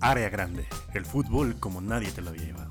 Área 0.00 0.28
Grande, 0.28 0.64
el 0.94 1.04
fútbol 1.04 1.58
como 1.58 1.80
nadie 1.80 2.10
te 2.12 2.22
lo 2.22 2.30
había 2.30 2.44
llevado. 2.44 2.70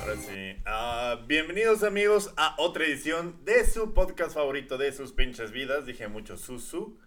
Ahora 0.00 0.16
sí. 0.16 0.56
Ah, 0.66 1.20
bienvenidos 1.26 1.82
amigos 1.82 2.32
a 2.36 2.54
otra 2.58 2.84
edición 2.84 3.42
de 3.44 3.64
su 3.64 3.94
podcast 3.94 4.34
favorito 4.34 4.76
de 4.76 4.92
sus 4.92 5.12
pinches 5.12 5.50
vidas. 5.50 5.86
Dije 5.86 6.08
mucho 6.08 6.36
Susu. 6.36 6.98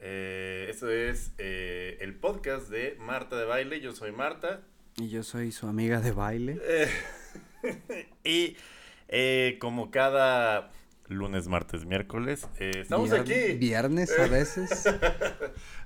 Eh, 0.00 0.66
esto 0.70 0.90
es 0.90 1.32
eh, 1.38 1.98
el 2.00 2.14
podcast 2.14 2.70
de 2.70 2.96
Marta 2.98 3.36
de 3.36 3.44
Baile. 3.44 3.80
Yo 3.80 3.92
soy 3.92 4.12
Marta. 4.12 4.62
Y 4.96 5.10
yo 5.10 5.22
soy 5.22 5.52
su 5.52 5.66
amiga 5.66 6.00
de 6.00 6.12
baile. 6.12 6.58
Eh, 6.64 6.88
y 8.24 8.56
eh, 9.08 9.58
como 9.60 9.90
cada 9.90 10.72
lunes, 11.08 11.48
martes, 11.48 11.84
miércoles, 11.84 12.46
eh, 12.58 12.70
estamos 12.82 13.10
Vier- 13.10 13.20
aquí. 13.20 13.58
Viernes 13.58 14.10
a 14.18 14.26
veces. 14.26 14.84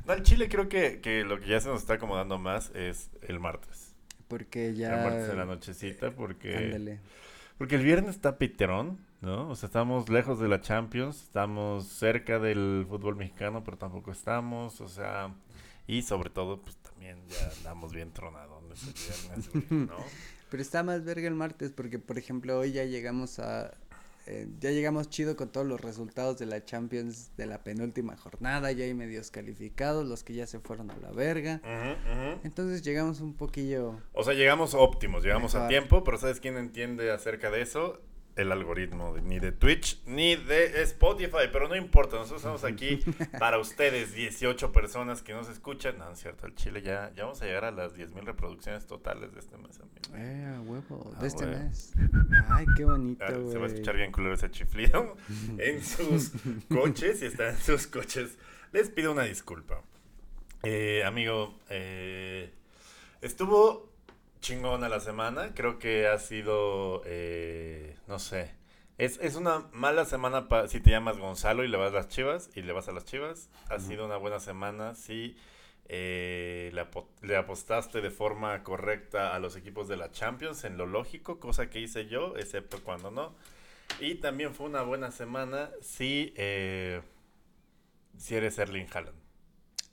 No, 0.06 0.14
el 0.14 0.22
Chile 0.22 0.48
creo 0.48 0.70
que, 0.70 1.00
que 1.02 1.22
lo 1.22 1.38
que 1.38 1.48
ya 1.48 1.60
se 1.60 1.68
nos 1.68 1.82
está 1.82 1.95
acomodando 1.95 2.38
más 2.38 2.70
es 2.74 3.10
el 3.20 3.38
martes. 3.40 3.95
Porque 4.26 4.68
El 4.68 4.76
ya. 4.76 4.96
martes 5.02 5.28
en 5.28 5.36
la 5.36 5.45
nochecita, 5.45 6.12
porque, 6.12 6.56
Ándale. 6.56 7.00
porque 7.59 7.74
el 7.74 7.82
viernes 7.84 8.14
está 8.14 8.38
piterón, 8.38 8.98
¿no? 9.20 9.50
O 9.50 9.54
sea, 9.54 9.66
estamos 9.66 10.09
lejos 10.09 10.40
de 10.40 10.48
la 10.48 10.62
Champions, 10.62 11.24
estamos 11.24 11.88
cerca 11.88 12.38
del 12.38 12.87
fútbol 12.88 13.16
mexicano, 13.16 13.62
pero 13.64 13.76
tampoco 13.76 14.10
estamos, 14.10 14.80
o 14.80 14.88
sea, 14.88 15.34
y 15.87 16.00
sobre 16.00 16.30
todo, 16.30 16.62
pues 16.62 16.76
también 16.76 17.18
ya 17.28 17.50
andamos 17.59 17.92
bien 17.92 18.10
tronados 18.12 18.62
el 18.87 18.95
viernes, 18.95 19.70
¿no? 19.90 19.96
Pero 20.50 20.62
está 20.62 20.82
más 20.82 21.04
verga 21.04 21.28
el 21.28 21.34
martes 21.34 21.70
porque, 21.73 21.98
por 21.98 22.16
ejemplo, 22.16 22.59
hoy 22.59 22.73
ya 22.73 22.84
llegamos 22.84 23.38
a. 23.40 23.74
eh, 24.30 24.46
ya 24.60 24.70
llegamos 24.73 25.09
chido 25.09 25.37
con 25.37 25.48
todos 25.48 25.66
los 25.66 25.80
resultados 25.80 26.37
de 26.38 26.45
la 26.45 26.62
Champions 26.62 27.34
de 27.38 27.46
la 27.46 27.64
penúltima 27.64 28.14
jornada. 28.14 28.70
Ya 28.73 28.84
hay 28.84 28.92
medios 28.92 29.30
calificados, 29.30 30.06
los 30.06 30.23
que 30.23 30.34
ya 30.34 30.46
se 30.46 30.60
fueron 30.60 30.91
a 30.91 30.96
la 30.98 31.10
verga. 31.12 31.62
Entonces 32.45 32.82
llegamos 32.82 33.21
un 33.23 33.32
poquillo. 33.32 33.95
O 34.12 34.23
sea, 34.23 34.34
llegamos 34.34 34.74
óptimos, 34.74 35.24
llegamos 35.24 35.54
a 35.54 35.66
tiempo, 35.66 36.04
pero 36.04 36.18
¿sabes 36.18 36.40
quién 36.40 36.59
entiende 36.59 37.10
acerca 37.10 37.51
de 37.51 37.62
eso? 37.62 38.02
El 38.38 38.52
algoritmo, 38.52 39.12
de- 39.14 39.20
ni 39.22 39.38
de 39.40 39.50
Twitch, 39.52 40.00
ni 40.06 40.36
de 40.36 40.80
Spotify, 40.82 41.48
pero 41.52 41.68
no 41.68 41.74
importa, 41.74 42.16
nosotros 42.16 42.40
estamos 42.40 42.62
aquí 42.64 43.00
para 43.40 43.58
ustedes, 43.58 44.14
18 44.14 44.70
personas 44.72 45.22
que 45.22 45.32
nos 45.34 45.48
escuchan. 45.48 45.98
No, 45.98 46.10
es 46.12 46.20
cierto, 46.20 46.46
el 46.46 46.54
Chile 46.54 46.80
ya, 46.82 47.12
ya 47.16 47.24
vamos 47.24 47.42
a 47.42 47.46
llegar 47.46 47.64
a 47.64 47.72
las 47.72 47.96
10.000 47.96 48.22
reproducciones 48.24 48.86
totales 48.86 49.34
de 49.34 49.40
este 49.40 49.56
mes, 49.59 49.80
amigo. 49.80 50.16
Eh, 50.16 50.54
a 50.56 50.60
huevo, 50.60 51.12
Ah, 51.16 51.20
de 51.20 51.26
este 51.26 51.46
mes. 51.46 51.92
Ay, 52.48 52.66
qué 52.76 52.84
bonito, 52.84 53.24
Ah, 53.26 53.32
se 53.50 53.59
va 53.59 53.64
a 53.64 53.68
escuchar 53.68 53.96
bien 53.96 54.12
culero 54.12 54.34
ese 54.34 54.50
chiflido 54.50 55.16
en 55.59 55.84
sus 55.84 56.30
coches, 56.68 57.18
si 57.18 57.26
están 57.26 57.48
en 57.56 57.60
sus 57.60 57.88
coches. 57.88 58.38
Les 58.72 58.88
pido 58.88 59.10
una 59.12 59.24
disculpa. 59.24 59.82
Eh, 60.62 61.02
amigo, 61.04 61.59
eh, 61.70 62.52
estuvo 63.20 63.87
chingona 64.49 64.88
la 64.88 65.00
semana. 65.00 65.53
Creo 65.54 65.78
que 65.78 66.06
ha 66.09 66.19
sido, 66.19 67.03
eh, 67.04 67.97
no 68.06 68.19
sé. 68.19 68.50
Es, 68.97 69.19
es 69.21 69.37
una 69.37 69.69
mala 69.72 70.05
semana 70.06 70.49
pa- 70.49 70.69
si 70.69 70.81
te 70.81 70.91
llamas 70.91 71.19
Gonzalo 71.19 71.65
y 71.65 71.69
le 71.69 71.77
vas 71.77 71.93
a 71.93 71.97
las 71.97 72.09
chivas 72.09 72.50
y 72.55 72.62
le 72.62 72.72
vas 72.72 72.88
a 72.88 72.93
las 72.93 73.05
chivas. 73.05 73.50
Ha 73.69 73.78
sido 73.78 74.06
una 74.06 74.16
buena 74.16 74.41
semana 74.41 74.94
si 74.94 75.37
eh, 75.88 76.72
le 77.22 77.37
apostaste 77.37 78.00
de 78.00 78.10
forma 78.10 78.62
correcta 78.65 79.34
a 79.34 79.38
los 79.38 79.55
equipos 79.56 79.87
de 79.87 79.97
la 79.99 80.10
Champions 80.10 80.65
en 80.65 80.78
lo 80.78 80.87
lógico, 80.87 81.38
cosa 81.41 81.69
que 81.71 81.81
hice 81.81 82.06
yo, 82.06 82.37
excepto 82.38 82.83
cuando 82.83 83.10
no. 83.10 83.34
Y 84.00 84.16
también 84.16 84.55
fue 84.55 84.66
una 84.66 84.83
buena 84.83 85.10
semana 85.10 85.71
si, 85.83 86.33
eh, 86.37 87.03
si 88.16 88.34
eres 88.34 88.59
Erling 88.59 88.87
Haaland. 88.93 89.18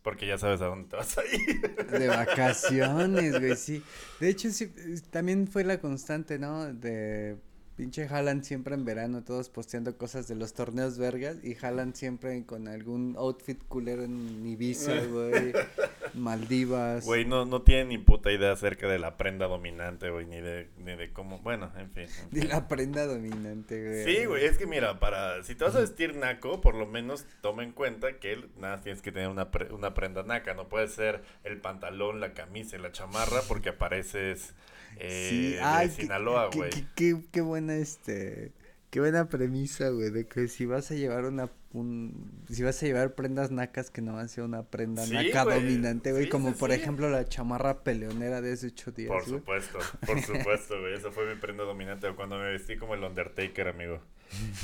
Porque 0.06 0.28
ya 0.28 0.38
sabes 0.38 0.62
a 0.62 0.68
dónde 0.68 0.88
te 0.88 0.98
vas 0.98 1.18
a 1.18 1.26
ir. 1.26 1.76
De 1.88 2.08
vacaciones, 2.10 3.40
güey, 3.40 3.56
sí. 3.56 3.82
De 4.20 4.30
hecho, 4.30 4.52
sí, 4.52 4.72
también 5.10 5.48
fue 5.48 5.64
la 5.64 5.80
constante, 5.80 6.38
¿no? 6.38 6.72
De 6.72 7.38
pinche 7.76 8.08
Haaland 8.08 8.44
siempre 8.44 8.74
en 8.76 8.86
verano, 8.86 9.24
todos 9.24 9.50
posteando 9.50 9.98
cosas 9.98 10.28
de 10.28 10.36
los 10.36 10.54
torneos 10.54 10.98
vergas 10.98 11.38
y 11.44 11.56
Haaland 11.62 11.94
siempre 11.96 12.46
con 12.46 12.68
algún 12.68 13.16
outfit 13.18 13.62
culero 13.68 14.04
en 14.04 14.46
Ibiza, 14.46 14.94
güey, 15.06 15.52
Maldivas. 16.14 17.06
Güey, 17.06 17.26
no, 17.26 17.46
no 17.46 17.62
tienen 17.62 17.90
ni 17.90 17.98
puta 17.98 18.32
idea 18.32 18.52
acerca 18.54 18.88
de 18.88 19.00
la 19.00 19.18
prenda 19.18 19.48
dominante, 19.48 20.10
güey, 20.10 20.26
ni 20.26 20.40
de, 20.40 20.70
ni 20.78 20.96
de 20.96 21.12
cómo... 21.12 21.40
Bueno, 21.40 21.72
en 21.78 21.90
fin. 21.92 22.04
en 22.24 22.30
De 22.32 22.42
fin. 22.42 22.50
la 22.50 22.68
prenda 22.68 23.06
dominante, 23.06 23.84
güey. 23.84 24.06
Sí, 24.06 24.26
güey, 24.26 24.46
es 24.46 24.58
que 24.58 24.66
mira, 24.68 25.00
para 25.00 25.44
si 25.44 25.56
te 25.56 25.64
vas 25.66 25.76
a 25.76 25.82
vestir 25.82 26.16
naco, 26.16 26.62
por 26.62 26.76
lo 26.76 26.86
menos 26.88 27.26
toma 27.42 27.64
en 27.64 27.72
cuenta 27.74 28.20
que 28.20 28.48
nada 28.58 28.82
tienes 28.82 29.02
que 29.02 29.12
tener 29.12 29.28
una, 29.28 29.52
pre- 29.52 29.74
una 29.74 29.94
prenda 29.94 30.24
naca, 30.24 30.54
no 30.54 30.70
puede 30.70 30.88
ser 30.88 31.24
el 31.44 31.60
pantalón, 31.60 32.20
la 32.22 32.34
camisa 32.34 32.78
y 32.78 32.80
la 32.80 32.92
chamarra 32.92 33.42
porque 33.48 33.70
apareces 33.70 34.54
eh, 34.98 35.28
Sí, 35.30 35.52
de 35.54 35.90
qué- 35.96 36.02
Sinaloa, 36.04 36.50
qué, 36.52 36.58
güey. 36.58 36.70
qué, 36.70 36.86
qué, 36.96 37.22
qué 37.32 37.42
buena, 37.66 37.82
este, 37.82 38.52
qué 38.90 39.00
buena 39.00 39.28
premisa, 39.30 39.90
güey, 39.90 40.12
de 40.12 40.28
que 40.28 40.48
si 40.48 40.66
vas 40.66 40.90
a 40.92 40.96
llevar 40.96 41.26
una, 41.26 41.50
un, 41.74 42.44
si 42.50 42.64
vas 42.64 42.82
a 42.82 42.86
llevar 42.86 43.16
prendas 43.16 43.52
nacas 43.52 43.90
que 43.92 44.02
no 44.02 44.14
van 44.14 44.26
a 44.26 44.28
ser 44.28 44.44
una 44.44 44.64
prenda 44.64 45.06
Sí, 45.06 45.14
naca 45.14 45.44
güey, 45.44 45.62
dominante, 45.62 46.12
güey, 46.12 46.24
sí, 46.26 46.30
como 46.30 46.50
sí, 46.50 46.56
por 46.60 46.72
sí. 46.72 46.78
ejemplo 46.78 47.10
la 47.10 47.26
chamarra 47.26 47.84
peleonera 47.84 48.42
de 48.42 48.54
hace 48.54 48.68
ocho 48.68 48.92
días, 48.92 49.10
Por 49.10 49.24
güey. 49.26 49.40
supuesto, 49.40 49.80
por 50.06 50.22
supuesto, 50.22 50.80
güey. 50.80 50.94
Esa 50.94 51.12
fue 51.12 51.26
mi 51.34 51.40
prenda 51.40 51.64
dominante 51.64 52.08
cuando 52.16 52.38
me 52.38 52.50
vestí 52.52 52.78
como 52.78 52.94
el 52.96 53.04
Undertaker, 53.04 53.68
amigo. 53.68 54.00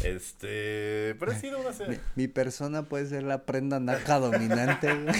Este, 0.03 1.15
pero 1.19 1.31
ha 1.31 1.35
sido 1.35 1.59
una 1.59 1.69
Mi, 1.87 1.97
mi 2.15 2.27
persona 2.27 2.83
puede 2.89 3.05
ser 3.05 3.23
la 3.23 3.45
prenda 3.45 3.79
naca 3.79 4.19
dominante, 4.19 4.93
güey. 5.03 5.15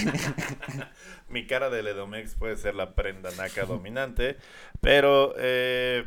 Mi 1.28 1.46
cara 1.46 1.70
de 1.70 1.82
Ledomex 1.82 2.34
puede 2.34 2.56
ser 2.56 2.74
la 2.74 2.94
prenda 2.94 3.30
naca 3.36 3.64
dominante, 3.64 4.36
pero 4.80 5.34
eh, 5.38 6.04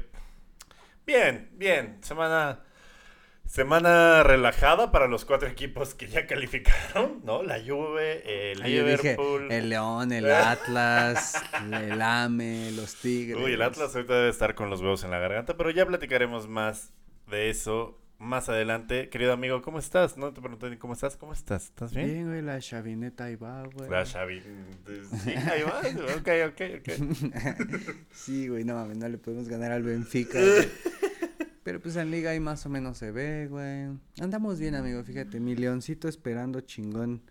bien, 1.05 1.49
bien, 1.53 1.97
semana 2.03 2.61
semana 3.45 4.23
relajada 4.23 4.91
para 4.91 5.07
los 5.07 5.23
cuatro 5.23 5.47
equipos 5.47 5.93
que 5.93 6.07
ya 6.07 6.25
calificaron, 6.25 7.21
¿no? 7.23 7.43
La 7.43 7.59
Juve, 7.59 8.51
el 8.51 8.61
Ah, 8.61 8.66
dije, 8.66 8.81
Liverpool. 8.83 9.51
el 9.51 9.69
León, 9.69 10.11
el 10.11 10.31
Atlas, 10.31 11.41
el 11.71 12.01
AME, 12.01 12.71
los 12.71 12.95
Tigres. 12.95 13.41
Uy, 13.44 13.53
el 13.53 13.61
Atlas 13.61 13.95
ahorita 13.95 14.15
debe 14.15 14.29
estar 14.29 14.55
con 14.55 14.69
los 14.69 14.81
huevos 14.81 15.03
en 15.03 15.11
la 15.11 15.19
garganta, 15.19 15.55
pero 15.55 15.69
ya 15.69 15.85
platicaremos 15.85 16.47
más 16.47 16.91
de 17.27 17.49
eso 17.51 17.99
más 18.19 18.49
adelante. 18.49 19.09
Querido 19.09 19.33
amigo, 19.33 19.61
¿cómo 19.61 19.79
estás? 19.79 20.17
No 20.17 20.33
te 20.33 20.41
pregunté 20.41 20.69
ni 20.69 20.77
cómo 20.77 20.93
estás, 20.93 21.17
¿cómo 21.17 21.33
estás? 21.33 21.65
¿Estás 21.65 21.93
bien? 21.93 22.07
Bien, 22.07 22.27
güey, 22.27 22.41
la 22.41 22.59
chavineta 22.59 23.25
ahí 23.25 23.35
va, 23.35 23.63
güey. 23.63 23.89
La 23.89 24.05
Xavi, 24.05 24.41
sí, 24.41 25.31
ahí 25.31 25.63
va, 25.63 25.81
ok, 26.17 26.29
ok, 26.51 26.61
ok. 26.79 27.95
Sí, 28.13 28.47
güey, 28.47 28.63
no 28.63 28.75
mames, 28.75 28.97
no 28.97 29.07
le 29.09 29.17
podemos 29.17 29.47
ganar 29.47 29.71
al 29.71 29.83
Benfica. 29.83 30.39
güey. 30.39 30.69
Pero 31.63 31.79
pues 31.79 31.95
en 31.95 32.11
liga 32.11 32.29
ahí 32.29 32.39
más 32.39 32.65
o 32.67 32.69
menos 32.69 32.97
se 32.97 33.11
ve, 33.11 33.47
güey. 33.49 33.87
Andamos 34.21 34.59
bien, 34.59 34.75
amigo, 34.75 35.03
fíjate, 35.03 35.39
mi 35.39 35.55
leoncito 35.55 36.07
esperando 36.07 36.61
chingón. 36.61 37.21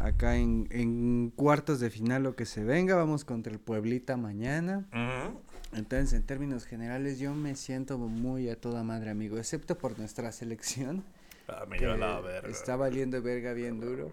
Acá 0.00 0.36
en, 0.36 0.68
en 0.70 1.30
cuartos 1.34 1.80
de 1.80 1.90
final 1.90 2.22
lo 2.22 2.36
que 2.36 2.46
se 2.46 2.62
venga, 2.64 2.94
vamos 2.94 3.24
contra 3.24 3.52
el 3.52 3.58
Pueblita 3.58 4.16
mañana. 4.16 4.86
Ujú. 4.92 5.40
Entonces, 5.74 6.12
en 6.14 6.22
términos 6.22 6.64
generales, 6.64 7.18
yo 7.18 7.34
me 7.34 7.54
siento 7.56 7.98
muy 7.98 8.48
a 8.48 8.56
toda 8.56 8.82
madre, 8.84 9.10
amigo, 9.10 9.38
excepto 9.38 9.76
por 9.76 9.98
nuestra 9.98 10.32
selección, 10.32 11.04
Ah, 11.48 11.64
me 11.68 11.78
que 11.78 11.86
la 11.86 12.20
verga. 12.20 12.48
está 12.48 12.76
valiendo 12.76 13.20
verga 13.22 13.52
bien 13.54 13.80
duro. 13.80 14.10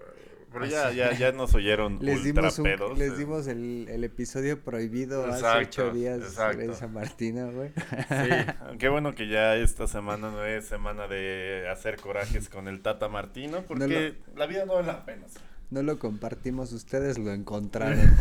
Pero 0.54 0.66
ya, 0.68 0.92
ya, 0.92 1.12
ya 1.18 1.32
nos 1.34 1.54
oyeron 1.54 1.98
Les 2.02 2.24
dimos, 2.24 2.58
un- 2.60 2.64
pedos. 2.64 2.98
les 2.98 3.12
eh. 3.12 3.18
dimos 3.18 3.46
el, 3.48 3.88
el 3.90 4.04
episodio 4.06 4.62
prohibido 4.62 5.26
hace 5.26 5.40
Exacto, 5.40 5.68
ocho 5.84 5.92
días 5.94 6.20
exacto. 6.20 6.74
San 6.74 6.94
Martino, 6.94 7.52
güey. 7.52 7.70
Sí, 7.76 8.78
qué 8.80 8.88
bueno 8.90 9.14
que 9.16 9.28
ya 9.28 9.56
esta 9.58 9.86
semana 9.88 10.32
no 10.32 10.46
es 10.46 10.66
semana 10.66 11.08
de 11.10 11.68
hacer 11.70 11.98
corajes 12.00 12.48
con 12.48 12.70
el 12.70 12.82
Tata 12.82 13.10
Martino, 13.10 13.64
porque 13.68 14.16
la 14.36 14.46
vida 14.46 14.66
no 14.66 14.76
vale 14.76 14.88
la 14.88 15.06
pena. 15.06 15.26
No 15.70 15.84
lo 15.84 16.00
compartimos, 16.00 16.72
ustedes 16.74 17.18
lo 17.18 17.32
encontraron. 17.32 18.00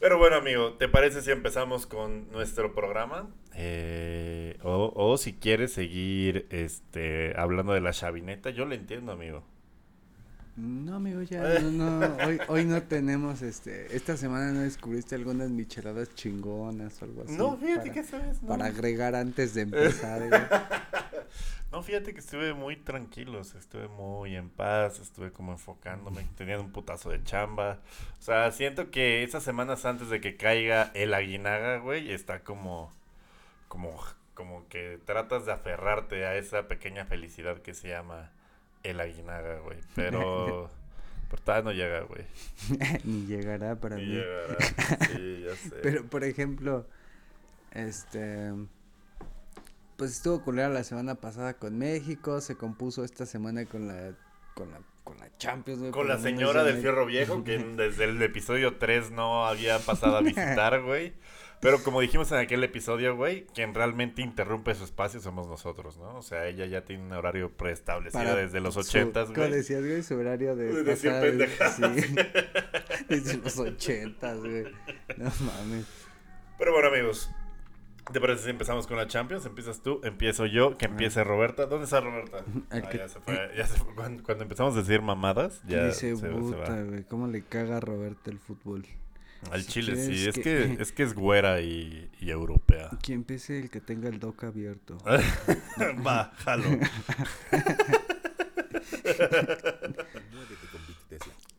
Pero 0.00 0.18
bueno, 0.18 0.36
amigo, 0.36 0.72
¿te 0.74 0.88
parece 0.88 1.22
si 1.22 1.30
empezamos 1.30 1.86
con 1.86 2.30
nuestro 2.30 2.74
programa? 2.74 3.28
Eh, 3.54 4.58
o, 4.62 4.92
o 4.94 5.16
si 5.16 5.34
quieres 5.34 5.72
seguir 5.72 6.46
este, 6.50 7.32
hablando 7.38 7.72
de 7.72 7.80
la 7.80 7.92
chavineta, 7.92 8.50
yo 8.50 8.66
le 8.66 8.76
entiendo, 8.76 9.12
amigo. 9.12 9.44
No, 10.56 10.96
amigo, 10.96 11.22
ya 11.22 11.42
no, 11.60 11.70
no, 11.70 12.16
hoy, 12.24 12.38
hoy 12.48 12.64
no 12.64 12.82
tenemos, 12.82 13.42
este, 13.42 13.94
esta 13.96 14.16
semana 14.16 14.52
no 14.52 14.60
descubriste 14.60 15.16
algunas 15.16 15.50
micheladas 15.50 16.14
chingonas 16.14 17.00
o 17.02 17.04
algo 17.06 17.22
así. 17.22 17.36
no, 17.36 17.56
fíjate 17.56 17.80
para, 17.80 17.92
que 17.92 18.00
esa 18.00 18.18
vez 18.18 18.42
no. 18.42 18.48
Para 18.48 18.66
agregar 18.66 19.14
antes 19.16 19.54
de 19.54 19.62
empezar. 19.62 20.22
No, 21.74 21.82
fíjate 21.82 22.14
que 22.14 22.20
estuve 22.20 22.54
muy 22.54 22.76
tranquilo, 22.76 23.40
o 23.40 23.44
sea, 23.44 23.58
estuve 23.58 23.88
muy 23.88 24.36
en 24.36 24.48
paz, 24.48 25.00
estuve 25.00 25.32
como 25.32 25.50
enfocándome, 25.50 26.24
tenía 26.36 26.60
un 26.60 26.70
putazo 26.70 27.10
de 27.10 27.20
chamba. 27.24 27.80
O 28.20 28.22
sea, 28.22 28.52
siento 28.52 28.92
que 28.92 29.24
esas 29.24 29.42
semanas 29.42 29.84
antes 29.84 30.08
de 30.08 30.20
que 30.20 30.36
caiga 30.36 30.92
el 30.94 31.12
aguinaga, 31.12 31.78
güey, 31.78 32.12
está 32.12 32.44
como, 32.44 32.92
como, 33.66 34.00
como 34.34 34.68
que 34.68 35.00
tratas 35.04 35.46
de 35.46 35.52
aferrarte 35.52 36.24
a 36.24 36.36
esa 36.36 36.68
pequeña 36.68 37.06
felicidad 37.06 37.58
que 37.60 37.74
se 37.74 37.88
llama 37.88 38.30
el 38.84 39.00
aguinaga, 39.00 39.58
güey. 39.58 39.78
Pero, 39.96 40.70
Pero 41.28 41.42
todavía 41.42 41.64
no 41.64 41.72
llega, 41.72 42.02
güey. 42.02 42.24
Ni 43.02 43.26
llegará 43.26 43.74
para 43.80 43.96
Ni 43.96 44.02
mí. 44.06 44.12
llegará. 44.12 44.56
Sí, 45.08 45.42
ya 45.44 45.56
sé. 45.70 45.74
Pero, 45.82 46.04
por 46.06 46.22
ejemplo, 46.22 46.86
este. 47.72 48.52
Pues 49.96 50.12
estuvo 50.12 50.42
culera 50.42 50.68
la 50.68 50.84
semana 50.84 51.14
pasada 51.16 51.54
con 51.54 51.78
México, 51.78 52.40
se 52.40 52.56
compuso 52.56 53.04
esta 53.04 53.26
semana 53.26 53.64
con 53.66 53.86
la. 53.86 54.12
con 54.54 54.70
la, 54.70 54.80
con 55.04 55.18
la 55.18 55.28
Champions, 55.38 55.80
güey. 55.80 55.92
Con 55.92 56.08
la 56.08 56.18
señora 56.18 56.64
del 56.64 56.78
Fierro 56.78 57.06
Viejo, 57.06 57.44
que 57.44 57.58
desde 57.76 58.04
el 58.04 58.20
episodio 58.22 58.76
3 58.76 59.12
no 59.12 59.46
había 59.46 59.78
pasado 59.78 60.16
a 60.16 60.20
visitar, 60.20 60.82
güey. 60.82 61.14
Pero 61.60 61.82
como 61.82 62.00
dijimos 62.00 62.30
en 62.32 62.38
aquel 62.38 62.62
episodio, 62.62 63.16
güey, 63.16 63.46
quien 63.54 63.72
realmente 63.72 64.20
interrumpe 64.20 64.74
su 64.74 64.84
espacio 64.84 65.20
somos 65.20 65.46
nosotros, 65.46 65.96
¿no? 65.96 66.16
O 66.16 66.22
sea, 66.22 66.46
ella 66.46 66.66
ya 66.66 66.84
tiene 66.84 67.04
un 67.04 67.12
horario 67.12 67.50
preestablecido 67.56 68.22
para 68.22 68.34
desde 68.36 68.60
los 68.60 68.76
ochentas, 68.76 69.28
¿Cómo 69.28 69.38
güey. 69.38 69.50
decías, 69.50 69.80
güey? 69.80 70.02
Su 70.02 70.16
horario 70.16 70.56
de. 70.56 70.82
De 70.82 70.94
pendejadas. 70.94 71.76
sí. 71.76 72.14
Desde 73.08 73.36
los 73.38 73.58
ochentas, 73.58 74.38
güey. 74.40 74.64
No 75.16 75.30
mames. 75.40 75.86
Pero 76.58 76.72
bueno, 76.72 76.88
amigos, 76.88 77.30
¿te 78.12 78.20
parece 78.20 78.44
si 78.44 78.50
empezamos 78.50 78.86
con 78.86 78.96
la 78.96 79.06
Champions? 79.06 79.46
Empiezas 79.46 79.80
tú, 79.82 80.00
empiezo 80.04 80.46
yo, 80.46 80.76
que 80.78 80.86
empiece 80.86 81.22
Roberta. 81.24 81.66
¿Dónde 81.66 81.84
está 81.84 82.00
Roberta? 82.00 82.44
Ah, 82.70 82.80
que- 82.82 82.98
ya 82.98 83.08
se 83.08 83.20
fue, 83.20 83.50
ya 83.56 83.66
se 83.66 83.78
fue. 83.78 83.94
Cuando, 83.94 84.22
cuando 84.22 84.42
empezamos 84.44 84.74
a 84.74 84.78
decir 84.78 85.02
mamadas, 85.02 85.60
ya 85.66 85.86
Dice, 85.86 86.14
se, 86.14 86.16
se 86.16 86.28
puta, 86.28 86.56
va. 86.58 86.82
güey. 86.82 87.04
¿Cómo 87.04 87.26
le 87.26 87.42
caga 87.42 87.76
a 87.78 87.80
Roberto 87.80 88.30
el 88.30 88.38
fútbol? 88.38 88.84
Al 89.50 89.62
Si 89.62 89.68
Chile, 89.72 89.96
sí. 89.96 90.26
Es 90.28 90.34
que- 90.36 90.42
que, 90.42 90.76
es 90.82 90.92
que 90.92 91.02
es 91.02 91.14
güera 91.14 91.60
y, 91.60 92.10
y 92.20 92.30
europea. 92.30 92.90
Que 93.02 93.12
empiece 93.12 93.58
el 93.58 93.70
que 93.70 93.80
tenga 93.80 94.08
el 94.08 94.18
doc 94.18 94.42
abierto. 94.44 94.96
Va, 96.06 96.32
jalo. 96.38 96.64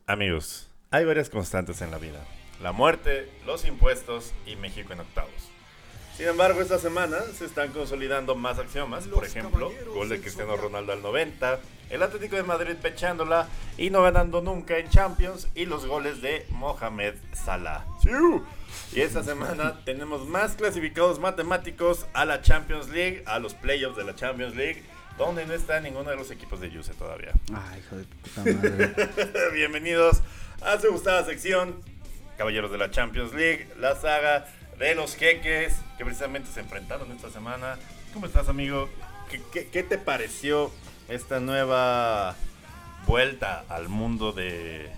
Amigos, 0.06 0.68
hay 0.90 1.04
varias 1.04 1.30
constantes 1.30 1.80
en 1.82 1.90
la 1.90 1.98
vida. 1.98 2.24
La 2.62 2.72
muerte, 2.72 3.28
los 3.44 3.64
impuestos 3.66 4.32
y 4.46 4.56
México 4.56 4.92
en 4.92 5.00
octavos. 5.00 5.45
Sin 6.16 6.28
embargo, 6.28 6.62
esta 6.62 6.78
semana 6.78 7.18
se 7.36 7.44
están 7.44 7.72
consolidando 7.72 8.34
más 8.34 8.58
axiomas. 8.58 9.06
Por 9.06 9.26
ejemplo, 9.26 9.70
gol 9.92 10.08
de 10.08 10.18
Cristiano. 10.18 10.56
Ronaldo 10.56 10.94
al 10.94 11.02
90, 11.02 11.60
el 11.90 12.02
Atlético 12.02 12.36
de 12.36 12.42
Madrid 12.42 12.74
pechándola 12.80 13.48
y 13.76 13.90
no 13.90 14.02
ganando 14.02 14.40
nunca 14.40 14.78
en 14.78 14.88
Champions 14.88 15.48
y 15.54 15.66
los 15.66 15.84
goles 15.84 16.22
de 16.22 16.46
Mohamed 16.48 17.16
Salah. 17.34 17.84
Y 18.94 19.00
esta 19.02 19.22
semana 19.22 19.80
tenemos 19.84 20.26
más 20.26 20.56
clasificados 20.56 21.20
matemáticos 21.20 22.06
a 22.14 22.24
la 22.24 22.40
Champions 22.40 22.88
League, 22.88 23.22
a 23.26 23.38
los 23.38 23.52
playoffs 23.52 23.98
de 23.98 24.04
la 24.04 24.14
Champions 24.14 24.56
League, 24.56 24.82
donde 25.18 25.44
no 25.44 25.52
está 25.52 25.80
ninguno 25.80 26.08
de 26.08 26.16
los 26.16 26.30
equipos 26.30 26.62
de 26.62 26.70
Juve 26.70 26.94
todavía. 26.98 27.32
Ay, 27.52 27.80
hijo 27.80 27.96
de 27.96 28.04
puta 28.04 28.40
madre. 28.40 29.50
Bienvenidos 29.52 30.22
a 30.62 30.80
su 30.80 30.90
gustada 30.92 31.26
sección, 31.26 31.82
Caballeros 32.38 32.70
de 32.70 32.78
la 32.78 32.90
Champions 32.90 33.34
League, 33.34 33.68
la 33.78 33.96
saga 33.96 34.46
de 34.78 34.94
los 34.94 35.16
jeques 35.16 35.74
que 35.98 36.04
precisamente 36.04 36.50
se 36.50 36.60
enfrentaron 36.60 37.10
esta 37.12 37.30
semana. 37.30 37.76
¿Cómo 38.12 38.26
estás, 38.26 38.48
amigo? 38.48 38.88
¿Qué, 39.30 39.40
qué- 39.52 39.68
qué 39.68 39.82
te 39.82 39.98
pareció 39.98 40.70
esta 41.08 41.40
nueva 41.40 42.36
vuelta 43.06 43.64
al 43.68 43.88
mundo 43.88 44.32
de, 44.32 44.90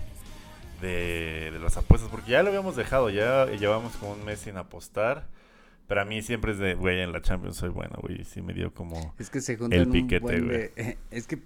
de, 0.81 1.49
de 1.51 1.59
las 1.59 1.77
apuestas? 1.77 2.09
Porque 2.09 2.31
ya 2.31 2.43
lo 2.43 2.49
habíamos 2.49 2.75
dejado, 2.75 3.09
ya 3.09 3.45
llevamos 3.47 3.95
como 3.97 4.13
un 4.13 4.25
mes 4.25 4.39
sin 4.39 4.57
apostar. 4.57 5.27
Pero 5.87 6.01
a 6.01 6.05
mí 6.05 6.21
siempre 6.21 6.51
es 6.51 6.59
de, 6.59 6.75
güey, 6.75 6.99
en 7.01 7.11
la 7.11 7.21
Champions 7.21 7.57
soy 7.57 7.69
bueno, 7.69 7.95
güey. 8.01 8.23
Sí 8.23 8.43
me 8.43 8.53
dio 8.53 8.71
como... 8.73 9.15
Es 9.17 9.31
que 9.31 9.41
se 9.41 9.53
El 9.71 9.87
piquete, 9.89 10.19
güey. 10.39 10.41
de- 10.47 10.97
Es 11.09 11.25
que 11.25 11.39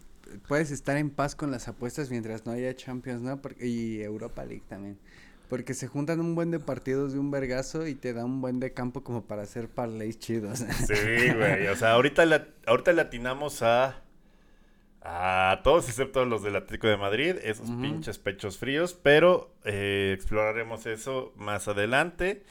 puedes 0.50 0.70
estar 0.72 0.98
en 0.98 1.10
paz 1.12 1.34
con 1.36 1.50
las 1.50 1.70
apuestas 1.70 2.10
mientras 2.10 2.46
no 2.46 2.52
haya 2.52 2.76
Champions, 2.76 3.22
¿no? 3.22 3.42
Porque, 3.42 3.66
y 3.66 4.02
Europa 4.02 4.44
League 4.44 4.64
también. 4.68 5.00
Porque 5.54 5.76
se 5.76 5.86
juntan 5.86 6.20
un 6.20 6.34
buen 6.34 6.50
de 6.50 6.60
partidos 6.60 7.14
de 7.14 7.20
un 7.20 7.30
vergazo 7.30 7.86
y 7.86 7.94
te 7.94 8.12
da 8.12 8.26
un 8.26 8.42
buen 8.42 8.60
de 8.60 8.74
campo 8.74 9.04
como 9.04 9.28
para 9.28 9.44
hacer 9.44 9.70
parlays 9.70 10.18
chidos. 10.18 10.58
Sí, 10.58 11.32
güey. 11.38 11.68
O 11.68 11.76
sea, 11.76 11.92
ahorita, 11.92 12.26
la, 12.26 12.48
ahorita 12.66 12.92
le 12.92 13.02
atinamos 13.02 13.62
a. 13.62 14.02
A 15.04 15.62
todos 15.64 15.88
excepto 15.88 16.26
los 16.26 16.42
del 16.42 16.56
Atlético 16.56 16.88
de 16.88 16.98
Madrid, 16.98 17.36
esos 17.44 17.70
pinches 17.70 18.18
pechos 18.18 18.58
fríos, 18.58 18.96
pero 18.96 19.54
eh, 19.64 20.14
exploraremos 20.16 20.88
eso 20.88 21.34
más 21.36 21.68
adelante. 21.68 22.44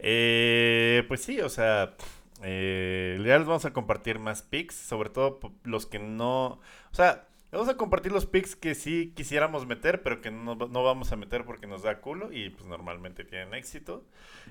Eh, 0.00 1.04
pues 1.06 1.22
sí, 1.22 1.40
o 1.40 1.50
sea, 1.50 1.94
eh, 2.42 3.22
ya 3.24 3.38
les 3.38 3.46
vamos 3.46 3.66
a 3.66 3.72
compartir 3.72 4.18
más 4.18 4.42
pics, 4.42 4.74
sobre 4.74 5.10
todo 5.10 5.38
los 5.62 5.86
que 5.86 6.00
no, 6.00 6.46
o 6.90 6.94
sea, 6.94 7.27
vamos 7.52 7.68
a 7.68 7.76
compartir 7.76 8.12
los 8.12 8.26
pics 8.26 8.56
que 8.56 8.74
sí 8.74 9.12
quisiéramos 9.16 9.66
meter, 9.66 10.02
pero 10.02 10.20
que 10.20 10.30
no, 10.30 10.54
no 10.54 10.82
vamos 10.84 11.12
a 11.12 11.16
meter 11.16 11.44
porque 11.44 11.66
nos 11.66 11.82
da 11.82 12.00
culo 12.00 12.32
y 12.32 12.50
pues 12.50 12.66
normalmente 12.66 13.24
tienen 13.24 13.54
éxito. 13.54 14.04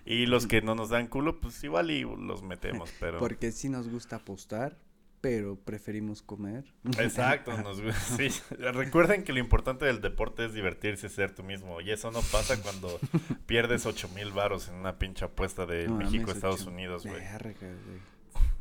Y 0.06 0.26
los 0.26 0.48
que 0.48 0.62
no 0.62 0.76
nos 0.76 0.90
dan 0.90 1.08
culo, 1.08 1.40
pues 1.40 1.64
igual 1.64 1.92
y 1.92 2.02
los 2.02 2.44
metemos, 2.44 2.92
pero... 3.00 3.20
Porque 3.20 3.52
sí 3.52 3.70
nos 3.70 3.90
gusta 3.90 4.18
apostar, 4.18 4.78
pero 5.22 5.56
preferimos 5.58 6.22
comer. 6.22 6.64
Exacto, 7.00 7.56
nos 7.64 7.82
gu- 7.84 7.92
sí. 7.94 8.30
Recuerden 8.58 9.24
que 9.24 9.34
lo 9.34 9.40
importante 9.40 9.86
del 9.86 10.00
deporte 10.00 10.46
es 10.46 10.54
divertirse, 10.54 11.10
ser 11.10 11.34
tú 11.34 11.44
mismo. 11.44 11.82
Y 11.82 11.92
eso 11.92 12.12
no 12.12 12.22
pasa 12.32 12.62
cuando 12.62 13.00
pierdes 13.48 13.86
8 13.86 14.10
mil 14.16 14.32
varos 14.32 14.70
en 14.70 14.76
una 14.76 14.98
pinche 15.00 15.26
apuesta 15.26 15.66
de 15.66 15.88
No 15.88 15.96
mames, 15.96 16.12
México, 16.12 16.32
Estados 16.32 16.62
ocho- 16.62 16.70
Unidos, 16.72 17.04
güey. 17.06 17.22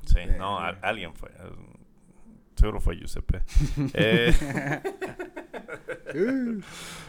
Sí, 0.07 0.21
no, 0.39 0.59
alguien 0.59 1.15
fue. 1.15 1.31
Seguro 2.57 2.81
fue 2.81 2.97
Giuseppe. 2.97 3.43
Eh, 3.95 4.33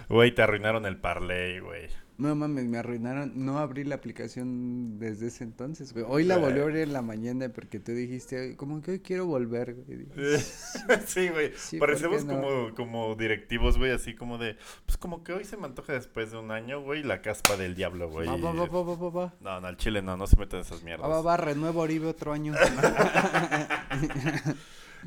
Güey, 0.09 0.33
te 0.33 0.41
arruinaron 0.41 0.85
el 0.85 0.97
parlay, 0.97 1.59
güey. 1.59 1.87
No 2.17 2.33
mames, 2.33 2.65
me 2.65 2.79
arruinaron. 2.79 3.31
No 3.35 3.59
abrí 3.59 3.83
la 3.83 3.95
aplicación 3.95 4.97
desde 4.97 5.27
ese 5.27 5.43
entonces, 5.43 5.93
güey. 5.93 6.03
Hoy 6.07 6.23
la 6.23 6.37
volví 6.37 6.59
a 6.59 6.63
abrir 6.63 6.79
en 6.79 6.93
la 6.93 7.03
mañana 7.03 7.49
porque 7.49 7.79
tú 7.79 7.91
dijiste, 7.91 8.39
"Ay, 8.39 8.55
como 8.55 8.81
que 8.81 8.91
hoy 8.91 8.99
quiero 9.01 9.27
volver, 9.27 9.75
güey. 9.75 9.99
Dije, 9.99 10.39
Sí, 11.05 11.29
güey. 11.29 11.51
Sí, 11.55 11.77
¿por 11.77 11.89
Parecemos 11.89 12.25
no? 12.25 12.41
como, 12.41 12.75
como 12.75 13.15
directivos, 13.15 13.77
güey, 13.77 13.91
así 13.91 14.15
como 14.15 14.39
de... 14.39 14.57
Pues 14.85 14.97
como 14.97 15.23
que 15.23 15.33
hoy 15.33 15.45
se 15.45 15.57
me 15.57 15.65
antoja 15.65 15.93
después 15.93 16.31
de 16.31 16.39
un 16.39 16.49
año, 16.49 16.81
güey, 16.81 17.03
la 17.03 17.21
caspa 17.21 17.55
del 17.55 17.75
diablo, 17.75 18.09
güey. 18.09 18.27
Va, 18.27 18.35
va, 18.35 19.09
va. 19.09 19.33
No, 19.39 19.61
no, 19.61 19.67
al 19.67 19.77
chile 19.77 20.01
no, 20.01 20.17
no 20.17 20.25
se 20.25 20.37
metan 20.37 20.61
esas 20.61 20.81
mierdas. 20.81 21.07
Va, 21.07 21.17
va, 21.17 21.21
va, 21.21 21.37
renuevo 21.37 21.81
Oribe 21.81 22.07
otro 22.07 22.33
año. 22.33 22.53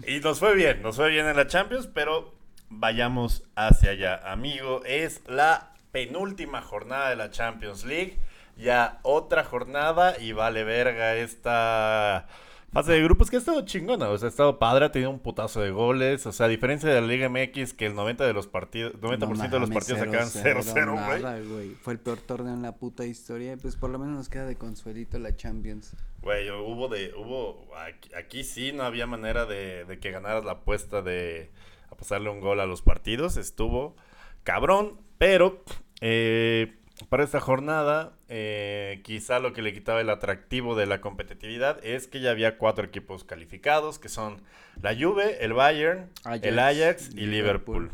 Y 0.07 0.21
nos 0.21 0.39
fue 0.39 0.55
bien, 0.55 0.83
nos 0.83 0.97
fue 0.97 1.11
bien 1.11 1.27
en 1.27 1.37
la 1.37 1.47
Champions, 1.47 1.87
pero 1.87 2.35
vayamos 2.69 3.45
hacia 3.55 3.91
allá, 3.91 4.33
amigo. 4.33 4.83
Es 4.85 5.23
la 5.27 5.75
penúltima 5.93 6.63
jornada 6.63 7.11
de 7.11 7.17
la 7.17 7.31
Champions 7.31 7.85
League. 7.85 8.19
Ya 8.57 8.99
otra 9.03 9.45
jornada 9.45 10.19
y 10.21 10.33
vale 10.33 10.65
verga 10.65 11.17
esta 11.17 12.27
fase 12.73 12.93
de 12.93 13.03
grupos 13.03 13.31
que 13.31 13.37
ha 13.37 13.39
estado 13.39 13.65
chingona. 13.65 14.09
O 14.11 14.19
sea, 14.19 14.27
ha 14.27 14.31
estado 14.31 14.59
padre, 14.59 14.85
ha 14.85 14.93
tenido 14.93 15.11
un 15.11 15.19
putazo 15.19 15.61
de 15.61 15.71
goles. 15.71 16.27
O 16.27 16.33
sea, 16.33 16.47
a 16.47 16.49
diferencia 16.49 16.89
de 16.89 17.01
la 17.01 17.07
Liga 17.07 17.29
MX, 17.29 17.73
que 17.73 17.87
el 17.87 17.95
90% 17.95 18.17
de 18.19 18.33
los 18.33 18.47
partidos, 18.47 18.95
90% 19.01 19.51
de 19.51 19.61
los 19.61 19.71
partidos 19.71 20.01
acaban 20.01 20.29
0-0, 20.29 21.49
güey. 21.49 21.75
Fue 21.83 21.95
el 21.95 21.99
peor 21.99 22.19
torneo 22.19 22.53
en 22.53 22.63
la 22.63 22.77
puta 22.77 23.07
historia. 23.07 23.57
Pues 23.57 23.77
por 23.77 23.91
lo 23.91 23.99
menos 23.99 24.15
nos 24.15 24.29
queda 24.29 24.47
de 24.47 24.57
consuelito 24.57 25.19
la 25.19 25.35
Champions. 25.35 25.95
Güey, 26.23 26.51
hubo 26.51 26.89
de, 26.89 27.15
hubo, 27.15 27.67
aquí, 27.77 28.11
aquí 28.15 28.45
sí 28.45 28.73
no 28.73 28.83
había 28.83 29.07
manera 29.07 29.47
de, 29.47 29.85
de 29.87 29.99
que 29.99 30.11
ganaras 30.11 30.45
la 30.45 30.53
apuesta 30.53 31.01
de 31.01 31.51
a 31.91 31.97
pasarle 31.97 32.31
un 32.31 32.41
gol 32.41 32.61
a 32.61 32.67
los 32.67 32.83
partidos, 32.83 33.37
estuvo 33.37 33.97
cabrón, 34.45 35.01
pero 35.19 35.63
eh, 36.01 36.75
para 37.09 37.25
esta 37.25 37.41
jornada 37.41 38.13
eh, 38.29 39.01
quizá 39.05 39.39
lo 39.39 39.53
que 39.53 39.63
le 39.63 39.73
quitaba 39.73 40.01
el 40.01 40.11
atractivo 40.11 40.77
de 40.77 40.87
la 40.87 41.01
competitividad 41.01 41.83
es 41.85 42.07
que 42.07 42.21
ya 42.21 42.31
había 42.31 42.59
cuatro 42.59 42.85
equipos 42.85 43.25
calificados, 43.25 43.99
que 43.99 44.09
son 44.09 44.43
la 44.83 44.95
Juve, 44.95 45.43
el 45.45 45.53
Bayern, 45.53 46.11
Ajax 46.25 46.47
el 46.47 46.59
Ajax 46.59 47.11
y 47.15 47.23
y 47.23 47.27
Liverpool. 47.27 47.91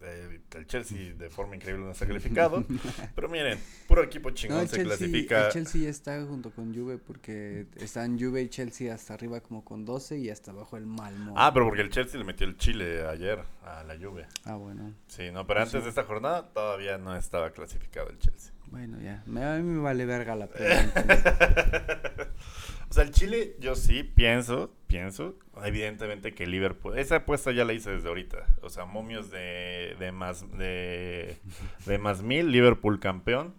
Liverpool. 0.00 0.33
Eh, 0.33 0.33
el 0.54 0.66
Chelsea 0.66 1.14
de 1.14 1.30
forma 1.30 1.56
increíble 1.56 1.84
no 1.84 1.90
está 1.90 2.06
calificado, 2.06 2.64
pero 3.14 3.28
miren, 3.28 3.58
puro 3.88 4.02
equipo 4.02 4.30
chingón 4.30 4.58
No, 4.58 4.66
se 4.66 4.76
Chelsea, 4.76 4.84
clasifica. 4.96 5.46
el 5.46 5.52
Chelsea 5.52 5.82
ya 5.82 5.88
está 5.90 6.22
junto 6.24 6.50
con 6.50 6.74
Juve 6.74 6.98
porque 6.98 7.66
están 7.76 8.18
Juve 8.18 8.42
y 8.42 8.48
Chelsea 8.48 8.94
hasta 8.94 9.14
arriba 9.14 9.40
como 9.40 9.64
con 9.64 9.84
12 9.84 10.18
y 10.18 10.30
hasta 10.30 10.50
abajo 10.52 10.76
el 10.76 10.86
Malmo. 10.86 11.34
Ah, 11.36 11.52
pero 11.52 11.66
porque 11.66 11.82
el 11.82 11.90
Chelsea 11.90 12.18
le 12.18 12.24
metió 12.24 12.46
el 12.46 12.56
Chile 12.56 13.06
ayer 13.06 13.40
a 13.64 13.82
la 13.84 13.96
Juve. 13.96 14.26
Ah, 14.44 14.56
bueno. 14.56 14.92
Sí, 15.08 15.30
no, 15.32 15.46
pero 15.46 15.60
Pues 15.60 15.68
antes 15.68 15.80
sí. 15.80 15.84
de 15.84 15.88
esta 15.88 16.04
jornada 16.04 16.48
todavía 16.52 16.98
no 16.98 17.16
estaba 17.16 17.50
clasificado 17.50 18.08
el 18.10 18.18
Chelsea. 18.18 18.52
Bueno, 18.66 18.98
ya. 19.00 19.22
Me, 19.26 19.44
a 19.44 19.56
mí 19.56 19.62
me 19.62 19.80
vale 19.80 20.04
verga 20.06 20.34
la 20.34 20.46
pregunta. 20.48 21.04
O 22.94 22.96
sea, 22.96 23.02
el 23.02 23.10
Chile 23.10 23.56
yo 23.58 23.74
sí 23.74 24.04
pienso, 24.04 24.72
pienso, 24.86 25.36
evidentemente 25.64 26.32
que 26.32 26.46
Liverpool, 26.46 26.96
esa 26.96 27.16
apuesta 27.16 27.50
ya 27.50 27.64
la 27.64 27.72
hice 27.72 27.90
desde 27.90 28.06
ahorita. 28.06 28.46
O 28.62 28.70
sea, 28.70 28.84
momios 28.84 29.32
de, 29.32 29.96
de 29.98 30.12
más 30.12 30.48
de, 30.56 31.36
de 31.86 31.98
más 31.98 32.22
mil, 32.22 32.52
Liverpool 32.52 33.00
campeón. 33.00 33.52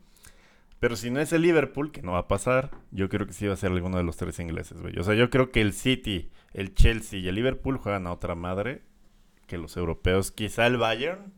Pero 0.79 0.95
si 0.95 1.09
no 1.09 1.19
es 1.19 1.33
el 1.33 1.41
Liverpool, 1.41 1.91
que 1.91 2.01
no 2.01 2.13
va 2.13 2.19
a 2.19 2.27
pasar, 2.29 2.71
yo 2.91 3.09
creo 3.09 3.27
que 3.27 3.33
sí 3.33 3.45
va 3.45 3.55
a 3.55 3.57
ser 3.57 3.73
alguno 3.73 3.97
de 3.97 4.05
los 4.05 4.15
tres 4.15 4.39
ingleses, 4.39 4.79
güey. 4.79 4.97
O 4.99 5.03
sea, 5.03 5.15
yo 5.15 5.29
creo 5.29 5.51
que 5.51 5.59
el 5.59 5.73
City, 5.73 6.31
el 6.53 6.73
Chelsea 6.73 7.19
y 7.19 7.27
el 7.27 7.35
Liverpool 7.35 7.75
juegan 7.75 8.07
a 8.07 8.13
otra 8.13 8.35
madre 8.35 8.83
que 9.47 9.57
los 9.57 9.75
europeos. 9.75 10.31
Quizá 10.31 10.65
el 10.65 10.77
Bayern, 10.77 11.33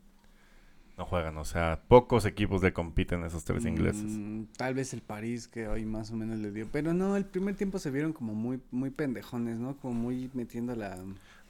no 0.98 1.06
juegan. 1.06 1.38
O 1.38 1.46
sea, 1.46 1.82
pocos 1.88 2.26
equipos 2.26 2.64
le 2.64 2.74
compiten 2.74 3.24
esos 3.24 3.44
tres 3.44 3.66
ingleses. 3.66 4.04
Mm, 4.04 4.46
tal 4.58 4.74
vez 4.74 4.94
el 4.94 5.02
París 5.02 5.48
que 5.48 5.68
hoy 5.68 5.86
más 5.86 6.12
o 6.12 6.16
menos 6.16 6.40
le 6.40 6.52
dio. 6.52 6.68
Pero 6.72 6.94
no, 6.94 7.16
el 7.16 7.26
primer 7.26 7.56
tiempo 7.56 7.80
se 7.80 7.92
vieron 7.92 8.14
como 8.14 8.34
muy, 8.34 8.60
muy 8.72 8.90
pendejones, 8.90 9.58
¿no? 9.60 9.78
Como 9.78 9.94
muy 9.94 10.30
metiendo 10.34 10.76
la, 10.76 10.98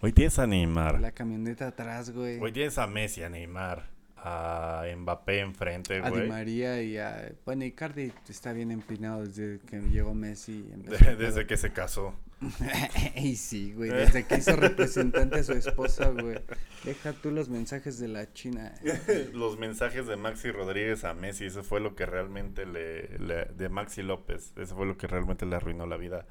Hoy 0.02 0.12
tienes 0.14 0.38
a 0.38 0.46
Neymar. 0.46 1.00
la 1.00 1.12
camioneta 1.12 1.68
atrás, 1.68 2.12
güey. 2.12 2.40
Hoy 2.40 2.52
tienes 2.52 2.78
a 2.78 2.86
Messi, 2.86 3.24
a 3.24 3.30
Neymar, 3.30 3.88
a 4.18 4.84
Mbappé 4.96 5.40
enfrente, 5.40 6.02
a 6.02 6.06
Di 6.06 6.10
güey. 6.12 6.30
María 6.30 6.82
y 6.84 6.98
a... 6.98 7.32
Bueno, 7.46 7.64
Icardi 7.66 8.12
está 8.30 8.54
bien 8.54 8.70
empinado 8.72 9.26
desde 9.26 9.60
que 9.62 9.80
llegó 9.82 10.14
Messi. 10.14 10.62
De- 10.76 11.16
desde 11.18 11.48
que 11.48 11.58
se 11.58 11.72
casó. 11.72 12.14
y 13.16 13.36
sí, 13.36 13.74
güey, 13.74 13.90
desde 13.90 14.26
que 14.26 14.36
hizo 14.38 14.56
representante 14.56 15.40
a 15.40 15.44
su 15.44 15.54
esposa, 15.54 16.10
güey. 16.10 16.38
Deja 16.84 17.14
tú 17.14 17.32
los 17.32 17.50
mensajes 17.50 18.00
de 18.00 18.08
la 18.08 18.32
China. 18.34 18.76
Los 19.34 19.58
mensajes 19.58 20.06
de 20.08 20.16
Maxi 20.18 20.52
Rodríguez 20.52 21.04
a 21.04 21.14
Messi, 21.14 21.46
eso 21.46 21.64
fue 21.64 21.80
lo 21.80 21.96
que 21.96 22.06
realmente 22.06 22.66
le, 22.66 23.18
le- 23.20 23.46
de 23.46 23.70
Maxi 23.70 24.04
López, 24.04 24.54
eso 24.56 24.76
fue 24.76 24.86
lo 24.86 24.98
que 24.98 25.08
realmente 25.08 25.46
le 25.46 25.56
arruinó 25.56 25.86
la 25.88 25.98
vida 25.98 26.28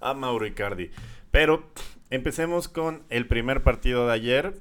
a 0.00 0.14
Mauro 0.14 0.46
Icardi. 0.46 0.90
Pero 1.32 1.68
empecemos 2.10 2.68
con 2.68 3.02
el 3.10 3.26
primer 3.26 3.62
partido 3.62 4.06
de 4.06 4.12
ayer. 4.14 4.60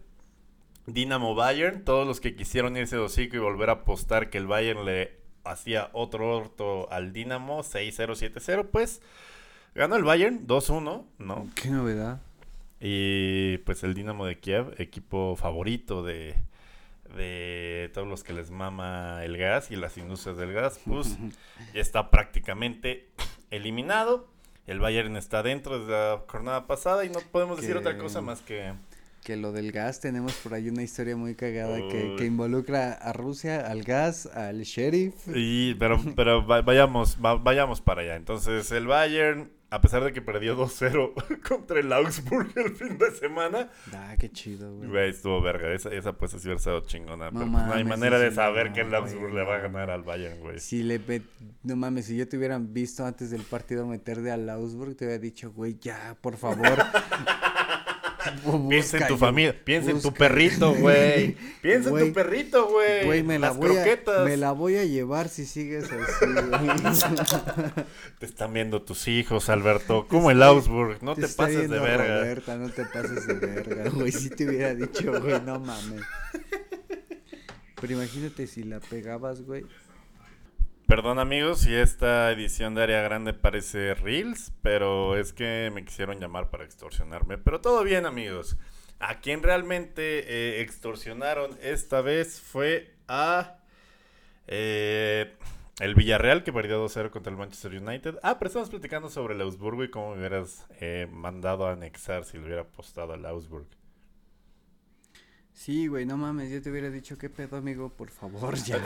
Dinamo 0.88 1.36
Bayern, 1.36 1.84
todos 1.84 2.08
los 2.08 2.22
que 2.22 2.36
quisieron 2.36 2.78
irse 2.78 2.96
de 2.96 3.02
hocico 3.04 3.36
y 3.36 3.40
volver 3.40 3.70
a 3.70 3.74
apostar 3.74 4.30
que 4.30 4.38
el 4.38 4.48
Bayern 4.48 4.86
le 4.86 5.18
hacía 5.44 5.90
otro 5.94 6.36
orto 6.38 6.92
al 6.92 7.12
Dinamo 7.14 7.62
6-0, 7.62 8.34
7-0, 8.34 8.68
pues 8.72 9.02
ganó 9.78 9.96
el 9.96 10.04
Bayern 10.04 10.46
2-1, 10.48 11.06
¿no? 11.20 11.48
Qué 11.56 11.70
novedad. 11.70 12.20
Y 12.82 13.58
pues 13.60 13.84
el 13.84 13.94
Dinamo 13.94 14.26
de 14.26 14.38
Kiev, 14.40 14.74
equipo 14.78 15.36
favorito 15.36 16.04
de, 16.04 16.36
de 17.16 17.90
todos 17.94 18.08
los 18.08 18.24
que 18.24 18.34
les 18.34 18.52
mama 18.52 19.24
el 19.24 19.38
gas 19.38 19.72
y 19.72 19.76
las 19.76 19.98
industrias 19.98 20.38
del 20.38 20.54
gas, 20.54 20.80
pues 20.86 21.18
ya 21.74 21.82
está 21.82 22.10
prácticamente 22.10 23.08
eliminado. 23.52 24.28
El 24.68 24.80
Bayern 24.80 25.16
está 25.16 25.44
dentro 25.44 25.86
de 25.86 25.92
la 25.92 26.22
jornada 26.28 26.68
pasada 26.68 27.06
y 27.06 27.10
no 27.10 27.20
podemos 27.32 27.60
decir 27.62 27.78
otra 27.78 27.98
cosa 27.98 28.22
más 28.22 28.42
que... 28.42 28.74
Que 29.24 29.36
lo 29.36 29.52
del 29.52 29.72
gas, 29.74 30.00
tenemos 30.00 30.34
por 30.36 30.54
ahí 30.54 30.70
una 30.70 30.84
historia 30.84 31.18
muy 31.18 31.36
cagada 31.36 31.80
que, 31.90 32.16
que 32.18 32.26
involucra 32.26 32.94
a 32.94 33.12
Rusia, 33.14 33.66
al 33.66 33.84
gas, 33.84 34.26
al 34.26 34.62
sheriff. 34.62 35.16
Y, 35.34 35.74
pero 35.76 36.00
pero 36.16 36.46
va- 36.46 36.62
vayamos, 36.62 37.18
va- 37.24 37.36
vayamos 37.36 37.82
para 37.82 38.02
allá. 38.04 38.16
Entonces 38.16 38.72
el 38.72 38.88
Bayern, 38.88 39.50
a 39.70 39.82
pesar 39.82 40.04
de 40.04 40.14
que 40.14 40.22
perdió 40.22 40.58
2-0 40.58 41.42
contra 41.48 41.80
el 41.80 41.92
Augsburg 41.92 42.52
el 42.56 42.76
fin 42.76 42.98
de 42.98 43.12
semana, 43.12 43.70
Ah, 43.94 44.16
qué 44.18 44.30
chido, 44.32 44.74
güey. 44.76 44.90
Güey, 44.90 45.10
estuvo 45.10 45.42
verga. 45.42 45.74
Esa, 45.74 45.90
esa 45.90 46.14
pues 46.14 46.32
sí 46.32 46.38
hubiera 46.38 46.56
estado 46.58 46.80
chingona. 46.82 47.32
No 47.32 47.40
pero 47.40 47.52
pues, 47.52 47.66
no 47.66 47.74
hay 47.74 47.84
manera 47.84 48.18
de 48.20 48.32
saber 48.32 48.68
no, 48.70 48.74
que 48.74 48.82
el 48.82 48.96
Augsburg 48.96 49.32
güey, 49.32 49.36
le 49.36 49.44
va 49.44 49.56
a 49.56 49.60
ganar 49.60 49.90
al 49.92 50.04
Bayern, 50.04 50.40
güey. 50.40 50.60
Si 50.60 50.84
le 50.84 51.00
met- 51.06 51.24
no 51.64 51.76
mames, 51.76 52.06
si 52.06 52.16
yo 52.18 52.28
te 52.28 52.38
hubieran 52.38 52.74
visto 52.74 53.06
antes 53.06 53.30
del 53.32 53.42
partido 53.42 53.86
meter 53.86 54.20
al 54.30 54.50
Augsburg, 54.50 54.96
te 54.96 55.06
hubiera 55.06 55.22
dicho, 55.22 55.52
güey, 55.52 55.78
ya, 55.80 56.16
por 56.22 56.38
favor. 56.38 56.78
Piensa 58.70 58.98
en 58.98 59.08
tu 59.08 59.18
familia, 59.18 59.56
piensa 59.64 59.92
en 59.92 60.02
tu 60.02 60.14
perrito, 60.14 60.74
güey. 60.74 61.36
Piensa 61.62 61.90
en 61.90 61.98
tu 61.98 62.14
perrito, 62.14 62.70
güey. 62.70 63.06
Güey, 63.06 63.24
me 63.24 63.40
la 63.40 63.48
Las 63.48 63.58
voy 63.58 63.70
croquetas. 63.70 64.20
a 64.20 64.24
me 64.24 64.38
la 64.38 64.52
voy 64.52 64.78
a 64.78 64.86
llevar 64.86 65.30
si 65.30 65.46
sigues 65.46 65.86
así. 65.86 66.26
Te 68.20 68.26
están 68.26 68.54
viendo 68.54 68.82
tus 68.82 69.08
hijos, 69.08 69.50
Alberto. 69.50 70.08
Como 70.08 70.32
el 70.32 70.42
Augsburg. 70.44 71.02
No 71.04 71.16
te, 71.16 71.28
pases 71.28 71.70
de 71.70 71.80
verga. 71.80 72.20
Roberta, 72.20 72.58
no 72.58 72.70
te 72.70 72.86
pases 72.86 73.28
de 73.28 73.34
verga, 73.34 73.90
güey. 73.90 74.12
Si 74.12 74.30
te 74.30 74.48
hubiera 74.48 74.74
dicho, 74.74 75.22
güey, 75.22 75.42
no 75.42 75.60
mames. 75.60 76.02
Pero 77.80 77.94
imagínate 77.94 78.48
si 78.48 78.64
la 78.64 78.80
pegabas, 78.80 79.42
güey. 79.42 79.66
Perdón, 80.88 81.20
amigos, 81.20 81.60
si 81.60 81.76
esta 81.76 82.32
edición 82.32 82.74
de 82.74 82.84
Área 82.84 83.02
Grande 83.02 83.34
parece 83.34 83.94
Reels, 83.94 84.54
pero 84.62 85.18
es 85.18 85.34
que 85.34 85.70
me 85.74 85.84
quisieron 85.84 86.18
llamar 86.22 86.50
para 86.50 86.64
extorsionarme. 86.64 87.38
Pero 87.38 87.60
todo 87.60 87.84
bien, 87.84 88.06
amigos. 88.06 88.56
A 89.00 89.20
quien 89.20 89.44
realmente 89.44 90.20
eh, 90.20 90.62
extorsionaron 90.62 91.58
esta 91.62 92.00
vez 92.00 92.40
fue 92.40 92.96
a 93.10 93.58
eh, 94.48 95.36
el 95.82 95.94
Villarreal, 95.94 96.46
que 96.46 96.54
perdió 96.54 96.82
2-0 96.86 97.10
contra 97.10 97.32
el 97.32 97.38
Manchester 97.38 97.74
United. 97.74 98.20
Ah, 98.24 98.40
pero 98.40 98.48
estamos 98.48 98.70
platicando 98.70 99.10
sobre 99.10 99.36
el 99.36 99.42
Augsburgo 99.42 99.84
y 99.84 99.90
cómo 99.90 100.12
me 100.12 100.20
hubieras 100.20 100.68
eh, 100.80 101.10
mandado 101.12 101.68
a 101.68 101.74
anexar 101.74 102.24
si 102.24 102.38
le 102.38 102.46
hubiera 102.46 102.62
apostado 102.62 103.12
al 103.12 103.26
Augsburg. 103.26 103.68
Sí, 105.58 105.88
güey, 105.88 106.06
no 106.06 106.18
mames, 106.18 106.52
yo 106.52 106.62
te 106.62 106.70
hubiera 106.70 106.92
dicho, 106.92 107.18
¿qué 107.18 107.30
pedo, 107.32 107.58
amigo? 107.58 107.90
Por 107.90 108.12
favor, 108.12 108.56
ya. 108.64 108.78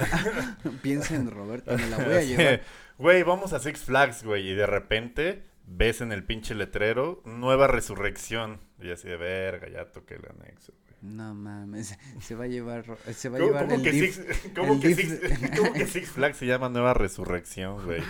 Piensa 0.82 1.16
en 1.16 1.30
Roberta, 1.30 1.75
me 1.75 1.88
la 1.90 1.98
voy 1.98 2.13
a 2.16 2.22
llevar. 2.24 2.62
Güey, 2.98 3.24
vamos 3.24 3.51
a 3.51 3.60
Six 3.60 3.82
Flags, 3.82 4.24
güey. 4.24 4.50
Y 4.50 4.54
de 4.56 4.66
repente 4.66 5.44
ves 5.68 6.00
en 6.00 6.13
el 6.13 6.24
pinche 6.24 6.56
letrero 6.56 7.22
Nueva 7.25 7.68
Resurrección. 7.68 8.62
Y 8.82 8.90
así 8.90 9.10
de 9.10 9.18
verga, 9.18 9.68
ya 9.70 9.92
toqué 9.92 10.16
el 10.16 10.22
anexo, 10.30 10.72
güey. 10.72 11.13
No 11.13 11.34
mames, 11.34 11.98
se 12.22 12.36
va 12.36 12.46
a 12.46 12.48
llevar, 12.48 12.86
se 13.13 13.28
va 13.28 13.38
a 13.38 13.40
¿Cómo, 13.42 13.51
llevar 13.51 13.63
cómo 13.66 13.75
el 13.75 13.82
que 13.84 13.92
DIF, 13.92 14.16
Six, 14.16 14.51
cómo 14.56 14.74
el 14.75 14.80
que 14.80 14.88
DIF 14.88 15.00
Six- 15.24 15.58
cómo 15.58 15.74
que 15.74 15.88
Six 15.88 16.10
Flags 16.10 16.38
se 16.38 16.46
llama 16.46 16.70
Nueva 16.70 16.94
Resurrección, 16.94 17.84
güey? 17.86 18.01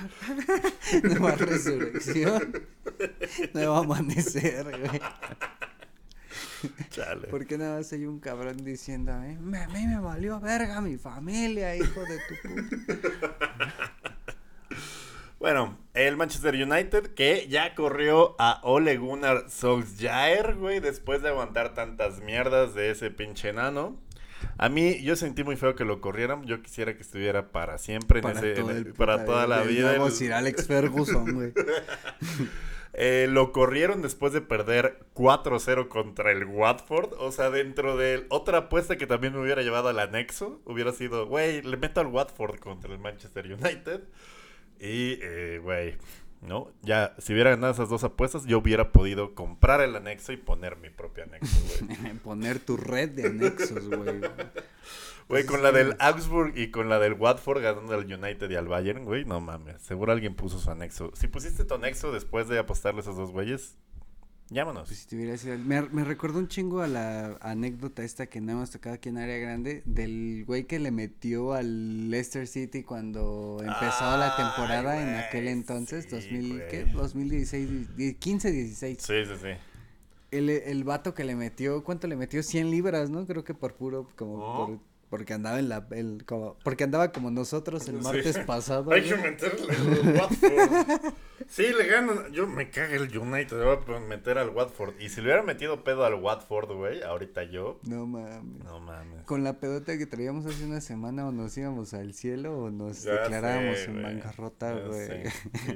nueva 1.04 1.32
resurrección, 1.36 2.68
nuevo 3.54 3.76
amanecer, 3.78 4.66
güey. 4.66 5.02
Chale. 6.90 7.28
¿Por 7.28 7.46
qué 7.46 7.58
nada 7.58 7.78
más 7.78 7.92
hay 7.94 8.06
un 8.06 8.20
cabrón 8.20 8.58
diciendo, 8.64 9.12
eh, 9.24 9.38
"Me- 9.40 9.60
a 9.64 9.68
mí 9.70 9.88
me 9.88 10.00
valió 10.00 10.40
verga 10.40 10.82
mi 10.82 10.98
familia, 10.98 11.76
hijo 11.76 12.02
de 12.02 12.20
tu 12.28 12.50
puta? 12.50 13.76
Bueno, 15.40 15.76
el 15.96 16.18
Manchester 16.18 16.54
United 16.54 17.16
que 17.16 17.48
ya 17.50 17.74
corrió 17.74 18.36
a 18.38 18.60
Ole 18.64 18.98
Gunnar 18.98 19.46
Solskjaer, 19.50 20.54
güey, 20.56 20.80
después 20.80 21.24
de 21.24 21.30
aguantar 21.30 21.74
tantas 21.74 22.22
mierdas 22.22 22.76
de 22.76 22.92
ese 22.92 23.10
pinche 23.10 23.50
enano. 23.50 24.00
A 24.60 24.70
mí, 24.70 25.02
yo 25.02 25.16
sentí 25.16 25.44
muy 25.44 25.56
feo 25.56 25.76
que 25.76 25.84
lo 25.84 26.00
corrieran. 26.00 26.44
Yo 26.44 26.62
quisiera 26.62 26.96
que 26.96 27.02
estuviera 27.02 27.52
para 27.52 27.80
siempre 27.80 28.20
en 28.20 28.24
Para, 28.24 28.40
ese, 28.40 28.54
todo 28.54 28.70
en- 28.70 28.78
el 28.78 28.94
para 28.94 29.14
puta- 29.14 29.26
toda 29.26 29.48
la 29.48 29.64
vida. 29.64 29.88
nuevo 29.90 30.06
El- 30.08 30.12
Sir 30.14 30.32
Alex 30.34 30.68
Ferguson, 30.68 31.34
güey. 31.34 31.54
Eh, 32.94 33.28
lo 33.30 33.54
corrieron 33.54 34.02
después 34.02 34.34
de 34.34 34.42
perder 34.42 35.00
4-0 35.14 35.88
contra 35.88 36.32
el 36.32 36.46
Watford. 36.46 37.14
O 37.20 37.32
sea, 37.32 37.50
dentro 37.50 37.96
de 37.98 38.26
otra 38.30 38.58
apuesta 38.60 38.98
que 38.98 39.08
también 39.08 39.34
me 39.34 39.42
hubiera 39.42 39.62
llevado 39.62 39.90
al 39.90 40.00
anexo, 40.00 40.62
hubiera 40.66 40.92
sido, 40.92 41.26
güey, 41.28 41.62
le 41.62 41.78
meto 41.78 42.02
al 42.02 42.08
Watford 42.08 42.60
contra 42.60 42.92
el 42.92 43.00
Manchester 43.00 43.46
United. 43.46 44.02
Y, 44.80 45.20
eh, 45.22 45.60
güey, 45.64 45.96
¿no? 46.42 46.72
Ya, 46.82 47.16
si 47.20 47.34
hubiera 47.34 47.52
ganado 47.52 47.72
esas 47.72 47.90
dos 47.90 48.04
apuestas, 48.04 48.46
yo 48.46 48.58
hubiera 48.58 48.92
podido 48.92 49.36
comprar 49.36 49.80
el 49.82 49.96
anexo 49.96 50.34
y 50.34 50.38
poner 50.38 50.76
mi 50.78 50.90
propio 50.90 51.24
anexo, 51.24 51.60
güey. 51.86 52.14
Poner 52.24 52.60
tu 52.60 52.78
red 52.78 53.10
de 53.10 53.28
anexos, 53.28 53.88
güey. 53.88 54.22
Güey, 55.32 55.46
con 55.46 55.64
la 55.64 55.72
del 55.72 55.96
Augsburg 56.00 56.58
y 56.58 56.70
con 56.72 56.90
la 56.90 57.00
del 57.00 57.14
Watford 57.14 57.62
ganando 57.62 57.94
al 57.94 58.06
United 58.06 58.50
y 58.52 58.56
al 58.56 58.68
Bayern, 58.68 59.06
güey, 59.06 59.26
no 59.26 59.42
mames. 59.42 59.82
Seguro 59.82 60.12
alguien 60.12 60.36
puso 60.36 60.60
su 60.60 60.70
anexo. 60.70 61.12
Si 61.16 61.28
pusiste 61.28 61.66
tu 61.66 61.74
anexo 61.76 62.12
después 62.12 62.48
de 62.48 62.60
apostarle 62.60 63.00
a 63.00 63.02
esos 63.04 63.16
dos 63.18 63.32
güeyes, 63.32 63.78
llámanos. 64.50 64.90
Pues 64.90 65.00
si 65.00 65.08
te 65.08 65.16
hubiera 65.16 65.38
sido- 65.38 65.58
Me, 65.58 65.82
me 65.84 66.04
recordó 66.04 66.38
un 66.40 66.48
chingo 66.50 66.82
a 66.82 66.88
la 66.88 67.38
anécdota 67.42 68.04
esta 68.04 68.28
que 68.28 68.42
no 68.42 68.52
hemos 68.52 68.72
tocado 68.72 68.96
aquí 68.96 69.08
en 69.10 69.18
Área 69.18 69.38
Grande 69.38 69.82
del 69.86 70.44
güey 70.46 70.66
que 70.66 70.80
le 70.80 70.92
metió 70.92 71.54
al 71.54 72.10
Leicester 72.10 72.48
City 72.48 72.84
cuando 72.84 73.58
empezó 73.62 74.18
la 74.18 74.36
temporada 74.36 75.02
en 75.02 75.16
aquel 75.16 75.48
entonces, 75.48 76.06
sí, 76.10 76.10
2000, 76.16 76.64
¿qué? 76.70 76.82
güey. 76.84 76.94
2016, 76.96 77.96
die- 77.96 78.16
15, 78.18 78.52
16. 78.52 78.98
Sí, 79.02 79.14
sí, 79.26 79.32
sí. 79.42 79.48
El, 80.32 80.50
el 80.50 80.84
vato 80.86 81.14
que 81.14 81.24
le 81.26 81.36
metió, 81.36 81.84
¿cuánto 81.84 82.08
le 82.08 82.16
metió? 82.16 82.42
100 82.42 82.70
libras, 82.72 83.10
¿no? 83.10 83.26
Creo 83.26 83.44
que 83.44 83.54
por 83.54 83.76
puro, 83.76 84.08
como 84.16 84.66
por- 84.68 84.91
porque 85.12 85.34
andaba 85.34 85.60
en 85.60 85.70
la, 85.70 85.86
el, 85.92 86.24
como, 86.26 86.58
porque 86.64 86.84
andaba 86.86 87.12
como 87.12 87.30
nosotros 87.30 87.88
el 87.88 87.98
Sí. 88.00 88.04
martes 88.04 88.38
pasado. 88.48 88.92
Hay 88.92 89.04
que 89.04 89.16
meterle 89.18 89.72
al 89.76 90.16
Watford. 90.16 91.14
Sí, 91.48 91.64
le 91.78 91.86
ganan. 91.86 92.32
Yo 92.32 92.48
me 92.48 92.70
caga 92.70 92.96
el 92.96 93.16
United. 93.16 93.58
Le 93.60 93.66
voy 93.76 93.96
a 93.96 94.00
meter 94.00 94.38
al 94.38 94.50
Watford. 94.50 94.94
Y 95.02 95.10
si 95.10 95.18
le 95.18 95.28
hubiera 95.28 95.44
metido 95.44 95.84
pedo 95.84 96.06
al 96.06 96.16
Watford, 96.16 96.72
güey, 96.76 97.04
ahorita 97.04 97.44
yo. 97.44 97.80
No 97.84 98.08
mames. 98.08 98.64
No 98.64 98.80
mames. 98.80 99.24
Con 99.26 99.44
la 99.44 99.60
pedota 99.60 99.98
que 99.98 100.06
traíamos 100.06 100.46
hace 100.46 100.64
una 100.64 100.80
semana 100.82 101.28
o 101.28 101.32
nos 101.32 101.58
íbamos 101.58 101.94
al 101.94 102.14
cielo 102.14 102.58
o 102.58 102.70
nos 102.72 103.04
Ya 103.04 103.14
declarábamos 103.24 103.78
sé, 103.80 103.86
en 103.92 104.02
bancarrota, 104.04 104.74
güey. 104.80 105.08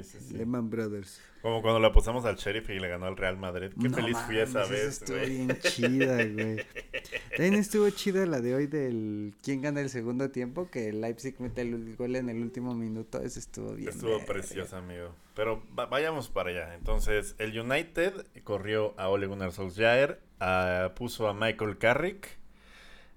sí, 0.01 0.03
sí. 0.03 0.33
Lehman 0.37 0.69
Brothers. 0.69 1.19
Como 1.45 1.61
cuando 1.61 1.79
le 1.79 1.85
apostamos 1.85 2.25
al 2.25 2.37
Sheriff 2.37 2.71
y 2.71 2.79
le 2.79 2.87
ganó 2.87 3.05
al 3.05 3.15
Real 3.15 3.37
Madrid. 3.37 3.69
Qué 3.79 3.87
No 3.87 3.95
feliz 3.95 4.17
fui 4.25 4.39
esa 4.39 4.65
vez, 4.65 4.99
Estuvo 4.99 5.17
güey. 5.17 5.29
bien 5.29 5.59
chida, 5.61 6.15
güey. 6.25 6.65
También 7.37 7.53
estuvo 7.53 7.87
chida 7.91 8.25
la 8.25 8.41
de 8.41 8.55
hoy 8.55 8.65
del 8.65 9.35
quién 9.43 9.61
gana 9.61 9.79
el 9.81 9.91
segundo 9.91 10.31
tiempo, 10.31 10.71
que 10.71 10.91
Leipzig 10.91 11.35
mete 11.37 11.61
el 11.61 11.95
gol 11.97 12.15
en 12.15 12.29
el 12.29 12.41
último 12.41 12.73
minuto. 12.73 13.21
Ese 13.21 13.37
estuvo 13.37 13.73
bien. 13.75 13.89
Estuvo 13.89 14.25
preciosa, 14.25 14.79
amigo. 14.79 15.13
Pero 15.35 15.61
va- 15.77 15.85
vayamos 15.85 16.29
para 16.29 16.49
allá. 16.49 16.73
Entonces, 16.73 17.35
el 17.37 17.59
United 17.59 18.25
corrió 18.43 18.95
a 18.97 19.09
Ole 19.09 19.27
Gunnar 19.27 19.51
Solskjaer, 19.51 20.19
a- 20.39 20.93
puso 20.95 21.27
a 21.27 21.35
Michael 21.35 21.77
Carrick, 21.77 22.27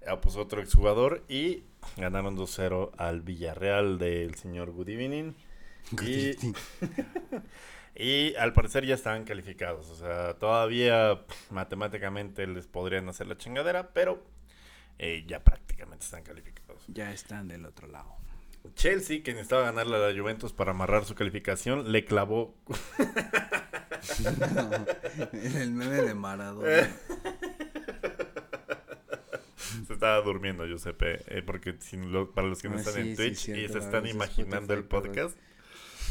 a- 0.07 0.21
puso 0.21 0.43
otro 0.43 0.61
exjugador 0.61 1.25
y 1.31 1.63
ganaron 1.97 2.37
2-0 2.37 2.93
al 2.99 3.23
Villarreal 3.23 3.97
del 3.99 4.35
señor 4.35 4.73
Good 4.73 4.91
Evening. 4.91 5.33
Y, 6.03 6.33
y 7.99 8.35
al 8.37 8.53
parecer 8.53 8.87
ya 8.87 8.95
estaban 8.95 9.25
calificados. 9.25 9.89
O 9.91 9.97
sea, 9.97 10.35
todavía 10.35 11.27
pff, 11.27 11.51
matemáticamente 11.51 12.47
les 12.47 12.67
podrían 12.67 13.09
hacer 13.09 13.27
la 13.27 13.37
chingadera, 13.37 13.91
pero 13.93 14.23
eh, 14.99 15.25
ya 15.27 15.43
prácticamente 15.43 16.05
están 16.05 16.23
calificados. 16.23 16.83
Ya 16.89 17.13
están 17.13 17.49
del 17.49 17.67
otro 17.67 17.89
lado. 17.89 18.17
Chelsea, 18.75 19.23
que 19.23 19.33
necesitaba 19.33 19.63
ganarle 19.63 19.97
a 19.97 20.11
la 20.11 20.19
Juventus 20.21 20.53
para 20.53 20.71
amarrar 20.73 21.05
su 21.05 21.15
calificación, 21.15 21.91
le 21.93 22.05
clavó. 22.05 22.55
en 25.33 25.57
el 25.57 25.71
meme 25.73 26.03
de 26.03 26.15
Maradona. 26.15 26.69
Se 29.87 29.93
estaba 29.95 30.21
durmiendo, 30.23 30.67
Giuseppe, 30.67 31.21
eh, 31.29 31.43
porque 31.45 31.77
si 31.81 31.97
lo- 31.97 32.31
para 32.33 32.47
los 32.49 32.61
que 32.63 32.69
no 32.69 32.77
Ah, 32.77 32.81
están 32.81 32.95
sí, 32.95 33.01
en 33.01 33.07
sí, 33.09 33.17
Twitch 33.17 33.37
cierto, 33.39 33.63
y 33.63 33.69
se 33.69 33.79
están 33.79 34.07
es 34.07 34.15
imaginando 34.15 34.75
el 34.75 34.85
podcast, 34.85 35.37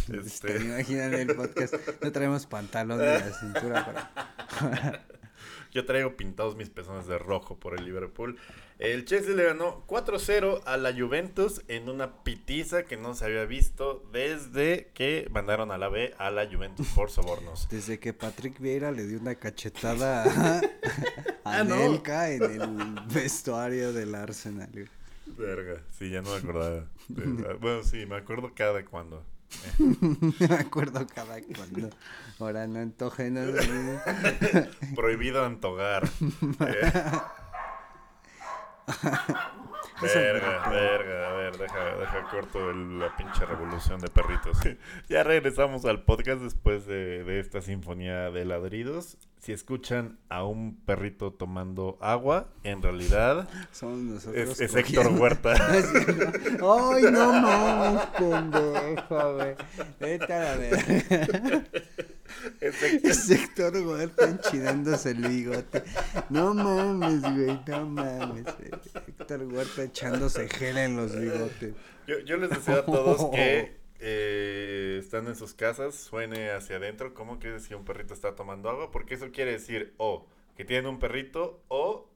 este, 0.09 0.57
imaginan 0.57 1.13
el 1.13 1.35
podcast. 1.35 1.75
No 2.01 2.11
traemos 2.11 2.45
pantalón 2.45 2.99
de 2.99 3.05
la 3.05 3.33
cintura 3.33 3.85
para. 3.85 5.05
yo 5.71 5.85
traigo 5.85 6.15
pintados 6.15 6.55
mis 6.55 6.69
pezones 6.69 7.07
de 7.07 7.17
rojo 7.17 7.57
por 7.59 7.77
el 7.77 7.85
Liverpool. 7.85 8.37
El 8.79 9.05
Chelsea 9.05 9.33
le 9.33 9.43
ganó 9.43 9.85
4-0 9.87 10.61
a 10.65 10.77
la 10.77 10.93
Juventus 10.93 11.63
en 11.67 11.89
una 11.89 12.23
pitiza 12.23 12.83
que 12.83 12.95
no 12.95 13.15
se 13.15 13.25
había 13.25 13.45
visto 13.45 14.07
desde 14.11 14.91
que 14.93 15.27
mandaron 15.31 15.71
a 15.71 15.77
la 15.79 15.89
B 15.89 16.13
a 16.19 16.29
la 16.29 16.47
Juventus 16.47 16.87
por 16.89 17.09
sobornos. 17.09 17.67
Desde 17.71 17.99
que 17.99 18.13
Patrick 18.13 18.59
Vieira 18.59 18.91
le 18.91 19.07
dio 19.07 19.19
una 19.19 19.35
cachetada 19.35 20.23
a, 20.23 20.57
a 21.43 21.59
Ah, 21.59 21.63
no. 21.63 21.75
Anelka 21.75 22.29
en 22.31 22.43
el 22.43 22.95
vestuario 23.13 23.93
del 23.93 24.13
Arsenal. 24.15 24.89
Verga, 25.25 25.81
sí, 25.97 26.09
ya 26.09 26.21
no 26.21 26.31
me 26.31 26.37
acordaba. 26.37 26.85
Bueno, 27.07 27.83
sí, 27.83 28.05
me 28.05 28.15
acuerdo 28.15 28.51
cada 28.53 28.83
cuando. 28.85 29.23
Me 30.39 30.55
acuerdo 30.55 31.05
cada 31.07 31.41
cuando. 31.41 31.89
Ahora 32.39 32.67
no 32.67 32.79
antojenos. 32.79 33.49
Prohibido 34.95 35.45
antogar. 35.45 36.07
Eh. 39.99 40.11
verga, 40.13 40.69
verga, 40.69 41.29
a 41.29 41.33
ver, 41.33 41.57
deja, 41.57 41.95
deja 41.97 42.23
corto 42.29 42.69
el- 42.69 42.99
la 42.99 43.15
pinche 43.17 43.45
revolución 43.45 43.99
de 43.99 44.07
perritos. 44.09 44.57
ya 45.09 45.23
regresamos 45.23 45.85
al 45.85 46.03
podcast 46.03 46.41
después 46.41 46.85
de, 46.85 47.23
de 47.23 47.39
esta 47.39 47.61
sinfonía 47.61 48.29
de 48.31 48.45
ladridos. 48.45 49.17
Si 49.39 49.53
escuchan 49.53 50.17
a 50.29 50.43
un 50.43 50.75
perrito 50.85 51.31
tomando 51.31 51.97
agua, 52.01 52.49
en 52.63 52.81
realidad 52.81 53.47
Somos 53.71 53.99
nosotros. 53.99 54.59
es. 54.59 54.75
Héctor 54.75 55.07
Huerta. 55.13 55.53
Ay, 55.71 57.03
no 57.11 57.31
mames, 57.41 58.05
pendejo, 58.17 59.35
güey. 59.35 59.55
Vete 59.99 60.33
a 60.33 60.39
la 60.39 60.55
verga. 60.57 61.63
Es 62.59 62.83
Héctor- 62.83 63.09
Es 63.11 63.29
Héctor 63.29 63.77
Huerta 63.77 64.25
enchinándose 64.27 65.11
el 65.11 65.27
bigote. 65.27 65.83
No 66.29 66.53
mames, 66.53 67.21
güey, 67.21 67.59
no 67.67 67.85
mames. 67.85 68.45
Héctor 69.07 69.43
Huerta 69.43 69.83
echándose 69.83 70.49
gel 70.49 70.77
en 70.77 70.97
los 70.97 71.17
bigotes. 71.17 71.73
Yo, 72.07 72.19
yo 72.25 72.37
les 72.37 72.49
deseo 72.49 72.79
a 72.79 72.85
todos 72.85 73.31
que 73.31 73.77
eh, 73.99 74.97
están 74.99 75.27
en 75.27 75.35
sus 75.35 75.53
casas, 75.53 75.95
suene 75.95 76.51
hacia 76.51 76.77
adentro 76.77 77.13
como 77.13 77.39
que 77.39 77.59
si 77.59 77.73
un 77.73 77.85
perrito 77.85 78.13
está 78.13 78.35
tomando 78.35 78.69
agua, 78.69 78.91
porque 78.91 79.15
eso 79.15 79.31
quiere 79.31 79.51
decir 79.51 79.93
o 79.97 80.25
que 80.55 80.65
tienen 80.65 80.87
un 80.87 80.99
perrito 80.99 81.61
o, 81.67 82.09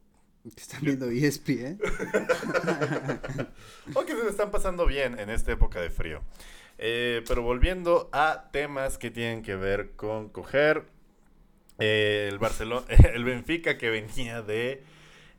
Están 0.55 0.81
viendo 0.81 1.09
ESPN. 1.09 1.79
o 3.93 4.05
que 4.05 4.15
se 4.15 4.27
están 4.27 4.51
pasando 4.51 4.85
bien 4.85 5.19
en 5.19 5.29
esta 5.29 5.51
época 5.51 5.79
de 5.79 5.89
frío. 5.89 6.21
Eh, 6.83 7.23
pero 7.27 7.43
volviendo 7.43 8.09
a 8.11 8.49
temas 8.51 8.97
que 8.97 9.11
tienen 9.11 9.43
que 9.43 9.55
ver 9.55 9.91
con 9.91 10.29
coger, 10.29 10.85
eh, 11.77 12.27
el 12.31 12.39
Barcelona, 12.39 12.85
el 13.13 13.23
Benfica 13.23 13.77
que 13.77 13.89
venía 13.89 14.41
de, 14.41 14.83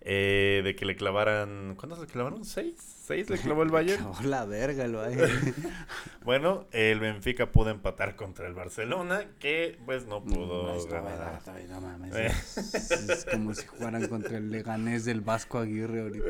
eh, 0.01 0.63
de 0.65 0.77
que 0.77 0.85
le 0.85 0.97
clavaran, 0.97 1.75
¿cuántos 1.77 1.99
le 1.99 2.07
clavaron? 2.07 2.45
¿Seis? 2.45 2.92
¿Seis 3.05 3.29
le 3.29 3.37
clavó 3.39 3.63
el 3.65 3.71
Bayern? 3.71 4.01
Clavó 4.03 4.23
la 4.23 4.45
verga 4.45 4.85
el 4.85 4.95
Bayern. 4.95 5.55
Bueno, 6.25 6.67
el 6.71 7.01
Benfica 7.01 7.51
pudo 7.51 7.71
empatar 7.71 8.15
contra 8.15 8.47
el 8.47 8.55
Barcelona, 8.55 9.27
que 9.41 9.77
pues 9.85 10.07
no 10.07 10.23
pudo 10.23 10.69
No, 10.69 10.75
está 10.77 11.01
ganar. 11.01 11.35
está 11.39 11.57
bien, 11.57 11.69
no 11.69 11.81
mames. 11.81 12.15
Eh. 12.15 12.27
Es, 12.27 12.91
es 12.93 13.25
como 13.25 13.53
si 13.55 13.67
jugaran 13.67 14.07
contra 14.07 14.37
el 14.39 14.53
Leganés 14.53 15.05
del 15.05 15.21
Vasco 15.21 15.59
Aguirre 15.59 16.03
ahorita, 16.03 16.27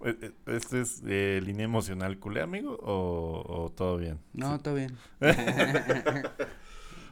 güey. 0.00 0.24
¿Este 0.46 0.80
es 0.80 1.02
eh, 1.06 1.42
línea 1.44 1.66
emocional 1.66 2.18
culé, 2.18 2.40
amigo? 2.40 2.78
¿O, 2.80 3.44
o 3.46 3.70
todo 3.70 3.98
bien? 3.98 4.18
No, 4.32 4.58
todo 4.60 4.76
bien. 4.76 4.96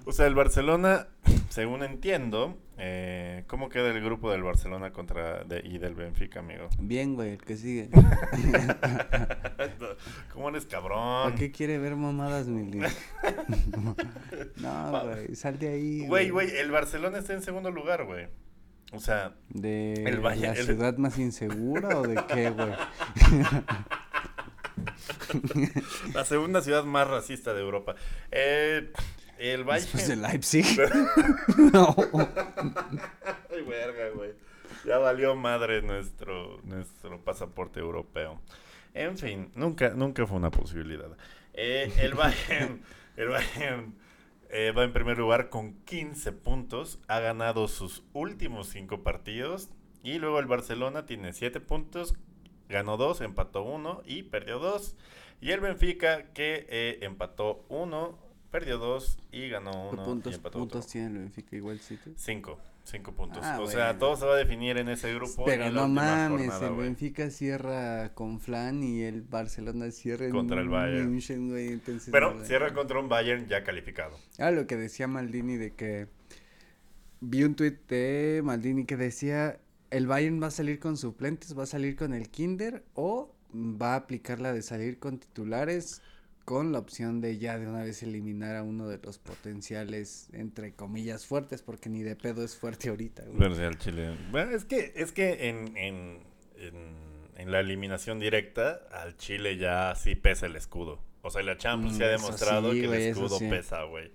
O 0.09 0.13
sea, 0.13 0.27
el 0.27 0.35
Barcelona, 0.37 1.09
según 1.51 1.83
entiendo, 1.83 2.57
eh, 2.79 3.43
¿cómo 3.49 3.69
queda 3.69 3.91
el 3.91 4.01
grupo 4.03 4.31
del 4.31 4.43
Barcelona 4.45 4.93
contra 4.93 5.43
de- 5.45 5.63
y 5.65 5.79
del 5.79 5.95
Benfica, 5.95 6.39
amigo? 6.41 6.69
Bien, 6.79 7.15
güey, 7.17 7.33
el 7.33 7.39
que 7.43 7.57
sigue. 7.57 7.91
¿Cómo 10.33 10.49
eres 10.51 10.65
¿Para 10.67 10.81
cabrón? 10.81 11.35
qué 11.37 11.51
quiere 11.51 11.79
ver 11.79 11.97
mamadas, 11.97 12.47
mi 12.47 12.71
Lin? 12.71 12.85
No, 14.57 15.05
güey, 15.05 15.35
sal 15.35 15.59
de 15.59 15.69
ahí. 15.71 16.07
Güey, 16.07 16.31
güey, 16.31 16.51
el 16.57 16.71
Barcelona 16.71 17.19
está 17.19 17.33
en 17.35 17.43
segundo 17.43 17.71
lugar, 17.71 18.05
güey. 18.05 18.29
O 18.93 19.01
sea, 19.01 19.35
¿De 19.49 19.95
el 20.05 20.23
la 20.23 20.35
el- 20.35 20.57
ciudad 20.65 20.97
más 20.99 21.19
insegura 21.19 21.99
o 21.99 22.07
de 22.07 22.15
qué, 22.33 22.51
güey? 22.51 22.73
la 26.15 26.25
segunda 26.25 26.63
ciudad 26.63 26.85
más 26.85 27.09
racista 27.09 27.53
de 27.53 27.61
Europa. 27.63 27.97
Eh, 28.31 28.93
el 29.39 29.65
Bayern... 29.65 29.85
Después 29.85 30.09
de 30.09 30.17
Leipzig. 30.17 30.67
no. 31.73 31.95
Ay, 33.51 33.63
verga, 33.63 34.11
güey. 34.15 34.33
Ya 34.85 34.99
valió 34.99 35.35
madre 35.35 35.83
nuestro, 35.83 36.61
nuestro 36.63 37.21
pasaporte 37.25 37.81
europeo. 37.81 38.41
En 38.95 39.19
fin, 39.19 39.51
nunca, 39.55 39.91
nunca 39.91 40.27
fue 40.27 40.37
una 40.37 40.51
posibilidad. 40.51 41.11
Eh, 41.53 41.93
el 41.99 42.15
Bayern, 42.15 42.83
el 43.17 43.29
Bayern 43.29 43.95
eh, 44.49 44.73
va 44.73 44.85
en 44.85 44.93
primer 44.93 45.19
lugar 45.19 45.49
con 45.49 45.75
15 45.85 46.33
puntos. 46.33 47.01
Ha 47.09 47.21
ganado 47.21 47.69
sus 47.69 48.05
últimos 48.13 48.69
5 48.69 49.03
partidos. 49.03 49.69
Y 50.03 50.19
luego 50.19 50.39
el 50.39 50.47
Barcelona 50.47 51.05
tiene 51.05 51.33
7 51.33 51.61
puntos. 51.61 52.15
Ganó 52.69 52.97
2, 52.97 53.21
empató 53.23 53.63
1 53.63 54.03
y 54.07 54.23
perdió 54.25 54.59
2. 54.59 54.97
Y 55.41 55.51
el 55.51 55.61
Benfica 55.61 56.33
que 56.33 56.67
eh, 56.69 56.99
empató 57.03 57.65
1, 57.69 58.19
perdió 58.59 58.79
2 58.79 59.19
y 59.33 59.49
ganó 59.51 59.91
1 59.91 60.23
y 60.25 60.39
puntos, 60.49 60.87
tiene 60.87 61.09
el 61.09 61.19
Benfica 61.19 61.57
igual 61.57 61.79
City? 61.79 62.15
Cinco, 62.17 62.59
cinco 62.85 63.13
puntos. 63.13 63.45
Ah, 63.45 63.61
o 63.61 63.67
sea, 63.67 63.99
todo 63.99 64.17
se 64.17 64.25
va 64.25 64.33
a 64.33 64.37
definir 64.39 64.79
en 64.79 64.89
ese 64.89 65.13
grupo. 65.13 65.45
Pero 65.45 65.71
no 65.71 65.87
mames, 65.89 66.49
jornada, 66.49 66.69
el. 66.69 66.75
Benfica 66.75 67.29
cierra 67.29 68.15
con 68.15 68.41
Flan 68.41 68.83
y 68.83 69.03
el 69.03 69.21
Barcelona 69.21 69.91
cierra 69.91 70.31
Contra 70.31 70.63
el 70.63 70.71
Bayern. 70.71 71.11
München, 71.11 71.51
güey, 71.51 71.69
entonces 71.69 72.09
Pero 72.11 72.33
no, 72.33 72.45
cierra 72.47 72.73
contra 72.73 72.99
un 72.99 73.11
Bayern 73.11 73.47
ya 73.47 73.63
calificado. 73.63 74.17
Ah, 74.39 74.51
lo 74.51 74.67
que 74.67 74.77
decía 74.77 75.07
Maldini 75.07 75.57
de 75.57 75.75
que 75.75 76.09
vi 77.21 77.45
un 77.45 77.57
tuit 77.57 77.87
de 77.89 78.41
Maldini 78.43 78.87
que 78.87 78.97
decía 78.97 79.61
el 79.91 80.07
Bayern 80.07 80.43
va 80.43 80.47
a 80.47 80.51
salir 80.51 80.79
con 80.79 80.97
suplentes, 80.97 81.59
va 81.59 81.65
a 81.65 81.67
salir 81.67 81.95
con 81.95 82.15
el 82.15 82.31
Kinder 82.31 82.85
o 82.95 83.35
va 83.53 83.93
a 83.93 83.97
aplicar 83.97 84.41
la 84.41 84.55
de 84.55 84.63
salir 84.63 84.99
con 84.99 85.19
titulares 85.19 86.01
con 86.47 86.71
la 86.73 86.79
opción 86.79 87.21
de 87.21 87.37
ya 87.39 87.59
de 87.59 87.67
una 87.67 87.83
vez 87.83 88.03
eliminar 88.05 88.55
a 88.57 88.63
uno 88.63 88.87
de 88.89 88.99
los 89.03 89.19
potenciales 89.19 90.29
entre 90.33 90.75
comillas 90.75 91.27
fuertes 91.27 91.61
porque 91.61 91.89
ni 91.91 92.03
de 92.03 92.15
pedo 92.17 92.43
es 92.45 92.57
fuerte 92.57 92.89
ahorita. 92.89 93.25
güey. 93.25 93.77
Chile. 93.79 94.17
Bueno, 94.31 94.53
es 94.53 94.65
que, 94.65 94.93
es 94.95 95.11
que 95.13 95.49
en, 95.49 95.77
en, 95.77 96.21
en, 96.57 96.75
en 97.37 97.51
la 97.51 97.59
eliminación 97.61 98.21
directa, 98.21 98.81
al 98.93 99.17
Chile 99.17 99.57
ya 99.59 99.95
sí 99.97 100.15
pesa 100.15 100.47
el 100.47 100.55
escudo. 100.57 101.01
O 101.23 101.31
sea, 101.31 101.43
la 101.43 101.59
Champions 101.59 101.97
Mm, 101.97 101.99
se 101.99 102.05
ha 102.05 102.09
demostrado 102.09 102.73
sí, 102.73 102.81
que 102.81 102.87
güey, 102.87 103.03
el 103.03 103.11
escudo 103.11 103.39
sí. 103.41 103.49
pesa, 103.51 103.83
güey. 103.83 104.13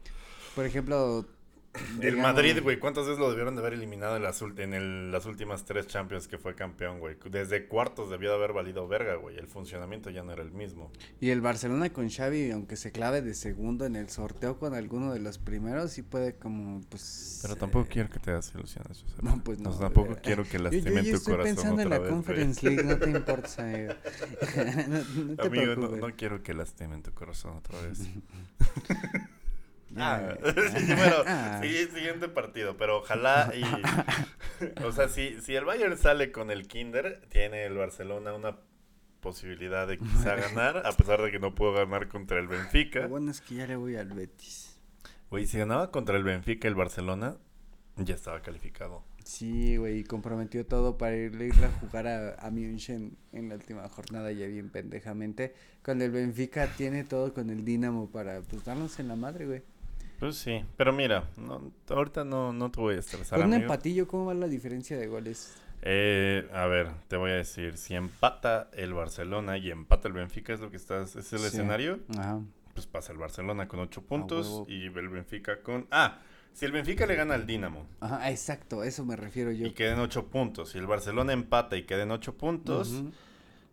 Por 0.55 0.65
ejemplo, 0.65 1.25
El 1.73 2.15
digamos- 2.15 2.21
Madrid, 2.33 2.59
güey, 2.61 2.79
¿cuántas 2.79 3.05
veces 3.05 3.17
lo 3.17 3.29
debieron 3.29 3.55
de 3.55 3.61
haber 3.61 3.73
eliminado 3.73 4.17
en 4.17 4.23
las, 4.23 4.41
en 4.41 4.73
el- 4.73 5.09
las 5.11 5.25
últimas 5.25 5.63
tres 5.63 5.87
Champions 5.87 6.27
que 6.27 6.37
fue 6.37 6.53
campeón, 6.53 6.99
güey? 6.99 7.15
Desde 7.29 7.65
cuartos 7.67 8.09
debió 8.09 8.29
de 8.31 8.35
haber 8.35 8.51
valido 8.51 8.87
verga, 8.89 9.15
güey. 9.15 9.37
El 9.37 9.47
funcionamiento 9.47 10.09
ya 10.09 10.21
no 10.23 10.33
era 10.33 10.41
el 10.43 10.51
mismo. 10.51 10.91
Y 11.21 11.29
el 11.29 11.39
Barcelona 11.39 11.89
con 11.93 12.09
Xavi, 12.09 12.51
aunque 12.51 12.75
se 12.75 12.91
clave 12.91 13.21
de 13.21 13.33
segundo 13.33 13.85
en 13.85 13.95
el 13.95 14.09
sorteo 14.09 14.59
con 14.59 14.73
alguno 14.73 15.13
de 15.13 15.19
los 15.21 15.37
primeros, 15.37 15.91
sí 15.91 16.01
puede 16.01 16.35
como, 16.35 16.81
pues... 16.89 17.39
Pero 17.41 17.55
tampoco 17.55 17.85
eh, 17.85 17.89
quiero 17.89 18.09
que 18.09 18.19
te 18.19 18.31
hagas 18.31 18.53
ilusiones. 18.53 19.05
No, 19.21 19.41
pues 19.41 19.59
no. 19.59 19.71
Sea, 19.71 19.81
tampoco 19.87 20.13
eh, 20.13 20.19
quiero 20.21 20.43
que 20.43 20.57
yo- 20.57 20.63
lastimen 20.63 21.05
yo, 21.05 21.11
tu 21.11 21.17
estoy 21.17 21.33
corazón 21.35 21.55
pensando 21.55 21.81
en 21.81 21.87
otra 21.87 21.97
la 21.97 22.03
vez. 22.03 22.11
Conference 22.11 22.65
League, 22.69 22.83
no 22.83 22.97
te 22.97 23.09
importa, 23.17 23.63
amigo. 23.63 23.93
no, 24.89 25.23
no 25.25 25.35
te 25.37 25.47
Amigo, 25.47 25.75
no, 25.75 25.95
no 26.07 26.15
quiero 26.17 26.43
que 26.43 26.53
lastimen 26.53 27.01
tu 27.01 27.13
corazón 27.13 27.55
otra 27.57 27.79
vez. 27.81 27.99
Ah, 29.97 30.35
sí, 30.77 30.93
bueno, 30.93 31.15
ah. 31.27 31.59
sí, 31.61 31.87
siguiente 31.87 32.29
partido, 32.29 32.77
pero 32.77 32.99
ojalá 32.99 33.51
y... 33.55 33.63
o 34.83 34.91
sea, 34.91 35.09
si, 35.09 35.39
si 35.41 35.55
el 35.55 35.65
Bayern 35.65 35.97
sale 35.97 36.31
con 36.31 36.51
el 36.51 36.67
Kinder, 36.67 37.21
tiene 37.29 37.65
el 37.65 37.75
Barcelona 37.75 38.33
una 38.33 38.57
posibilidad 39.19 39.87
de 39.87 39.97
quizá 39.97 40.35
ganar, 40.35 40.85
a 40.85 40.91
pesar 40.93 41.21
de 41.21 41.31
que 41.31 41.39
no 41.39 41.53
puedo 41.53 41.73
ganar 41.73 42.07
contra 42.07 42.39
el 42.39 42.47
Benfica. 42.47 43.01
Lo 43.01 43.09
bueno 43.09 43.31
es 43.31 43.41
que 43.41 43.55
ya 43.55 43.67
le 43.67 43.75
voy 43.75 43.95
al 43.95 44.09
Betis. 44.09 44.79
Güey, 45.29 45.45
si 45.45 45.57
ganaba 45.57 45.91
contra 45.91 46.17
el 46.17 46.23
Benfica 46.23 46.67
el 46.67 46.75
Barcelona, 46.75 47.37
ya 47.97 48.15
estaba 48.15 48.41
calificado. 48.41 49.03
Sí, 49.23 49.77
güey, 49.77 50.03
comprometió 50.03 50.65
todo 50.65 50.97
para 50.97 51.15
irle 51.15 51.47
irle 51.47 51.67
a 51.67 51.71
jugar 51.71 52.07
a, 52.07 52.33
a 52.35 52.49
München 52.49 53.15
en 53.31 53.49
la 53.49 53.55
última 53.55 53.87
jornada 53.87 54.31
ya 54.31 54.47
bien 54.47 54.69
pendejamente. 54.69 55.53
Cuando 55.83 56.05
el 56.05 56.11
Benfica 56.11 56.67
tiene 56.75 57.03
todo 57.03 57.33
con 57.33 57.51
el 57.51 57.63
Dinamo 57.63 58.09
para 58.09 58.41
pues 58.41 58.65
darnos 58.65 58.99
en 58.99 59.07
la 59.07 59.15
madre, 59.15 59.45
güey. 59.45 59.61
Pues 60.21 60.35
sí, 60.37 60.63
pero 60.77 60.93
mira, 60.93 61.23
no, 61.35 61.71
ahorita 61.89 62.23
no, 62.23 62.53
no 62.53 62.69
te 62.69 62.79
voy 62.79 62.93
a 62.95 62.99
estresar, 62.99 63.39
Con 63.39 63.47
un 63.47 63.53
amigo. 63.55 63.63
empatillo, 63.73 64.07
¿cómo 64.07 64.25
va 64.25 64.35
la 64.35 64.47
diferencia 64.47 64.95
de 64.95 65.07
goles? 65.07 65.51
Eh, 65.81 66.47
a 66.53 66.67
ver, 66.67 66.89
te 67.07 67.17
voy 67.17 67.31
a 67.31 67.35
decir, 67.37 67.75
si 67.75 67.95
empata 67.95 68.69
el 68.73 68.93
Barcelona 68.93 69.57
y 69.57 69.71
empata 69.71 70.07
el 70.07 70.13
Benfica, 70.13 70.53
es 70.53 70.59
lo 70.59 70.69
que 70.69 70.77
estás, 70.77 71.15
es 71.15 71.33
el 71.33 71.39
Sí. 71.39 71.45
escenario, 71.47 72.01
Ajá. 72.15 72.39
pues 72.75 72.85
pasa 72.85 73.11
el 73.13 73.17
Barcelona 73.17 73.67
con 73.67 73.79
8 73.79 74.03
puntos 74.03 74.61
y 74.67 74.85
el 74.85 75.09
Benfica 75.09 75.63
con... 75.63 75.87
Ah, 75.89 76.19
si 76.53 76.65
el 76.65 76.71
Benfica 76.71 77.07
le 77.07 77.15
gana 77.15 77.33
al 77.33 77.47
Dinamo 77.47 77.87
Ajá, 77.99 78.29
exacto, 78.29 78.81
a 78.81 78.85
eso 78.85 79.03
me 79.03 79.15
refiero 79.15 79.51
yo. 79.51 79.65
y 79.65 79.71
queden 79.71 79.97
8 79.99 80.27
puntos, 80.27 80.69
si 80.69 80.77
el 80.77 80.85
Barcelona 80.85 81.33
empata 81.33 81.77
y 81.77 81.83
queden 81.87 82.11
8 82.11 82.37
puntos, 82.37 82.89
Ujú. 82.91 83.11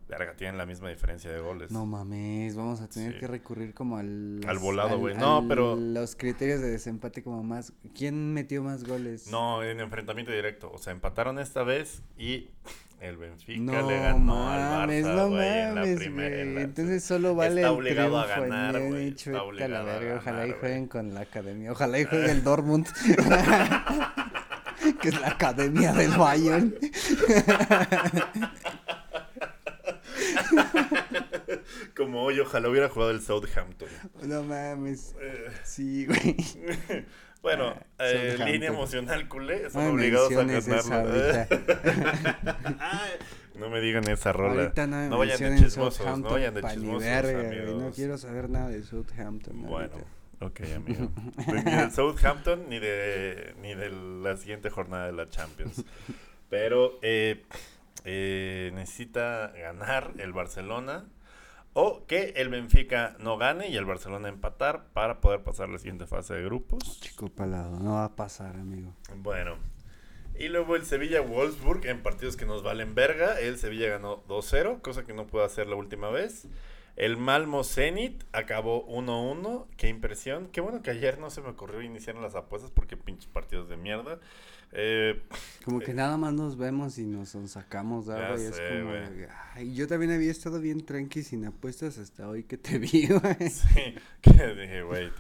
Verga, 0.09 0.35
tienen 0.37 0.59
la 0.59 0.66
misma 0.66 0.88
diferencia 0.88 1.31
de 1.31 1.40
goles. 1.40 1.71
No 1.71 1.87
mames, 1.87 2.57
vamos 2.57 2.81
a 2.81 2.88
tener 2.88 3.14
Sí. 3.14 3.18
que 3.21 3.27
recurrir 3.27 3.75
como 3.75 3.97
al... 3.99 4.40
Al 4.47 4.59
volado, 4.59 4.99
güey. 4.99 5.16
No, 5.16 5.44
pero- 5.49 5.77
Los 5.77 6.16
criterios 6.16 6.61
de 6.61 6.71
desempate 6.71 7.23
como 7.23 7.42
más... 7.42 7.73
¿Quién 7.94 8.33
metió 8.33 8.62
más 8.62 8.85
goles? 8.85 9.29
No, 9.31 9.62
en 9.62 9.81
enfrentamiento 9.81 10.33
directo, 10.33 10.71
o 10.73 10.79
sea, 10.79 10.92
empataron 10.92 11.38
esta 11.38 11.62
vez 11.62 12.03
y 12.16 12.49
el 13.01 13.16
Benfica 13.16 13.61
No 13.61 13.88
le 13.88 14.01
ganó 14.01 14.49
al 14.51 14.61
mames, 14.61 15.07
Barça, 15.07 15.14
no 15.14 15.29
güey, 15.29 15.59
en 15.59 15.75
la 15.75 15.81
mames, 15.83 15.97
primera. 15.99 16.44
la- 16.44 16.61
Entonces 16.62 17.05
solo 17.05 17.35
vale 17.35 17.61
Está 17.61 17.68
el 17.68 17.75
obligado 17.77 18.18
a 18.18 18.25
triunfo 18.25 18.44
en 18.44 18.51
ganar, 18.51 18.83
güey, 18.88 19.09
está 19.09 19.31
a 19.31 19.33
la 19.35 19.42
obligado 19.44 19.77
a 19.77 19.83
verga. 19.85 20.16
Ojalá 20.16 20.47
y 20.47 20.53
jueguen 20.53 20.79
güey. 20.79 20.88
con 20.88 21.14
la 21.14 21.21
academia. 21.21 21.73
Ojalá 21.73 21.99
y 22.01 22.05
juegue 22.05 22.31
el 22.33 22.42
Dortmund. 22.42 22.87
que 25.03 25.09
es 25.11 25.21
la 25.21 25.29
academia 25.29 25.92
del 25.92 26.11
Bayern. 26.12 26.75
Como 31.96 32.22
hoy, 32.22 32.40
ojalá 32.40 32.68
hubiera 32.68 32.88
jugado 32.88 33.11
el 33.11 33.20
Southampton. 33.20 33.88
No 34.22 34.42
mames. 34.42 35.14
Eh, 35.20 35.48
Sí, 35.64 36.06
güey. 36.06 36.37
Bueno, 37.40 37.72
Ah, 37.98 38.04
eh, 38.08 38.37
línea 38.46 38.70
emocional 38.70 39.28
culé, 39.28 39.70
son 39.70 39.87
obligados 39.87 40.32
a. 40.32 40.40
Ay, 42.80 43.11
no 43.54 43.70
me 43.70 43.80
digan 43.80 44.08
esa 44.08 44.32
rola. 44.32 44.62
Ahorita 44.62 44.88
no 44.88 44.96
me 44.96 45.08
no 45.08 45.18
vayan 45.18 45.38
de 45.38 45.56
chismosos, 45.62 46.18
no 46.18 46.30
vayan 46.30 46.54
de 46.54 46.62
chismosos. 46.62 47.76
No 47.80 47.90
quiero 47.92 48.18
saber 48.18 48.50
nada 48.50 48.70
de 48.70 48.82
Southampton. 48.82 49.62
Bueno, 49.62 49.92
ahorita. 50.40 50.46
ok, 50.46 50.61
amigo. 50.74 51.11
Pues 51.46 51.64
Ni 51.64 51.70
del 51.70 51.92
Southampton 51.92 52.68
ni 52.68 52.80
de, 52.80 53.54
ni 53.62 53.72
de 53.74 53.90
la 53.90 54.37
siguiente 54.37 54.68
jornada 54.68 55.06
de 55.06 55.12
la 55.12 55.30
Champions. 55.30 55.84
Pero 56.50 56.98
eh, 57.02 57.44
eh, 58.04 58.70
necesita 58.74 59.48
ganar 59.48 60.14
el 60.18 60.32
Barcelona 60.32 61.06
o 61.72 62.06
que 62.06 62.34
el 62.37 62.48
Benfica 62.48 63.16
no 63.20 63.38
gane 63.38 63.68
y 63.68 63.76
el 63.76 63.84
Barcelona 63.84 64.28
empatar 64.28 64.87
para 64.92 65.20
poder 65.20 65.42
pasar 65.42 65.68
la 65.68 65.78
siguiente 65.78 66.06
fase 66.06 66.34
de 66.34 66.42
grupos. 66.42 67.00
Chico 67.00 67.28
palado, 67.28 67.78
no 67.78 67.94
va 67.94 68.04
a 68.04 68.16
pasar, 68.16 68.56
amigo. 68.56 68.94
Bueno. 69.16 69.56
Y 70.38 70.48
luego 70.48 70.76
el 70.76 70.84
Sevilla-Wolfsburg 70.84 71.87
en 71.87 72.02
partidos 72.02 72.37
que 72.37 72.46
nos 72.46 72.62
valen 72.62 72.94
verga. 72.94 73.40
El 73.40 73.58
Sevilla 73.58 73.88
ganó 73.88 74.24
2-0, 74.28 74.80
cosa 74.82 75.04
que 75.04 75.12
no 75.12 75.26
pudo 75.26 75.44
hacer 75.44 75.66
la 75.66 75.74
última 75.74 76.11
vez. 76.11 76.46
El 76.98 77.16
Malmo 77.16 77.62
Zenit 77.62 78.24
acabó 78.32 78.84
1-1. 78.88 79.66
Qué 79.76 79.88
impresión. 79.88 80.48
Qué 80.48 80.61
bueno 80.61 80.82
que 80.82 80.90
ayer 80.90 81.20
no 81.20 81.30
se 81.30 81.40
me 81.40 81.48
ocurrió 81.50 81.80
iniciar 81.80 82.16
las 82.16 82.34
apuestas 82.34 82.72
porque 82.72 82.96
pinches 82.96 83.28
partidos 83.30 83.68
de 83.68 83.76
mierda. 83.76 84.18
Eh, 84.72 85.22
Como 85.64 85.78
que 85.78 85.92
Eh, 85.92 85.94
nada 85.94 86.16
más 86.16 86.32
nos 86.34 86.56
vemos 86.58 86.98
y 86.98 87.06
nos 87.06 87.37
sacamos 87.46 88.06
de 88.06 88.16
algo 88.16 88.42
y 88.42 88.46
es 88.46 88.56
sé, 88.56 88.80
como, 88.80 88.90
ay, 89.54 89.74
yo 89.76 89.87
también 89.87 90.11
había 90.11 90.32
estado 90.32 90.61
bien 90.61 90.84
tranqui 90.84 91.22
sin 91.22 91.44
apuestas 91.46 91.98
hasta 91.98 92.28
hoy 92.28 92.42
que 92.42 92.58
te 92.58 92.78
vi, 92.78 93.06
güey. 93.08 93.48
sí, 93.48 93.94
que 94.20 94.54
dije, 94.56 94.82
güey. 94.82 95.11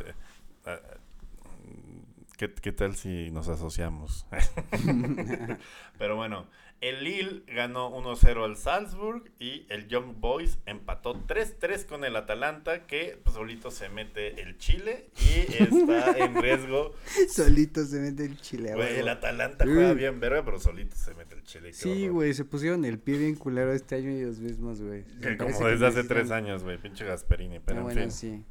¿Qué, 2.36 2.52
¿Qué 2.54 2.72
tal 2.72 2.96
si 2.96 3.30
nos 3.30 3.48
asociamos? 3.48 4.26
Pero 5.98 6.16
bueno, 6.16 6.46
el 6.80 7.02
Lille 7.04 7.42
ganó 7.48 7.90
1-0 7.90 8.44
al 8.44 8.56
Salzburg 8.56 9.24
y 9.40 9.66
el 9.68 9.88
Young 9.88 10.14
Boys 10.20 10.58
empató 10.66 11.14
3-3 11.26 11.86
con 11.86 12.04
el 12.04 12.14
Atalanta 12.16 12.86
que 12.86 13.18
pues, 13.24 13.34
solito 13.34 13.70
se 13.70 13.88
mete 13.88 14.40
el 14.42 14.58
Chile 14.58 15.10
y 15.20 15.52
está 15.62 16.16
en 16.18 16.40
riesgo. 16.40 16.94
Solito 17.28 17.84
se 17.84 17.98
mete 18.00 18.24
el 18.24 18.40
chile, 18.40 18.74
Güey, 18.74 18.98
el 19.00 19.08
Atalanta 19.08 19.64
juega 19.64 19.92
Mm. 19.94 19.96
bien 19.96 20.20
verga, 20.20 20.44
pero 20.44 20.58
solito 20.60 20.94
se 20.96 21.14
mete 21.14 21.34
el 21.34 21.42
Chile. 21.42 21.72
Sí, 21.72 22.08
güey, 22.08 22.32
se 22.34 22.44
pusieron 22.44 22.84
el 22.84 22.98
pie 22.98 23.18
bien 23.18 23.34
culero 23.34 23.72
este 23.72 23.96
año 23.96 24.10
ellos 24.10 24.38
mismos, 24.38 24.80
güey. 24.80 25.04
Como 25.36 25.66
desde 25.68 25.86
hace 25.86 26.04
tres 26.04 26.30
años, 26.30 26.62
güey, 26.62 26.78
pinche 26.78 27.04
Gasperini, 27.04 27.58
pero 27.60 27.78
Ah, 27.78 27.80
en 27.80 27.84
bueno, 27.84 28.00
fin. 28.02 28.10
sí. 28.12 28.44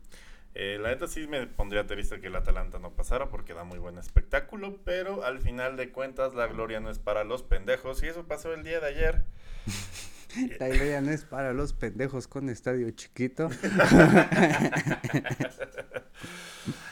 Eh, 0.60 0.80
la 0.82 0.90
neta 0.90 1.06
sí 1.08 1.28
me 1.28 1.46
pondría 1.46 1.86
triste 1.86 2.20
que 2.20 2.28
el 2.28 2.36
Atalanta 2.36 2.80
no 2.80 2.90
pasara 2.90 3.30
porque 3.30 3.54
da 3.54 3.64
muy 3.64 3.78
buen 3.78 4.00
espectáculo, 4.00 4.80
pero 4.84 5.24
al 5.24 5.40
final 5.40 5.78
de 5.78 5.92
cuentas 5.92 6.34
la 6.34 6.48
gloria 6.48 6.80
no 6.80 6.90
es 6.90 6.98
para 6.98 7.24
los 7.24 7.44
pendejos 7.44 8.02
y 8.02 8.08
eso 8.08 8.26
pasó 8.26 8.52
el 8.56 8.64
día 8.64 8.80
de 8.80 8.88
ayer. 8.88 9.24
La 10.60 10.70
idea 10.70 11.00
no 11.02 11.12
es 11.12 11.24
para 11.24 11.54
los 11.54 11.74
pendejos 11.74 12.28
con 12.28 12.50
estadio 12.50 12.90
chiquito. 12.92 13.50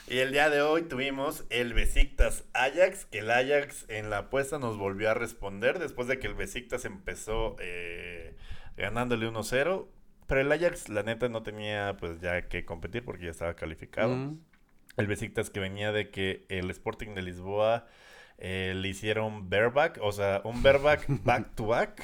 Y 0.08 0.20
el 0.20 0.32
día 0.32 0.52
de 0.52 0.62
hoy 0.62 0.84
tuvimos 0.84 1.46
el 1.50 1.74
Besiktas 1.74 2.44
Ajax, 2.54 3.06
que 3.06 3.20
el 3.20 3.32
Ajax 3.32 3.86
en 3.90 4.12
la 4.12 4.20
apuesta 4.20 4.60
nos 4.60 4.78
volvió 4.78 5.10
a 5.10 5.16
responder 5.16 5.80
después 5.80 6.08
de 6.08 6.20
que 6.20 6.28
el 6.28 6.36
Besiktas 6.36 6.86
empezó 6.86 7.56
eh, 7.60 8.36
ganándole 8.78 9.28
1-0. 9.28 9.88
Pero 10.28 10.42
el 10.42 10.52
Ajax, 10.52 10.90
la 10.90 11.04
neta, 11.04 11.30
no 11.30 11.44
tenía 11.44 11.96
pues 12.00 12.20
ya 12.20 12.48
que 12.48 12.66
competir 12.66 13.04
porque 13.04 13.26
ya 13.26 13.32
estaba 13.32 13.56
calificado. 13.56 14.16
Mm. 14.16 14.40
El 14.98 15.08
Besiktas 15.08 15.50
que 15.50 15.60
venía 15.60 15.92
de 15.92 16.10
que 16.10 16.46
el 16.50 16.70
Sporting 16.72 17.16
de 17.16 17.22
Lisboa 17.22 17.86
eh, 18.38 18.74
le 18.76 18.88
hicieron 18.88 19.50
bareback, 19.50 20.00
o 20.02 20.12
sea, 20.12 20.42
un 20.44 20.64
bareback 20.64 21.06
back 21.24 21.56
to 21.56 21.68
back, 21.68 22.04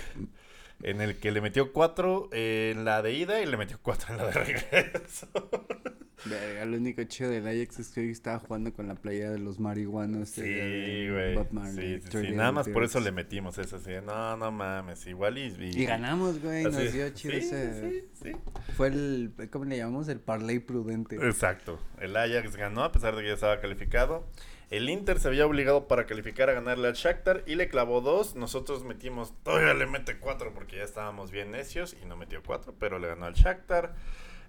en 0.84 1.02
el 1.02 1.18
que 1.18 1.32
le 1.32 1.42
metió 1.42 1.74
cuatro 1.74 2.30
en 2.32 2.86
la 2.86 3.02
de 3.02 3.14
ida 3.14 3.42
y 3.42 3.46
le 3.46 3.58
metió 3.58 3.80
cuatro 3.82 4.14
en 4.14 4.18
la 4.18 4.26
de 4.28 4.32
regreso. 4.32 5.28
Verga, 6.26 6.66
lo 6.66 6.78
único 6.78 7.04
chido 7.04 7.30
del 7.32 7.48
Ajax 7.48 7.80
es 7.80 7.90
que 7.90 8.02
hoy 8.02 8.12
estaba 8.12 8.40
jugando 8.40 8.74
con 8.74 8.88
la 8.88 8.96
playera 8.96 9.32
de 9.32 9.40
los 9.40 9.60
marihuanos. 9.60 10.30
Sí, 10.30 10.42
de 10.42 11.10
güey. 11.12 11.72
Sí, 11.72 11.76
sí, 11.76 12.02
sí. 12.02 12.10
Three 12.10 12.32
Nada 12.32 12.52
más 12.52 12.70
por 12.70 12.84
eso 12.84 13.00
le 13.00 13.12
metimos 13.12 13.58
eso 13.58 13.78
así. 13.78 13.92
de, 13.92 14.02
No, 14.02 14.38
no 14.38 14.52
mames, 14.52 15.06
igual 15.08 15.38
y... 15.38 15.54
Y 15.60 15.86
ganamos, 15.86 16.42
güey, 16.42 16.64
nos 16.64 16.94
dio 16.94 17.10
chido 17.10 17.34
ese... 17.34 17.82
sí, 17.82 18.10
sí. 18.24 18.32
Fue 18.78 18.88
el, 18.88 19.34
¿cómo 19.52 19.66
le 19.66 19.78
llamamos? 19.78 20.08
El 20.10 20.20
parlay 20.20 20.60
prudente. 20.60 21.16
Exacto. 21.16 21.80
El 22.00 22.16
Ajax 22.16 22.56
ganó 22.56 22.84
a 22.84 22.92
pesar 22.92 23.16
de 23.16 23.22
que 23.22 23.30
ya 23.30 23.34
estaba 23.34 23.60
calificado. 23.60 24.28
El 24.70 24.90
Inter 24.90 25.20
se 25.20 25.28
había 25.28 25.46
obligado 25.46 25.90
para 25.90 26.06
calificar 26.06 26.50
a 26.50 26.54
ganarle 26.54 26.88
al 26.88 26.94
Shakhtar 26.94 27.44
y 27.46 27.56
le 27.56 27.68
clavó 27.68 28.00
dos. 28.00 28.36
Nosotros 28.36 28.86
metimos, 28.86 29.34
todavía 29.44 29.74
le 29.74 29.86
mete 29.86 30.18
cuatro 30.18 30.54
porque 30.54 30.78
ya 30.78 30.84
estábamos 30.84 31.30
bien 31.30 31.52
necios 31.52 31.96
y 32.02 32.06
no 32.06 32.16
metió 32.16 32.42
cuatro, 32.42 32.74
pero 32.80 32.98
le 32.98 33.10
ganó 33.10 33.26
al 33.26 33.34
Shakhtar. 33.34 33.96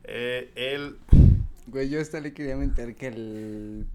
Eh, 0.05 0.53
el... 0.55 0.99
Güey, 1.73 1.89
yo 1.89 2.01
hasta 2.01 2.21
le 2.21 2.33
quería 2.35 2.57
meter 2.57 2.95
que 2.95 3.07
el... 3.09 3.87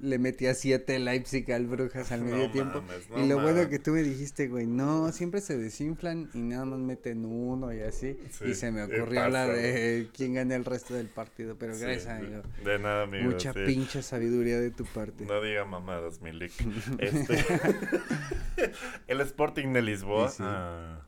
le 0.00 0.18
metía 0.18 0.54
siete 0.54 0.98
Leipzig 0.98 1.50
al 1.52 1.66
Brujas 1.68 2.10
al 2.10 2.20
No 2.28 2.32
medio 2.36 2.50
tiempo. 2.50 2.82
mames, 2.82 3.08
no 3.08 3.24
y 3.24 3.28
lo 3.28 3.36
bueno 3.36 3.58
mames. 3.58 3.68
que 3.68 3.78
tú 3.78 3.92
me 3.92 4.02
dijiste, 4.02 4.48
güey, 4.48 4.66
no, 4.66 5.12
siempre 5.12 5.40
se 5.40 5.56
desinflan 5.56 6.28
y 6.34 6.38
nada 6.40 6.64
más 6.64 6.80
meten 6.80 7.24
uno 7.24 7.72
y 7.72 7.80
así. 7.80 8.18
Sí, 8.32 8.46
y 8.46 8.54
se 8.54 8.72
me 8.72 8.82
ocurrió 8.82 9.28
la 9.28 9.46
de 9.46 10.08
quién 10.12 10.34
gana 10.34 10.56
el 10.56 10.64
resto 10.64 10.94
del 10.94 11.06
partido. 11.06 11.56
Pero 11.56 11.74
Sí, 11.76 11.82
gracias, 11.82 12.08
amigo. 12.08 12.42
De 12.64 12.78
nada, 12.80 13.04
amigo. 13.04 13.30
Mucha 13.30 13.52
sí. 13.52 13.60
pinche 13.64 14.02
sabiduría 14.02 14.58
de 14.58 14.72
tu 14.72 14.84
parte. 14.84 15.24
No 15.24 15.40
diga 15.40 15.64
mamadas, 15.64 16.20
Milik. 16.20 16.52
Este, 16.98 17.38
el 19.06 19.20
Sporting 19.20 19.72
de 19.72 19.82
Lisboa 19.82 20.32
ah, 20.40 21.06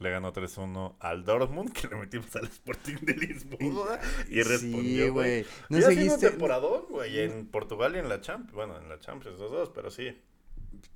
le 0.00 0.10
ganó 0.10 0.32
3-1 0.32 0.94
al 0.98 1.24
Dortmund, 1.24 1.72
que 1.74 1.86
le 1.86 1.96
metimos 1.96 2.34
al 2.36 2.46
Sporting 2.46 2.96
de 3.02 3.14
Lisboa. 3.14 4.00
Y 4.28 4.42
respondió, 4.42 5.04
Sí, 5.04 5.08
güey. 5.10 5.46
No 5.68 5.80
seguiste... 5.80 6.14
un 6.14 6.20
temporadón, 6.20 6.84
güey, 6.88 7.20
en 7.20 7.46
Portugal 7.46 7.94
y 7.94 7.98
en 7.98 8.08
la 8.08 8.20
Champions. 8.20 8.52
Bueno, 8.52 8.78
en 8.78 8.88
la 8.88 8.98
Champions 8.98 9.38
los 9.38 9.50
dos, 9.50 9.70
pero 9.74 9.90
sí. 9.90 10.16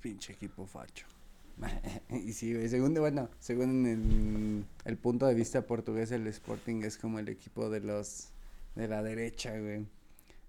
Pinche 0.01 0.33
equipo 0.33 0.65
facho. 0.65 1.05
y 2.09 2.33
sí, 2.33 2.53
güey, 2.53 2.67
según, 2.67 2.93
bueno, 2.95 3.29
según 3.39 3.85
el, 3.85 4.65
el 4.83 4.97
punto 4.97 5.25
de 5.25 5.35
vista 5.35 5.61
portugués, 5.61 6.11
el 6.11 6.27
Sporting 6.27 6.83
es 6.83 6.97
como 6.97 7.19
el 7.19 7.29
equipo 7.29 7.69
de 7.69 7.79
los 7.79 8.29
de 8.75 8.87
la 8.87 9.01
derecha, 9.03 9.57
güey. 9.57 9.85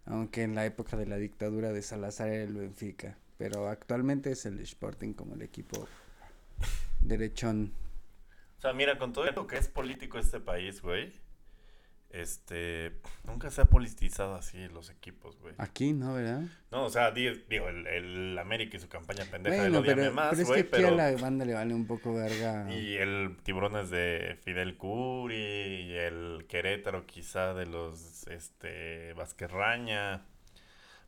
Aunque 0.07 0.43
en 0.43 0.55
la 0.55 0.65
época 0.67 0.97
de 0.97 1.07
la 1.07 1.17
dictadura 1.17 1.73
de 1.73 1.83
Salazar 1.83 2.29
era 2.29 2.45
el 2.45 2.55
Benfica. 2.55 3.17
Pero 3.39 3.69
actualmente 3.69 4.31
es 4.33 4.47
el 4.47 4.61
Sporting 4.61 5.13
como 5.13 5.35
el 5.35 5.43
equipo 5.43 5.87
derechón. 7.01 7.73
O 8.59 8.61
sea, 8.61 8.73
mira, 8.73 8.99
con 8.99 9.13
todo 9.13 9.31
lo 9.33 9.47
que 9.47 9.57
es 9.59 9.69
político 9.69 10.19
este 10.19 10.41
país, 10.41 10.81
güey, 10.83 11.13
este, 12.11 12.93
nunca 13.25 13.51
se 13.51 13.61
ha 13.61 13.65
politizado 13.67 14.35
así 14.37 14.69
los 14.69 14.89
equipos, 14.91 15.39
güey. 15.41 15.55
Aquí, 15.59 15.93
¿no, 15.93 16.15
verdad? 16.15 16.43
No, 16.71 16.85
o 16.85 16.91
sea, 16.91 17.11
di- 17.11 17.45
digo, 17.49 17.69
el, 17.69 17.87
el 17.87 18.39
América 18.39 18.77
y 18.77 18.81
su 18.81 18.89
campaña 18.89 19.25
pendeja 19.31 19.57
Bueno, 19.57 19.81
Ódiame 19.81 20.03
pero, 20.03 20.15
más, 20.15 20.31
pero 20.31 20.43
es 20.43 20.47
que 20.47 20.53
güey, 20.53 20.61
aquí 20.63 20.71
pero... 20.71 20.89
a 20.89 20.91
la 20.93 21.13
banda 21.17 21.45
le 21.45 21.53
vale 21.55 21.75
un 21.75 21.87
poco 21.87 22.15
verga. 22.15 22.73
Y 22.73 22.97
el 22.97 23.37
Tiburones 23.43 23.91
de 23.91 24.39
Fidel 24.43 24.77
Curi, 24.79 25.35
y 25.37 25.93
el 25.95 26.47
Querétaro 26.49 27.05
quizá 27.07 27.53
de 27.53 27.67
los, 27.67 28.27
este, 28.29 29.13
Vázquez-Raña. 29.15 30.25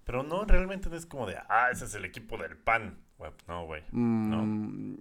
Pero 0.05 0.23
no, 0.23 0.45
realmente 0.45 0.91
no 0.91 0.97
es 0.97 1.07
como 1.07 1.27
de, 1.27 1.37
ah, 1.49 1.69
ese 1.73 1.87
es 1.87 1.95
el 1.95 2.05
equipo 2.05 2.37
del 2.37 2.57
PAN. 2.57 2.99
Güey, 3.19 3.33
no, 3.49 3.67
güey. 3.67 3.83
Mm, 3.93 4.95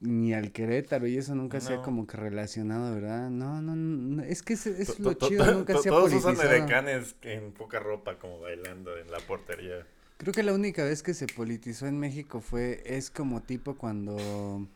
Ni 0.00 0.34
al 0.34 0.52
Querétaro 0.52 1.06
y 1.06 1.16
eso 1.16 1.34
nunca 1.34 1.60
se 1.60 1.72
ha 1.72 1.76
No. 1.76 1.82
como 1.82 2.06
que 2.06 2.16
relacionado, 2.16 2.94
¿verdad? 2.94 3.30
No, 3.30 3.60
no, 3.62 3.74
no, 3.74 4.22
es 4.22 4.42
que 4.42 4.52
es, 4.54 4.98
lo 5.00 5.14
chido, 5.14 5.52
nunca 5.52 5.76
se 5.78 5.88
ha 5.88 5.92
Todos 5.92 6.12
usan 6.12 6.36
edecanes 6.36 7.16
en 7.22 7.52
poca 7.52 7.78
ropa 7.80 8.18
como 8.18 8.40
bailando 8.40 8.96
en 8.96 9.10
la 9.10 9.18
portería. 9.20 9.86
Creo 10.18 10.32
que 10.32 10.42
la 10.42 10.52
única 10.54 10.84
vez 10.84 11.02
que 11.02 11.12
se 11.14 11.26
politizó 11.26 11.86
en 11.86 11.98
México 11.98 12.40
fue, 12.40 12.82
es 12.86 13.10
como 13.10 13.42
tipo 13.42 13.76
cuando, 13.76 14.66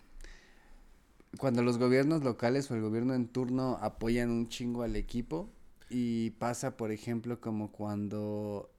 cuando 1.38 1.62
los 1.62 1.78
gobiernos 1.78 2.24
locales 2.24 2.70
o 2.70 2.74
el 2.74 2.82
gobierno 2.82 3.14
en 3.14 3.28
turno 3.28 3.78
apoyan 3.80 4.30
un 4.30 4.48
chingo 4.48 4.82
al 4.82 4.96
equipo 4.96 5.48
y 5.88 6.30
pasa, 6.32 6.76
por 6.76 6.92
ejemplo, 6.92 7.40
como 7.40 7.70
cuando 7.72 8.70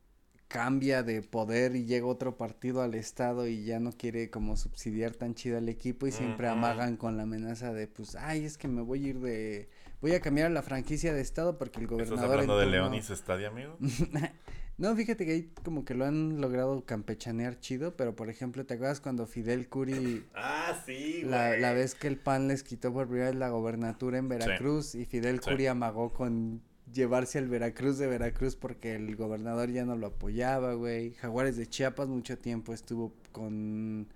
cambia 0.52 1.02
de 1.04 1.22
poder 1.22 1.76
y 1.76 1.86
llega 1.86 2.06
otro 2.06 2.38
partido 2.38 2.82
al 2.82 2.94
estado 2.94 3.48
y 3.48 3.64
ya 3.64 3.80
no 3.80 3.92
quiere 3.92 4.30
como 4.30 4.58
subsidiar 4.58 5.16
tan 5.16 5.34
chido 5.34 5.58
al 5.58 5.70
equipo 5.70 6.08
y 6.08 6.12
siempre 6.12 6.48
amagan 6.48 6.98
con 6.98 7.16
la 7.18 7.24
amenaza 7.24 7.74
de 7.74 7.88
pues, 7.88 8.16
ay, 8.16 8.46
es 8.46 8.58
que 8.58 8.68
me 8.68 8.82
voy 8.82 9.06
a 9.06 9.08
ir 9.10 9.20
de, 9.20 9.70
voy 10.02 10.14
a 10.14 10.20
cambiar 10.20 10.48
a 10.48 10.50
la 10.50 10.62
franquicia 10.62 11.14
de 11.14 11.22
estado 11.22 11.58
porque 11.58 11.80
el 11.80 11.88
gobernador 11.88 12.18
¿Estás 12.20 12.32
hablando 12.32 12.58
de 12.58 12.66
León 12.66 12.94
y 12.94 13.02
su 13.02 13.14
estadio, 13.14 13.48
amigo? 13.48 13.78
no, 14.78 14.96
fíjate 14.96 15.26
que 15.26 15.32
ahí 15.32 15.54
como 15.64 15.86
que 15.86 15.94
lo 15.94 16.06
han 16.06 16.42
logrado 16.42 16.84
campechanear 16.86 17.60
chido, 17.60 17.96
pero 17.96 18.16
por 18.16 18.30
ejemplo, 18.30 18.66
¿te 18.66 18.74
acuerdas 18.74 19.00
cuando 19.00 19.28
Fidel 19.28 19.70
Curi, 19.70 20.26
Ah, 20.36 20.82
sí, 20.86 21.22
la, 21.24 21.50
güey. 21.50 21.62
la 21.62 21.72
vez 21.72 21.96
que 21.96 22.08
el 22.08 22.18
PAN 22.18 22.50
les 22.50 22.64
quitó 22.64 22.92
por 22.92 23.08
primera 23.08 23.28
vez 23.30 23.36
la 23.40 23.50
gobernatura 23.50 24.18
en 24.18 24.28
Veracruz 24.28 24.96
y 24.96 25.06
Fidel 25.06 25.40
Sí. 25.42 25.50
Curi 25.50 25.68
amagó 25.68 26.12
con 26.14 26.62
llevarse 26.94 27.38
al 27.40 27.48
Veracruz 27.48 27.98
de 27.98 28.08
Veracruz 28.08 28.56
porque 28.56 28.96
el 28.96 29.16
gobernador 29.16 29.70
ya 29.70 29.86
no 29.86 29.96
lo 29.96 30.08
apoyaba, 30.08 30.74
güey. 30.74 31.14
Jaguares 31.14 31.58
de 31.58 31.68
Chiapas 31.68 32.08
mucho 32.08 32.38
tiempo 32.38 32.74
estuvo 32.74 33.14
con, 33.32 34.08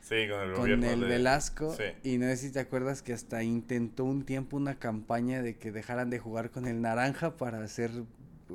Sí, 0.00 0.26
con 0.28 0.40
el 0.40 0.52
con 0.52 0.60
gobierno 0.62 0.90
el 0.90 1.00
de- 1.00 1.06
Velasco 1.06 1.74
Sí. 1.74 1.84
y 2.08 2.18
no 2.18 2.26
sé 2.26 2.36
si 2.36 2.50
te 2.50 2.60
acuerdas 2.60 3.02
que 3.02 3.12
hasta 3.12 3.42
intentó 3.42 4.04
un 4.04 4.24
tiempo 4.24 4.56
una 4.56 4.78
campaña 4.78 5.42
de 5.42 5.56
que 5.56 5.72
dejaran 5.72 6.10
de 6.10 6.18
jugar 6.18 6.50
con 6.50 6.66
el 6.66 6.80
naranja 6.82 7.36
para 7.36 7.62
hacer 7.62 7.90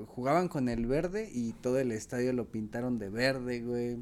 jugaban 0.07 0.47
con 0.49 0.69
el 0.69 0.85
verde 0.85 1.29
y 1.33 1.53
todo 1.53 1.79
el 1.79 1.91
estadio 1.91 2.31
lo 2.33 2.45
pintaron 2.45 2.99
de 2.99 3.09
verde, 3.09 3.61
güey. 3.61 3.97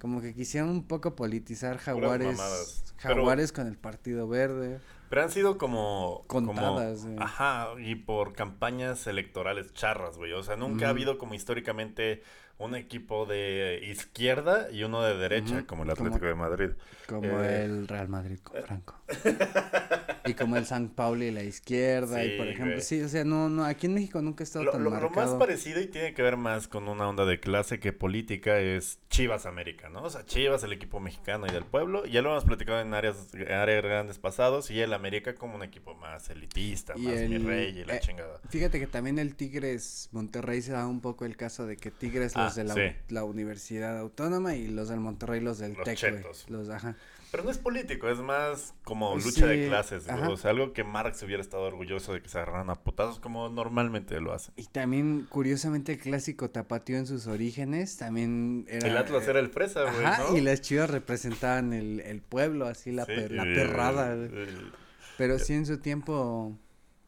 Como 0.00 0.20
que 0.20 0.34
quisieron 0.34 0.70
un 0.70 0.82
poco 0.84 1.14
politizar 1.14 1.76
Jaguares. 1.78 2.36
Pero- 2.36 3.14
Jaguares 3.14 3.52
con 3.52 3.66
el 3.66 3.76
Partido 3.76 4.26
Verde. 4.28 4.80
Pero 5.10 5.22
han 5.22 5.30
sido 5.30 5.58
como... 5.58 6.24
Contadas, 6.28 7.00
como- 7.00 7.14
güey. 7.14 7.22
Ajá, 7.22 7.68
y 7.80 7.96
por 7.96 8.32
campañas 8.32 9.06
electorales 9.08 9.74
charras, 9.74 10.16
güey. 10.16 10.32
O 10.32 10.42
sea, 10.44 10.54
nunca 10.56 10.86
ha 10.86 10.90
habido 10.90 11.18
como 11.18 11.34
históricamente 11.34 12.22
un 12.60 12.74
equipo 12.76 13.26
de 13.26 13.80
izquierda 13.90 14.70
y 14.70 14.84
uno 14.84 15.02
de 15.02 15.16
derecha, 15.16 15.56
Ujú, 15.56 15.66
como 15.66 15.82
el 15.82 15.90
como- 15.90 16.06
Atlético 16.08 16.26
de 16.26 16.34
Madrid. 16.34 16.70
Como 17.06 17.40
Eh. 17.42 17.64
el 17.64 17.88
Real 17.88 18.08
Madrid 18.08 18.38
con 18.42 18.62
Franco. 18.62 18.94
y 20.26 20.34
como 20.34 20.56
el 20.56 20.66
San 20.66 20.90
Paulo 20.90 21.24
y 21.24 21.30
la 21.30 21.42
izquierda. 21.42 22.22
y 22.24 22.36
por 22.36 22.46
Sí, 22.46 22.52
ejemplo, 22.52 22.74
güey. 22.74 22.82
sí, 22.84 23.02
o 23.02 23.08
sea, 23.08 23.24
no, 23.24 23.48
no, 23.48 23.64
aquí 23.64 23.86
en 23.86 23.94
México 23.94 24.20
nunca 24.22 24.42
ha 24.42 24.44
estado 24.44 24.66
Lo, 24.66 24.72
tan 24.72 24.84
lo- 24.84 24.90
lo 24.90 24.96
más 24.96 25.02
marcado. 25.16 25.38
parecido 25.38 25.80
y 25.80 25.86
tiene 25.86 26.14
que 26.14 26.22
ver 26.22 26.36
más 26.36 26.68
con 26.68 26.86
una 26.88 27.08
onda 27.08 27.24
de 27.24 27.40
clase 27.40 27.80
que 27.80 27.92
política 27.92 28.58
es 28.60 28.98
Chivas 29.08 29.46
América, 29.46 29.88
¿no? 29.88 30.02
O 30.04 30.10
sea, 30.10 30.24
Chivas, 30.24 30.62
el 30.62 30.72
equipo 30.72 31.00
mexicano 31.00 31.46
y 31.46 31.50
del 31.50 31.64
pueblo. 31.64 32.04
Ya 32.06 32.22
lo 32.22 32.30
hemos 32.30 32.44
platicado 32.44 32.80
en 32.80 32.92
áreas, 32.94 33.28
áreas 33.48 33.82
grandes 33.82 34.18
pasados. 34.18 34.70
Y 34.70 34.80
el 34.80 34.92
América 34.92 35.34
como 35.34 35.56
un 35.56 35.62
equipo 35.62 35.94
más 35.94 36.28
elitista, 36.30 36.92
Y 36.96 37.02
más 37.06 37.14
mi 37.28 37.36
el- 37.36 37.44
rey 37.46 37.78
y 37.78 37.84
la 37.84 37.96
eh, 37.96 38.00
chingada. 38.00 38.38
Fíjate 38.50 38.78
que 38.78 38.86
también 38.86 39.18
el 39.18 39.34
Tigres 39.34 40.08
Monterrey 40.12 40.60
se 40.62 40.72
da 40.72 40.86
un 40.86 41.00
poco 41.00 41.24
el 41.24 41.36
caso 41.36 41.66
de 41.66 41.76
que 41.76 41.90
Tigres 41.90 42.32
Ah, 42.36 42.49
los 42.50 42.56
de 42.56 42.64
la, 42.64 42.74
sí. 42.74 42.96
la 43.08 43.24
Universidad 43.24 43.98
Autónoma 43.98 44.54
y 44.56 44.68
los 44.68 44.88
del 44.88 45.00
Monterrey 45.00 45.40
los 45.40 45.58
del 45.58 45.74
Los 45.74 45.84
TEC. 45.84 46.24
Los, 46.48 46.68
ajá. 46.68 46.96
Pero 47.30 47.44
no 47.44 47.50
es 47.52 47.58
político, 47.58 48.08
es 48.08 48.18
más 48.18 48.74
como 48.82 49.12
Pues 49.12 49.24
lucha 49.24 49.46
de 49.46 49.62
sí, 49.62 49.68
clases, 49.68 50.04
güey. 50.06 50.18
ajá. 50.18 50.30
O 50.30 50.36
sea, 50.36 50.50
algo 50.50 50.72
que 50.72 50.82
Marx 50.82 51.22
hubiera 51.22 51.40
estado 51.40 51.62
orgulloso 51.62 52.12
de 52.12 52.22
que 52.22 52.28
se 52.28 52.38
agarraran 52.38 52.70
a 52.70 52.74
putazos 52.74 53.20
como 53.20 53.48
normalmente 53.48 54.20
lo 54.20 54.32
hacen. 54.32 54.52
Y 54.56 54.64
también, 54.66 55.26
curiosamente, 55.30 55.92
el 55.92 55.98
clásico 55.98 56.50
tapatío 56.50 56.98
en 56.98 57.06
sus 57.06 57.28
orígenes 57.28 57.96
también 57.98 58.66
era... 58.68 58.88
el 58.88 58.96
Atlas 58.96 59.28
era 59.28 59.38
el 59.38 59.48
fresa, 59.48 59.82
güey, 59.84 60.04
¿no? 60.30 60.36
y 60.36 60.40
las 60.40 60.60
chivas 60.60 60.90
representaban 60.90 61.72
el, 61.72 62.00
el 62.00 62.20
pueblo, 62.20 62.66
así 62.66 62.90
la, 62.90 63.04
Sí, 63.06 63.12
per- 63.14 63.30
la 63.30 63.44
perrada, 63.44 64.14
güey. 64.16 64.26
el- 64.28 64.72
Pero 65.16 65.38
sí 65.38 65.52
en 65.54 65.66
su 65.66 65.78
tiempo... 65.78 66.58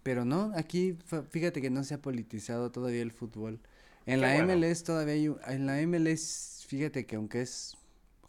Pero 0.05 0.25
no, 0.25 0.53
aquí 0.57 0.97
fíjate 1.31 1.61
que 1.61 1.71
no 1.71 1.85
se 1.85 1.95
ha 1.95 1.99
politizado 1.99 2.71
todavía 2.73 3.03
el 3.03 3.13
fútbol. 3.13 3.61
En 4.07 4.21
Qué 4.21 4.27
la 4.27 4.35
bueno. 4.35 4.53
MLS 4.55 4.85
todavía 4.85 5.15
hay... 5.15 5.29
un- 5.29 5.39
En 5.47 5.67
la 5.67 5.81
MLS, 5.81 6.65
fíjate 6.69 7.07
que 7.07 7.17
aunque 7.17 7.43
es 7.43 7.77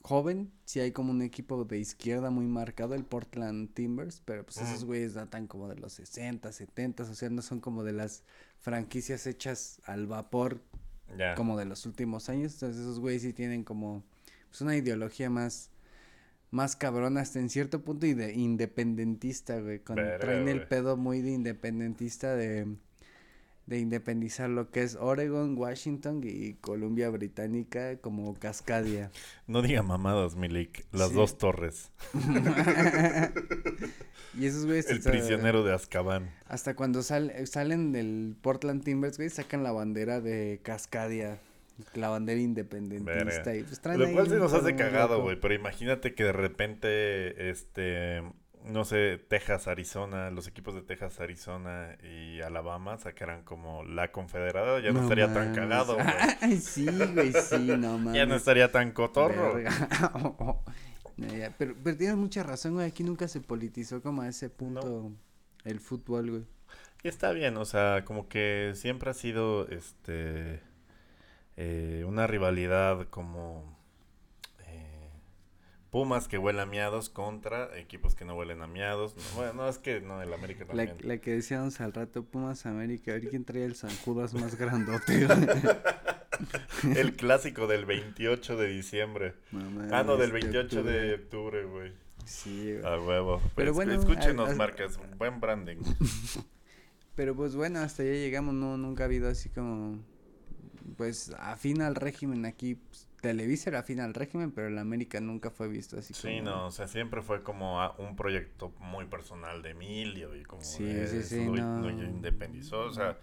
joven, 0.01 0.51
sí 0.65 0.79
hay 0.79 0.91
como 0.91 1.11
un 1.11 1.21
equipo 1.21 1.63
de 1.65 1.79
izquierda 1.79 2.29
muy 2.29 2.45
marcado, 2.47 2.93
el 2.95 3.05
Portland 3.05 3.73
Timbers, 3.73 4.21
pero 4.25 4.45
pues 4.45 4.61
esos 4.61 4.79
Ujú. 4.79 4.87
güeyes 4.87 5.13
datan 5.13 5.47
como 5.47 5.67
de 5.69 5.75
los 5.77 5.93
60, 5.93 6.51
70, 6.51 7.03
o 7.03 7.13
sea, 7.15 7.29
no 7.29 7.41
son 7.41 7.59
como 7.61 7.83
de 7.83 7.93
las 7.93 8.23
franquicias 8.59 9.25
hechas 9.27 9.81
al 9.85 10.07
vapor 10.07 10.61
como 11.35 11.57
de 11.57 11.65
los 11.65 11.85
últimos 11.85 12.29
años. 12.29 12.53
Entonces 12.53 12.81
esos 12.81 12.99
güeyes 12.99 13.21
sí 13.23 13.33
tienen 13.33 13.63
como 13.63 14.03
pues 14.49 14.61
una 14.61 14.75
ideología 14.75 15.29
más 15.29 15.69
más 16.51 16.75
cabrona 16.75 17.21
hasta 17.21 17.39
en 17.39 17.49
cierto 17.49 17.83
punto 17.83 18.05
y 18.05 18.13
de 18.13 18.33
independentista, 18.33 19.59
güey. 19.59 19.79
Con, 19.79 20.17
traen 20.19 20.47
el 20.47 20.61
güey. 20.61 20.67
pedo 20.67 20.97
muy 20.97 21.21
de 21.21 21.31
independentista 21.31 22.35
de 22.35 22.77
de 23.65 23.79
independizar 23.79 24.49
lo 24.49 24.69
que 24.71 24.83
es 24.83 24.95
Oregon, 24.95 25.57
Washington 25.57 26.21
y 26.23 26.53
Columbia 26.55 27.09
Británica 27.09 27.97
como 27.97 28.33
Cascadia. 28.37 29.09
No 29.47 29.61
diga 29.61 29.83
mamadas, 29.83 30.35
Milik. 30.35 30.85
Las 30.91 31.09
Sí. 31.09 31.15
dos 31.15 31.37
torres. 31.37 31.91
y 34.37 34.45
esos 34.45 34.65
güeyes 34.65 34.89
El 34.89 34.97
hasta- 34.97 35.11
prisionero 35.11 35.63
de 35.63 35.73
Azkaban. 35.73 36.29
hasta 36.47 36.75
cuando 36.75 37.03
sal- 37.03 37.33
salen 37.47 37.91
del 37.91 38.35
Portland 38.41 38.83
Timbers, 38.83 39.17
güey, 39.17 39.29
sacan 39.29 39.63
la 39.63 39.71
bandera 39.71 40.21
de 40.21 40.59
Cascadia. 40.63 41.39
La 41.95 42.09
bandera 42.09 42.39
independentista 42.39 43.55
y 43.55 43.63
pues 43.63 43.79
traen 43.79 43.99
Lo 43.99 44.11
cual 44.11 44.29
se 44.29 44.35
nos 44.37 44.53
hace 44.53 44.75
cagado, 44.75 45.23
güey. 45.23 45.39
Pero 45.39 45.55
imagínate 45.55 46.13
que 46.13 46.23
de 46.23 46.31
repente, 46.31 47.49
este, 47.49 48.21
no 48.65 48.85
sé, 48.85 49.17
Texas, 49.27 49.67
Arizona, 49.67 50.29
los 50.29 50.47
equipos 50.47 50.73
de 50.73 50.81
Texas, 50.81 51.19
Arizona 51.19 51.97
y 52.03 52.41
Alabama 52.41 52.97
sacaran 52.97 53.43
como 53.43 53.83
la 53.83 54.11
confederada. 54.11 54.79
Ya 54.79 54.91
no, 54.91 55.01
estaría 55.01 55.33
tan 55.33 55.53
cagado, 55.53 55.95
güey. 55.95 56.05
Ay, 56.41 56.57
sí, 56.57 56.85
güey, 56.85 57.33
sí, 57.33 57.57
no 57.77 57.97
mames. 57.97 58.13
Ya 58.15 58.25
no 58.25 58.35
estaría 58.35 58.71
tan 58.71 58.91
cotorro. 58.91 59.59
No, 59.59 60.59
ya, 61.37 61.53
pero, 61.57 61.75
pero 61.83 61.97
tienes 61.97 62.15
mucha 62.15 62.43
razón, 62.43 62.75
güey. 62.75 62.87
Aquí 62.87 63.03
nunca 63.03 63.27
se 63.27 63.41
politizó 63.41 64.01
como 64.01 64.21
a 64.21 64.29
ese 64.29 64.49
punto 64.49 65.11
el 65.65 65.79
fútbol, 65.79 66.29
güey. 66.29 66.43
Y 67.03 67.09
está 67.09 67.33
bien, 67.33 67.57
o 67.57 67.65
sea, 67.65 68.05
como 68.05 68.29
que 68.29 68.71
siempre 68.75 69.09
ha 69.09 69.13
sido, 69.13 69.67
este, 69.67 70.61
eh, 71.57 72.05
una 72.07 72.27
rivalidad 72.27 73.07
como 73.09 73.77
Pumas 75.93 76.27
que 76.27 76.37
huelen 76.37 76.61
a 76.61 76.65
miados 76.65 77.09
contra 77.09 77.69
equipos 77.77 78.15
que 78.15 78.25
no 78.25 78.35
huelen 78.35 78.61
a 78.63 78.67
miados. 78.67 79.15
No, 79.15 79.23
bueno, 79.37 79.53
no, 79.53 79.69
es 79.69 79.77
que 79.77 80.01
no, 80.01 80.21
el 80.21 80.33
América 80.33 80.65
La, 80.73 80.87
también. 80.87 81.07
la 81.07 81.17
que 81.19 81.31
decíamos 81.31 81.79
al 81.79 81.93
rato, 81.93 82.23
Pumas 82.25 82.65
América, 82.65 83.11
a 83.11 83.13
ver 83.13 83.29
quién 83.29 83.45
traía 83.45 83.65
el 83.65 83.75
San 83.75 83.95
Judas 84.03 84.33
más 84.33 84.55
grandote. 84.59 85.27
El 86.97 87.15
clásico 87.15 87.67
del 87.67 87.85
28 87.85 88.57
de 88.57 88.67
diciembre. 88.67 89.35
Ah, 89.91 90.03
no, 90.03 90.17
del 90.17 90.35
Este 90.35 90.47
28 90.47 90.83
de 90.83 91.13
octubre. 91.13 91.63
güey. 91.65 91.93
Sí, 92.25 92.73
güey. 92.81 92.85
A 92.93 92.99
huevo. 92.99 93.37
Pero 93.39 93.53
Pero 93.55 93.73
bueno, 93.73 93.93
escúchenos, 93.93 94.49
a- 94.49 94.51
a- 94.53 94.55
marcas. 94.55 94.99
Buen 95.17 95.39
branding. 95.39 95.77
Pero 97.15 97.35
pues 97.35 97.55
bueno, 97.55 97.79
hasta 97.79 98.01
allá 98.03 98.13
llegamos, 98.13 98.55
no, 98.55 98.75
nunca 98.77 99.03
ha 99.03 99.05
habido 99.05 99.29
así 99.29 99.47
como, 99.49 99.99
pues, 100.97 101.31
afín 101.37 101.81
al 101.83 101.93
régimen 101.95 102.45
aquí. 102.45 102.75
pues, 102.75 103.07
Televisa 103.23 103.69
era 103.69 103.79
afín 103.79 104.01
al 104.01 104.13
régimen, 104.13 104.51
pero 104.51 104.67
el 104.67 104.77
América 104.77 105.21
nunca 105.21 105.49
fue 105.49 105.67
visto 105.69 105.97
así 105.97 106.13
Sí, 106.13 106.39
como... 106.39 106.43
no, 106.43 106.65
o 106.67 106.71
sea, 106.71 106.87
siempre 106.87 107.21
fue 107.21 107.41
como 107.41 107.79
un 107.97 108.15
proyecto 108.15 108.73
muy 108.79 109.05
personal 109.05 109.61
de 109.61 109.71
Emilio 109.71 110.35
y 110.35 110.43
como 110.43 110.61
Sí, 110.61 110.83
de 110.83 111.23
sí, 111.23 111.45
no. 111.47 111.89
independizó, 111.89 112.81
o 112.81 112.93
sea, 112.93 113.17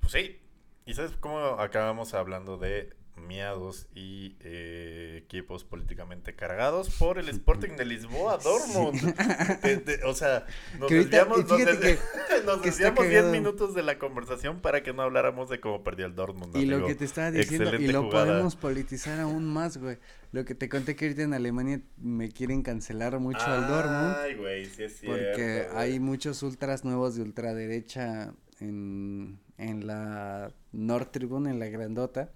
pues 0.00 0.12
sí. 0.12 0.38
¿Y 0.86 0.94
sabes 0.94 1.12
cómo 1.18 1.38
acabamos 1.60 2.14
hablando 2.14 2.58
de 2.58 2.94
miados 3.26 3.86
y 3.94 4.36
eh, 4.40 5.20
equipos 5.24 5.64
políticamente 5.64 6.34
cargados 6.34 6.90
por 6.98 7.18
el 7.18 7.28
Sporting 7.28 7.76
de 7.76 7.84
Lisboa, 7.84 8.38
Dortmund. 8.38 9.00
De- 9.62 9.76
de- 9.76 10.04
o 10.04 10.14
sea, 10.14 10.46
nos 10.78 10.88
Que 10.88 10.94
desviamos, 10.96 11.38
nos 11.46 11.52
fíjate 11.58 11.76
des- 11.78 11.98
que- 11.98 12.44
nos 12.46 12.60
que 12.60 12.68
está 12.68 12.84
desviamos 12.84 13.04
10 13.04 13.14
cagado. 13.14 13.32
minutos 13.32 13.74
de 13.74 13.82
la 13.82 13.98
conversación 13.98 14.60
para 14.60 14.82
que 14.82 14.92
no 14.92 15.02
habláramos 15.02 15.48
de 15.48 15.60
cómo 15.60 15.82
perdió 15.82 16.06
el 16.06 16.14
Dortmund. 16.14 16.56
Y 16.56 16.66
lo 16.66 16.86
que 16.86 16.94
te 16.94 17.04
estaba 17.04 17.30
diciendo, 17.30 17.74
y 17.76 17.88
lo 17.88 18.04
jugada. 18.04 18.26
podemos 18.26 18.56
politizar 18.56 19.18
aún 19.20 19.44
más, 19.44 19.76
güey. 19.78 19.98
Lo 20.30 20.44
que 20.44 20.54
te 20.54 20.68
conté 20.68 20.94
que 20.94 21.06
ahorita 21.06 21.22
en 21.22 21.32
Alemania 21.34 21.80
me 21.96 22.28
quieren 22.30 22.62
cancelar 22.62 23.18
mucho 23.18 23.40
al 23.46 23.66
Dortmund. 23.66 24.14
Ay, 24.18 24.34
güey, 24.34 24.66
sí 24.66 24.82
es 24.82 24.98
cierto. 24.98 25.16
Porque 25.30 25.66
güey. 25.70 25.76
hay 25.82 26.00
muchos 26.00 26.42
ultras 26.42 26.84
nuevos 26.84 27.16
de 27.16 27.22
ultraderecha 27.22 28.34
en, 28.60 29.38
en 29.56 29.86
la 29.86 30.52
North 30.72 31.10
Tribune, 31.12 31.50
en 31.50 31.58
la 31.58 31.66
grandota. 31.66 32.30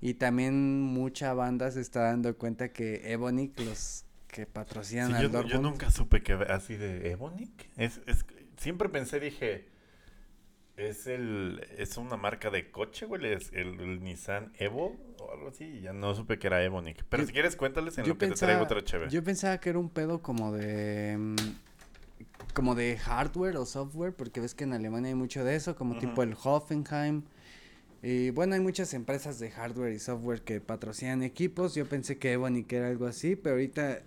Y 0.00 0.14
también 0.14 0.80
mucha 0.80 1.34
banda 1.34 1.70
se 1.70 1.80
está 1.80 2.02
dando 2.04 2.36
cuenta 2.36 2.72
que 2.72 3.12
Ebonic, 3.12 3.58
los 3.60 4.04
que 4.28 4.46
patrocinan 4.46 5.08
Sí, 5.08 5.14
al 5.14 5.30
yo, 5.30 5.44
yo 5.44 5.60
nunca 5.60 5.90
supe 5.90 6.22
que 6.22 6.32
así 6.32 6.76
de 6.76 7.10
Ebonic. 7.10 7.68
Es, 7.76 8.00
es, 8.06 8.24
siempre 8.56 8.88
pensé, 8.88 9.20
dije, 9.20 9.66
es 10.76 11.06
el 11.06 11.66
es 11.76 11.96
una 11.98 12.16
marca 12.16 12.50
de 12.50 12.70
coche, 12.70 13.06
güey, 13.06 13.26
es 13.26 13.52
el, 13.52 13.78
el 13.80 14.02
Nissan 14.02 14.52
Evo 14.58 14.96
o 15.18 15.32
algo 15.32 15.48
así. 15.48 15.64
y 15.64 15.80
Ya 15.82 15.92
no 15.92 16.14
supe 16.14 16.38
que 16.38 16.46
era 16.46 16.62
Ebonic. 16.64 17.04
Pero 17.08 17.22
Yo- 17.22 17.26
si 17.26 17.32
quieres, 17.32 17.56
cuéntales 17.56 17.98
en 17.98 18.08
lo 18.08 18.16
que 18.16 18.28
te 18.28 18.34
traigo 18.34 18.62
otra 18.62 18.82
chévere. 18.82 19.10
Yo 19.10 19.22
pensaba 19.22 19.58
que 19.58 19.68
era 19.70 19.78
un 19.78 19.90
pedo 19.90 20.22
como 20.22 20.52
de 20.52 21.16
mm, 21.18 21.36
como 22.54 22.74
de 22.74 22.96
hardware 22.96 23.56
o 23.56 23.66
software, 23.66 24.14
porque 24.14 24.40
ves 24.40 24.54
que 24.54 24.64
en 24.64 24.72
Alemania 24.72 25.08
hay 25.10 25.14
mucho 25.14 25.44
de 25.44 25.56
eso, 25.56 25.76
como 25.76 25.98
tipo 25.98 26.22
el 26.22 26.34
Hoffenheim. 26.42 27.22
Y 28.02 28.30
bueno, 28.30 28.54
hay 28.54 28.60
muchas 28.60 28.94
empresas 28.94 29.38
de 29.38 29.50
hardware 29.50 29.92
y 29.92 29.98
software 29.98 30.42
que 30.42 30.60
patrocinan 30.60 31.22
equipos. 31.22 31.74
Yo 31.74 31.86
pensé 31.86 32.18
que 32.18 32.32
Ebonic 32.32 32.72
era 32.72 32.88
algo 32.88 33.06
así, 33.06 33.36
pero 33.36 33.56
ahorita 33.56 34.00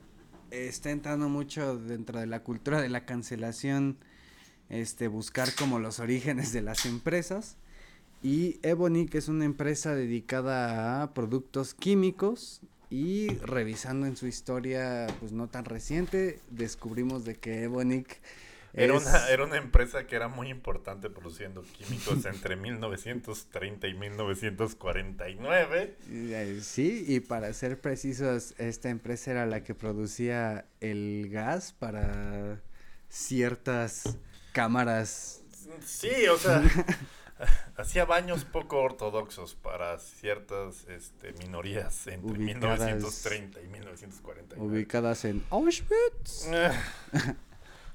está 0.49 0.89
entrando 0.89 1.29
mucho 1.29 1.77
dentro 1.77 2.19
de 2.19 2.25
la 2.25 2.41
cultura 2.41 2.81
de 2.81 2.89
la 2.89 3.05
cancelación, 3.05 3.97
este, 4.69 5.07
buscar 5.07 5.53
como 5.53 5.79
los 5.79 5.99
orígenes 5.99 6.51
de 6.53 6.61
las 6.61 6.85
empresas. 6.85 7.57
Y 8.23 8.59
Ebonic 8.63 9.13
es 9.15 9.27
una 9.27 9.45
empresa 9.45 9.93
dedicada 9.93 11.03
a 11.03 11.13
productos 11.13 11.73
químicos 11.73 12.61
y 12.89 13.29
revisando 13.39 14.07
en 14.07 14.15
su 14.15 14.27
historia 14.27 15.07
pues 15.19 15.31
no 15.31 15.47
tan 15.49 15.65
reciente 15.65 16.39
descubrimos 16.51 17.25
de 17.25 17.35
que 17.35 17.63
Ebonic 17.63 18.21
Era, 18.75 18.95
es- 18.95 19.05
una, 19.05 19.27
era 19.29 19.43
una 19.45 19.57
empresa 19.57 20.07
que 20.07 20.15
era 20.15 20.27
muy 20.27 20.49
importante 20.49 21.09
produciendo 21.09 21.61
químicos 21.63 22.25
entre 22.33 22.55
1930 22.55 23.87
y 23.87 23.93
1949. 23.93 25.95
eh, 26.09 26.59
sí 26.61 27.05
y 27.07 27.19
para 27.19 27.51
ser 27.53 27.79
precisos 27.79 28.53
esta 28.57 28.89
empresa 28.89 29.31
era 29.31 29.45
la 29.45 29.63
que 29.63 29.75
producía 29.75 30.65
el 30.79 31.29
gas 31.31 31.73
para 31.73 32.61
ciertas 33.09 34.17
cámaras 34.53 35.41
Sí, 35.85 36.09
o 36.31 36.37
sea, 36.37 36.61
hacía 37.77 38.05
baños 38.05 38.45
poco 38.45 38.77
ortodoxos 38.81 39.55
para 39.55 39.97
ciertas 39.99 40.85
este, 40.89 41.33
minorías 41.33 42.07
entre 42.07 42.37
Ubicadas- 42.37 42.79
1930 42.79 43.61
y 43.61 43.67
1949. 43.67 44.65
ubicadas 44.67 45.25
en 45.25 45.43
Auschwitz 45.49 46.47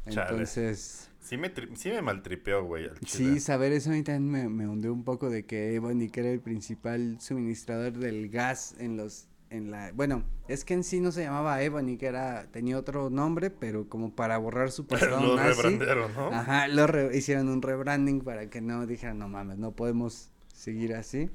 Chale. 0.09 0.31
entonces 0.31 1.11
sí, 1.21 1.37
me 1.37 1.53
sí 1.77 1.90
me 1.90 2.03
maltripeó, 2.03 2.64
güey. 2.64 2.85
al 2.88 2.97
Sí, 3.07 3.40
saber 3.40 3.73
eso 3.73 3.90
a 3.90 3.94
mí 3.94 4.03
también 4.03 4.31
me, 4.31 4.49
me 4.49 4.68
hundió 4.68 4.92
un 4.92 5.05
poco 5.05 5.31
de 5.31 5.44
que 5.44 5.75
Ebony 5.75 6.09
que 6.11 6.21
era 6.21 6.31
el 6.31 6.40
principal 6.40 7.18
suministrador 7.21 7.92
del 7.92 8.29
gas 8.29 8.75
en 8.79 8.97
los 8.97 9.27
en 9.51 9.71
la 9.71 9.92
bueno 9.92 10.25
es 10.47 10.64
que 10.66 10.75
en 10.75 10.85
sí 10.85 11.01
no 11.01 11.11
se 11.11 11.23
llamaba 11.23 11.62
Ebony 11.62 11.97
que 11.97 12.05
era 12.07 12.47
tenía 12.53 12.77
otro 12.79 13.09
nombre 13.09 13.49
pero 13.49 13.88
como 13.88 14.14
para 14.14 14.37
borrar 14.37 14.71
su 14.71 14.87
pasado 14.87 15.21
Lo 15.27 15.37
nazi 15.37 15.62
rebrandearon, 15.62 16.14
¿no? 16.14 16.27
ajá 16.35 16.68
lo 16.68 16.87
re- 16.87 17.16
hicieron 17.16 17.49
un 17.49 17.62
rebranding 17.62 18.21
para 18.21 18.51
que 18.51 18.61
no 18.61 18.87
dijeran 18.87 19.18
no 19.18 19.27
mames 19.29 19.57
no 19.57 19.73
podemos 19.73 20.29
seguir 20.53 20.94
así 20.94 21.31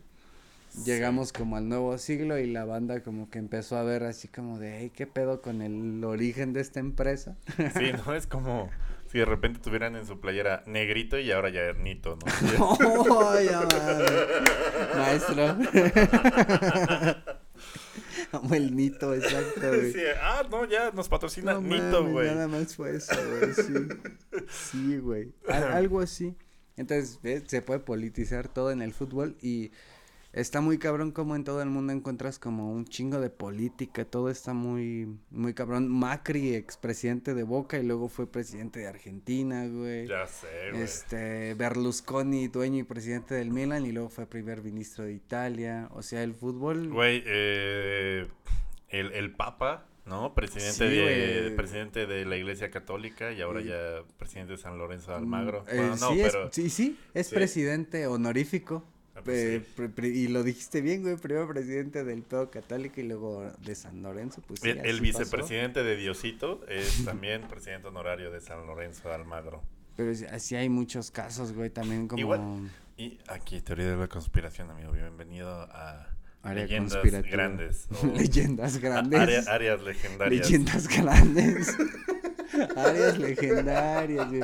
llegamos 0.85 1.31
como 1.33 1.55
al 1.57 1.69
nuevo 1.69 1.97
siglo 1.97 2.39
y 2.39 2.47
la 2.51 2.65
banda 2.65 3.01
como 3.03 3.29
que 3.29 3.39
empezó 3.39 3.77
a 3.77 3.83
ver 3.83 4.03
así 4.03 4.27
como 4.27 4.59
de 4.59 4.79
hey 4.79 4.91
qué 4.93 5.05
pedo 5.07 5.41
con 5.41 5.61
el 5.61 6.03
origen 6.03 6.53
de 6.53 6.61
esta 6.61 6.79
empresa 6.79 7.37
Sí, 7.77 7.91
¿no? 8.05 8.13
Es 8.15 8.25
como 8.27 8.69
si 9.11 9.19
de 9.19 9.25
repente 9.25 9.59
tuvieran 9.59 9.95
en 9.95 10.07
su 10.07 10.19
playera 10.19 10.63
negrito 10.65 11.19
y 11.19 11.31
ahora 11.31 11.49
ya 11.49 11.61
Ernito, 11.61 12.17
¿no? 12.17 12.25
¡Oh, 12.65 13.39
ya! 13.39 13.61
Maestro. 14.97 15.55
Amo 18.31 18.55
el 18.55 18.75
Nito, 18.75 19.13
exacto, 19.13 19.67
güey. 19.67 19.93
Sí, 19.93 19.99
ah, 20.19 20.43
no, 20.49 20.65
ya 20.65 20.89
nos 20.91 21.07
patrocina 21.09 21.53
No 21.53 21.61
Nito, 21.61 22.01
mames, 22.01 22.11
güey. 22.13 22.27
Nada 22.29 22.47
más 22.47 22.75
fue 22.75 22.95
eso, 22.95 23.13
güey. 23.29 23.53
Sí, 23.53 23.73
sí 24.49 24.97
güey. 24.97 25.31
Al- 25.47 25.71
algo 25.73 25.99
así. 25.99 26.35
Entonces, 26.75 27.19
¿ves? 27.21 27.43
se 27.45 27.61
puede 27.61 27.79
politizar 27.81 28.47
todo 28.47 28.71
en 28.71 28.81
el 28.81 28.93
fútbol 28.93 29.37
y 29.43 29.71
está 30.33 30.59
muy 30.61 30.77
cabrón 30.79 31.11
como 31.11 31.35
en 31.35 31.43
todo 31.43 31.61
el 31.61 31.69
mundo 31.69 31.93
encuentras 31.93 32.39
como 32.39 32.71
un 32.73 32.85
chingo 32.85 33.19
de 33.21 33.29
política, 33.29 34.03
todo 34.05 34.29
está 34.29 34.53
muy, 34.53 35.07
muy 35.29 35.53
cabrón. 35.53 35.87
Macri, 35.87 36.55
expresidente 36.55 37.33
de 37.33 37.43
Boca 37.43 37.77
y 37.77 37.83
luego 37.83 38.09
fue 38.09 38.25
presidente 38.29 38.79
de 38.81 38.87
Argentina, 38.87 39.67
güey. 39.67 40.07
Ya 40.07 40.25
sé, 40.27 40.47
güey. 40.71 40.81
Este, 40.83 41.53
Berlusconi, 41.53 42.47
dueño 42.47 42.79
y 42.79 42.83
presidente 42.83 43.35
del 43.35 43.51
Milan, 43.51 43.85
y 43.85 43.91
luego 43.91 44.09
fue 44.09 44.25
primer 44.25 44.61
ministro 44.63 45.05
de 45.05 45.13
Italia. 45.13 45.87
O 45.93 46.01
sea, 46.01 46.23
el 46.23 46.33
fútbol. 46.33 46.89
Güey, 46.89 47.23
eh, 47.25 48.27
el, 48.89 49.11
el 49.13 49.31
Papa, 49.35 49.85
¿no? 50.05 50.33
Presidente, 50.33 50.73
Sí, 50.73 50.83
de, 50.83 51.51
presidente 51.55 52.05
de 52.07 52.25
la 52.25 52.37
Iglesia 52.37 52.69
Católica 52.71 53.31
y 53.31 53.41
ahora 53.41 53.61
ya 53.61 54.03
presidente 54.17 54.53
de 54.53 54.57
San 54.57 54.77
Lorenzo 54.77 55.11
de 55.11 55.17
Almagro. 55.17 55.61
Mm, 55.63 55.69
eh, 55.69 55.75
Bueno, 55.77 55.95
no, 55.95 56.09
sí, 56.11 56.21
es- 56.21 56.37
sí, 56.51 56.69
sí, 56.69 56.99
es 57.13 57.27
sí. 57.27 57.35
presidente 57.35 58.07
honorífico. 58.07 58.83
Ah, 59.15 59.21
pues 59.23 59.37
eh, 59.37 59.65
pre- 59.75 59.89
pre- 59.89 60.07
y 60.09 60.27
lo 60.27 60.41
dijiste 60.43 60.81
bien, 60.81 61.03
güey. 61.03 61.15
Primero 61.17 61.47
presidente 61.47 62.03
del 62.03 62.23
pedo 62.23 62.49
católico 62.49 62.99
y 62.99 63.03
luego 63.03 63.51
de 63.63 63.75
San 63.75 64.01
Lorenzo. 64.01 64.41
Pues 64.47 64.63
el, 64.63 64.79
el 64.79 65.01
vicepresidente 65.01 65.83
de 65.83 65.95
Diosito 65.97 66.65
es 66.67 67.05
también 67.05 67.43
presidente 67.47 67.87
honorario 67.87 68.31
de 68.31 68.41
San 68.41 68.65
Lorenzo 68.65 69.09
de 69.09 69.15
Almagro. 69.15 69.59
pasó. 69.59 69.67
Pero 69.95 70.15
sí, 70.15 70.25
así 70.25 70.55
hay 70.55 70.69
muchos 70.69 71.11
casos, 71.11 71.53
güey. 71.53 71.69
También 71.69 72.07
como. 72.07 72.19
Igual, 72.19 72.71
Y 72.97 73.19
aquí, 73.27 73.61
teoría 73.61 73.91
de 73.91 73.97
la 73.97 74.07
conspiración, 74.07 74.71
amigo. 74.71 74.91
Bienvenido 74.93 75.47
a 75.49 76.07
Área 76.41 76.63
Leyendas. 76.63 77.03
Grandes. 77.29 77.87
o 78.03 78.07
Leyendas 78.07 78.77
grandes. 78.79 79.19
área- 79.19 79.43
áreas 79.53 79.81
legendarias. 79.83 80.49
Leyendas 80.49 80.87
grandes. 80.87 81.77
Áreas 82.75 83.17
legendarias, 83.19 84.27
güey. 84.29 84.43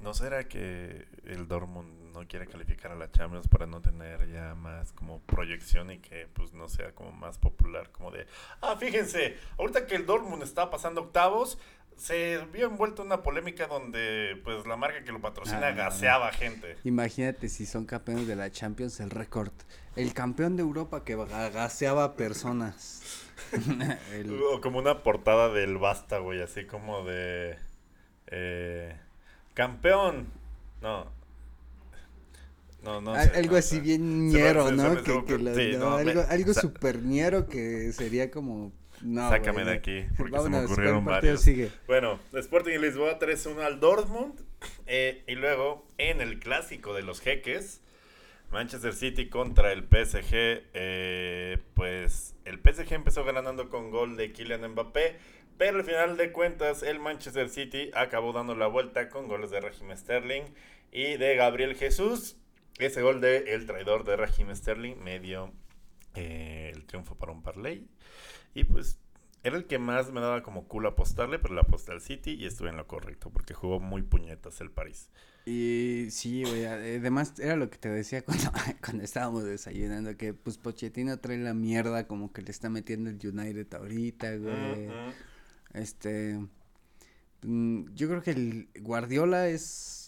¿No 0.00 0.14
será 0.14 0.48
que 0.48 1.06
el 1.26 1.46
Dortmund 1.46 1.99
no 2.12 2.26
quiere 2.26 2.46
calificar 2.46 2.92
a 2.92 2.94
la 2.96 3.10
Champions 3.10 3.48
para 3.48 3.66
no 3.66 3.80
tener 3.80 4.30
ya 4.32 4.54
más 4.54 4.92
como 4.92 5.20
proyección 5.20 5.90
y 5.90 5.98
que 5.98 6.26
pues 6.32 6.52
no 6.52 6.68
sea 6.68 6.92
como 6.94 7.12
más 7.12 7.38
popular 7.38 7.90
como 7.90 8.10
de, 8.10 8.26
ah, 8.62 8.76
fíjense, 8.78 9.36
ahorita 9.58 9.86
que 9.86 9.94
el 9.96 10.06
Dortmund 10.06 10.42
está 10.42 10.70
pasando 10.70 11.00
octavos, 11.02 11.58
se 11.96 12.38
vio 12.52 12.66
envuelto 12.66 13.02
en 13.02 13.06
una 13.08 13.22
polémica 13.22 13.66
donde 13.66 14.40
pues 14.42 14.66
la 14.66 14.76
marca 14.76 15.04
que 15.04 15.12
lo 15.12 15.20
patrocina 15.20 15.66
Ah. 15.68 15.72
gaseaba 15.72 16.32
gente. 16.32 16.76
Imagínate 16.84 17.48
si 17.50 17.66
son 17.66 17.84
campeones 17.84 18.26
de 18.26 18.36
la 18.36 18.50
Champions, 18.50 19.00
el 19.00 19.10
récord. 19.10 19.52
El 19.96 20.14
campeón 20.14 20.56
de 20.56 20.62
Europa 20.62 21.04
que 21.04 21.14
gaseaba 21.16 22.16
personas. 22.16 23.26
El- 24.12 24.40
O 24.42 24.60
como 24.60 24.78
una 24.78 25.02
portada 25.02 25.48
del 25.50 25.76
Basta, 25.78 26.18
güey, 26.18 26.40
así 26.40 26.64
como 26.64 27.04
de... 27.04 27.58
eh, 28.28 28.96
campeón. 29.54 30.28
No. 30.80 31.06
No, 32.82 33.00
no. 33.00 33.14
Al- 33.14 33.30
sé, 33.30 33.36
algo 33.38 33.52
no 33.52 33.58
así 33.58 33.80
bien 33.80 34.28
ñero, 34.30 34.70
¿no? 34.72 34.96
algo 36.28 36.54
super 36.54 37.02
ñero 37.02 37.46
que 37.48 37.92
sería 37.92 38.30
como... 38.30 38.72
No, 39.02 39.30
Sácame 39.30 39.64
de 39.64 39.72
aquí, 39.72 40.04
porque 40.18 40.38
se 40.38 40.48
me 40.50 40.62
ocurrieron 40.64 41.04
¿cuál 41.04 41.14
partido 41.16 41.32
varios. 41.34 41.40
sigue? 41.42 41.70
Bueno, 41.86 42.20
Sporting 42.34 42.78
Lisboa 42.80 43.18
3-1 43.18 43.60
al 43.60 43.80
Dortmund. 43.80 44.34
eh, 44.86 45.24
y 45.26 45.36
luego 45.36 45.86
en 45.96 46.20
el 46.20 46.38
clásico 46.38 46.92
de 46.92 47.00
los 47.02 47.20
jeques, 47.22 47.80
Manchester 48.50 48.92
City 48.94 49.28
contra 49.30 49.72
el 49.72 49.84
PSG. 49.84 50.32
eh, 50.74 51.56
pues 51.74 52.34
el 52.44 52.58
PSG 52.58 52.92
empezó 52.92 53.24
ganando 53.24 53.70
con 53.70 53.90
gol 53.90 54.16
de 54.18 54.32
Kylian 54.32 54.68
Mbappé. 54.72 55.16
Pero 55.56 55.78
al 55.78 55.84
final 55.84 56.16
de 56.18 56.32
cuentas, 56.32 56.82
el 56.82 56.98
Manchester 57.00 57.48
City 57.48 57.90
acabó 57.94 58.32
dando 58.34 58.54
la 58.54 58.66
vuelta 58.66 59.08
con 59.08 59.28
goles 59.28 59.50
de 59.50 59.60
Raheem 59.60 59.94
Sterling 59.96 60.42
y 60.92 61.16
de 61.16 61.36
Gabriel 61.36 61.74
Jesús. 61.74 62.36
Ese 62.86 63.02
gol 63.02 63.20
de 63.20 63.54
el 63.54 63.66
traidor 63.66 64.04
de 64.04 64.16
Raheem 64.16 64.54
Sterling 64.54 64.96
me 64.96 65.20
dio 65.20 65.52
eh, 66.14 66.72
el 66.74 66.84
triunfo 66.86 67.14
para 67.16 67.32
un 67.32 67.42
parlay. 67.42 67.86
Y 68.54 68.64
pues 68.64 68.98
era 69.42 69.56
el 69.56 69.66
que 69.66 69.78
más 69.78 70.12
me 70.12 70.20
daba 70.20 70.42
como 70.42 70.68
culo 70.68 70.90
apostarle, 70.90 71.38
pero 71.38 71.54
le 71.54 71.60
aposté 71.60 71.92
al 71.92 72.00
City 72.00 72.32
y 72.32 72.46
estuve 72.46 72.68
en 72.70 72.76
lo 72.76 72.86
correcto, 72.86 73.30
porque 73.30 73.54
jugó 73.54 73.80
muy 73.80 74.02
puñetas 74.02 74.60
el 74.60 74.70
París. 74.70 75.08
Y 75.46 76.08
sí, 76.10 76.44
güey, 76.44 76.66
además 76.66 77.38
era 77.38 77.56
lo 77.56 77.70
que 77.70 77.78
te 77.78 77.88
decía 77.88 78.22
cuando, 78.24 78.50
cuando 78.84 79.02
estábamos 79.02 79.44
desayunando, 79.44 80.16
que 80.16 80.34
pues 80.34 80.58
Pochettino 80.58 81.18
trae 81.18 81.38
la 81.38 81.54
mierda 81.54 82.06
como 82.06 82.32
que 82.32 82.42
le 82.42 82.50
está 82.50 82.68
metiendo 82.68 83.08
el 83.08 83.18
United 83.22 83.72
ahorita, 83.72 84.36
güey. 84.36 84.88
Este, 85.72 86.38
mm, 87.42 87.94
yo 87.94 88.08
creo 88.08 88.22
que 88.22 88.32
el 88.32 88.68
Guardiola 88.80 89.48
es, 89.48 89.99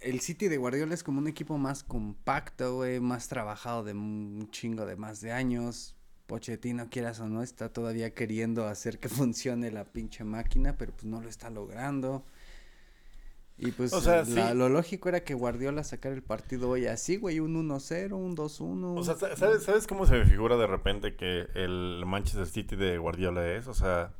el 0.00 0.20
City 0.20 0.48
de 0.48 0.56
Guardiola 0.56 0.94
es 0.94 1.02
como 1.02 1.18
un 1.18 1.28
equipo 1.28 1.58
más 1.58 1.84
compacto, 1.84 2.76
güey, 2.76 3.00
más 3.00 3.28
trabajado 3.28 3.84
de 3.84 3.92
un 3.92 4.48
chingo 4.50 4.86
de 4.86 4.96
más 4.96 5.20
de 5.20 5.32
años. 5.32 5.96
Pochettino, 6.26 6.88
quieras 6.88 7.20
o 7.20 7.28
no, 7.28 7.42
está 7.42 7.68
todavía 7.70 8.14
queriendo 8.14 8.66
hacer 8.66 8.98
que 8.98 9.08
funcione 9.10 9.70
la 9.70 9.84
pinche 9.84 10.24
máquina, 10.24 10.76
pero 10.76 10.92
pues 10.92 11.04
no 11.04 11.20
lo 11.20 11.28
está 11.28 11.50
logrando. 11.50 12.24
Y 13.56 13.70
pues 13.70 13.92
O 13.92 14.00
sea, 14.00 14.24
la- 14.24 14.50
sí. 14.50 14.56
lo 14.56 14.68
lógico 14.68 15.08
era 15.08 15.22
que 15.22 15.34
Guardiola 15.34 15.84
sacara 15.84 16.14
el 16.14 16.22
partido 16.22 16.70
hoy 16.70 16.86
así, 16.86 17.16
güey, 17.18 17.38
un 17.38 17.54
1-0, 17.54 18.12
un 18.16 18.34
2-1. 18.36 18.98
O 18.98 19.04
sea, 19.04 19.14
sa- 19.16 19.36
¿sabes, 19.36 19.62
¿sabes 19.62 19.86
cómo 19.86 20.06
se 20.06 20.14
me 20.14 20.24
figura 20.24 20.56
de 20.56 20.66
repente 20.66 21.14
que 21.14 21.46
el 21.54 22.02
Manchester 22.04 22.46
City 22.46 22.74
de 22.74 22.98
Guardiola 22.98 23.46
es? 23.52 23.68
O 23.68 23.74
sea, 23.74 24.12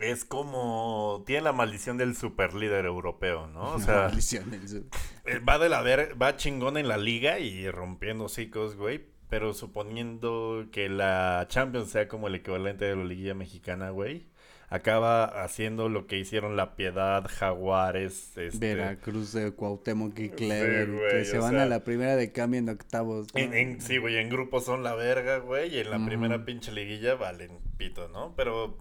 es 0.00 0.24
como... 0.24 1.22
Tiene 1.26 1.42
la 1.42 1.52
maldición 1.52 1.96
del 1.98 2.16
superlíder 2.16 2.84
europeo, 2.86 3.46
¿no? 3.48 3.74
O 3.74 3.80
sea, 3.80 4.02
Maldición, 4.08 4.52
el- 4.54 4.84
eh, 5.26 5.38
va 5.40 5.58
de 5.58 5.68
la 5.68 5.82
ver, 5.82 6.20
va 6.20 6.36
chingón 6.36 6.76
en 6.76 6.88
la 6.88 6.96
liga 6.98 7.38
y 7.38 7.70
rompiendo 7.70 8.24
hocicos, 8.24 8.76
güey. 8.76 9.04
Pero 9.28 9.54
suponiendo 9.54 10.66
que 10.72 10.88
la 10.88 11.46
Champions 11.48 11.90
sea 11.90 12.08
como 12.08 12.26
el 12.26 12.34
equivalente 12.34 12.84
de 12.84 12.96
la 12.96 13.04
liguilla 13.04 13.34
mexicana, 13.34 13.90
güey. 13.90 14.26
Acaba 14.72 15.24
haciendo 15.42 15.88
lo 15.88 16.06
que 16.06 16.16
hicieron 16.18 16.56
La 16.56 16.76
Piedad, 16.76 17.26
Jaguares, 17.28 18.36
este... 18.36 18.74
Veracruz 18.76 19.32
de 19.32 19.50
Cuauhtémoc 19.52 20.16
y 20.18 20.28
Sí, 20.28 20.30
Clever, 20.30 20.92
güey, 20.92 21.10
que 21.10 21.24
se 21.24 21.38
van 21.38 21.52
sea- 21.52 21.62
a 21.64 21.66
la 21.66 21.82
primera 21.84 22.14
de 22.16 22.30
cambio 22.32 22.60
en 22.60 22.68
octavos. 22.68 23.26
¿no? 23.34 23.40
En, 23.40 23.52
en- 23.54 23.80
sí, 23.80 23.98
güey, 23.98 24.16
en 24.18 24.28
grupos 24.28 24.64
son 24.64 24.82
la 24.84 24.94
verga, 24.94 25.38
güey, 25.38 25.74
y 25.74 25.78
en 25.80 25.90
la 25.90 26.04
primera 26.04 26.44
pinche 26.44 26.70
liguilla 26.72 27.14
valen 27.16 27.58
pito, 27.78 28.08
¿no? 28.08 28.32
Pero 28.36 28.78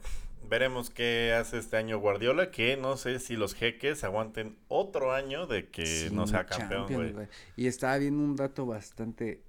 veremos 0.50 0.89
qué 0.89 1.34
hace 1.34 1.58
este 1.60 1.78
año 1.78 2.00
Guardiola, 2.00 2.52
que 2.52 2.76
no 2.78 2.97
sé 2.97 3.20
si 3.20 3.36
los 3.36 3.54
jeques 3.54 4.04
aguanten 4.04 4.58
otro 4.68 5.14
año 5.14 5.47
de 5.47 5.70
que 5.70 6.10
no 6.12 6.28
sea 6.28 6.45
campeón, 6.45 6.88
güey. 6.91 7.28
Y 7.56 7.68
estaba 7.68 7.97
viendo 7.97 8.24
un 8.24 8.36
dato 8.36 8.66
bastante 8.66 9.43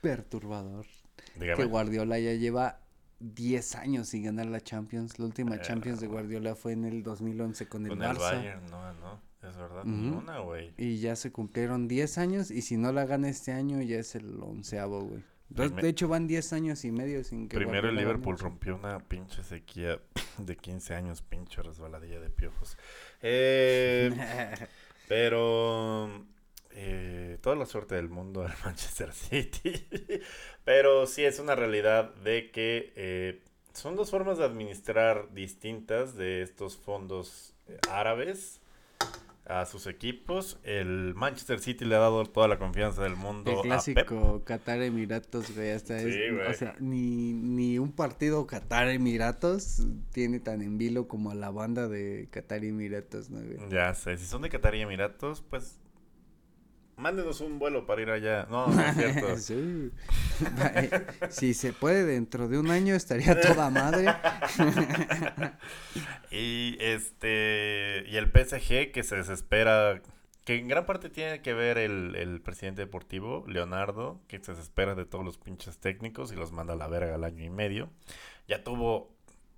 perturbador, 0.00 0.86
que 1.34 1.40
Dígame. 1.40 1.64
Guardiola 1.66 2.18
ya 2.18 2.32
lleva 2.34 2.80
10 3.20 3.74
años 3.76 4.08
sin 4.08 4.24
ganar 4.24 4.46
la 4.46 4.60
Champions. 4.60 5.18
La 5.18 5.26
última 5.26 5.56
Eh, 5.56 5.60
Champions 5.60 6.00
de 6.00 6.06
Guardiola 6.08 6.54
fue 6.54 6.72
en 6.72 6.84
el 6.84 7.02
2011 7.02 7.68
con 7.68 7.84
el 7.84 7.90
Con 7.90 8.00
Barça. 8.00 8.32
el 8.32 8.36
Bayern, 8.38 8.66
no, 8.70 8.92
no, 8.94 9.20
es 9.48 9.56
verdad, 9.56 9.84
una, 9.86 10.38
güey. 10.40 10.72
Y 10.76 10.98
ya 10.98 11.14
se 11.16 11.30
cumplieron 11.30 11.86
10 11.88 12.18
años 12.18 12.50
y 12.50 12.62
si 12.62 12.76
no 12.76 12.92
la 12.92 13.04
gana 13.06 13.28
este 13.28 13.52
año 13.52 13.80
ya 13.82 13.98
es 13.98 14.14
el 14.14 14.42
onceavo, 14.42 15.02
güey. 15.04 15.22
De 15.54 15.88
hecho 15.88 16.08
van 16.08 16.26
10 16.26 16.52
años 16.52 16.84
y 16.84 16.90
medio 16.92 17.22
sin 17.24 17.48
que 17.48 17.56
Primero 17.56 17.88
el. 17.88 17.96
Liverpool 17.96 18.38
rompió 18.38 18.74
una 18.74 18.98
pinche 19.00 19.42
sequía 19.42 20.00
de 20.38 20.56
15 20.56 20.94
años, 20.94 21.22
pinche 21.22 21.62
resbaladilla 21.62 22.20
de 22.20 22.30
piojos. 22.30 22.76
Eh, 23.20 24.10
Pero 25.08 26.24
eh, 26.70 27.38
toda 27.42 27.54
la 27.56 27.66
suerte 27.66 27.96
del 27.96 28.08
mundo 28.08 28.42
al 28.42 28.52
Manchester 28.64 29.12
City. 29.12 29.86
Pero 30.64 31.06
sí 31.06 31.24
es 31.24 31.38
una 31.38 31.54
realidad 31.54 32.14
de 32.16 32.50
que 32.50 32.92
eh, 32.96 33.42
son 33.74 33.96
dos 33.96 34.10
formas 34.10 34.38
de 34.38 34.44
administrar 34.44 35.32
distintas 35.34 36.16
de 36.16 36.42
estos 36.42 36.76
fondos 36.76 37.54
eh, 37.68 37.78
árabes 37.90 38.61
a 39.44 39.66
sus 39.66 39.86
equipos. 39.86 40.58
El 40.62 41.14
Manchester 41.14 41.58
City 41.58 41.84
le 41.84 41.96
ha 41.96 41.98
dado 41.98 42.24
toda 42.26 42.46
la 42.48 42.58
confianza 42.58 43.02
del 43.02 43.16
mundo 43.16 43.50
El 43.50 43.56
a 43.58 43.62
Pep. 43.62 43.66
clásico 44.06 44.42
Qatar 44.44 44.80
Emiratos, 44.82 45.54
güey, 45.54 45.70
hasta 45.72 45.96
es, 45.96 46.14
Sí, 46.14 46.20
güey. 46.32 46.46
o 46.46 46.54
sea, 46.54 46.76
ni, 46.78 47.32
ni 47.32 47.78
un 47.78 47.92
partido 47.92 48.46
Qatar 48.46 48.88
Emiratos 48.88 49.82
tiene 50.12 50.38
tan 50.40 50.62
en 50.62 50.78
vilo 50.78 51.08
como 51.08 51.30
a 51.30 51.34
la 51.34 51.50
banda 51.50 51.88
de 51.88 52.28
Qatar 52.30 52.64
Emiratos, 52.64 53.30
¿no, 53.30 53.40
güey? 53.40 53.58
Ya 53.68 53.92
sé, 53.94 54.16
si 54.16 54.26
son 54.26 54.42
de 54.42 54.48
Qatar 54.48 54.74
y 54.76 54.80
Emiratos, 54.82 55.42
pues 55.42 55.78
mándenos 57.02 57.40
un 57.40 57.58
vuelo 57.58 57.84
para 57.84 58.00
ir 58.00 58.10
allá. 58.10 58.46
No, 58.48 58.68
no 58.68 58.80
es 58.80 58.96
cierto. 58.96 59.36
Sí. 59.36 59.90
Si 61.30 61.54
se 61.54 61.72
puede 61.72 62.04
dentro 62.04 62.48
de 62.48 62.58
un 62.58 62.70
año 62.70 62.94
estaría 62.94 63.40
toda 63.40 63.70
madre. 63.70 64.06
Y 66.30 66.76
este 66.80 68.04
y 68.08 68.16
el 68.16 68.26
PSG 68.26 68.92
que 68.92 69.02
se 69.02 69.16
desespera, 69.16 70.00
que 70.44 70.56
en 70.56 70.68
gran 70.68 70.86
parte 70.86 71.10
tiene 71.10 71.42
que 71.42 71.52
ver 71.54 71.78
el, 71.78 72.14
el 72.16 72.40
presidente 72.40 72.82
deportivo, 72.82 73.44
Leonardo, 73.46 74.20
que 74.28 74.38
se 74.38 74.52
desespera 74.52 74.94
de 74.94 75.04
todos 75.04 75.24
los 75.24 75.38
pinches 75.38 75.78
técnicos 75.78 76.32
y 76.32 76.36
los 76.36 76.52
manda 76.52 76.72
a 76.74 76.76
la 76.76 76.88
verga 76.88 77.14
al 77.14 77.24
año 77.24 77.44
y 77.44 77.50
medio. 77.50 77.90
Ya 78.48 78.64
tuvo, 78.64 79.10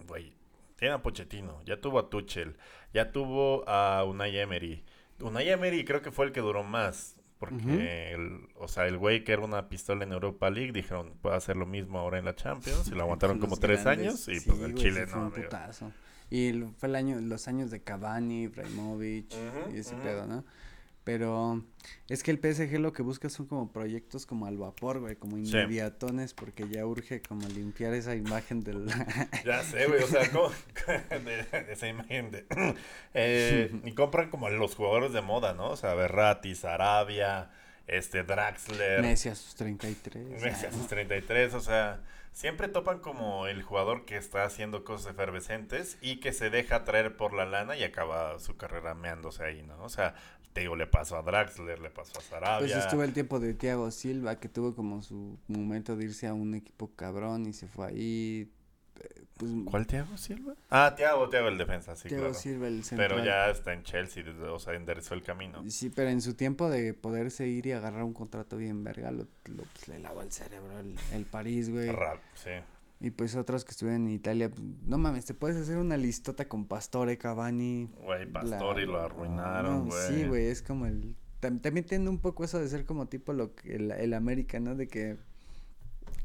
güey, 0.07 0.34
tiene 0.76 0.95
a 0.95 1.03
Pochettino, 1.03 1.62
ya 1.64 1.80
tuvo 1.80 1.99
a 1.99 2.11
Tuchel, 2.11 2.57
ya 2.92 3.12
tuvo 3.12 3.68
a 3.68 4.05
Unai 4.05 4.38
Emery. 4.38 4.84
Unai 5.20 5.49
Emery 5.49 5.84
creo 5.84 6.03
que 6.03 6.11
fue 6.11 6.26
el 6.26 6.32
que 6.32 6.40
duró 6.40 6.62
más. 6.64 7.16
Porque, 7.39 8.12
el, 8.12 8.49
o 8.57 8.68
sea, 8.68 8.87
el 8.87 8.97
güey 8.97 9.24
que 9.24 9.32
era 9.32 9.43
una 9.43 9.68
pistola 9.68 10.05
en 10.05 10.12
Europa 10.12 10.49
League, 10.51 10.72
dijeron, 10.72 11.12
puede 11.20 11.37
hacer 11.37 11.57
lo 11.57 11.66
mismo 11.66 11.99
ahora 11.99 12.18
en 12.18 12.24
la 12.24 12.35
Champions. 12.35 12.89
Y 12.89 12.93
lo 12.93 13.03
aguantaron 13.03 13.39
como 13.39 13.57
tres 13.57 13.85
años. 13.87 14.28
Y 14.28 14.41
Sí, 14.41 14.49
pues 14.49 14.61
el 14.61 14.72
güey, 14.72 14.74
Chile 14.74 15.05
sí 15.07 15.12
fue 15.12 15.20
no, 15.20 15.26
un 15.26 15.32
putazo. 15.32 15.93
Y 16.30 16.47
el- 16.49 16.68
fue 16.78 16.89
el 16.89 16.95
año, 16.97 17.20
los 17.20 17.47
años 17.49 17.70
de 17.70 17.82
Cavani, 17.82 18.45
Ibrahimovic 18.45 19.26
Ujú, 19.32 19.74
y 19.74 19.78
ese 19.78 19.95
pedo, 19.97 20.26
¿no? 20.26 20.45
Pero 21.05 21.62
es 22.09 22.22
que 22.22 22.30
el 22.30 22.38
PSG 22.38 22.78
lo 22.80 22.94
que 22.94 23.02
busca 23.02 23.28
son 23.28 23.44
como 23.46 23.70
proyectos 23.70 24.24
como 24.24 24.46
al 24.46 24.57
vapor, 24.57 25.00
güey, 25.00 25.16
como 25.16 25.36
Sí. 25.36 25.50
inmediatones, 25.59 26.32
porque 26.32 26.66
ya 26.66 26.86
urge 26.86 27.20
como 27.20 27.46
limpiar 27.48 27.92
esa 27.92 28.14
imagen 28.16 28.62
del... 28.62 28.86
Ya 29.44 29.62
sé, 29.62 29.86
güey, 29.86 30.02
o 30.02 30.07
sea, 30.07 30.30
¿cómo? 30.30 30.50
de, 31.11 31.42
de 31.62 31.72
esa 31.72 31.88
imagen 31.88 32.30
de... 32.30 32.46
Eh, 33.14 33.70
y 33.84 33.92
compran 33.92 34.30
como 34.30 34.48
los 34.48 34.74
jugadores 34.74 35.12
de 35.12 35.20
moda, 35.20 35.52
¿no? 35.52 35.68
O 35.68 35.76
sea, 35.76 35.92
Berratti, 35.94 36.55
Sarabia, 36.55 37.50
este, 37.86 38.24
Draxler, 38.24 39.02
Messi 39.02 39.28
a 39.28 39.34
sus 39.34 39.55
33. 39.55 40.42
Messi 40.42 40.66
a 40.66 40.72
sus 40.72 40.86
33, 40.88 41.52
o 41.55 41.61
sea, 41.61 42.00
siempre 42.35 42.68
topan 42.68 42.99
como 42.99 43.47
el 43.47 43.62
jugador 43.62 44.05
que 44.05 44.16
está 44.16 44.45
haciendo 44.45 44.85
cosas 44.85 45.12
efervescentes 45.12 45.97
y 46.03 46.16
que 46.20 46.32
se 46.32 46.51
deja 46.51 46.85
traer 46.85 47.16
por 47.16 47.32
la 47.32 47.47
lana 47.47 47.76
y 47.76 47.85
acaba 47.85 48.39
su 48.41 48.57
carrera 48.57 48.95
meándose 48.95 49.45
ahí, 49.45 49.62
¿no? 49.62 49.82
O 49.82 49.89
sea, 49.89 50.14
te 50.53 50.68
le 50.76 50.87
pasó 50.87 51.16
a 51.16 51.22
Draxler, 51.22 51.80
le 51.80 51.91
pasó 51.91 52.18
a 52.18 52.22
Sarabia. 52.22 52.59
Pues 52.59 52.85
estuvo 52.85 53.03
el 53.03 53.12
tiempo 53.12 53.41
de 53.41 53.55
Thiago 53.55 53.91
Silva, 53.91 54.39
que 54.39 54.49
tuvo 54.49 54.74
como 54.74 55.03
su 55.03 55.39
momento 55.49 55.97
de 55.97 56.05
irse 56.05 56.26
a 56.26 56.35
un 56.35 56.55
equipo 56.55 56.93
cabrón 56.95 57.47
y 57.47 57.53
se 57.53 57.66
fue 57.66 57.89
ahí. 57.89 58.53
Pues, 59.36 59.51
¿Cuál 59.64 59.86
Thiago 59.86 60.16
Silva? 60.16 60.55
Ah, 60.70 60.95
Thiago, 60.97 61.28
Thiago 61.28 61.49
el 61.49 61.59
defensa, 61.59 61.97
sí, 61.97 62.09
Thiago 62.09 62.24
claro. 62.26 62.38
Silva, 62.38 62.68
el 62.68 62.84
central. 62.84 63.09
Pero 63.11 63.24
ya 63.24 63.51
está 63.51 63.72
en 63.72 63.82
Chelsea, 63.82 64.24
o 64.51 64.59
sea, 64.61 64.74
enderezó 64.74 65.14
el 65.14 65.22
camino. 65.22 65.62
Sí, 65.68 65.90
pero 65.90 66.11
en 66.11 66.20
su 66.22 66.34
tiempo 66.34 66.70
de 66.70 66.95
poderse 66.95 67.49
ir 67.49 67.66
y 67.66 67.72
agarrar 67.72 68.05
un 68.05 68.12
contrato 68.14 68.57
bien 68.57 68.84
verga, 68.84 69.11
lo, 69.11 69.24
lo- 69.47 69.64
pues, 69.72 69.88
le 69.88 69.99
lavó 69.99 70.22
el 70.22 70.30
cerebro 70.30 70.78
el, 70.78 70.95
el 71.12 71.24
París, 71.24 71.68
güey. 71.70 71.90
Rap, 71.90 72.20
sí. 72.34 72.51
Y 73.01 73.11
pues 73.11 73.34
otros 73.34 73.64
que 73.64 73.72
estuvieron 73.72 74.07
en 74.07 74.12
Italia, 74.12 74.49
pues, 74.51 74.62
no 74.86 74.99
mames, 74.99 75.24
te 75.26 75.34
puedes 75.34 75.57
hacer 75.57 75.78
una 75.78 75.97
listota 75.97 76.47
con 76.49 76.66
Pastore, 76.66 77.18
Cavani. 77.18 77.90
Güey, 78.05 78.26
Pastori 78.26 78.86
la- 78.86 78.92
lo 78.92 79.01
arruinaron, 79.01 79.78
no, 79.80 79.90
güey. 79.90 80.09
Sí, 80.09 80.24
güey, 80.28 80.47
es 80.47 80.62
como 80.62 80.86
el... 80.86 81.16
tam- 81.42 81.61
También 81.61 81.84
tiene 81.84 82.09
un 82.09 82.20
poco 82.20 82.45
eso 82.45 82.61
de 82.61 82.68
ser 82.68 82.86
como 82.86 83.07
tipo 83.09 83.32
lo 83.32 83.55
que 83.57 83.74
el, 83.74 83.90
el 83.90 84.14
América, 84.14 84.61
¿no? 84.61 84.76
De 84.76 84.86
que 84.86 85.18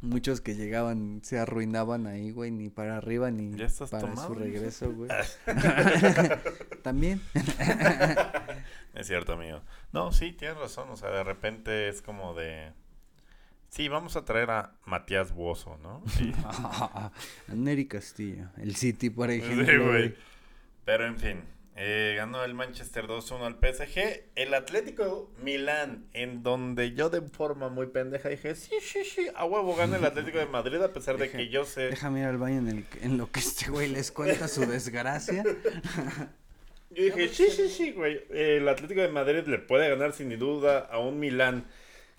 muchos 0.02 0.42
que 0.42 0.56
llegaban 0.56 1.22
se 1.24 1.40
arruinaban 1.40 2.08
ahí, 2.08 2.32
güey, 2.32 2.52
ni 2.52 2.70
para 2.70 2.98
arriba 2.98 3.32
ni 3.32 3.58
¿Ya 3.58 3.66
estás 3.66 3.90
para 3.90 4.08
tomado, 4.08 4.28
su 4.28 4.34
regreso, 4.36 4.92
güey. 4.92 5.10
También. 6.84 7.22
Es 8.96 9.08
cierto, 9.08 9.34
amigo. 9.34 9.62
No, 9.94 10.12
sí, 10.12 10.34
tienes 10.34 10.58
razón. 10.58 10.90
O 10.90 10.98
sea, 10.98 11.10
de 11.10 11.24
repente 11.24 11.88
es 11.88 12.02
como 12.02 12.34
de. 12.34 12.74
Sí, 13.70 13.88
vamos 13.88 14.16
a 14.18 14.26
traer 14.26 14.50
a 14.52 14.74
Matías 14.86 15.32
Buoso, 15.32 15.78
¿no? 15.82 16.02
Sí, 16.08 16.34
a 16.44 17.12
Neri 17.48 17.88
Castillo, 17.88 18.50
el 18.58 18.76
City, 18.76 19.10
por 19.10 19.30
ejemplo. 19.30 19.66
Sí, 19.66 19.78
güey. 19.78 20.16
Pero 20.86 21.06
en 21.06 21.18
fin, 21.18 21.44
eh, 21.82 22.14
ganó 22.18 22.44
el 22.44 22.54
Manchester 22.54 23.06
2-1 23.08 23.46
al 23.46 23.54
PSG. 23.56 24.24
El 24.36 24.54
Atlético 24.54 25.32
Milán, 25.42 26.10
en 26.12 26.44
donde 26.44 26.92
yo 26.94 27.10
de 27.10 27.22
forma 27.22 27.70
muy 27.70 27.88
pendeja 27.88 28.28
dije: 28.28 28.54
Sí, 28.56 28.76
sí, 28.82 29.06
sí, 29.06 29.28
a 29.34 29.46
huevo 29.46 29.74
gana 29.78 29.96
el 29.96 30.04
Atlético 30.04 30.40
de 30.40 30.46
Madrid, 30.46 30.82
a 30.82 30.92
pesar 30.92 31.16
de 31.18 31.26
Deja- 31.28 31.38
que 31.38 31.48
yo 31.48 31.64
sé. 31.64 31.84
Déjame 31.90 32.20
ir 32.20 32.26
al 32.26 32.38
baño 32.38 32.58
en, 32.60 32.68
el, 32.68 32.86
en 33.02 33.18
lo 33.18 33.32
que 33.32 33.40
este 33.40 33.70
güey 33.72 33.88
les 33.88 34.12
cuenta 34.12 34.48
su 34.50 34.66
desgracia. 34.66 35.44
Yo 36.92 37.04
dije, 37.04 37.28
sí, 37.28 37.52
sí, 37.52 37.70
sí, 37.70 37.92
güey. 37.92 38.24
El 38.32 38.68
Atlético 38.68 39.02
de 39.02 39.10
Madrid 39.10 39.44
le 39.46 39.60
puede 39.60 39.88
ganar 39.90 40.12
sin 40.12 40.38
duda 40.40 40.80
a 40.92 40.98
un 40.98 41.20
Milán 41.20 41.66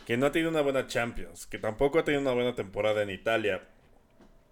que 0.06 0.16
no 0.16 0.26
ha 0.26 0.32
tenido 0.32 0.48
una 0.50 0.60
buena 0.60 0.86
Champions, 0.86 1.46
que 1.46 1.58
tampoco 1.58 1.98
ha 1.98 2.04
tenido 2.04 2.22
una 2.22 2.32
buena 2.32 2.54
temporada 2.54 3.02
en 3.02 3.10
Italia. 3.10 3.62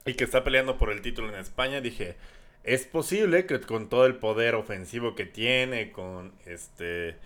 y 0.05 0.15
que 0.15 0.25
está 0.25 0.43
peleando 0.43 0.77
por 0.77 0.91
el 0.91 1.03
título 1.03 1.29
en 1.29 1.37
España, 1.37 1.81
dije, 1.81 2.17
es 2.65 2.87
posible 2.87 3.47
que 3.47 3.61
con 3.61 3.89
todo 3.89 4.07
el 4.07 4.17
poder 4.17 4.55
ofensivo 4.55 5.15
que 5.15 5.27
tiene, 5.27 5.93
con 5.93 6.33
este 6.47 7.17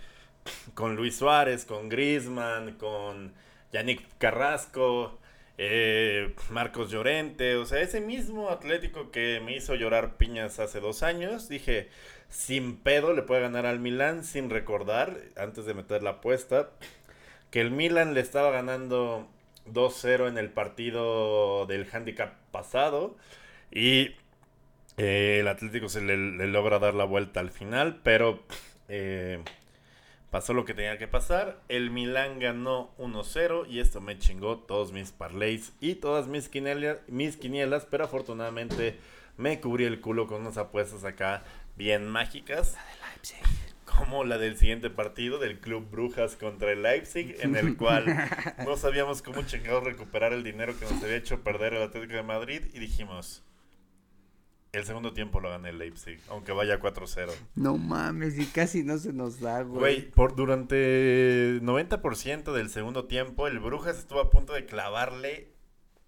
con 0.73 0.95
Luis 0.95 1.17
Suárez, 1.17 1.65
con 1.65 1.89
Griezmann, 1.89 2.73
con 2.73 3.33
Yannick 3.71 4.01
Carrasco, 4.17 5.19
eh, 5.57 6.33
Marcos 6.49 6.89
Llorente, 6.91 7.55
o 7.57 7.65
sea, 7.65 7.81
ese 7.81 8.01
mismo 8.01 8.49
Atlético 8.49 9.11
que 9.11 9.41
me 9.43 9.55
hizo 9.55 9.75
llorar 9.75 10.17
piñas 10.17 10.59
hace 10.59 10.79
dos 10.79 11.03
años, 11.03 11.49
dije, 11.49 11.89
sin 12.29 12.77
pedo 12.77 13.13
le 13.13 13.21
puede 13.21 13.41
ganar 13.41 13.65
al 13.65 13.79
Milan, 13.79 14.23
sin 14.23 14.49
recordar, 14.49 15.17
antes 15.37 15.65
de 15.65 15.73
meter 15.73 16.03
la 16.03 16.11
apuesta, 16.11 16.71
que 17.51 17.61
el 17.61 17.71
Milan 17.71 18.13
le 18.13 18.21
estaba 18.21 18.51
ganando 18.51 19.27
2-0 19.71 20.27
en 20.27 20.37
el 20.37 20.49
partido 20.49 21.65
del 21.67 21.87
handicap 21.91 22.33
pasado 22.51 23.15
y 23.71 24.15
eh, 24.97 25.37
el 25.39 25.47
Atlético 25.47 25.89
se 25.89 26.01
le, 26.01 26.17
le, 26.17 26.47
logra 26.47 26.79
dar 26.79 26.93
la 26.93 27.05
vuelta 27.05 27.39
al 27.39 27.51
final, 27.51 28.01
pero 28.03 28.43
eh, 28.89 29.39
pasó 30.29 30.53
lo 30.53 30.65
que 30.65 30.73
tenía 30.73 30.97
que 30.97 31.07
pasar. 31.07 31.59
El 31.67 31.89
Milan 31.89 32.39
ganó 32.39 32.93
1-0 32.97 33.67
y 33.69 33.79
esto 33.79 34.01
me 34.01 34.17
chingó 34.19 34.59
todos 34.59 34.91
mis 34.91 35.11
parlays 35.11 35.73
y 35.79 35.95
todas 35.95 36.27
mis 36.27 36.49
quinielas, 36.49 36.97
mis 37.07 37.37
quinielas, 37.37 37.85
pero 37.89 38.05
afortunadamente 38.05 38.97
me 39.37 39.59
cubrí 39.59 39.85
el 39.85 39.99
culo 39.99 40.27
con 40.27 40.41
unas 40.41 40.57
apuestas 40.57 41.03
acá 41.05 41.43
bien 41.75 42.07
mágicas. 42.07 42.73
La 42.73 42.85
de 42.85 43.11
Leipzig. 43.11 43.43
Como 43.85 44.23
la 44.23 44.37
del 44.37 44.57
siguiente 44.57 44.89
partido 44.89 45.37
del 45.37 45.59
Club 45.59 45.89
Brujas 45.89 46.35
contra 46.35 46.71
el 46.71 46.83
Leipzig, 46.83 47.35
en 47.41 47.55
el 47.55 47.77
cual 47.77 48.05
no 48.65 48.75
sabíamos 48.77 49.21
cómo 49.21 49.43
chingados 49.43 49.83
recuperar 49.83 50.33
el 50.33 50.43
dinero 50.43 50.77
que 50.77 50.85
nos 50.85 51.03
había 51.03 51.15
hecho 51.15 51.43
perder 51.43 51.73
el 51.73 51.83
Atlético 51.83 52.15
de 52.15 52.23
Madrid 52.23 52.61
y 52.73 52.79
dijimos, 52.79 53.43
el 54.73 54.85
segundo 54.85 55.13
tiempo 55.13 55.39
lo 55.39 55.51
gana 55.51 55.69
el 55.69 55.77
Leipzig, 55.77 56.19
aunque 56.29 56.51
vaya 56.51 56.79
4-0. 56.79 57.31
No 57.55 57.77
mames, 57.77 58.39
y 58.39 58.47
casi 58.47 58.83
no 58.83 58.97
se 58.97 59.13
nos 59.13 59.39
da, 59.39 59.61
güey. 59.61 59.79
Güey, 59.79 60.11
por 60.11 60.35
durante 60.35 61.61
90% 61.61 62.51
del 62.51 62.69
segundo 62.69 63.05
tiempo, 63.05 63.47
el 63.47 63.59
Brujas 63.59 63.99
estuvo 63.99 64.19
a 64.19 64.31
punto 64.31 64.53
de 64.53 64.65
clavarle 64.65 65.49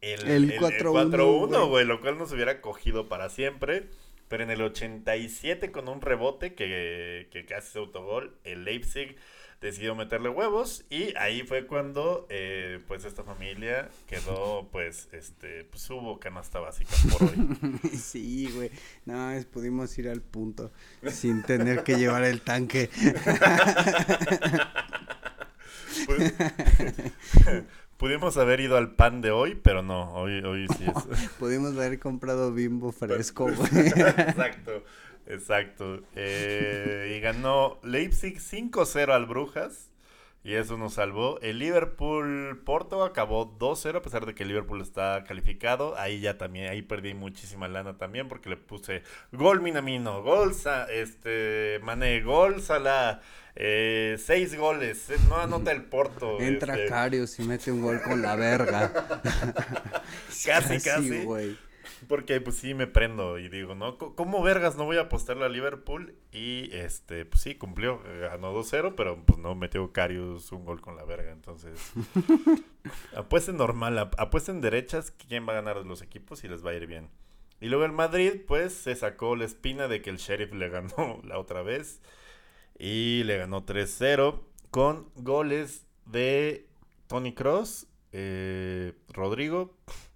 el, 0.01 0.27
El 0.27 0.59
4-1, 0.59 1.69
güey, 1.69 1.85
lo 1.85 2.01
cual 2.01 2.17
nos 2.17 2.31
hubiera 2.31 2.59
cogido 2.59 3.07
para 3.07 3.29
siempre. 3.29 3.87
Pero 4.27 4.43
en 4.43 4.49
el 4.49 4.63
87, 4.63 5.71
con 5.71 5.87
un 5.87 6.01
rebote 6.01 6.55
que, 6.55 7.27
que 7.31 7.45
casi 7.45 7.73
se 7.73 7.79
autogol, 7.79 8.35
el 8.43 8.65
Leipzig 8.65 9.15
decidió 9.65 9.95
meterle 9.95 10.29
huevos. 10.29 10.85
Y 10.89 11.15
ahí 11.17 11.43
fue 11.43 11.65
cuando, 11.65 12.27
eh, 12.29 12.79
pues, 12.87 13.03
esta 13.05 13.23
familia 13.23 13.89
quedó, 14.07 14.67
pues, 14.71 15.09
este, 15.11 15.65
pues 15.65 15.89
hubo 15.89 16.19
canasta 16.19 16.59
básica 16.59 16.91
por 17.11 17.23
hoy. 17.29 17.79
Sí, 17.97 18.49
güey. 18.53 18.71
No, 19.05 19.31
es, 19.31 19.45
pudimos 19.45 19.97
ir 19.97 20.09
al 20.09 20.21
punto 20.21 20.71
sin 21.07 21.43
tener 21.43 21.83
que 21.83 21.97
llevar 21.97 22.23
el 22.23 22.41
tanque. 22.41 22.89
Pues, 26.05 26.33
pudimos 27.97 28.37
haber 28.37 28.59
ido 28.59 28.77
al 28.77 28.95
pan 28.95 29.21
de 29.21 29.31
hoy, 29.31 29.55
pero 29.55 29.81
no, 29.81 30.13
hoy, 30.13 30.39
hoy 30.43 30.67
sí 30.77 30.85
es. 30.85 31.29
Pudimos 31.39 31.73
haber 31.73 31.99
comprado 31.99 32.53
bimbo 32.53 32.91
fresco, 32.91 33.45
güey. 33.45 33.87
exacto, 33.87 34.83
exacto. 35.27 36.01
Eh, 36.15 37.15
y 37.17 37.19
ganó 37.21 37.79
Leipzig 37.83 38.39
5-0 38.39 39.11
al 39.13 39.25
Brujas. 39.25 39.91
Y 40.43 40.53
eso 40.53 40.77
nos 40.77 40.93
salvó. 40.93 41.39
El 41.41 41.57
Liverpool 41.57 42.61
Porto 42.63 43.03
acabó 43.03 43.57
2-0 43.57 43.95
a 43.97 44.01
pesar 44.03 44.27
de 44.27 44.35
que 44.35 44.43
el 44.43 44.49
Liverpool 44.49 44.79
está 44.79 45.23
calificado. 45.27 45.97
Ahí 45.97 46.19
ya 46.19 46.37
también, 46.37 46.69
ahí 46.69 46.83
perdí 46.83 47.15
muchísima 47.15 47.67
lana 47.67 47.97
también 47.97 48.29
porque 48.29 48.49
le 48.51 48.57
puse 48.57 49.01
gol 49.31 49.61
Minamino, 49.61 50.21
gol 50.21 50.53
Sa- 50.53 50.85
este 50.85 51.79
Mané, 51.81 52.21
gol 52.21 52.61
Salah, 52.61 53.21
eh, 53.55 54.17
seis 54.23 54.55
goles. 54.55 55.09
Eh, 55.09 55.15
No 55.29 55.37
anota 55.37 55.71
el 55.71 55.81
Porto. 55.85 56.39
Entra 56.39 56.75
este, 56.75 56.89
Carius 56.89 57.39
y 57.39 57.43
mete 57.43 57.71
un 57.71 57.81
gol 57.81 57.99
con 58.03 58.21
la 58.21 58.35
verga. 58.35 58.91
Casi, 60.45 60.79
casi. 60.83 61.23
güey. 61.23 61.57
Porque 62.07 62.41
pues 62.41 62.57
sí 62.57 62.73
me 62.73 62.87
prendo 62.87 63.39
y 63.39 63.49
digo, 63.49 63.73
¿no? 63.75 63.97
¿Cómo 63.97 64.43
vergas 64.43 64.75
no 64.75 64.85
voy 64.85 64.97
a 64.97 65.01
apostarle 65.01 65.45
a 65.45 65.49
Liverpool? 65.49 66.15
Y 66.31 66.69
este, 66.75 67.25
pues 67.25 67.41
sí, 67.41 67.55
cumplió, 67.55 68.01
eh, 68.05 68.27
ganó 68.29 68.53
2-0, 68.53 68.93
pero 68.95 69.23
pues 69.25 69.39
no 69.39 69.55
metió 69.55 69.91
Carius 69.93 70.51
un 70.51 70.65
gol 70.65 70.81
con 70.81 70.95
la 70.97 71.05
verga, 71.05 71.31
entonces. 71.31 71.93
apuesten 73.15 73.57
normal, 73.57 73.97
ap- 73.97 74.19
apuesten 74.19 74.61
derechas 74.61 75.11
quién 75.11 75.47
va 75.47 75.53
a 75.53 75.55
ganar 75.55 75.79
de 75.79 75.85
los 75.85 76.01
equipos 76.01 76.43
y 76.43 76.47
les 76.47 76.65
va 76.65 76.71
a 76.71 76.75
ir 76.75 76.87
bien. 76.87 77.09
Y 77.61 77.69
luego 77.69 77.85
el 77.85 77.91
Madrid, 77.93 78.41
pues 78.47 78.73
se 78.73 78.95
sacó 78.95 79.35
la 79.35 79.45
espina 79.45 79.87
de 79.87 80.01
que 80.01 80.09
el 80.09 80.17
Sheriff 80.17 80.53
le 80.53 80.69
ganó 80.69 81.21
la 81.23 81.39
otra 81.39 81.61
vez. 81.61 82.01
Y 82.77 83.23
le 83.23 83.37
ganó 83.37 83.65
3-0 83.65 84.41
con 84.69 85.09
goles 85.15 85.85
de 86.05 86.67
Tony 87.07 87.33
Cross, 87.33 87.87
Rodrigo 89.13 89.75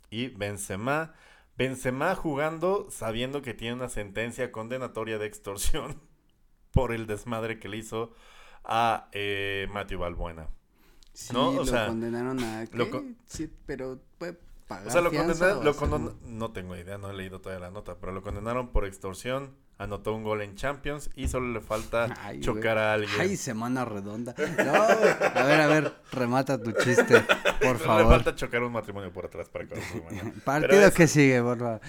y 0.10 0.28
Benzema. 0.30 1.14
Benzema 1.60 2.16
jugando 2.16 2.88
sabiendo 2.90 3.42
que 3.42 3.54
tiene 3.54 3.76
una 3.76 3.90
sentencia 3.90 4.52
condenatoria 4.52 5.18
de 5.20 5.26
extorsión 5.28 6.02
por 6.72 6.94
el 6.94 7.06
desmadre 7.06 7.60
que 7.60 7.68
le 7.68 7.78
hizo 7.78 8.14
a 8.64 9.10
eh, 9.12 9.68
Matthew 9.74 10.00
Balbuena. 10.00 10.48
Sí, 11.14 11.34
No, 11.34 11.50
o 11.50 11.54
lo 11.54 11.66
sea, 11.66 11.88
condenaron 11.88 12.42
a... 12.42 12.66
lo 12.72 12.86
¿qué? 12.86 12.90
con- 12.92 13.18
Sí, 13.26 13.52
pero 13.66 14.00
puede 14.18 14.40
pagar 14.68 14.88
O 14.88 14.92
sea, 14.92 15.02
lo 15.02 15.12
condenaron, 15.12 15.66
lo 15.66 16.20
no 16.26 16.52
tengo 16.54 16.78
idea, 16.78 16.98
no 16.98 17.10
he 17.10 17.14
leído 17.14 17.42
todavía 17.42 17.68
la 17.68 17.72
nota, 17.72 17.98
pero 18.00 18.14
lo 18.14 18.22
condenaron 18.22 18.70
por 18.72 18.86
extorsión, 18.86 19.58
anotó 19.80 20.14
un 20.14 20.24
gol 20.24 20.42
en 20.44 20.56
Champions 20.56 21.10
y 21.16 21.28
solo 21.28 21.52
le 21.52 21.62
falta 21.62 22.14
Ay, 22.22 22.40
chocar 22.42 22.74
güey. 22.76 22.86
a 22.86 22.94
alguien. 22.94 23.16
Ay, 23.22 23.36
semana 23.38 23.86
redonda. 23.86 24.36
No. 24.64 24.74
A 24.76 25.44
ver, 25.46 25.62
a 25.62 25.68
ver, 25.68 25.94
remata 26.12 26.62
tu 26.62 26.72
chiste, 26.74 27.22
por 27.22 27.58
Solo 27.60 27.74
le 27.74 27.80
favor. 27.80 28.08
falta 28.10 28.36
chocar 28.36 28.62
un 28.62 28.74
matrimonio 28.74 29.12
por 29.12 29.26
atrás 29.26 29.50
para 29.50 29.66
que 29.66 29.76
no. 29.76 30.34
Partido 30.46 30.86
es- 30.86 30.94
que 30.94 31.08
sigue, 31.08 31.42
por 31.42 31.58
favor. 31.58 31.82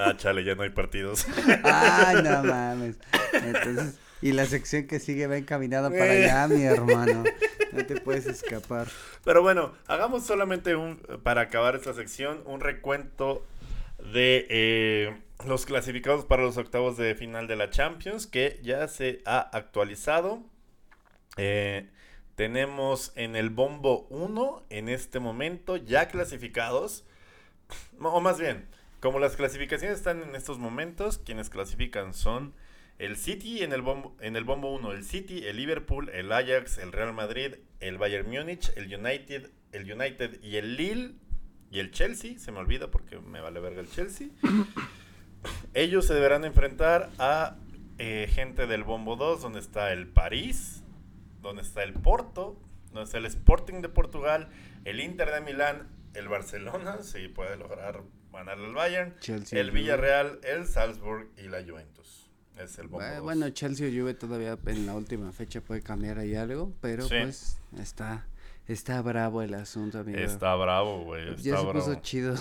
Ah, 0.00 0.14
chale, 0.16 0.44
ya 0.44 0.54
no 0.54 0.62
hay 0.62 0.70
partidos. 0.70 1.26
Ay, 1.64 2.22
no 2.22 2.42
mames. 2.44 2.96
Entonces, 3.32 3.98
y 4.22 4.32
la 4.32 4.46
sección 4.46 4.86
que 4.86 5.00
sigue 5.00 5.26
va 5.26 5.36
encaminada 5.36 5.90
para 5.90 6.04
allá, 6.12 6.48
mi 6.48 6.62
hermano. 6.62 7.24
No 7.72 7.84
te 7.84 8.00
puedes 8.00 8.26
escapar. 8.26 8.86
Pero 9.24 9.42
bueno, 9.42 9.72
hagamos 9.88 10.24
solamente 10.24 10.76
un, 10.76 10.96
para 11.24 11.42
acabar 11.42 11.74
esta 11.74 11.92
sección, 11.92 12.40
un 12.46 12.60
recuento 12.60 13.44
de 14.12 14.46
eh, 14.50 15.22
los 15.46 15.66
clasificados 15.66 16.24
para 16.24 16.42
los 16.42 16.56
octavos 16.56 16.96
de 16.96 17.14
final 17.14 17.46
de 17.46 17.56
la 17.56 17.70
Champions, 17.70 18.26
que 18.26 18.60
ya 18.62 18.86
se 18.88 19.22
ha 19.24 19.40
actualizado. 19.40 20.42
Eh, 21.36 21.88
tenemos 22.34 23.12
en 23.16 23.36
el 23.36 23.50
bombo 23.50 24.06
1, 24.10 24.64
en 24.70 24.88
este 24.88 25.20
momento, 25.20 25.76
ya 25.76 26.08
clasificados. 26.08 27.04
O 28.00 28.20
más 28.20 28.38
bien, 28.38 28.66
como 29.00 29.18
las 29.18 29.36
clasificaciones 29.36 29.98
están 29.98 30.22
en 30.22 30.34
estos 30.34 30.58
momentos, 30.58 31.18
quienes 31.18 31.50
clasifican 31.50 32.14
son 32.14 32.54
el 32.98 33.16
City 33.16 33.62
en 33.62 33.72
el 33.72 33.82
bombo 33.82 34.16
en 34.20 34.36
el 34.36 34.44
bombo 34.44 34.72
1, 34.72 34.92
el 34.92 35.04
City, 35.04 35.46
el 35.46 35.56
Liverpool, 35.56 36.10
el 36.10 36.30
Ajax, 36.30 36.78
el 36.78 36.92
Real 36.92 37.12
Madrid, 37.12 37.56
el 37.80 37.98
Bayern 37.98 38.30
Múnich, 38.30 38.72
el 38.76 38.94
United, 38.94 39.50
el 39.72 39.92
United 39.92 40.40
y 40.42 40.56
el 40.56 40.76
Lille 40.76 41.14
y 41.74 41.80
el 41.80 41.90
Chelsea, 41.90 42.38
se 42.38 42.52
me 42.52 42.58
olvida 42.60 42.90
porque 42.90 43.18
me 43.18 43.40
vale 43.42 43.60
verga 43.60 43.80
el 43.80 43.90
Chelsea. 43.90 44.28
Ellos 45.74 46.06
se 46.06 46.14
deberán 46.14 46.44
enfrentar 46.44 47.10
a 47.18 47.56
eh, 47.98 48.28
gente 48.32 48.66
del 48.66 48.84
bombo 48.84 49.16
2, 49.16 49.42
donde 49.42 49.60
está 49.60 49.92
el 49.92 50.06
París, 50.06 50.82
donde 51.42 51.62
está 51.62 51.82
el 51.82 51.92
Porto, 51.92 52.56
donde 52.92 53.04
está 53.04 53.18
el 53.18 53.26
Sporting 53.26 53.82
de 53.82 53.88
Portugal, 53.88 54.48
el 54.84 55.00
Inter 55.00 55.30
de 55.32 55.40
Milán, 55.40 55.88
el 56.14 56.28
Barcelona, 56.28 56.98
si 57.02 57.28
puede 57.28 57.56
lograr 57.56 58.02
ganar 58.32 58.58
al 58.58 58.72
Bayern, 58.74 59.14
Chelsea. 59.20 59.60
el 59.60 59.70
Villarreal, 59.70 60.40
el 60.42 60.66
Salzburg 60.66 61.28
y 61.38 61.48
la 61.48 61.62
Juventus. 61.62 62.30
Es 62.58 62.78
el 62.78 62.84
bombo 62.86 62.98
Bueno, 62.98 63.14
dos. 63.16 63.24
bueno, 63.24 63.50
Chelsea 63.50 63.88
o 63.88 63.90
Juve 63.90 64.14
todavía 64.14 64.56
en 64.66 64.86
la 64.86 64.94
última 64.94 65.32
fecha 65.32 65.60
puede 65.60 65.82
cambiar 65.82 66.18
ahí 66.18 66.34
algo, 66.36 66.72
pero 66.80 67.02
Sí. 67.02 67.14
pues 67.20 67.58
está 67.78 68.26
está 68.68 69.00
bravo 69.02 69.42
el 69.42 69.54
asunto, 69.54 69.98
amigo. 70.00 70.18
Está 70.18 70.54
bravo, 70.54 71.04
güey. 71.04 71.30
Está 71.30 71.42
ya 71.42 71.56
se 71.56 71.62
bravo. 71.64 71.72
puso 71.72 71.94
chido. 71.96 72.34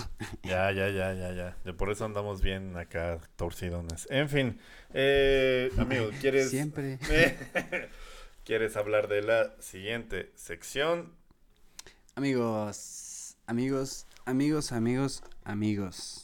Ya, 0.43 0.71
ya, 0.71 0.89
ya, 0.89 1.13
ya, 1.13 1.31
ya. 1.33 1.57
De 1.63 1.73
por 1.73 1.91
eso 1.91 2.05
andamos 2.05 2.41
bien 2.41 2.75
acá 2.77 3.19
torcidones. 3.35 4.07
En 4.09 4.29
fin, 4.29 4.59
eh, 4.93 5.71
amigo, 5.77 6.09
¿quieres, 6.21 6.49
Siempre. 6.49 6.99
¿quieres 8.43 8.75
hablar 8.77 9.07
de 9.07 9.21
la 9.21 9.53
siguiente 9.59 10.31
sección? 10.35 11.13
Amigos, 12.15 13.35
amigos, 13.47 14.05
amigos, 14.25 14.71
amigos, 14.71 15.23
amigos. 15.43 16.22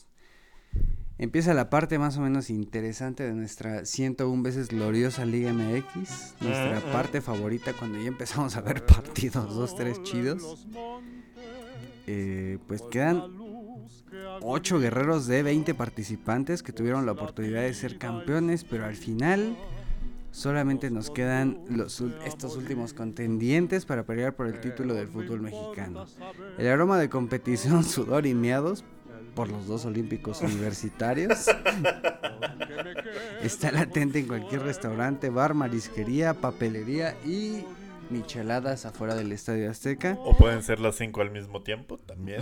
Empieza 1.19 1.53
la 1.53 1.69
parte 1.69 1.99
más 1.99 2.17
o 2.17 2.21
menos 2.21 2.49
interesante 2.49 3.23
de 3.23 3.33
nuestra 3.33 3.83
101 3.83 4.41
veces 4.41 4.69
gloriosa 4.69 5.25
Liga 5.25 5.51
MX. 5.51 6.35
Nuestra 6.39 6.81
parte 6.93 7.19
favorita 7.19 7.73
cuando 7.73 7.99
ya 7.99 8.07
empezamos 8.07 8.55
a 8.55 8.61
ver 8.61 8.85
partidos, 8.87 9.53
dos, 9.53 9.75
tres 9.75 10.01
chidos. 10.03 10.65
Eh, 12.07 12.57
pues 12.69 12.81
quedan 12.83 13.21
8 14.41 14.79
guerreros 14.79 15.27
de 15.27 15.43
20 15.43 15.73
participantes 15.73 16.63
que 16.63 16.71
tuvieron 16.71 17.05
la 17.05 17.11
oportunidad 17.11 17.63
de 17.63 17.73
ser 17.73 17.97
campeones, 17.97 18.63
pero 18.63 18.85
al 18.85 18.95
final 18.95 19.57
solamente 20.31 20.89
nos 20.89 21.11
quedan 21.11 21.59
los, 21.69 22.01
estos 22.25 22.55
últimos 22.55 22.93
contendientes 22.93 23.85
para 23.85 24.03
pelear 24.03 24.37
por 24.37 24.47
el 24.47 24.61
título 24.61 24.93
del 24.93 25.09
fútbol 25.09 25.41
mexicano. 25.41 26.05
El 26.57 26.67
aroma 26.67 26.97
de 26.97 27.09
competición, 27.09 27.83
sudor 27.83 28.25
y 28.25 28.33
miados 28.33 28.85
por 29.39 29.47
los 29.47 29.67
dos 29.67 29.85
olímpicos 29.85 30.41
universitarios 30.41 31.45
está 33.41 33.71
latente 33.71 34.19
en 34.19 34.27
cualquier 34.27 34.63
restaurante, 34.63 35.29
bar, 35.29 35.53
marisquería, 35.53 36.33
papelería 36.33 37.15
y 37.25 37.63
micheladas 38.09 38.85
afuera 38.85 39.15
del 39.15 39.31
Estadio 39.31 39.71
Azteca. 39.71 40.17
O 40.25 40.35
pueden 40.35 40.61
ser 40.61 40.81
las 40.81 40.97
cinco 40.97 41.21
al 41.21 41.31
mismo 41.31 41.63
tiempo 41.63 41.97
también. 41.99 42.41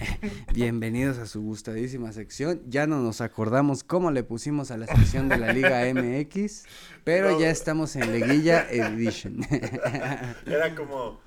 Bienvenidos 0.54 1.18
a 1.18 1.26
su 1.26 1.42
gustadísima 1.42 2.12
sección. 2.12 2.62
Ya 2.66 2.86
no 2.86 3.02
nos 3.02 3.20
acordamos 3.20 3.84
cómo 3.84 4.10
le 4.10 4.22
pusimos 4.22 4.70
a 4.70 4.78
la 4.78 4.86
sección 4.86 5.28
de 5.28 5.36
la 5.36 5.52
Liga 5.52 5.82
MX, 5.92 6.64
pero 7.04 7.32
No. 7.32 7.40
ya 7.40 7.50
estamos 7.50 7.94
en 7.94 8.10
Leguilla 8.10 8.66
Edition. 8.70 9.40
Era 10.46 10.74
como 10.74 11.20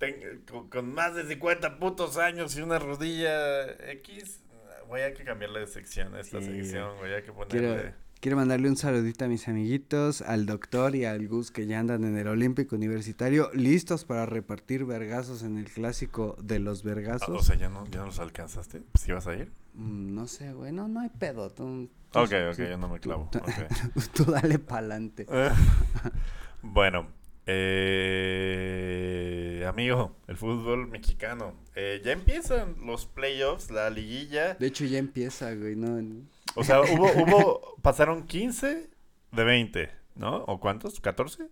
ten- 0.00 0.42
con, 0.50 0.68
con 0.68 0.92
más 0.92 1.14
de 1.14 1.24
50 1.28 1.78
putos 1.78 2.16
años 2.16 2.56
y 2.56 2.62
una 2.62 2.80
rodilla 2.80 3.62
X. 3.92 4.40
Voy 4.88 5.02
a 5.02 5.14
que 5.14 5.22
cambiarle 5.22 5.60
de 5.60 5.66
sección 5.68 6.12
a 6.16 6.20
esta 6.20 6.40
Sí. 6.40 6.46
sección, 6.46 6.96
voy 6.98 7.12
a 7.12 7.22
que 7.22 7.30
ponerle. 7.32 7.60
quiero, 7.76 7.94
quiero 8.20 8.36
mandarle 8.36 8.68
un 8.68 8.76
saludito 8.76 9.24
a 9.24 9.28
mis 9.28 9.46
amiguitos, 9.46 10.20
al 10.22 10.46
doctor 10.46 10.96
y 10.96 11.04
al 11.04 11.28
Gus 11.28 11.52
que 11.52 11.66
ya 11.68 11.78
andan 11.78 12.02
en 12.02 12.16
el 12.18 12.26
Olímpico 12.26 12.74
Universitario, 12.74 13.50
listos 13.54 14.04
para 14.04 14.26
repartir 14.26 14.84
vergazos 14.84 15.44
en 15.44 15.58
el 15.58 15.66
clásico 15.70 16.36
de 16.42 16.58
los 16.58 16.80
Ah, 16.80 16.86
vergazos. 16.88 17.28
o 17.28 17.40
sea, 17.42 17.54
¿ya 17.54 17.68
no, 17.68 17.86
ya 17.86 18.00
no 18.00 18.06
los 18.06 18.18
alcanzaste. 18.18 18.80
¿Pues 18.90 19.06
ibas 19.06 19.28
a 19.28 19.34
ir? 19.36 19.52
Mm, 19.74 20.12
no 20.12 20.26
sé, 20.26 20.52
güey, 20.54 20.72
no, 20.72 20.88
no 20.88 20.98
hay 21.00 21.10
pedo. 21.10 21.50
Tú, 21.50 21.88
tú- 22.10 22.18
Ok, 22.18 22.32
ok, 22.50 22.56
tú- 22.56 22.62
ya 22.64 22.76
no 22.76 22.88
me 22.88 22.98
clavo. 22.98 23.30
tú 24.14 24.24
dale 24.24 24.58
pa'lante. 24.58 25.26
bueno, 26.62 27.06
eh, 27.46 29.30
amigo, 29.66 30.16
el 30.26 30.36
fútbol 30.36 30.86
mexicano. 30.88 31.54
Eh, 31.74 32.00
ya 32.04 32.12
empiezan 32.12 32.76
los 32.84 33.06
playoffs, 33.06 33.70
la 33.70 33.88
liguilla. 33.90 34.54
De 34.54 34.66
hecho 34.66 34.84
ya 34.84 34.98
empieza, 34.98 35.54
güey, 35.54 35.76
no... 35.76 36.24
O 36.56 36.64
sea, 36.64 36.80
hubo, 36.80 37.10
hubo, 37.22 37.76
pasaron 37.82 38.26
15 38.26 38.90
de 39.32 39.44
20, 39.44 39.90
¿no? 40.16 40.44
¿O 40.44 40.60
cuántos? 40.60 41.02
¿14? 41.02 41.48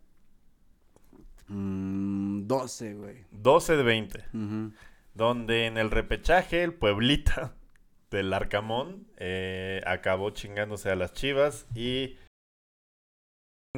Mm, 1.49 2.47
12, 2.47 2.95
güey. 2.95 3.24
12 3.30 3.76
de 3.76 3.82
20. 3.82 4.24
Ujú. 4.34 4.72
Donde 5.14 5.66
en 5.66 5.78
el 5.78 5.91
repechaje 5.91 6.62
el 6.62 6.74
Pueblita 6.74 7.55
del 8.11 8.32
Arcamón 8.32 9.07
eh, 9.16 9.82
acabó 9.86 10.30
chingándose 10.30 10.91
a 10.91 10.97
las 10.97 11.12
Chivas 11.12 11.66
y 11.74 12.16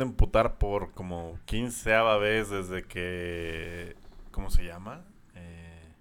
emputar 0.03 0.59
por 0.59 0.92
como 0.92 1.38
15 1.46 1.90
vez 2.20 2.51
desde 2.51 2.84
que 2.84 3.96
¿cómo 4.30 4.51
se 4.51 4.64
llama? 4.64 5.05
Eh, 5.34 5.94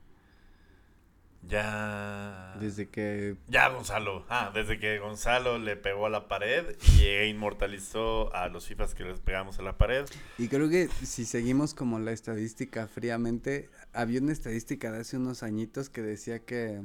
ya 1.43 2.55
Desde 2.59 2.89
que 2.89 3.37
ya 3.47 3.69
Gonzalo, 3.69 4.25
ah, 4.29 4.51
desde 4.53 4.79
que 4.79 4.99
Gonzalo 4.99 5.57
le 5.57 5.75
pegó 5.75 6.05
a 6.05 6.09
la 6.09 6.27
pared 6.27 6.75
y 6.99 7.29
inmortalizó 7.29 8.33
a 8.35 8.47
los 8.49 8.67
FIFAs 8.67 8.93
que 8.93 9.03
les 9.03 9.19
pegamos 9.19 9.59
a 9.59 9.63
la 9.63 9.77
pared. 9.77 10.05
Y 10.37 10.47
creo 10.47 10.69
que 10.69 10.87
si 11.03 11.25
seguimos 11.25 11.73
como 11.73 11.99
la 11.99 12.11
estadística 12.11 12.87
fríamente, 12.87 13.69
había 13.93 14.21
una 14.21 14.31
estadística 14.31 14.91
de 14.91 14.99
hace 14.99 15.17
unos 15.17 15.43
añitos 15.43 15.89
que 15.89 16.01
decía 16.01 16.39
que 16.39 16.81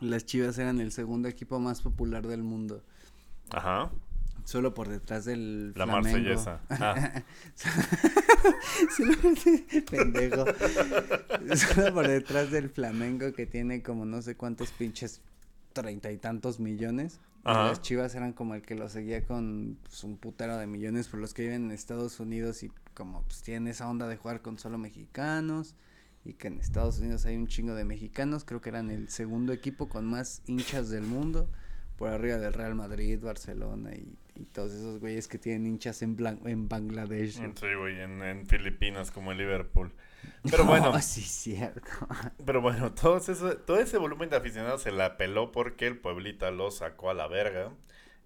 las 0.00 0.26
Chivas 0.26 0.58
eran 0.58 0.80
el 0.80 0.92
segundo 0.92 1.28
equipo 1.28 1.60
más 1.60 1.80
popular 1.80 2.26
del 2.26 2.42
mundo, 2.42 2.82
Ajá, 3.50 3.90
solo 4.44 4.74
por 4.74 4.88
detrás 4.88 5.24
del 5.24 5.68
la 5.76 5.84
Flamengo. 5.84 6.00
marsellesa. 6.18 6.60
Ah, 6.70 7.22
Solo- 8.96 9.14
Pendejo. 9.90 10.44
Solo 11.56 11.94
por 11.94 12.08
detrás 12.08 12.50
del 12.50 12.68
Flamengo 12.70 13.32
que 13.32 13.46
tiene 13.46 13.82
como 13.82 14.04
no 14.04 14.22
sé 14.22 14.36
cuántos 14.36 14.70
pinches 14.70 15.20
treinta 15.72 16.10
y 16.12 16.18
tantos 16.18 16.60
millones. 16.60 17.20
Ajá. 17.44 17.68
Las 17.68 17.82
Chivas 17.82 18.14
eran 18.14 18.32
como 18.32 18.54
el 18.54 18.62
que 18.62 18.74
lo 18.74 18.88
seguía 18.88 19.24
con 19.26 19.78
pues, 19.82 20.04
un 20.04 20.16
putero 20.16 20.56
de 20.58 20.66
millones 20.66 21.08
por 21.08 21.18
los 21.20 21.34
que 21.34 21.42
viven 21.42 21.64
en 21.66 21.70
Estados 21.72 22.20
Unidos 22.20 22.62
y 22.62 22.70
como 22.94 23.22
pues 23.22 23.42
tienen 23.42 23.68
esa 23.68 23.88
onda 23.88 24.06
de 24.08 24.16
jugar 24.16 24.42
con 24.42 24.58
solo 24.58 24.78
mexicanos 24.78 25.74
y 26.24 26.34
que 26.34 26.48
en 26.48 26.60
Estados 26.60 27.00
Unidos 27.00 27.26
hay 27.26 27.36
un 27.36 27.48
chingo 27.48 27.74
de 27.74 27.84
mexicanos, 27.84 28.44
creo 28.44 28.60
que 28.60 28.68
eran 28.68 28.90
el 28.90 29.08
segundo 29.08 29.52
equipo 29.52 29.88
con 29.88 30.06
más 30.06 30.42
hinchas 30.46 30.88
del 30.88 31.02
mundo 31.02 31.48
por 32.02 32.10
arriba 32.10 32.36
del 32.36 32.52
Real 32.52 32.74
Madrid, 32.74 33.20
Barcelona 33.22 33.94
y, 33.94 34.18
y 34.34 34.44
todos 34.46 34.72
esos 34.72 34.98
güeyes 34.98 35.28
que 35.28 35.38
tienen 35.38 35.68
hinchas 35.68 36.02
en, 36.02 36.16
Blan- 36.16 36.44
en 36.48 36.68
Bangladesh. 36.68 37.34
Sí, 37.34 37.74
güey, 37.78 38.00
en, 38.00 38.20
en 38.24 38.44
Filipinas 38.48 39.12
como 39.12 39.30
en 39.30 39.38
Liverpool. 39.38 39.92
Pero 40.50 40.64
bueno, 40.64 40.90
No, 40.90 40.98
sí, 41.00 41.20
cierto. 41.20 41.80
pero 42.44 42.60
bueno, 42.60 42.92
todo, 42.92 43.18
eso, 43.18 43.56
todo 43.58 43.78
ese 43.78 43.98
volumen 43.98 44.30
de 44.30 44.36
aficionados 44.36 44.82
se 44.82 44.90
la 44.90 45.16
peló 45.16 45.52
porque 45.52 45.86
el 45.86 45.96
Pueblita 45.96 46.50
lo 46.50 46.72
sacó 46.72 47.08
a 47.10 47.14
la 47.14 47.28
verga. 47.28 47.70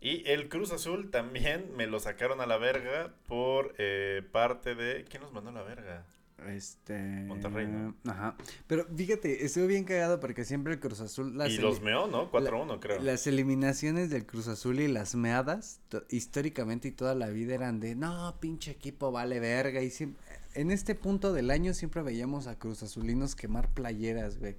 Y 0.00 0.26
el 0.30 0.48
Cruz 0.48 0.72
Azul 0.72 1.10
también 1.10 1.76
me 1.76 1.86
lo 1.86 2.00
sacaron 2.00 2.40
a 2.40 2.46
la 2.46 2.56
verga 2.56 3.12
por 3.26 3.74
eh, 3.76 4.22
parte 4.32 4.74
de... 4.74 5.04
¿Quién 5.04 5.22
nos 5.22 5.34
mandó 5.34 5.50
a 5.50 5.52
la 5.52 5.62
verga? 5.64 6.06
Este. 6.48 6.98
Monterrey, 7.26 7.66
¿no? 7.66 7.94
Ajá. 8.10 8.36
Pero 8.66 8.86
fíjate, 8.94 9.44
estuvo 9.44 9.66
bien 9.66 9.84
cagado 9.84 10.20
porque 10.20 10.44
siempre 10.44 10.74
el 10.74 10.80
Cruz 10.80 11.00
Azul. 11.00 11.36
Las 11.36 11.50
y 11.50 11.58
los 11.58 11.80
meó, 11.80 12.06
¿no? 12.06 12.30
4-1 12.30 12.78
creo. 12.78 13.00
Las 13.00 13.26
eliminaciones 13.26 14.10
del 14.10 14.26
Cruz 14.26 14.46
Azul 14.48 14.80
y 14.80 14.88
las 14.88 15.14
meadas, 15.14 15.80
to- 15.88 16.04
históricamente 16.10 16.88
y 16.88 16.92
toda 16.92 17.14
la 17.14 17.28
vida 17.28 17.54
eran 17.54 17.80
de 17.80 17.94
no, 17.94 18.36
pinche 18.38 18.70
equipo 18.70 19.10
vale 19.12 19.40
verga. 19.40 19.82
Y 19.82 19.90
siempre, 19.90 20.22
en 20.54 20.70
este 20.70 20.94
punto 20.94 21.32
del 21.32 21.50
año 21.50 21.72
siempre 21.74 22.02
veíamos 22.02 22.46
a 22.46 22.58
Cruz 22.58 22.82
Azulinos 22.82 23.34
quemar 23.34 23.70
playeras, 23.72 24.38
güey. 24.38 24.56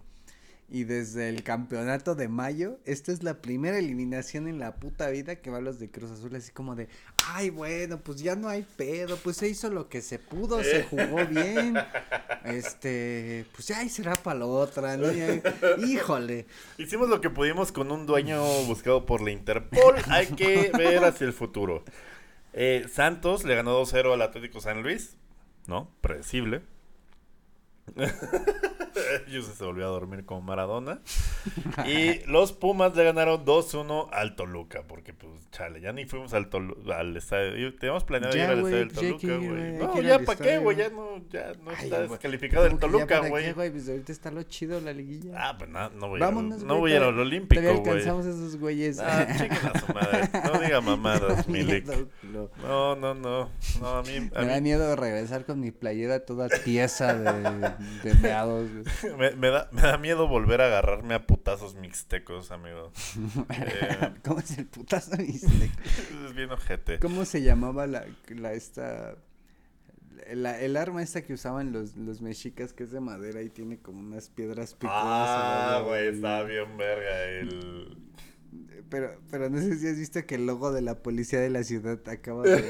Y 0.70 0.84
desde 0.84 1.30
el 1.30 1.44
campeonato 1.44 2.14
de 2.14 2.28
mayo, 2.28 2.78
esta 2.84 3.14
es 3.14 3.24
la 3.24 3.42
primera 3.42 3.78
eliminación 3.80 4.50
en 4.50 4.60
la 4.60 4.76
puta 4.76 5.10
vida 5.10 5.38
que 5.38 5.50
va 5.50 5.60
a 5.60 5.62
los 5.62 5.80
de 5.80 5.90
Cruz 5.90 6.12
Azul, 6.12 6.36
así 6.36 6.52
como 6.52 6.76
de, 6.76 6.90
ay, 7.26 7.50
bueno, 7.52 8.02
pues 8.02 8.22
ya 8.22 8.36
no 8.36 8.50
hay 8.50 8.66
pedo, 8.76 9.16
pues 9.16 9.38
se 9.38 9.48
hizo 9.48 9.70
lo 9.70 9.88
que 9.88 10.02
se 10.02 10.20
pudo, 10.20 10.62
se 10.62 10.84
jugó 10.84 11.26
bien, 11.26 11.78
este, 12.44 13.46
pues 13.54 13.68
ya 13.68 13.80
ahí 13.80 13.88
será 13.88 14.16
para 14.16 14.40
la 14.40 14.46
otra, 14.46 14.98
¿no? 14.98 15.10
Ya- 15.12 15.42
híjole. 15.88 16.46
Hicimos 16.78 17.08
lo 17.08 17.22
que 17.22 17.30
pudimos 17.30 17.72
con 17.72 17.90
un 17.90 18.06
dueño 18.06 18.44
buscado 18.66 19.06
por 19.06 19.22
la 19.22 19.32
Interpol. 19.32 19.96
Hay 20.10 20.28
que 20.28 20.72
ver 20.78 21.04
hacia 21.06 21.28
el 21.28 21.34
futuro. 21.34 21.86
Eh, 22.52 22.88
Santos 22.92 23.46
le 23.46 23.56
ganó 23.56 23.82
2-0 23.82 24.14
al 24.14 24.22
Atlético 24.22 24.60
San 24.60 24.84
Luis. 24.84 25.16
¿No? 25.68 25.92
Predecible. 26.02 26.62
Yuse 29.28 29.54
se 29.54 29.64
volvió 29.64 29.86
a 29.86 29.90
dormir 29.90 30.26
como 30.26 30.42
Maradona. 30.42 31.00
Y 31.88 32.20
los 32.26 32.52
Pumas 32.52 32.96
le 32.96 33.04
ganaron 33.04 33.46
2-1 33.46 34.10
al 34.12 34.36
Toluca. 34.36 34.84
Porque, 34.88 35.14
pues, 35.14 35.32
chale, 35.52 35.80
ya 35.80 35.94
ni 35.94 36.06
fuimos 36.06 36.34
al, 36.34 36.50
al 36.94 37.16
estadio. 37.16 37.74
Teníamos 37.76 38.04
planeado 38.04 38.36
Ya, 38.36 38.46
ir 38.46 38.50
al 38.50 38.58
estadio 38.60 38.78
del 38.78 38.88
pues 38.90 39.22
Toluca, 39.22 39.38
güey. 39.38 39.72
No, 39.78 40.02
ya 40.02 40.20
para 40.20 40.40
qué, 40.40 40.58
güey. 40.58 40.78
Ya 40.78 40.90
no, 40.90 41.22
ya 41.30 41.54
no 41.64 41.72
Ay, 41.72 41.86
está 41.86 42.02
descalificado 42.02 42.66
el 42.66 42.72
¿Cómo 42.72 42.82
que 42.82 42.86
ya 43.00 43.08
Toluca, 43.08 43.30
güey. 43.30 43.54
Pues 43.54 43.88
ahorita 43.88 44.12
está 44.12 44.32
lo 44.32 44.44
chido 44.44 44.82
la 44.82 44.92
liguilla. 44.92 45.34
Ah, 45.38 45.56
pues 45.58 45.70
no, 45.70 45.90
no 45.92 46.10
voy, 46.10 46.20
Vámonos, 46.20 46.64
a, 46.64 46.66
no 46.66 46.80
voy 46.80 46.92
a 46.94 46.96
ir 46.98 47.04
al 47.04 47.20
Olímpico, 47.20 47.62
güey. 47.62 47.78
alcanzamos 47.78 48.26
esos 48.26 48.58
güeyes. 48.58 49.00
Ah, 49.00 49.22
a 49.22 49.80
su 49.80 49.94
madre. 49.94 50.30
No 50.44 50.60
diga 50.60 50.82
mamadas, 50.82 51.48
Milik. 51.48 51.86
No, 52.32 52.96
no, 52.96 53.14
no. 53.14 53.50
No, 53.80 53.88
a 53.88 54.04
mí, 54.04 54.30
a 54.36 54.42
Me 54.42 54.48
da 54.48 54.62
miedo 54.62 54.96
regresar 54.96 55.46
con 55.46 55.60
mi 55.60 55.72
playera 55.72 56.26
toda 56.26 56.50
tiesa 56.50 57.14
de, 57.14 57.74
de 58.04 58.16
meados. 58.16 58.70
me, 59.18 59.32
me 59.32 59.50
da, 59.50 59.70
me 59.72 59.82
da 59.82 59.98
miedo 59.98 60.28
volver 60.28 60.62
a 60.62 60.68
agarrarme 60.68 61.14
a 61.16 61.26
putazos 61.26 61.76
mixtecos, 61.76 62.52
amigo. 62.52 62.92
Eh, 63.50 64.14
¿Cómo 64.24 64.40
es 64.40 64.58
el 64.58 64.66
putazo? 64.66 65.16
viste? 65.18 65.48
es 66.26 66.36
bien 66.36 66.52
ojete. 66.52 67.00
¿Cómo 67.00 67.26
se 67.26 67.42
llamaba 67.42 67.88
la, 67.88 68.06
la 68.30 68.54
esta... 68.54 69.16
La, 70.34 70.60
el 70.60 70.76
arma 70.76 71.02
esta 71.02 71.22
que 71.22 71.34
usaban 71.34 71.72
los, 71.72 71.96
los 71.96 72.22
mexicas 72.22 72.74
que 72.74 72.84
es 72.84 72.92
de 72.92 73.00
madera 73.00 73.42
y 73.42 73.50
tiene 73.50 73.78
como 73.80 74.00
unas 74.00 74.30
piedras 74.30 74.74
picudas. 74.74 74.96
Ah, 74.98 75.82
güey, 75.86 76.08
estaba 76.08 76.44
bien 76.44 76.76
verga 76.76 77.24
el... 77.24 77.98
Pero, 78.90 79.20
pero 79.30 79.50
no 79.50 79.60
sé 79.60 79.78
si 79.78 79.88
has 79.88 79.98
visto 79.98 80.26
que 80.26 80.36
el 80.36 80.46
logo 80.46 80.72
de 80.72 80.82
la 80.82 80.96
policía 80.96 81.42
de 81.42 81.50
la 81.50 81.64
ciudad 81.64 82.00
acaba 82.08 82.44
de... 82.44 82.56
eh, 82.58 82.62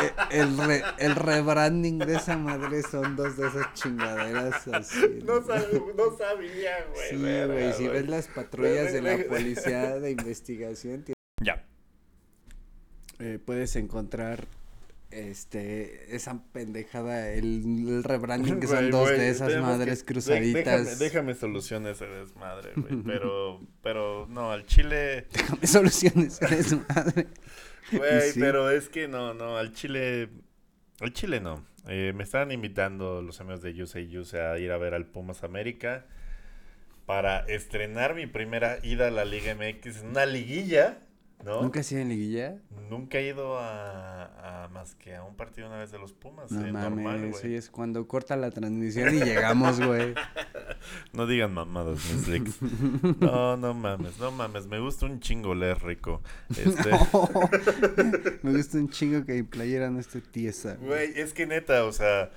eh, 0.00 0.10
el, 0.30 0.56
re- 0.56 0.82
el 0.98 1.14
rebranding 1.14 1.98
de 1.98 2.14
esa 2.16 2.38
madre 2.38 2.82
son 2.82 3.14
dos 3.14 3.36
de 3.36 3.46
esas 3.48 3.74
chingaderas 3.74 4.66
así. 4.68 5.20
No, 5.24 5.42
sab- 5.42 5.94
no 5.94 6.16
sabía, 6.16 6.86
güey. 6.94 7.10
Sí, 7.10 7.16
güey, 7.46 7.72
si 7.74 7.88
ves 7.88 8.08
las 8.08 8.28
patrullas 8.28 8.90
de 8.92 9.02
la 9.02 9.18
policía 9.28 9.98
de 10.00 10.12
investigación, 10.12 11.02
ti- 11.02 11.12
Ya. 11.42 11.62
eh, 13.18 13.38
puedes 13.44 13.76
encontrar 13.76 14.46
este, 15.16 16.14
esa 16.14 16.42
pendejada, 16.52 17.30
el, 17.30 17.62
el 17.88 18.04
rebranding 18.04 18.60
que 18.60 18.66
son 18.66 18.90
dos 18.90 19.08
de 19.10 19.28
esas 19.30 19.60
madres 19.62 20.02
que- 20.02 20.12
cruzaditas. 20.12 20.84
Déjame, 20.84 20.96
déjame 20.96 21.34
solucionar 21.34 21.92
ese 21.92 22.06
desmadre, 22.06 22.72
güey. 22.76 23.02
Pero, 23.04 23.60
pero, 23.82 24.26
no, 24.28 24.52
al 24.52 24.66
chile. 24.66 25.26
Déjame 25.32 25.66
soluciones 25.66 26.42
a 26.42 26.62
su 26.62 26.82
madre. 26.88 27.26
Güey, 27.92 28.32
Sí. 28.32 28.40
pero 28.40 28.68
es 28.68 28.88
que 28.88 29.06
no, 29.06 29.32
no, 29.32 29.56
al 29.56 29.72
chile. 29.72 30.28
Al 31.00 31.12
chile 31.12 31.38
no. 31.40 31.64
Eh, 31.86 32.12
me 32.16 32.24
estaban 32.24 32.50
invitando 32.50 33.22
los 33.22 33.40
amigos 33.40 33.62
de 33.62 33.74
Yuse 33.74 34.08
Yuse 34.08 34.40
a 34.40 34.58
ir 34.58 34.72
a 34.72 34.76
ver 34.76 34.92
al 34.92 35.06
Pumas 35.06 35.44
América 35.44 36.04
para 37.06 37.40
estrenar 37.46 38.16
mi 38.16 38.26
primera 38.26 38.78
ida 38.82 39.06
a 39.06 39.10
la 39.12 39.24
Liga 39.24 39.54
MX 39.54 39.98
en 40.02 40.08
una 40.08 40.26
liguilla, 40.26 40.98
¿no? 41.44 41.62
¿Nunca 41.62 41.80
has 41.80 41.92
ido 41.92 42.00
en 42.00 42.08
liguilla? 42.08 42.58
Nunca 42.90 43.18
he 43.18 43.28
ido 43.28 43.58
a, 43.58 44.64
a 44.64 44.68
más 44.68 44.94
que 44.94 45.14
a 45.14 45.22
un 45.22 45.36
partido 45.36 45.68
una 45.68 45.78
vez 45.78 45.90
de 45.90 45.98
los 45.98 46.12
Pumas. 46.12 46.50
No 46.50 46.66
eh, 46.66 46.72
normal, 46.72 47.18
mames, 47.18 47.32
güey. 47.32 47.44
oye, 47.46 47.56
es 47.56 47.70
cuando 47.70 48.06
corta 48.06 48.36
la 48.36 48.50
transmisión 48.50 49.14
y 49.14 49.20
llegamos, 49.20 49.80
güey. 49.80 50.14
No 51.12 51.26
digan 51.26 51.52
mamadas, 51.52 51.98
mis 52.12 52.28
leaks. 52.28 52.58
No, 53.18 53.56
no 53.56 53.74
mames, 53.74 54.18
no 54.18 54.30
mames. 54.30 54.66
Me 54.66 54.78
gusta 54.78 55.06
un 55.06 55.18
chingo 55.18 55.52
leer 55.54 55.82
rico. 55.82 56.22
Este, 56.50 56.90
Me 58.42 58.52
gusta 58.52 58.78
un 58.78 58.88
chingo 58.90 59.24
que 59.24 59.32
mi 59.32 59.42
playera 59.42 59.90
no 59.90 59.98
esté 59.98 60.20
tiesa. 60.20 60.76
güey, 60.76 61.18
es 61.18 61.32
que 61.32 61.46
neta, 61.46 61.84
o 61.84 61.92
sea, 61.92 62.30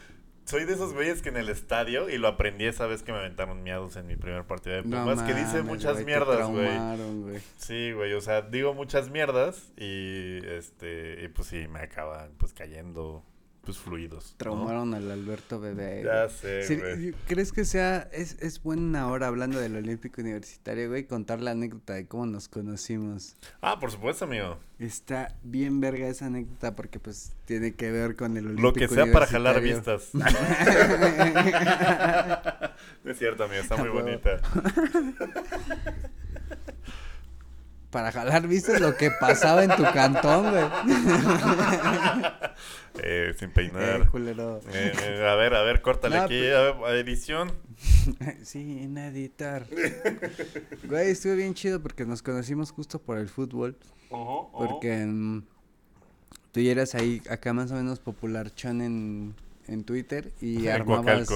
soy 0.50 0.66
de 0.66 0.74
esos 0.74 0.93
güeyes 0.93 1.22
que 1.22 1.30
en 1.30 1.38
el 1.38 1.47
estadio, 1.50 2.10
y 2.10 2.18
lo 2.18 2.28
aprendí 2.28 2.66
esa 2.66 2.88
vez 2.88 3.04
que 3.04 3.12
me 3.12 3.20
aventaron 3.20 3.62
miados 3.62 3.95
en 3.97 4.08
mi 4.08 4.16
primer 4.16 4.45
partido 4.45 4.78
de 4.78 4.82
No 4.82 5.04
Pumas, 5.04 5.22
que 5.22 5.36
dice 5.36 5.62
muchas 5.62 6.04
mierdas, 6.04 6.50
güey. 6.50 7.39
Sí, 7.58 7.91
güey, 7.91 8.14
o 8.14 8.22
sea, 8.22 8.41
digo 8.41 8.74
muchas 8.74 9.12
mierdas 9.12 9.72
y 9.78 10.39
este, 10.47 11.24
y 11.24 11.28
pues 11.28 11.50
sí, 11.50 11.68
me 11.68 11.82
acaban 11.82 12.32
pues 12.39 12.54
cayendo 12.54 13.24
pues 13.70 13.78
fluidos. 13.84 14.32
¿no? 14.32 14.38
Traumaron 14.38 14.96
al 14.96 15.12
Alberto 15.12 15.60
Bebé. 15.60 16.02
Ya 16.04 16.26
güey. 16.26 16.36
sé, 16.36 16.64
Sí, 16.64 16.76
güey. 16.78 17.14
¿Crees 17.28 17.52
que 17.52 17.66
sea, 17.66 18.10
es, 18.12 18.36
es 18.40 18.64
buena 18.64 19.02
ahora 19.02 19.28
hablando 19.28 19.60
del 19.60 19.76
Olímpico 19.76 20.22
Universitario, 20.22 20.90
güey, 20.90 21.06
contar 21.06 21.40
la 21.40 21.52
anécdota 21.52 21.94
de 21.94 22.08
cómo 22.08 22.26
nos 22.26 22.50
conocimos? 22.50 23.36
Ah, 23.62 23.80
por 23.80 23.92
supuesto, 23.92 24.26
amigo. 24.26 24.58
Está 24.80 25.36
bien 25.44 25.80
verga 25.82 26.08
esa 26.08 26.26
anécdota 26.26 26.76
porque 26.76 27.00
pues 27.00 27.34
tiene 27.46 27.76
que 27.76 27.92
ver 27.92 28.16
con 28.16 28.38
el 28.38 28.48
Olímpico 28.48 28.68
Lo 28.70 28.74
que 28.74 28.88
sea 28.88 29.12
para 29.12 29.28
jalar 29.28 29.62
vistas. 29.62 30.10
No 30.14 30.26
es 33.06 33.18
cierto, 33.20 33.44
amigo, 33.44 33.62
está 33.62 33.78
muy 33.78 33.90
bonita. 33.90 34.40
para 37.90 38.12
jalar 38.12 38.48
vistas 38.48 38.80
lo 38.80 38.96
que 38.96 39.10
pasaba 39.12 39.64
en 39.64 39.72
tu 39.76 39.84
cantón, 39.84 40.52
güey. 40.52 40.66
Eh, 43.02 43.34
sin 43.38 43.50
Eh, 43.50 43.52
peinar. 43.54 44.10
culero. 44.10 44.60
Eh, 44.74 44.92
eh, 45.02 45.28
a 45.30 45.36
ver, 45.36 45.54
a 45.56 45.64
ver, 45.64 45.82
córtale 45.82 46.18
No, 46.18 46.24
aquí, 46.24 46.36
a 46.50 46.60
ver, 46.60 46.76
a 46.86 46.92
edición. 46.98 47.54
Sin 48.44 48.98
editar. 48.98 49.66
Güey, 50.84 51.12
estuvo 51.12 51.36
bien 51.36 51.54
chido 51.54 51.82
porque 51.82 52.06
nos 52.06 52.22
conocimos 52.22 52.72
justo 52.72 53.00
por 53.00 53.18
el 53.18 53.30
fútbol. 53.30 53.78
Porque 54.10 55.06
mm, 55.06 55.44
tú 56.52 56.60
ya 56.60 56.72
eras 56.72 56.94
ahí, 56.96 57.22
acá 57.30 57.54
más 57.54 57.72
o 57.72 57.76
menos 57.76 58.00
popularchón 58.00 58.82
en, 58.82 59.36
en 59.68 59.84
Twitter 59.86 60.34
y 60.42 60.68
En 60.68 60.74
armabas, 60.74 61.30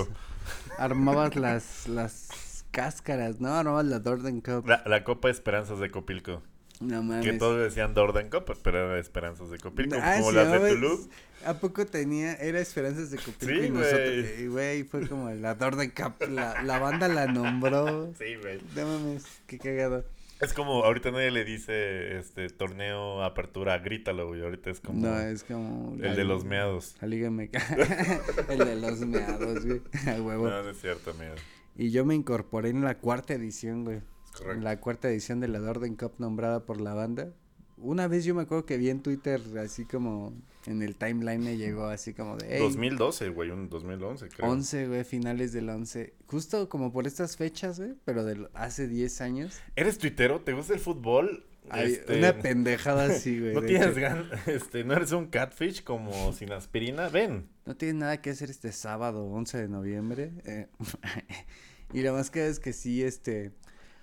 armabas 0.78 1.36
las, 1.38 1.88
las 1.88 2.28
cáscaras, 2.74 3.39
¿no? 3.39 3.53
Armabas 3.53 3.86
la 3.86 4.01
Jordan 4.03 4.41
Cup. 4.41 4.67
La, 4.67 4.84
la 4.86 5.03
Copa 5.05 5.30
Esperanzas 5.30 5.80
de 5.80 5.89
Copilco. 5.89 6.41
No 6.82 7.03
mames. 7.03 7.24
Que 7.24 7.34
todos 7.34 7.61
decían 7.61 7.93
Jordan 7.95 8.30
Cup, 8.30 8.57
pero 8.63 8.91
era 8.91 8.99
Esperanzas 8.99 9.49
de 9.51 9.59
Copilco, 9.59 9.95
Ah, 10.01 10.15
como 10.19 10.32
las 10.34 10.51
de 10.51 10.69
Toulouse. 10.69 11.07
¿A 11.45 11.53
poco 11.53 11.86
tenía? 11.86 12.34
Era 12.34 12.59
Esperanzas 12.59 13.11
de 13.11 13.17
Copilco 13.17 13.45
Sí, 13.45 13.67
y 13.67 13.69
nosotros, 13.69 14.51
güey. 14.51 14.84
fue 14.84 15.07
como 15.07 15.30
la 15.30 15.55
Jordan 15.55 15.91
Cup, 15.91 16.28
la, 16.30 16.61
la 16.63 16.80
banda 16.80 17.07
la 17.07 17.28
nombró. 17.28 18.11
Sí, 18.17 18.36
güey. 18.41 18.59
No 18.76 18.86
mames, 18.88 19.24
qué 19.47 19.59
cagado. 19.59 20.03
Es 20.41 20.51
como, 20.53 20.84
ahorita 20.84 21.11
nadie 21.11 21.32
le 21.32 21.45
dice 21.45 22.17
este 22.17 22.49
torneo 22.49 23.24
apertura, 23.24 23.78
grítalo, 23.78 24.28
güey. 24.28 24.41
Ahorita 24.41 24.71
es 24.71 24.82
como 24.82 24.99
No, 25.07 25.17
es 25.19 25.43
como... 25.43 25.95
el 26.03 26.15
de 26.17 26.24
los 26.26 26.43
meados. 26.43 26.95
MX. 27.01 27.53
el 28.49 28.57
de 28.57 28.76
los 28.76 28.99
meados, 29.01 29.63
güey. 29.65 29.82
A 30.07 30.21
huevo. 30.21 30.49
No, 30.49 30.63
no 30.63 30.69
es 30.69 30.82
cierto, 30.82 31.11
amigo. 31.11 31.36
Y 31.76 31.89
yo 31.91 32.05
me 32.05 32.15
incorporé 32.15 32.69
en 32.69 32.84
la 32.84 32.97
cuarta 32.99 33.34
edición, 33.34 33.84
güey. 33.84 34.01
Correcto. 34.34 34.53
En 34.57 34.63
la 34.63 34.80
cuarta 34.80 35.09
edición 35.09 35.39
de 35.39 35.47
la 35.47 35.59
Jordan 35.59 35.95
Cup 35.95 36.13
nombrada 36.19 36.65
por 36.65 36.80
la 36.82 36.93
banda. 36.93 37.34
Una 37.78 38.07
vez 38.07 38.24
yo 38.24 38.34
me 38.36 38.43
acuerdo 38.43 38.65
que 38.65 38.78
vi 38.78 38.89
en 38.89 39.01
Twitter, 39.01 39.41
así 39.59 39.84
como 39.86 40.34
en 40.67 40.82
el 40.82 40.95
timeline 40.95 41.43
me 41.43 41.57
llegó 41.57 41.86
así 41.86 42.13
como 42.13 42.38
de... 42.38 42.55
"Ey, 42.57 42.61
2012, 42.61 43.30
güey, 43.30 43.49
un 43.49 43.67
2011, 43.69 44.30
creo. 44.30 44.49
11, 44.49 44.88
güey, 44.88 45.03
finales 45.03 45.51
del 45.51 45.69
11. 45.69 46.13
Justo 46.28 46.69
como 46.69 46.93
por 46.93 47.07
estas 47.07 47.36
fechas, 47.36 47.80
güey, 47.80 47.93
pero 48.05 48.24
de 48.24 48.47
hace 48.53 48.88
10 48.88 49.21
años. 49.21 49.59
¿Eres 49.76 49.97
tuitero? 49.97 50.41
¿Te 50.41 50.53
gusta 50.53 50.74
el 50.74 50.80
fútbol? 50.80 51.45
Hay 51.69 51.93
Este, 51.93 52.19
una 52.19 52.38
pendejada 52.39 53.05
así, 53.05 53.39
güey. 53.39 53.53
¿No 53.55 53.61
tienes 53.63 53.97
gan- 53.97 54.30
este, 54.47 54.84
no 54.84 54.93
eres 54.93 55.11
un 55.11 55.26
catfish 55.28 55.84
como 55.84 56.32
sin 56.34 56.51
aspirina? 56.53 57.09
Ven. 57.09 57.49
No 57.66 57.76
tiene 57.76 57.99
nada 57.99 58.22
que 58.22 58.32
hacer 58.32 58.49
este 58.49 58.72
sábado 58.72 59.26
11 59.26 59.57
de 59.57 59.68
noviembre. 59.68 60.32
eh, 60.45 60.68
y 61.93 62.01
lo 62.01 62.14
más 62.14 62.30
que 62.30 62.47
es 62.47 62.59
que 62.59 62.74
sí, 62.74 63.03
este, 63.03 63.51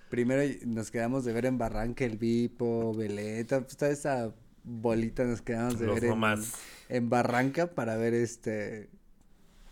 primero 0.09 0.41
nos 0.65 0.91
quedamos 0.91 1.25
de 1.25 1.33
ver 1.33 1.45
en 1.45 1.57
Barranca 1.57 2.05
el 2.05 2.17
Vipo, 2.17 2.93
Veleta, 2.93 3.61
pues 3.61 3.77
toda 3.77 3.91
esa 3.91 4.33
bolita 4.63 5.23
nos 5.23 5.41
quedamos 5.41 5.79
de 5.79 5.87
Los 5.87 5.99
ver 5.99 6.11
en, 6.11 6.43
en 6.89 7.09
Barranca 7.09 7.67
para 7.67 7.97
ver 7.97 8.13
este, 8.13 8.89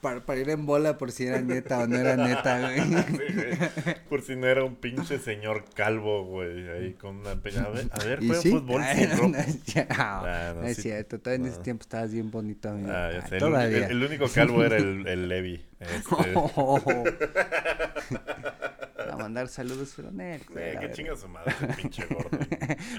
para, 0.02 0.26
para 0.26 0.40
ir 0.40 0.50
en 0.50 0.66
bola 0.66 0.98
por 0.98 1.12
si 1.12 1.26
era 1.28 1.42
neta 1.42 1.80
o 1.80 1.88
no 1.88 1.98
era 1.98 2.16
neta, 2.16 2.60
güey. 2.62 2.80
Sí, 3.20 3.34
güey. 3.34 3.96
Por 4.10 4.22
si 4.22 4.36
no 4.36 4.48
era 4.48 4.64
un 4.64 4.76
pinche 4.76 5.20
señor 5.20 5.66
calvo, 5.76 6.24
güey, 6.26 6.68
ahí 6.70 6.94
con 6.94 7.18
una 7.18 7.36
peña. 7.36 7.64
A 7.64 7.70
ver, 7.70 7.88
a 7.92 8.04
ver 8.04 8.24
¿Y 8.24 8.28
juega 8.28 8.42
sí? 8.42 8.52
fútbol 8.52 8.82
Ay, 8.82 8.98
sin 8.98 9.10
no, 9.10 9.16
ropa. 9.18 9.28
no 9.30 9.38
es 9.40 9.60
cierto. 9.64 9.96
Ah, 10.00 10.54
no, 10.56 10.64
es 10.64 10.76
sí. 10.78 10.82
cierto, 10.84 11.20
todavía 11.20 11.46
en 11.46 11.52
ese 11.52 11.62
tiempo 11.62 11.82
estabas 11.84 12.12
bien 12.12 12.32
bonito, 12.32 12.70
amigo. 12.70 12.90
Ah, 12.92 13.12
ya 13.12 13.20
Ah, 13.20 13.28
sé. 13.28 13.36
El, 13.36 13.40
todavía. 13.42 13.78
el- 13.88 13.92
el 13.92 14.04
único 14.04 14.28
calvo 14.30 14.64
era 14.64 14.78
el, 14.78 15.06
el 15.08 15.28
Levi. 15.30 15.66
Este, 15.80 16.10
A 19.12 19.16
mandar 19.18 19.48
saludos, 19.48 19.94
pero 19.96 20.12
Nel, 20.12 20.42
güey, 20.52 20.70
eh, 20.70 20.74
la 20.76 20.80
que 20.82 20.92
chinga 20.92 21.16
su 21.16 21.28
madre, 21.28 21.52
ese 21.58 21.68
pinche 21.74 22.06
gordo. 22.06 22.30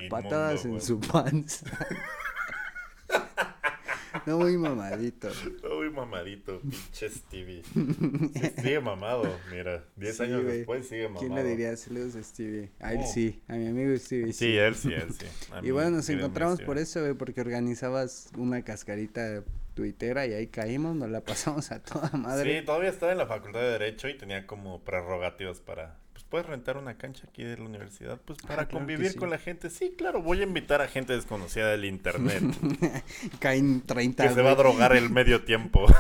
Patadas 0.09 0.65
en 0.65 0.73
inmundo, 0.73 0.85
su 0.85 1.01
panza. 1.01 1.67
No 4.27 4.39
muy 4.39 4.57
mamadito. 4.57 5.29
güey. 5.63 5.73
Uy, 5.89 5.91
mamadito, 5.91 6.61
pinche 6.61 7.09
Stevie. 7.09 7.63
Sí, 7.73 8.51
sigue 8.63 8.81
mamado, 8.81 9.25
mira. 9.51 9.85
Diez 9.97 10.17
Sí, 10.17 10.23
años 10.25 10.43
güey. 10.45 10.59
después 10.59 10.87
sigue 10.89 11.09
mamado. 11.09 11.21
¿Quién 11.21 11.35
le 11.35 11.45
diría 11.45 11.77
saludos 11.77 12.15
a 12.17 12.23
Stevie? 12.23 12.71
A 12.81 12.93
él 12.93 13.01
Oh. 13.03 13.07
sí, 13.13 13.41
a 13.49 13.55
mi 13.55 13.67
amigo 13.69 13.97
Stevie. 13.99 14.33
Sí, 14.33 14.57
él 14.57 14.75
sí, 14.75 14.93
él 14.93 15.13
sí. 15.13 15.27
A 15.53 15.65
Y 15.65 15.71
bueno, 15.71 15.91
nos 15.91 16.09
encontramos 16.09 16.61
por 16.63 16.79
eso, 16.79 17.01
güey, 17.01 17.15
porque 17.15 17.41
organizabas 17.41 18.31
una 18.37 18.63
cascarita 18.63 19.45
tuitera 19.75 20.27
y 20.27 20.33
ahí 20.35 20.47
caímos, 20.49 20.95
nos 20.97 21.09
la 21.11 21.21
pasamos 21.23 21.71
a 21.71 21.83
toda 21.83 22.11
madre. 22.13 22.59
Sí, 22.61 22.67
todavía 22.67 22.91
estaba 22.91 23.13
en 23.13 23.19
la 23.19 23.27
facultad 23.27 23.61
de 23.61 23.71
Derecho 23.71 24.09
y 24.09 24.17
tenía 24.19 24.47
como 24.47 24.83
prerrogativas 24.85 25.61
para. 25.61 25.99
Puedes 26.31 26.47
rentar 26.47 26.77
una 26.77 26.97
cancha 26.97 27.27
aquí 27.29 27.43
de 27.43 27.57
la 27.57 27.65
universidad, 27.65 28.21
pues 28.25 28.39
para 28.39 28.53
Ah, 28.53 28.57
claro 28.57 28.69
que 28.69 28.75
convivir 28.77 29.11
sí. 29.13 29.19
con 29.19 29.31
la 29.31 29.39
gente. 29.39 29.69
Sí, 29.69 29.95
claro, 29.99 30.23
voy 30.23 30.41
a 30.41 30.45
invitar 30.45 30.81
a 30.81 30.87
gente 30.87 31.13
desconocida 31.13 31.69
del 31.73 31.85
internet 31.85 32.43
Caen 33.41 33.81
30, 33.85 34.29
que 34.29 34.35
se 34.35 34.41
va 34.43 34.53
a 34.53 34.55
drogar 34.55 34.95
el 34.97 35.11
medio 35.11 35.43
tiempo. 35.45 35.87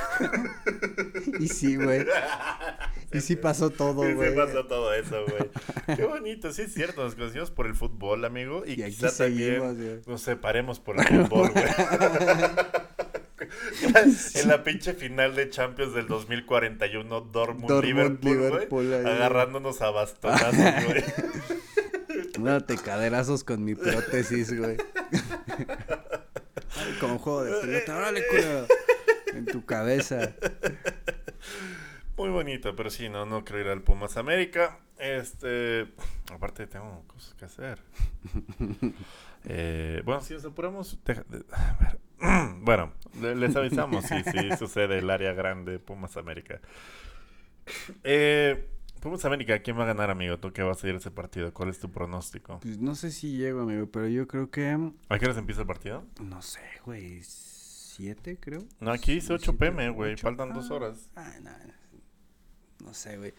Y 1.40 1.48
sí, 1.48 1.76
güey. 1.76 2.06
Y 3.12 3.20
sí 3.20 3.34
pasó 3.34 3.70
todo, 3.70 4.04
Sí, 4.06 4.12
güey. 4.14 4.30
se 4.30 4.36
pasó 4.36 4.66
todo 4.66 4.94
eso, 4.94 5.24
güey. 5.26 5.96
Qué 5.96 6.04
bonito, 6.04 6.52
sí 6.52 6.62
es 6.62 6.72
cierto. 6.74 7.02
Nos 7.02 7.16
conocimos 7.16 7.50
por 7.50 7.66
el 7.66 7.74
fútbol, 7.74 8.24
amigo. 8.24 8.62
Y, 8.64 8.78
Y 8.78 8.82
aquí 8.84 8.94
quizá 8.94 9.08
seguimos, 9.08 9.68
también 9.70 9.90
güey. 9.96 10.02
nos 10.06 10.22
separemos 10.22 10.78
por 10.78 11.00
el 11.00 11.06
fútbol, 11.26 11.50
güey. 11.50 11.64
en 14.34 14.48
la 14.48 14.62
pinche 14.62 14.94
final 14.94 15.34
de 15.34 15.50
Champions 15.50 15.94
del 15.94 16.06
2041, 16.06 17.20
Dortmund, 17.20 17.68
Dortmund, 17.68 17.84
Liverpool. 17.84 18.36
Liverpool, 18.36 18.94
ahí, 18.94 19.02
güey. 19.02 19.14
Agarrándonos 19.14 19.82
a 19.82 19.90
bastonazos, 19.90 20.54
güey. 20.86 21.04
Dándote 22.38 22.78
caderazos 22.78 23.44
con 23.44 23.64
mi 23.64 23.74
prótesis, 23.74 24.56
güey. 24.56 24.76
Como 27.00 27.18
juego 27.18 27.44
de 27.44 27.60
pelota. 27.60 27.96
¡Órale, 27.96 28.22
culero! 28.28 28.66
En 29.34 29.46
tu 29.46 29.64
cabeza. 29.64 30.32
Muy 32.16 32.30
bonito, 32.30 32.74
pero 32.76 32.90
sí, 32.90 33.08
no, 33.08 33.26
no 33.26 33.44
quiero 33.44 33.60
ir 33.60 33.68
al 33.68 33.82
Pumas 33.82 34.16
América. 34.16 34.78
Este, 35.00 35.88
aparte 36.32 36.66
tengo 36.66 37.02
cosas 37.06 37.34
que 37.34 37.44
hacer. 37.46 37.78
Eh, 39.44 40.02
bueno, 40.04 40.20
si 40.20 40.34
nos 40.34 40.44
apuramos, 40.44 40.98
deja- 41.02 41.24
de- 41.26 41.42
a 41.52 41.74
ver. 41.80 41.98
bueno, 42.60 42.92
le- 43.22 43.34
les 43.34 43.56
avisamos 43.56 44.04
si 44.04 44.22
si 44.22 44.50
sucede 44.58 44.98
el 44.98 45.08
área 45.08 45.32
grande 45.32 45.78
Pumas 45.78 46.18
América. 46.18 46.60
Eh, 48.04 48.68
Pumas 49.00 49.24
América, 49.24 49.58
¿quién 49.60 49.78
va 49.78 49.84
a 49.84 49.86
ganar, 49.86 50.10
amigo? 50.10 50.36
¿Tú 50.38 50.52
qué 50.52 50.62
vas 50.62 50.84
a 50.84 50.88
ir 50.88 50.94
a 50.94 50.98
ese 50.98 51.10
partido? 51.10 51.54
¿Cuál 51.54 51.70
es 51.70 51.80
tu 51.80 51.90
pronóstico? 51.90 52.60
Pues 52.60 52.78
no 52.78 52.94
sé 52.94 53.10
si 53.10 53.38
llego, 53.38 53.62
amigo, 53.62 53.86
pero 53.90 54.06
yo 54.08 54.28
creo 54.28 54.50
que. 54.50 54.76
¿A 55.08 55.18
qué 55.18 55.24
hora 55.24 55.32
se 55.32 55.40
empieza 55.40 55.62
el 55.62 55.66
partido? 55.66 56.04
No 56.20 56.42
sé, 56.42 56.60
güey. 56.84 57.22
7, 57.22 58.36
creo. 58.38 58.62
No, 58.78 58.90
aquí 58.92 59.14
dice 59.14 59.32
8 59.32 59.52
Siete, 59.52 59.58
pm, 59.58 59.88
güey. 59.90 60.16
Faltan 60.18 60.52
dos 60.52 60.70
Ah, 60.70 60.74
horas. 60.74 61.10
Ah, 61.16 61.32
no, 61.40 61.50
no 62.84 62.92
sé, 62.94 63.16
güey. 63.16 63.32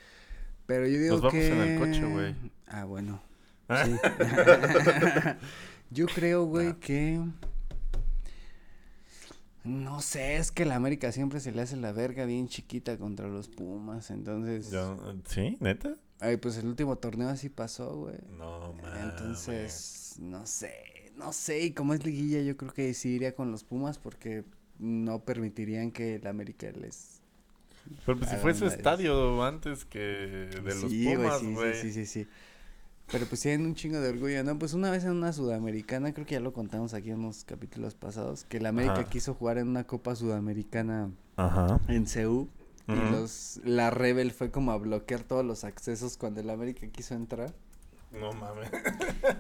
Pero 0.72 0.88
yo 0.88 1.00
digo 1.00 1.14
Nos 1.16 1.22
vamos 1.22 1.34
que... 1.34 1.48
en 1.52 1.60
el 1.62 1.80
coche, 1.80 2.06
güey. 2.06 2.34
Ah, 2.68 2.86
bueno. 2.86 3.22
Ah. 3.68 3.86
Sí. 3.86 3.92
yo 5.92 6.06
creo, 6.06 6.46
güey, 6.46 6.68
Ah. 6.70 6.78
que... 6.80 7.20
No 9.66 10.00
sé, 10.02 10.38
es 10.38 10.50
que 10.52 10.64
la 10.64 10.76
América 10.76 11.12
siempre 11.12 11.42
se 11.42 11.52
le 11.52 11.62
hace 11.62 11.76
la 11.76 11.92
verga 11.92 12.24
bien 12.26 12.48
chiquita 12.48 12.98
contra 12.98 13.28
los 13.28 13.50
Pumas, 13.50 14.10
entonces... 14.12 14.72
Yo- 14.72 14.98
¿Sí? 15.28 15.58
¿Neta? 15.60 15.94
Ay, 16.22 16.38
pues 16.38 16.56
el 16.58 16.68
último 16.68 16.96
torneo 16.98 17.28
así 17.28 17.50
pasó, 17.50 17.94
güey. 17.98 18.16
No, 18.38 18.74
mames. 18.82 19.04
Entonces, 19.04 20.16
no 20.20 20.46
sé, 20.48 21.12
no 21.18 21.34
sé, 21.34 21.66
y 21.66 21.72
como 21.74 21.94
es 21.94 22.06
liguilla, 22.06 22.42
yo 22.42 22.56
creo 22.56 22.74
que 22.74 22.94
sí 22.94 23.10
iría 23.10 23.36
con 23.36 23.52
los 23.52 23.66
Pumas 23.66 23.98
porque 24.00 24.46
no 24.80 25.26
permitirían 25.26 25.92
que 25.92 26.16
el 26.16 26.26
América 26.28 26.72
les... 26.72 27.21
Pero 28.06 28.18
pues 28.18 28.30
si 28.30 28.36
hagan 28.36 28.42
fue 28.42 28.54
su 28.54 28.66
estadio 28.66 29.44
antes 29.44 29.86
que 29.86 30.00
de 30.00 30.62
los 30.62 30.92
sí, 30.92 31.04
güey, 31.06 31.18
Pumas, 31.18 31.40
sí, 31.40 31.54
güey. 31.54 31.74
sí, 31.74 31.92
sí, 31.92 32.06
sí, 32.06 32.24
sí. 32.24 32.28
Pero 33.12 33.26
pues 33.26 33.42
tienen 33.42 33.66
un 33.68 33.76
chingo 33.76 34.00
de 34.00 34.10
orgullo, 34.10 34.44
¿no? 34.44 34.58
Pues 34.58 34.74
una 34.74 34.90
vez 34.90 35.04
en 35.04 35.12
una 35.12 35.34
sudamericana, 35.34 36.14
creo 36.14 36.26
que 36.26 36.36
ya 36.36 36.40
lo 36.40 36.54
contamos 36.54 36.94
aquí 36.94 37.10
en 37.10 37.20
unos 37.20 37.44
capítulos 37.44 37.94
pasados, 37.94 38.46
que 38.46 38.58
el 38.58 38.66
América 38.66 38.94
Ajá. 39.02 39.10
quiso 39.10 39.34
jugar 39.34 39.58
en 39.58 39.68
una 39.68 39.84
copa 39.86 40.16
sudamericana 40.16 41.12
Ajá. 41.36 41.80
en 41.88 42.08
CEU. 42.08 42.48
Y 42.88 43.12
los, 43.12 43.62
la 43.64 43.90
Rebel 43.90 44.32
fue 44.32 44.52
como 44.52 44.72
a 44.74 44.78
bloquear 44.78 45.24
todos 45.24 45.46
los 45.46 45.64
accesos 45.64 46.18
cuando 46.18 46.42
el 46.42 46.50
América 46.50 46.86
quiso 46.88 47.14
entrar. 47.14 47.54
No 48.12 48.34
mames. 48.34 48.70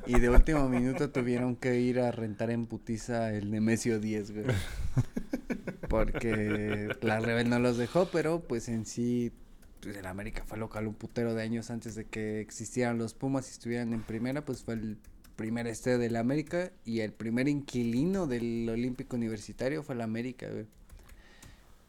Y 0.05 0.19
de 0.19 0.29
último 0.29 0.69
minuto 0.69 1.09
tuvieron 1.09 1.57
que 1.57 1.79
ir 1.81 1.99
a 1.99 2.11
rentar 2.11 2.49
en 2.51 2.65
putiza 2.65 3.33
el 3.33 3.51
Nemesio 3.51 3.99
10, 3.99 4.31
güey. 4.31 4.45
Porque 5.91 6.87
la 7.01 7.19
Rebel 7.19 7.49
no 7.49 7.59
los 7.59 7.77
dejó, 7.77 8.05
pero 8.05 8.39
pues 8.39 8.69
en 8.69 8.85
sí, 8.85 9.33
pues 9.81 9.97
el 9.97 10.05
América 10.05 10.45
fue 10.47 10.57
local 10.57 10.87
un 10.87 10.93
putero 10.93 11.33
de 11.33 11.43
años 11.43 11.69
antes 11.69 11.95
de 11.95 12.05
que 12.05 12.39
existieran 12.39 12.97
los 12.97 13.13
Pumas 13.13 13.49
y 13.49 13.51
estuvieran 13.51 13.91
en 13.91 14.01
primera, 14.01 14.45
pues 14.45 14.63
fue 14.63 14.75
el 14.75 14.97
primer 15.35 15.67
estadio 15.67 15.99
del 15.99 16.15
América 16.15 16.71
y 16.85 17.01
el 17.01 17.11
primer 17.11 17.49
inquilino 17.49 18.25
del 18.25 18.69
Olímpico 18.69 19.17
Universitario 19.17 19.83
fue 19.83 19.95
el 19.95 20.01
América, 20.01 20.47
güey. 20.49 20.65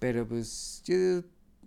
Pero 0.00 0.26
pues 0.26 0.82
yo, 0.84 1.22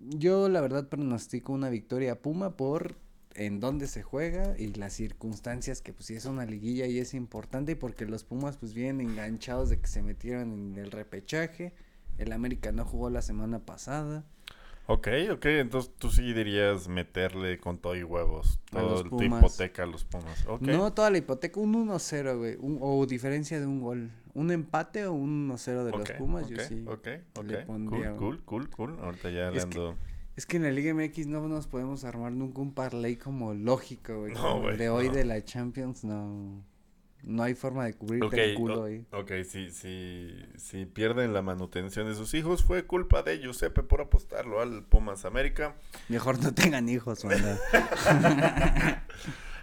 yo 0.10 0.50
la 0.50 0.60
verdad 0.60 0.90
pronostico 0.90 1.54
una 1.54 1.70
victoria 1.70 2.22
Puma 2.22 2.58
por 2.58 2.96
en 3.36 3.62
dónde 3.62 3.88
se 3.88 4.04
juega 4.04 4.58
y 4.58 4.74
las 4.74 4.92
circunstancias 4.92 5.82
que 5.82 5.94
pues 5.94 6.08
sí 6.08 6.16
es 6.16 6.26
una 6.26 6.46
liguilla 6.46 6.86
y 6.86 7.00
es 7.00 7.14
importante 7.14 7.74
y 7.74 7.76
porque 7.76 8.06
los 8.06 8.26
Pumas 8.26 8.58
pues 8.58 8.74
vienen 8.74 9.10
enganchados 9.10 9.70
de 9.70 9.80
que 9.80 9.88
se 9.88 10.02
metieron 10.02 10.52
en 10.52 10.78
el 10.78 10.92
repechaje. 10.92 11.72
El 12.18 12.32
América 12.32 12.72
no 12.72 12.86
jugó 12.86 13.10
la 13.10 13.22
semana 13.22 13.60
pasada. 13.60 14.24
Ok, 14.88 15.08
ok, 15.32 15.46
entonces 15.46 15.92
tú 15.98 16.12
sí 16.12 16.32
dirías 16.34 16.88
meterle 16.88 17.58
con 17.60 17.80
todo 17.80 17.96
y 17.96 18.04
huevos. 18.04 18.60
Los 18.72 18.84
Todo 18.84 19.04
tu 19.06 19.24
hipoteca 19.24 19.84
a 19.84 19.86
los 19.88 20.06
Pumas. 20.06 20.46
Ok. 20.48 20.62
No 20.62 20.94
toda 20.94 21.10
la 21.10 21.18
hipoteca, 21.18 21.60
un 21.60 21.74
1-0, 21.90 22.38
güey. 22.38 22.58
o 22.62 23.06
diferencia 23.08 23.60
de 23.60 23.66
un 23.66 23.82
gol. 23.82 24.12
Un 24.36 24.52
empate 24.52 25.08
o 25.08 25.14
un 25.14 25.50
1-0 25.50 25.86
de 25.86 25.92
los 25.92 26.02
Ok, 26.02 26.12
Pumas, 26.20 26.44
ok, 26.46 26.50
yo 26.52 26.60
sí. 26.60 26.86
Ok, 26.88 27.08
ok. 27.36 27.66
pondría 27.66 28.16
Cool, 28.16 28.44
cool, 28.44 28.70
cool, 28.70 28.92
cool. 28.92 29.00
Ahorita 29.04 29.30
ya 29.32 29.50
le 29.50 29.58
Es 29.58 29.66
que- 29.66 29.80
ando. 29.80 29.96
Es 30.36 30.46
que 30.46 30.58
en 30.58 30.64
la 30.64 30.72
Liga 30.72 30.94
MX 30.94 31.28
no 31.28 31.48
nos 31.48 31.66
podemos 31.66 32.04
armar 32.04 32.34
nunca 32.34 32.60
un 32.62 32.74
parlay 32.74 33.16
como 33.16 33.54
lógico, 33.54 34.20
güey. 34.20 34.34
No, 34.34 34.42
como 34.42 34.62
güey, 34.64 34.78
de 34.78 34.90
hoy 34.90 35.08
no. 35.08 35.14
de 35.16 35.26
la 35.26 35.44
Champions, 35.44 36.04
no. 36.04 36.62
No 37.28 37.42
hay 37.42 37.56
forma 37.56 37.86
de 37.86 37.96
cubrirte 37.96 38.26
Ok, 38.28 38.34
el 38.36 38.54
culo 38.54 38.84
ahí. 38.84 39.04
ok, 39.12 39.32
si, 39.44 39.72
si, 39.72 40.32
si 40.58 40.86
pierden 40.86 41.34
la 41.34 41.42
manutención 41.42 42.08
de 42.08 42.14
sus 42.14 42.34
hijos, 42.36 42.64
fue 42.64 42.86
culpa 42.86 43.24
de 43.24 43.40
Giuseppe 43.40 43.82
por 43.82 44.00
apostarlo 44.02 44.62
al 44.62 44.84
Pumas 44.84 45.26
América. 45.26 45.76
Mejor 46.08 46.42
no 46.44 46.54
tengan 46.54 46.88
hijos. 46.88 47.26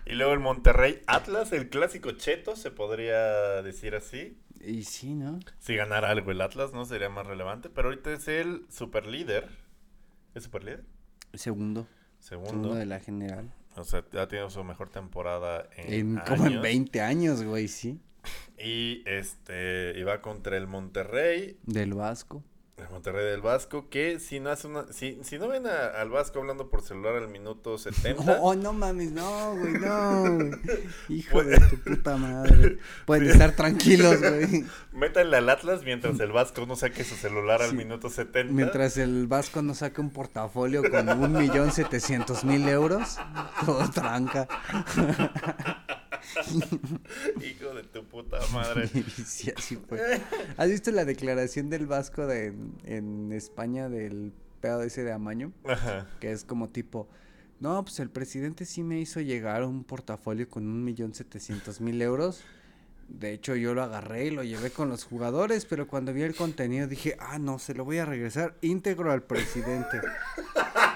Y 0.05 0.15
luego 0.15 0.33
el 0.33 0.41
Monterrey 0.41 1.01
Atlas, 1.07 1.53
el 1.53 1.69
clásico 1.69 2.11
cheto, 2.13 2.57
se 2.57 2.73
podría 2.73 3.63
decir 3.63 3.95
así. 3.95 4.37
y 4.61 4.83
sí, 4.83 5.15
¿no? 5.15 5.39
Si 5.61 5.77
ganara 5.77 6.11
algo 6.11 6.33
el 6.33 6.41
Atlas, 6.41 6.73
no 6.73 6.85
sería 6.85 7.09
más 7.09 7.25
relevante. 7.27 7.71
Pero 7.71 7.89
ahorita 7.89 8.13
es 8.13 8.27
el 8.27 8.67
superlíder. 8.69 9.49
¿Es 10.35 10.43
superlíder? 10.43 10.83
Segundo. 11.35 11.87
Segundo. 12.19 12.51
Segundo 12.51 12.75
de 12.75 12.87
la 12.87 12.99
general. 12.99 13.53
O 13.77 13.85
sea, 13.85 14.05
ha 14.19 14.29
tenido 14.29 14.51
su 14.51 14.63
mejor 14.65 14.91
temporada 14.91 15.69
en, 15.77 15.93
En, 15.93 16.17
como 16.27 16.47
en 16.47 16.53
años. 16.53 16.63
20 16.63 17.01
años, 17.01 17.43
güey, 17.43 17.69
sí. 17.69 18.01
Y 18.59 19.03
este 19.07 19.95
iba 19.99 20.21
contra 20.21 20.57
el 20.57 20.67
Monterrey, 20.67 21.59
Del 21.65 21.95
Vasco. 21.95 22.45
El 22.79 22.89
Monterrey 22.91 23.25
del 23.27 23.43
Vasco, 23.43 23.89
que 23.91 24.19
si 24.19 24.41
no 24.41 24.51
hace 24.51 24.67
una, 24.67 24.91
si, 24.93 25.19
si 25.23 25.39
no 25.39 25.47
ven 25.47 25.67
a- 25.67 25.89
al 26.01 26.09
Vasco 26.09 26.41
hablando 26.41 26.69
por 26.71 26.83
celular 26.83 27.15
al 27.17 27.29
minuto 27.29 27.77
70, 27.79 28.23
Oh, 28.41 28.55
no 28.55 28.73
mames, 28.73 29.13
no, 29.13 29.55
güey, 29.57 29.75
no. 29.75 30.39
Hijo 31.09 31.31
Pues- 31.33 31.49
de 31.49 31.59
tu 31.69 31.79
puta 31.79 32.17
madre. 32.17 32.79
Pueden 33.07 33.29
estar 33.31 33.55
tranquilos, 33.55 34.19
güey. 34.21 34.65
métanle 34.93 35.37
al 35.37 35.49
Atlas 35.51 35.83
mientras 35.85 36.19
el 36.21 36.33
Vasco 36.33 36.65
no 36.67 36.75
saque 36.75 37.05
su 37.05 37.15
celular 37.15 37.61
al 37.63 37.75
minuto 37.75 38.09
70. 38.09 38.53
Mientras 38.53 38.97
el 38.97 39.27
Vasco 39.27 39.61
no 39.63 39.75
saque 39.75 40.01
un 40.01 40.11
portafolio 40.11 40.83
con 40.91 41.09
un 41.11 41.33
millón 41.35 41.71
setecientos 41.73 42.43
mil 42.43 42.67
euros, 42.69 43.19
todo 43.67 43.89
tranca. 43.91 44.49
Hijo 47.45 47.75
de 47.75 47.83
tu 47.85 48.05
puta 48.05 48.39
madre. 48.53 48.89
Sí, 49.27 49.53
así 49.57 49.77
fue. 49.77 50.21
¿Has 50.57 50.69
visto 50.69 50.91
la 50.91 51.05
declaración 51.05 51.71
del 51.71 51.87
Vasco 51.87 52.27
de, 52.27 52.47
en, 52.47 52.75
en 52.85 53.33
España 53.33 53.89
del 53.89 54.33
pedo 54.61 54.83
ese 54.83 55.05
de 55.05 55.13
Amaño? 55.13 55.53
Ajá. 55.65 56.07
Que 56.21 56.33
es 56.33 56.45
como 56.45 56.69
tipo, 56.69 57.09
no, 57.61 57.83
pues 57.85 58.01
el 58.01 58.11
presidente 58.11 58.65
sí 58.65 58.83
me 58.83 59.01
hizo 59.01 59.21
llegar 59.21 59.65
un 59.65 59.85
portafolio 59.85 60.49
con 60.49 60.67
un 60.67 60.83
millón 60.85 61.15
setecientos 61.15 61.81
mil 61.81 62.01
euros. 62.03 62.43
De 63.09 63.33
hecho, 63.33 63.55
yo 63.55 63.75
lo 63.75 63.83
agarré 63.83 64.27
y 64.27 64.31
lo 64.31 64.43
llevé 64.43 64.71
con 64.71 64.89
los 64.89 65.05
jugadores, 65.05 65.67
pero 65.67 65.87
cuando 65.87 66.13
vi 66.13 66.23
el 66.23 66.35
contenido 66.35 66.87
dije, 66.87 67.17
ah, 67.21 67.39
no, 67.39 67.59
se 67.59 67.75
lo 67.75 67.85
voy 67.85 67.99
a 67.99 68.07
regresar 68.07 68.57
íntegro 68.63 69.13
al 69.13 69.23
presidente. 69.23 70.01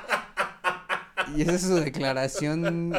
y 1.36 1.42
esa 1.42 1.54
es 1.54 1.62
su 1.62 1.74
declaración 1.74 2.92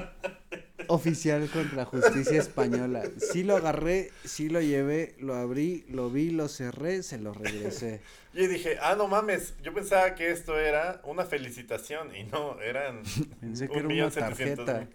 oficial 0.88 1.49
contra 1.49 1.77
la 1.77 1.85
justicia 1.85 2.39
española. 2.39 3.03
Sí 3.17 3.43
lo 3.43 3.55
agarré, 3.55 4.11
sí 4.23 4.49
lo 4.49 4.61
llevé, 4.61 5.15
lo 5.19 5.35
abrí, 5.35 5.85
lo 5.89 6.09
vi, 6.09 6.31
lo 6.31 6.47
cerré, 6.47 7.03
se 7.03 7.17
lo 7.17 7.33
regresé. 7.33 8.01
Yo 8.33 8.47
dije, 8.47 8.77
ah, 8.81 8.95
no 8.95 9.07
mames, 9.07 9.55
yo 9.63 9.73
pensaba 9.73 10.15
que 10.15 10.31
esto 10.31 10.59
era 10.59 11.01
una 11.03 11.25
felicitación 11.25 12.15
y 12.15 12.23
no, 12.25 12.59
eran 12.61 13.03
Pensé 13.39 13.67
que 13.67 13.73
un 13.73 13.79
era 13.79 13.88
millón 13.88 14.11
una 14.15 14.27
tarjeta. 14.27 14.88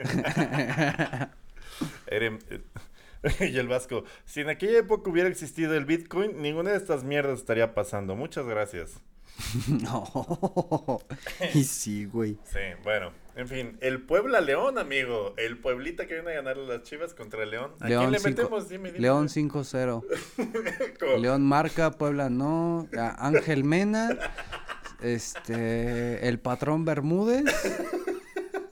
y 3.40 3.56
el 3.56 3.68
Vasco, 3.68 4.04
si 4.24 4.40
en 4.40 4.48
aquella 4.48 4.78
época 4.78 5.10
hubiera 5.10 5.28
existido 5.28 5.74
el 5.76 5.84
Bitcoin, 5.84 6.40
ninguna 6.42 6.70
de 6.70 6.76
estas 6.76 7.04
mierdas 7.04 7.38
estaría 7.38 7.74
pasando. 7.74 8.16
Muchas 8.16 8.46
gracias. 8.46 9.00
No. 9.66 11.00
Y 11.54 11.64
sí, 11.64 12.04
güey. 12.04 12.36
Sí, 12.44 12.58
bueno, 12.84 13.12
en 13.34 13.48
fin, 13.48 13.78
el 13.80 14.02
Puebla 14.02 14.40
León, 14.40 14.78
amigo. 14.78 15.34
El 15.38 15.58
Pueblita 15.58 16.06
que 16.06 16.14
viene 16.14 16.32
a 16.32 16.34
ganar 16.34 16.56
las 16.58 16.82
Chivas 16.82 17.14
contra 17.14 17.42
el 17.44 17.50
León. 17.50 17.72
¿A 17.80 17.86
quién 17.86 18.10
le 18.10 18.18
cinco- 18.18 18.28
metemos? 18.42 18.68
Dime, 18.68 18.88
dime. 18.90 19.00
León 19.00 19.28
5-0. 19.28 20.04
Como- 21.00 21.16
León 21.18 21.42
marca, 21.42 21.90
Puebla 21.92 22.28
no. 22.30 22.88
a- 22.96 23.26
Ángel 23.26 23.64
Mena. 23.64 24.16
Este. 25.00 26.28
El 26.28 26.38
patrón 26.40 26.84
Bermúdez. 26.84 27.44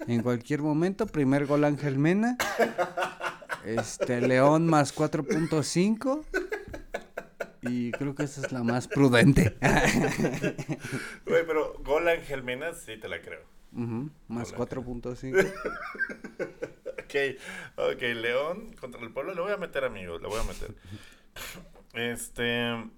En 0.07 0.23
cualquier 0.23 0.61
momento, 0.61 1.07
primer 1.07 1.47
gol 1.47 1.65
Ángel 1.65 1.99
Mena. 1.99 2.37
Este, 3.65 4.21
León 4.21 4.67
más 4.67 4.95
4.5. 4.95 6.25
Y 7.63 7.93
creo 7.93 8.15
que 8.15 8.23
esa 8.25 8.41
es 8.41 8.53
la 8.53 8.63
más 8.63 8.89
prudente. 8.89 9.55
Güey, 11.27 11.47
pero 11.47 11.75
gol 11.85 12.09
Ángel 12.09 12.43
Mena, 12.43 12.73
sí 12.75 12.97
te 12.97 13.09
la 13.09 13.21
creo. 13.21 13.43
Ujú, 13.73 14.11
más 14.29 14.53
Hola. 14.53 14.67
4.5. 14.67 15.53
Ok, 17.11 17.17
ok, 17.77 18.03
León 18.03 18.73
contra 18.81 19.01
el 19.01 19.11
Puebla. 19.11 19.35
Le 19.35 19.41
voy 19.41 19.51
a 19.51 19.57
meter, 19.57 19.85
amigo, 19.85 20.19
le 20.19 20.29
voy 20.29 20.39
a 20.39 20.45
meter. 20.45 20.75
Este. 21.95 22.89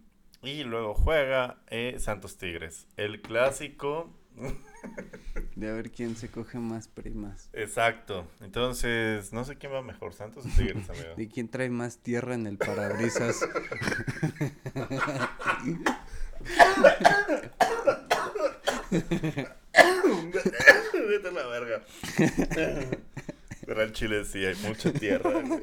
Y 0.43 0.65
luego 0.65 0.93
juega 0.93 1.63
eh, 1.69 1.97
Santos 1.99 2.37
Tigres. 2.37 2.87
El 2.99 3.23
clásico. 3.23 4.13
De 5.57 5.71
a 5.71 5.73
ver 5.73 5.93
quién 5.93 6.17
se 6.17 6.29
coge 6.29 6.59
más 6.59 6.89
primas. 6.89 7.49
Exacto. 7.55 8.27
Entonces, 8.41 9.33
no 9.33 9.45
sé 9.45 9.57
quién 9.57 9.73
va 9.73 9.81
mejor, 9.81 10.13
Santos 10.13 10.45
o 10.45 10.49
Tigres, 10.49 10.91
amigo. 10.91 11.15
De 11.17 11.29
quién 11.29 11.49
trae 11.49 11.71
más 11.71 11.99
tierra 11.99 12.35
en 12.35 12.47
el 12.47 12.59
parabrisas. 12.59 13.41
Vete 21.09 21.29
a 21.29 21.33
la 21.33 21.47
verga. 21.47 21.83
Pero 23.67 23.81
al 23.83 23.93
Chile 23.93 24.25
sí 24.25 24.45
hay 24.45 24.55
mucha 24.67 24.93
tierra, 24.93 25.41
güey. 25.43 25.63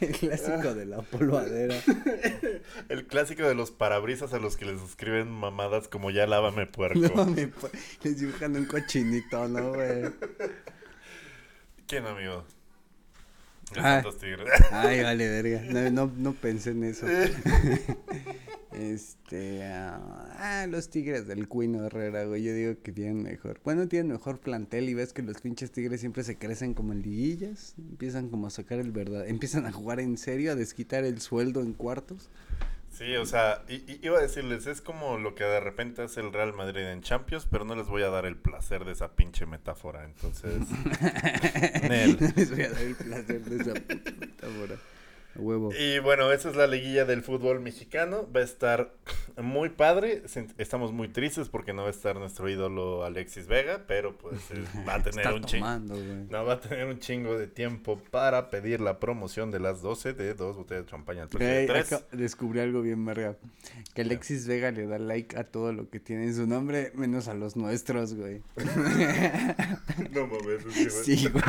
El 0.00 0.12
clásico 0.12 0.74
de 0.74 0.86
la 0.86 1.02
polvadera. 1.02 1.74
El 2.88 3.06
clásico 3.06 3.42
de 3.46 3.54
los 3.54 3.70
parabrisas 3.72 4.32
a 4.32 4.38
los 4.38 4.56
que 4.56 4.64
les 4.64 4.80
escriben 4.80 5.28
mamadas 5.30 5.88
como 5.88 6.10
ya 6.10 6.26
lávame 6.26 6.66
puerco. 6.66 7.00
Pu- 7.48 7.70
les 8.02 8.18
dibujan 8.20 8.56
un 8.56 8.66
cochinito, 8.66 9.48
¿no, 9.48 9.72
güey? 9.74 10.04
¿Quién, 11.86 12.06
amigo? 12.06 12.44
Ah. 13.76 14.00
Ay, 14.70 15.02
vale, 15.02 15.28
verga. 15.28 15.62
No, 15.68 15.90
no, 15.90 16.12
no 16.16 16.32
pensé 16.34 16.70
en 16.70 16.84
eso. 16.84 17.06
Este. 18.74 19.64
ah, 19.64 20.28
ah, 20.38 20.66
los 20.68 20.88
tigres 20.90 21.26
del 21.26 21.48
Cuino 21.48 21.84
Herrera, 21.84 22.24
güey. 22.24 22.42
Yo 22.42 22.54
digo 22.54 22.74
que 22.82 22.92
tienen 22.92 23.22
mejor. 23.22 23.60
Bueno, 23.64 23.88
tienen 23.88 24.12
mejor 24.12 24.38
plantel 24.40 24.88
y 24.88 24.94
ves 24.94 25.12
que 25.12 25.22
los 25.22 25.40
pinches 25.40 25.70
tigres 25.72 26.00
siempre 26.00 26.24
se 26.24 26.36
crecen 26.38 26.74
como 26.74 26.92
en 26.92 27.02
liguillas. 27.02 27.74
Empiezan 27.78 28.28
como 28.28 28.46
a 28.46 28.50
sacar 28.50 28.78
el 28.78 28.90
verdad. 28.92 29.26
Empiezan 29.28 29.66
a 29.66 29.72
jugar 29.72 30.00
en 30.00 30.16
serio, 30.18 30.52
a 30.52 30.54
desquitar 30.54 31.04
el 31.04 31.20
sueldo 31.20 31.60
en 31.60 31.72
cuartos. 31.74 32.30
Sí, 32.90 33.16
o 33.16 33.24
sea, 33.24 33.62
i- 33.70 33.76
i- 33.90 34.00
iba 34.02 34.18
a 34.18 34.20
decirles, 34.22 34.66
es 34.66 34.82
como 34.82 35.16
lo 35.16 35.34
que 35.34 35.44
de 35.44 35.60
repente 35.60 36.02
hace 36.02 36.20
el 36.20 36.30
Real 36.30 36.52
Madrid 36.52 36.82
en 36.82 37.00
Champions, 37.00 37.48
pero 37.50 37.64
no 37.64 37.74
les 37.74 37.86
voy 37.86 38.02
a 38.02 38.10
dar 38.10 38.26
el 38.26 38.36
placer 38.36 38.84
de 38.84 38.92
esa 38.92 39.12
pinche 39.16 39.46
metáfora, 39.46 40.04
entonces... 40.04 40.60
Nel. 41.88 42.18
No 42.20 42.28
les 42.36 42.50
voy 42.50 42.60
a 42.62 42.70
dar 42.70 42.82
el 42.82 42.94
placer 42.94 43.44
de 43.44 43.56
esa 43.62 43.74
puta 43.74 44.10
metáfora. 44.20 44.76
Huevo. 45.36 45.70
Y 45.74 45.98
bueno, 46.00 46.30
esa 46.32 46.50
es 46.50 46.56
la 46.56 46.66
liguilla 46.66 47.04
del 47.04 47.22
fútbol 47.22 47.60
mexicano. 47.60 48.28
Va 48.34 48.40
a 48.40 48.44
estar 48.44 48.94
muy 49.36 49.70
padre. 49.70 50.22
Estamos 50.58 50.92
muy 50.92 51.08
tristes 51.08 51.48
porque 51.48 51.72
no 51.72 51.82
va 51.82 51.88
a 51.88 51.92
estar 51.92 52.16
nuestro 52.16 52.48
ídolo 52.48 53.04
Alexis 53.04 53.46
Vega, 53.46 53.84
pero 53.86 54.16
pues 54.16 54.50
eh, 54.50 54.64
va 54.88 54.94
a 54.94 55.02
tener 55.02 55.26
un 55.32 55.44
chingo. 55.44 55.78
No, 56.30 56.44
va 56.44 56.54
a 56.54 56.60
tener 56.60 56.86
un 56.86 56.98
chingo 56.98 57.38
de 57.38 57.46
tiempo 57.46 58.00
para 58.10 58.50
pedir 58.50 58.80
la 58.80 58.98
promoción 58.98 59.50
de 59.50 59.60
las 59.60 59.82
12 59.82 60.12
de 60.12 60.34
dos 60.34 60.56
botellas 60.56 60.84
de 60.84 60.90
champaña 60.90 61.24
acá 61.24 62.02
descubrí 62.12 62.60
algo 62.60 62.82
bien 62.82 63.04
verga. 63.04 63.36
Que 63.94 64.02
Alexis 64.02 64.46
Vega 64.46 64.70
le 64.70 64.86
da 64.86 64.98
like 64.98 65.36
a 65.36 65.44
todo 65.44 65.72
lo 65.72 65.88
que 65.90 66.00
tiene 66.00 66.24
en 66.24 66.34
su 66.34 66.46
nombre, 66.46 66.92
menos 66.94 67.28
a 67.28 67.34
los 67.34 67.56
nuestros, 67.56 68.14
güey. 68.14 68.42
No 70.12 70.26
mames, 70.26 70.64
Sí, 71.04 71.28
güey. 71.28 71.44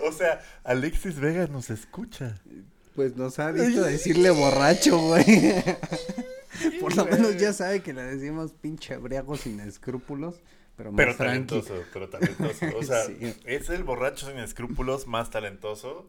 o 0.00 0.12
sea, 0.12 0.40
Alexis 0.64 1.18
Vega 1.18 1.46
nos 1.46 1.70
escucha. 1.70 2.40
Pues 2.94 3.16
nos 3.16 3.38
ha 3.38 3.50
visto 3.52 3.82
decirle 3.84 4.30
borracho, 4.30 4.98
güey. 4.98 5.24
Por 6.80 6.94
lo 6.96 7.04
menos 7.06 7.36
ya 7.38 7.52
sabe 7.52 7.80
que 7.82 7.92
le 7.92 8.02
decimos 8.02 8.52
pinche 8.52 8.96
briago 8.96 9.36
sin 9.36 9.58
escrúpulos, 9.60 10.40
pero 10.76 10.92
más 10.92 10.96
Pero 10.98 11.16
talentoso, 11.16 11.74
pero 11.92 12.08
talentoso. 12.08 12.66
O 12.76 12.82
sea, 12.84 13.04
Sí. 13.06 13.34
es 13.46 13.68
el 13.70 13.84
borracho 13.84 14.26
sin 14.28 14.38
escrúpulos 14.38 15.06
más 15.06 15.30
talentoso. 15.30 16.06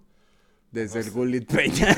Desde 0.71 0.99
el 0.99 1.05
No 1.05 1.11
sé. 1.11 1.17
Gulit 1.17 1.51
Peña. 1.53 1.97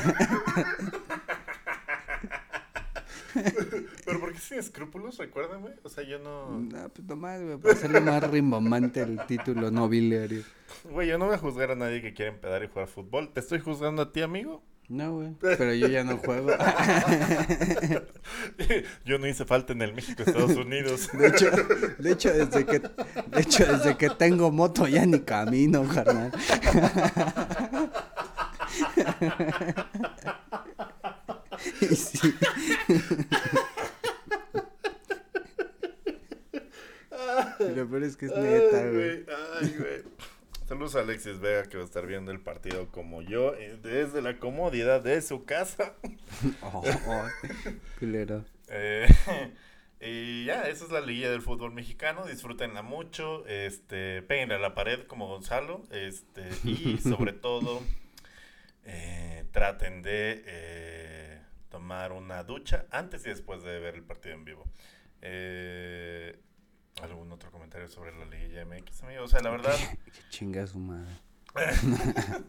Pero 4.04 4.20
¿por 4.20 4.32
qué 4.32 4.38
sin 4.38 4.58
escrúpulos? 4.58 5.18
Recuérdame. 5.18 5.70
O 5.82 5.88
sea, 5.88 6.04
yo 6.04 6.18
no... 6.18 6.58
No, 6.58 6.88
pues 6.88 7.06
nomás, 7.06 7.42
güey, 7.42 7.58
para 7.58 7.74
hacerle 7.74 8.00
más 8.00 8.30
rimbombante 8.30 9.02
el 9.02 9.18
título 9.26 9.70
nobiliario. 9.70 10.42
Güey, 10.84 11.08
yo 11.08 11.18
no 11.18 11.26
voy 11.26 11.34
a 11.34 11.38
juzgar 11.38 11.70
a 11.70 11.74
nadie 11.76 12.00
que 12.00 12.14
quiera 12.14 12.32
empedar 12.32 12.62
y 12.64 12.68
jugar 12.68 12.86
fútbol. 12.88 13.32
¿Te 13.32 13.40
estoy 13.40 13.58
juzgando 13.60 14.02
a 14.02 14.12
ti, 14.12 14.22
amigo? 14.22 14.62
No, 14.88 15.14
güey. 15.14 15.34
Pero 15.40 15.74
yo 15.74 15.88
ya 15.88 16.04
no 16.04 16.16
juego. 16.18 16.52
yo 19.04 19.18
no 19.18 19.26
hice 19.26 19.44
falta 19.44 19.72
en 19.72 19.82
el 19.82 19.92
México, 19.94 20.22
Estados 20.24 20.56
Unidos. 20.56 21.08
De 21.12 21.26
hecho, 21.26 21.50
de 21.98 22.12
hecho, 22.12 22.32
desde 22.32 22.64
que, 22.64 22.78
de 22.78 23.40
hecho, 23.40 23.66
desde 23.66 23.96
que 23.96 24.10
tengo 24.10 24.52
moto 24.52 24.86
ya 24.86 25.04
ni 25.04 25.20
camino, 25.20 25.84
carnal. 25.88 26.30
Y 31.80 31.86
sí. 31.96 32.34
Lo 37.58 37.88
peor 37.88 38.02
es 38.04 38.16
que 38.16 38.26
es 38.26 38.36
neta, 38.36 38.90
güey. 38.90 39.24
Ay, 39.60 39.74
güey. 39.78 40.02
Saludos 40.66 40.96
a 40.96 41.00
Alexis 41.00 41.38
Vega 41.38 41.62
que 41.68 41.76
va 41.76 41.84
a 41.84 41.86
estar 41.86 42.04
viendo 42.08 42.32
el 42.32 42.40
partido 42.40 42.88
como 42.90 43.22
yo, 43.22 43.54
eh, 43.54 43.78
desde 43.80 44.20
la 44.20 44.40
comodidad 44.40 45.00
de 45.00 45.22
su 45.22 45.44
casa. 45.44 45.94
Oh, 46.60 46.82
oh, 47.06 47.28
culero. 48.00 48.44
Eh, 48.68 49.06
y 50.00 50.44
ya, 50.44 50.64
esa 50.64 50.84
es 50.84 50.90
la 50.90 51.00
liguilla 51.00 51.30
del 51.30 51.40
fútbol 51.40 51.72
mexicano. 51.72 52.26
Disfrútenla 52.26 52.82
mucho. 52.82 53.46
Este, 53.46 54.22
péguenle 54.22 54.56
a 54.56 54.58
la 54.58 54.74
pared 54.74 55.06
como 55.06 55.28
Gonzalo. 55.28 55.84
Este, 55.92 56.50
y 56.64 56.98
sobre 57.02 57.32
todo, 57.32 57.80
eh, 58.84 59.44
traten 59.52 60.02
de 60.02 60.42
eh, 60.46 61.42
tomar 61.70 62.10
una 62.10 62.42
ducha 62.42 62.86
antes 62.90 63.24
y 63.24 63.28
después 63.28 63.62
de 63.62 63.78
ver 63.78 63.94
el 63.94 64.02
partido 64.02 64.34
en 64.34 64.44
vivo. 64.44 64.64
Eh, 65.22 66.05
¿Algún 66.05 66.05
sobre 67.88 68.16
la 68.16 68.24
liguilla 68.24 68.64
MX, 68.64 69.02
amigo? 69.02 69.24
O 69.24 69.28
sea, 69.28 69.40
la 69.40 69.50
verdad. 69.50 69.76
Chinga 70.30 70.66
su 70.66 70.78
madre. 70.78 71.10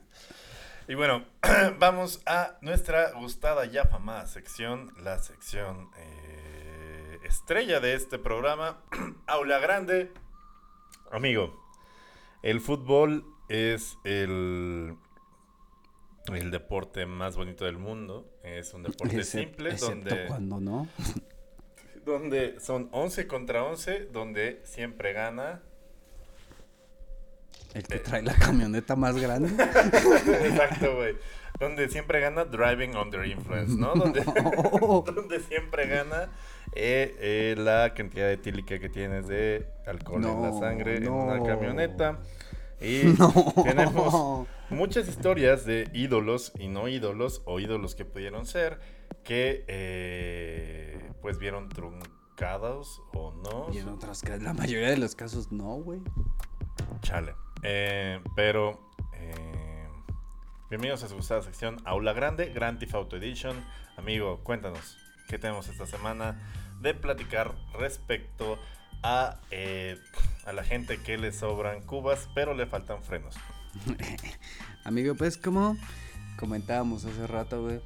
Y 0.89 0.95
bueno, 0.95 1.25
vamos 1.79 2.21
a 2.25 2.57
nuestra 2.61 3.11
gustada 3.11 3.65
ya 3.65 3.85
famada 3.85 4.25
sección, 4.25 4.93
la 5.03 5.19
sección 5.19 5.89
eh, 5.97 7.19
estrella 7.25 7.81
de 7.81 7.93
este 7.93 8.17
programa, 8.17 8.77
Aula 9.27 9.59
Grande. 9.59 10.13
Amigo, 11.11 11.61
el 12.41 12.61
fútbol 12.61 13.25
es 13.49 13.97
el, 14.05 14.95
el 16.33 16.51
deporte 16.51 17.05
más 17.05 17.35
bonito 17.35 17.65
del 17.65 17.77
mundo. 17.77 18.25
Es 18.41 18.73
un 18.73 18.83
deporte 18.83 19.25
simple 19.25 19.71
excepto 19.71 19.93
donde, 19.93 20.27
cuando 20.27 20.61
no. 20.61 20.87
donde 22.07 22.59
son 22.59 22.89
11 22.91 23.27
contra 23.27 23.63
11, 23.63 24.07
donde 24.11 24.61
siempre 24.63 25.13
gana. 25.13 25.61
El 27.73 27.83
que 27.83 27.99
trae 27.99 28.23
la 28.23 28.33
camioneta 28.33 28.95
más 28.95 29.15
grande. 29.17 29.49
Exacto, 29.63 30.95
güey. 30.95 31.15
Donde 31.59 31.89
siempre 31.89 32.19
gana 32.21 32.45
Driving 32.45 32.95
Under 32.95 33.25
Influence, 33.25 33.75
¿no? 33.75 33.93
Donde, 33.93 34.21
donde 35.13 35.39
siempre 35.41 35.87
gana 35.87 36.29
eh, 36.73 37.15
eh, 37.19 37.55
la 37.57 37.93
cantidad 37.93 38.31
etílica 38.31 38.79
que 38.79 38.89
tienes 38.89 39.27
de 39.27 39.67
alcohol 39.85 40.23
en 40.23 40.41
la 40.41 40.49
No, 40.49 40.59
sangre 40.59 40.97
en 40.97 41.09
una 41.09 41.43
camioneta. 41.43 42.19
Y 42.79 43.03
No. 43.17 43.33
tenemos 43.63 44.47
muchas 44.69 45.07
historias 45.07 45.65
de 45.65 45.89
ídolos 45.93 46.53
y 46.59 46.67
no 46.67 46.87
ídolos, 46.87 47.41
o 47.45 47.59
ídolos 47.59 47.95
que 47.95 48.05
pudieron 48.05 48.45
ser, 48.45 48.79
que 49.23 49.65
eh, 49.67 51.06
pues 51.21 51.37
vieron 51.37 51.69
truncados 51.69 53.01
o 53.13 53.31
no. 53.43 53.73
Y 53.73 53.79
en 53.79 54.43
la 54.43 54.53
mayoría 54.53 54.89
de 54.89 54.97
los 54.97 55.15
casos 55.15 55.51
no, 55.51 55.75
güey. 55.75 56.01
Chale. 57.01 57.35
Eh, 57.63 58.21
pero, 58.35 58.79
eh, 59.13 59.87
bienvenidos 60.69 61.03
a 61.03 61.07
su 61.07 61.15
gustada 61.15 61.41
sección 61.41 61.77
Aula 61.85 62.13
Grande, 62.13 62.51
Grand 62.53 62.79
Theft 62.79 62.93
Auto 62.93 63.17
Edition. 63.17 63.63
Amigo, 63.97 64.41
cuéntanos, 64.43 64.97
¿qué 65.27 65.39
tenemos 65.39 65.67
esta 65.67 65.87
semana 65.87 66.39
de 66.81 66.93
platicar 66.93 67.55
respecto 67.73 68.59
a, 69.01 69.39
eh, 69.51 69.97
a 70.45 70.53
la 70.53 70.63
gente 70.63 71.01
que 71.01 71.17
le 71.17 71.31
sobran 71.31 71.81
cubas, 71.81 72.29
pero 72.35 72.53
le 72.53 72.67
faltan 72.67 73.03
frenos? 73.03 73.35
Amigo, 74.83 75.15
pues 75.15 75.37
como 75.37 75.75
comentábamos 76.37 77.05
hace 77.05 77.25
rato, 77.25 77.63
güey. 77.63 77.81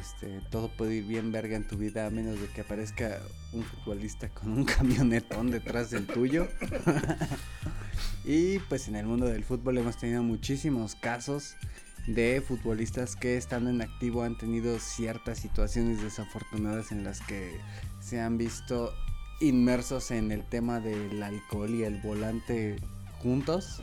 Este, 0.00 0.40
todo 0.50 0.68
puede 0.68 0.96
ir 0.96 1.04
bien 1.04 1.32
verga 1.32 1.56
en 1.56 1.66
tu 1.66 1.76
vida 1.76 2.06
a 2.06 2.10
menos 2.10 2.40
de 2.40 2.48
que 2.48 2.60
aparezca 2.60 3.20
un 3.52 3.62
futbolista 3.62 4.28
con 4.28 4.52
un 4.52 4.64
camionetón 4.66 5.50
detrás 5.50 5.90
del 5.90 6.06
tuyo. 6.06 6.48
y 8.24 8.58
pues 8.60 8.88
en 8.88 8.96
el 8.96 9.06
mundo 9.06 9.26
del 9.26 9.44
fútbol 9.44 9.78
hemos 9.78 9.96
tenido 9.96 10.22
muchísimos 10.22 10.94
casos 10.94 11.56
de 12.06 12.40
futbolistas 12.46 13.16
que 13.16 13.36
estando 13.36 13.70
en 13.70 13.82
activo 13.82 14.22
han 14.22 14.38
tenido 14.38 14.78
ciertas 14.78 15.38
situaciones 15.38 16.02
desafortunadas 16.02 16.92
en 16.92 17.02
las 17.02 17.20
que 17.20 17.58
se 18.00 18.20
han 18.20 18.38
visto 18.38 18.92
inmersos 19.40 20.10
en 20.12 20.30
el 20.30 20.44
tema 20.44 20.80
del 20.80 21.22
alcohol 21.22 21.74
y 21.74 21.82
el 21.82 22.00
volante 22.00 22.76
juntos. 23.18 23.82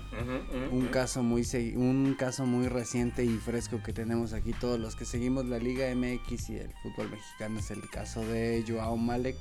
Un 0.72 0.88
caso 0.88 1.24
muy 1.24 1.44
un 1.76 2.16
caso 2.18 2.46
muy 2.46 2.68
reciente 2.68 3.24
y 3.24 3.38
fresco 3.38 3.82
que 3.84 3.94
tenemos 3.94 4.34
aquí 4.34 4.54
todos 4.54 4.80
los 4.80 4.96
que 4.96 5.06
seguimos 5.06 5.46
la 5.46 5.58
Liga 5.58 5.94
MX 5.94 6.50
y 6.50 6.58
el 6.58 6.74
fútbol 6.82 7.10
mexicano 7.10 7.60
es 7.60 7.72
el 7.72 7.90
caso 7.90 8.26
de 8.26 8.64
Joao 8.68 8.98
Malek, 8.98 9.38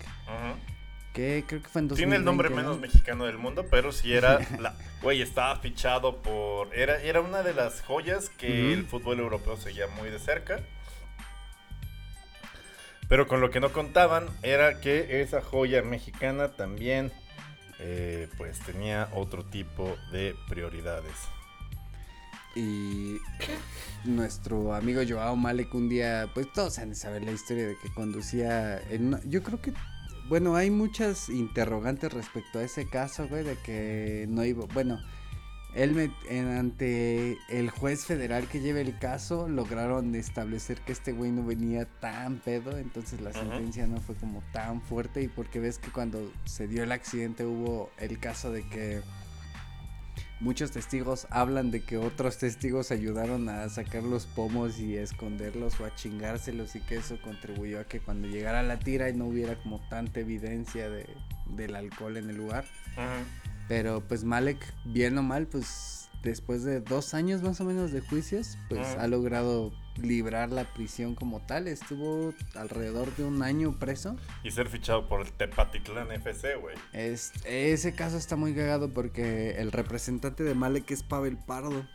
que 1.12 1.44
creo 1.46 1.62
que 1.62 1.68
fue 1.68 1.82
en 1.82 1.88
2020. 1.88 1.96
Tiene 1.96 2.16
el 2.16 2.24
nombre 2.24 2.50
¿no? 2.50 2.56
menos 2.56 2.80
mexicano 2.80 3.26
del 3.26 3.38
mundo, 3.38 3.66
pero 3.70 3.92
sí 3.92 4.12
era 4.12 4.40
la 4.58 4.74
güey, 5.02 5.20
estaba 5.20 5.56
fichado 5.56 6.22
por 6.22 6.74
era 6.74 7.00
era 7.02 7.20
una 7.20 7.42
de 7.42 7.54
las 7.54 7.82
joyas 7.82 8.30
que 8.30 8.72
el 8.72 8.84
fútbol 8.84 9.18
europeo 9.18 9.56
seguía 9.56 9.86
muy 9.88 10.10
de 10.10 10.18
cerca. 10.18 10.60
Pero 13.08 13.26
con 13.26 13.42
lo 13.42 13.50
que 13.50 13.60
no 13.60 13.72
contaban 13.72 14.26
era 14.42 14.80
que 14.80 15.20
esa 15.20 15.42
joya 15.42 15.82
mexicana 15.82 16.52
también 16.52 17.12
eh, 17.78 18.28
pues 18.36 18.58
tenía 18.60 19.08
otro 19.14 19.44
tipo 19.44 19.96
de 20.10 20.34
prioridades. 20.48 21.14
Y 22.54 23.16
nuestro 24.04 24.74
amigo 24.74 25.02
Joao 25.08 25.36
Malek 25.36 25.74
un 25.74 25.88
día, 25.88 26.30
pues 26.34 26.52
todos 26.52 26.78
han 26.78 26.90
de 26.90 26.96
saber 26.96 27.22
la 27.22 27.32
historia 27.32 27.66
de 27.66 27.76
que 27.82 27.92
conducía 27.94 28.80
en 28.90 29.18
yo 29.28 29.42
creo 29.42 29.60
que 29.60 29.72
bueno, 30.28 30.56
hay 30.56 30.70
muchas 30.70 31.28
interrogantes 31.28 32.12
respecto 32.12 32.58
a 32.58 32.62
ese 32.62 32.88
caso, 32.88 33.28
güey, 33.28 33.44
de 33.44 33.56
que 33.56 34.26
no 34.30 34.44
iba, 34.44 34.64
bueno, 34.72 34.98
él 35.74 35.92
me, 35.94 36.10
en- 36.28 36.48
ante 36.48 37.38
el 37.48 37.70
juez 37.70 38.04
federal 38.04 38.46
que 38.48 38.60
lleva 38.60 38.80
el 38.80 38.98
caso 38.98 39.48
lograron 39.48 40.14
establecer 40.14 40.80
que 40.80 40.92
este 40.92 41.12
güey 41.12 41.30
no 41.30 41.44
venía 41.44 41.86
tan 42.00 42.38
pedo, 42.38 42.76
entonces 42.78 43.20
la 43.20 43.30
sentencia 43.32 43.86
no 43.86 43.98
fue 44.00 44.14
como 44.16 44.42
tan 44.52 44.82
fuerte 44.82 45.22
y 45.22 45.28
porque 45.28 45.60
ves 45.60 45.78
que 45.78 45.90
cuando 45.90 46.30
se 46.44 46.68
dio 46.68 46.82
el 46.82 46.92
accidente 46.92 47.44
hubo 47.46 47.90
el 47.98 48.18
caso 48.18 48.52
de 48.52 48.62
que 48.68 49.00
muchos 50.40 50.72
testigos 50.72 51.26
hablan 51.30 51.70
de 51.70 51.82
que 51.84 51.96
otros 51.98 52.36
testigos 52.38 52.90
ayudaron 52.90 53.48
a 53.48 53.68
sacar 53.68 54.02
los 54.02 54.26
pomos 54.26 54.78
y 54.80 54.96
a 54.98 55.02
esconderlos 55.02 55.78
o 55.80 55.84
a 55.86 55.94
chingárselos 55.94 56.74
y 56.74 56.80
que 56.80 56.96
eso 56.96 57.16
contribuyó 57.22 57.80
a 57.80 57.84
que 57.84 58.00
cuando 58.00 58.26
llegara 58.28 58.62
la 58.62 58.78
tira 58.78 59.08
y 59.08 59.14
no 59.14 59.26
hubiera 59.26 59.54
como 59.62 59.80
tanta 59.88 60.20
evidencia 60.20 60.90
de, 60.90 61.06
del 61.46 61.76
alcohol 61.76 62.16
en 62.16 62.28
el 62.30 62.36
lugar. 62.36 62.64
Pero 63.72 64.02
pues 64.06 64.22
Malek, 64.22 64.58
bien 64.84 65.16
o 65.16 65.22
mal, 65.22 65.46
pues 65.46 66.10
después 66.22 66.62
de 66.62 66.82
dos 66.82 67.14
años 67.14 67.40
más 67.40 67.58
o 67.62 67.64
menos 67.64 67.90
de 67.90 68.02
juicios, 68.02 68.58
pues 68.68 68.86
ha 68.98 69.06
logrado 69.06 69.72
librar 69.96 70.50
la 70.50 70.64
prisión 70.74 71.14
como 71.14 71.40
tal. 71.40 71.66
Estuvo 71.68 72.34
alrededor 72.54 73.16
de 73.16 73.24
un 73.24 73.42
año 73.42 73.78
preso. 73.78 74.14
Y 74.44 74.50
ser 74.50 74.68
fichado 74.68 75.08
por 75.08 75.22
el 75.22 75.32
Tepatitlán 75.32 76.12
FC, 76.12 76.56
güey. 76.56 76.76
Es- 76.92 77.32
ese 77.46 77.94
caso 77.94 78.18
está 78.18 78.36
muy 78.36 78.54
cagado 78.54 78.90
porque 78.90 79.52
el 79.52 79.72
representante 79.72 80.44
de 80.44 80.54
Malek 80.54 80.90
es 80.90 81.02
Pavel 81.02 81.38
Pardo. 81.38 81.86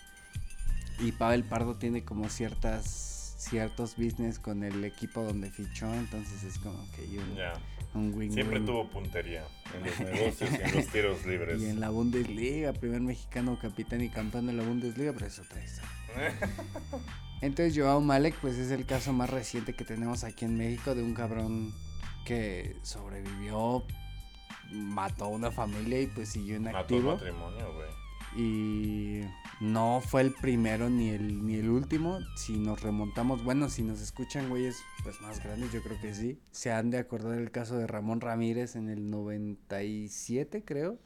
Y 0.99 1.11
Pavel 1.11 1.43
Pardo 1.43 1.75
tiene 1.75 2.03
como 2.03 2.28
ciertas 2.30 3.36
ciertos 3.38 3.97
business 3.97 4.39
con 4.39 4.63
el 4.63 4.84
equipo 4.84 5.21
donde 5.23 5.51
fichó, 5.51 5.93
entonces 5.93 6.43
es 6.43 6.57
como 6.57 6.84
que 6.95 7.07
Ya. 7.36 7.53
Un 7.93 8.31
Siempre 8.31 8.59
tuvo 8.59 8.88
puntería 8.89 9.45
en 9.73 9.85
los 9.85 9.99
negocios 10.11 10.49
y 10.51 10.61
en 10.61 10.75
los 10.75 10.88
tiros 10.88 11.25
libres. 11.25 11.61
Y 11.61 11.69
en 11.69 11.79
la 11.79 11.89
Bundesliga, 11.89 12.73
primer 12.73 13.01
mexicano 13.01 13.57
capitán 13.59 14.01
y 14.01 14.09
campeón 14.09 14.47
de 14.47 14.53
la 14.53 14.63
Bundesliga, 14.63 15.13
pero 15.13 15.25
es 15.25 15.39
otra 15.39 15.63
historia. 15.63 15.91
Entonces 17.41 17.77
Joao 17.77 18.01
Malek 18.01 18.35
pues 18.39 18.55
es 18.57 18.71
el 18.71 18.85
caso 18.85 19.13
más 19.13 19.29
reciente 19.29 19.73
que 19.73 19.85
tenemos 19.85 20.23
aquí 20.23 20.45
en 20.45 20.57
México 20.57 20.95
de 20.95 21.03
un 21.03 21.13
cabrón 21.13 21.73
que 22.25 22.75
sobrevivió, 22.81 23.85
mató 24.71 25.25
a 25.25 25.27
una 25.29 25.51
familia 25.51 26.01
y 26.01 26.07
pues 26.07 26.29
siguió 26.29 26.55
en 26.55 26.63
Mató 26.63 26.77
el 26.77 26.81
activo. 26.83 27.11
matrimonio, 27.13 27.73
güey. 27.73 27.89
Y 28.38 29.21
no 29.59 29.99
fue 30.05 30.21
el 30.21 30.31
primero 30.31 30.91
ni 30.91 31.09
el, 31.09 31.43
ni 31.43 31.55
el 31.55 31.69
último. 31.69 32.19
Si 32.35 32.57
nos 32.57 32.81
remontamos, 32.81 33.43
bueno, 33.43 33.67
si 33.67 33.81
nos 33.81 33.99
escuchan 33.99 34.47
güeyes 34.49 34.77
pues 35.03 35.19
más 35.21 35.43
grandes, 35.43 35.71
yo 35.73 35.81
creo 35.81 35.99
que 35.99 36.13
sí. 36.13 36.39
Se 36.51 36.71
han 36.71 36.91
de 36.91 36.99
acordar 36.99 37.35
del 37.35 37.49
caso 37.49 37.77
de 37.77 37.88
Ramón 37.88 38.21
Ramírez 38.21 38.75
en 38.75 38.89
el 38.89 39.09
97, 39.09 40.63
creo. 40.63 40.99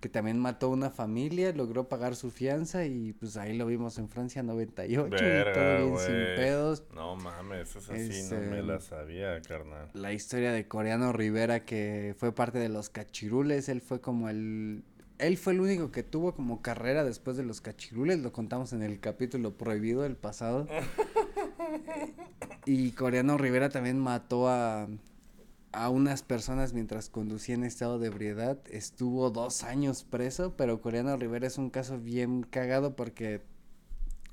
Que 0.00 0.08
también 0.08 0.38
mató 0.38 0.66
a 0.66 0.68
una 0.70 0.90
familia, 0.90 1.52
logró 1.52 1.88
pagar 1.88 2.16
su 2.16 2.30
fianza 2.30 2.86
y 2.86 3.12
pues 3.14 3.36
ahí 3.36 3.56
lo 3.56 3.66
vimos 3.66 3.98
en 3.98 4.08
Francia 4.08 4.42
98 4.42 5.14
y 5.14 5.52
todo 5.54 5.76
bien 5.76 5.98
sin 5.98 6.36
pedos. 6.36 6.84
No 6.94 7.16
mames, 7.16 7.76
es 7.76 7.88
así, 7.88 8.00
Este, 8.00 8.38
no 8.38 8.50
me 8.50 8.62
la 8.62 8.80
sabía, 8.80 9.40
carnal. 9.42 9.90
La 9.94 10.12
historia 10.12 10.52
de 10.52 10.66
Coreano 10.66 11.12
Rivera 11.12 11.64
que 11.64 12.14
fue 12.18 12.34
parte 12.34 12.58
de 12.58 12.68
los 12.70 12.88
cachirules, 12.88 13.68
él 13.68 13.82
fue 13.82 14.00
como 14.00 14.30
el... 14.30 14.84
Él 15.18 15.36
fue 15.36 15.52
el 15.52 15.60
único 15.60 15.90
que 15.92 16.02
tuvo 16.02 16.34
como 16.34 16.60
carrera 16.60 17.04
después 17.04 17.36
de 17.36 17.44
los 17.44 17.60
cachirules, 17.60 18.18
lo 18.20 18.32
contamos 18.32 18.72
en 18.72 18.82
el 18.82 18.98
capítulo 19.00 19.56
prohibido 19.56 20.02
del 20.02 20.16
pasado. 20.16 20.66
y 22.66 22.90
Coreano 22.92 23.38
Rivera 23.38 23.68
también 23.68 23.98
mató 23.98 24.48
a, 24.48 24.88
a 25.72 25.88
unas 25.88 26.22
personas 26.22 26.72
mientras 26.72 27.08
conducía 27.10 27.54
en 27.54 27.64
estado 27.64 27.98
de 27.98 28.08
ebriedad. 28.08 28.58
Estuvo 28.70 29.30
dos 29.30 29.62
años 29.62 30.04
preso, 30.04 30.56
pero 30.56 30.80
Coreano 30.80 31.16
Rivera 31.16 31.46
es 31.46 31.58
un 31.58 31.70
caso 31.70 31.98
bien 31.98 32.42
cagado 32.42 32.96
porque 32.96 33.42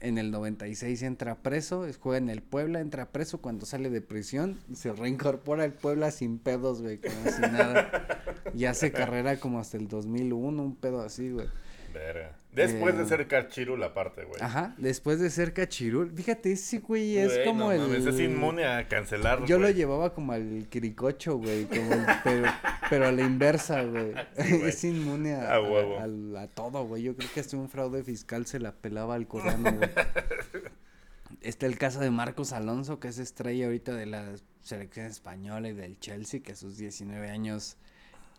en 0.02 0.18
el 0.18 0.32
96 0.32 1.02
entra 1.04 1.36
preso, 1.36 1.86
es- 1.86 1.98
juega 1.98 2.18
en 2.18 2.30
el 2.30 2.42
Puebla, 2.42 2.80
entra 2.82 3.12
preso 3.12 3.40
cuando 3.42 3.66
sale 3.66 3.90
de 3.90 4.02
prisión, 4.02 4.60
se 4.74 4.92
reincorpora 4.94 5.64
al 5.64 5.74
Puebla 5.74 6.12
sin 6.12 6.40
pedos, 6.40 6.82
güey, 6.82 7.00
como 7.00 7.32
si 7.32 7.42
nada. 7.42 8.18
Y 8.56 8.66
hace 8.66 8.92
carrera 8.92 9.38
como 9.38 9.60
hasta 9.60 9.78
el 9.78 9.88
2001, 9.88 10.64
un 10.64 10.76
pedo 10.76 11.02
así, 11.02 11.30
güey. 11.32 11.48
Verga. 11.94 12.38
Después 12.54 12.96
Eh, 12.96 12.98
de 12.98 13.06
ser 13.06 13.28
cachirul 13.28 13.82
aparte, 13.82 14.26
güey. 14.26 14.42
Ajá, 14.42 14.76
después 14.78 15.20
de 15.20 15.30
ser 15.30 15.54
cachirul, 15.54 16.12
fíjate, 16.12 16.52
ese 16.52 16.80
güey 16.80 17.18
es 17.18 17.34
Güey, 17.34 17.46
como 17.46 17.66
no 17.66 17.72
el... 17.72 17.80
mames, 17.80 18.06
es 18.06 18.20
inmune 18.20 18.66
a 18.66 18.88
cancelar, 18.90 19.46
Yo 19.46 19.58
lo 19.58 19.70
llevaba 19.70 20.14
como 20.14 20.34
al 20.34 20.68
quiricocho, 20.70 21.38
güey, 21.38 21.64
como 21.66 21.94
el- 21.94 22.06
pero, 22.26 22.52
pero 22.90 23.08
a 23.08 23.12
la 23.14 23.22
inversa, 23.22 23.84
güey. 23.84 24.14
Sí, 24.38 24.56
es 24.66 24.84
inmune 24.84 25.34
a, 25.36 25.54
A 25.56 25.62
huevo. 25.62 26.00
a- 26.00 26.04
al- 26.04 26.36
a 26.36 26.48
todo, 26.48 26.84
güey. 26.86 27.04
Yo 27.04 27.16
creo 27.16 27.30
que 27.34 27.40
hasta 27.40 27.56
un 27.56 27.70
fraude 27.70 28.04
fiscal 28.04 28.46
se 28.46 28.60
la 28.60 28.74
pelaba 28.74 29.16
al 29.16 29.28
coreano, 29.28 29.72
güey. 29.72 29.90
Está 31.42 31.66
el 31.66 31.78
caso 31.78 32.00
de 32.02 32.12
Marcos 32.12 32.52
Alonso, 32.52 33.00
que 33.00 33.08
es 33.08 33.18
estrella 33.18 33.66
ahorita 33.66 33.94
de 33.94 34.06
la 34.06 34.34
selección 34.62 35.06
española 35.08 35.70
y 35.70 35.74
del 35.74 35.98
Chelsea, 36.00 36.42
que 36.42 36.52
a 36.52 36.56
sus 36.56 36.78
19 36.78 37.30
años 37.30 37.78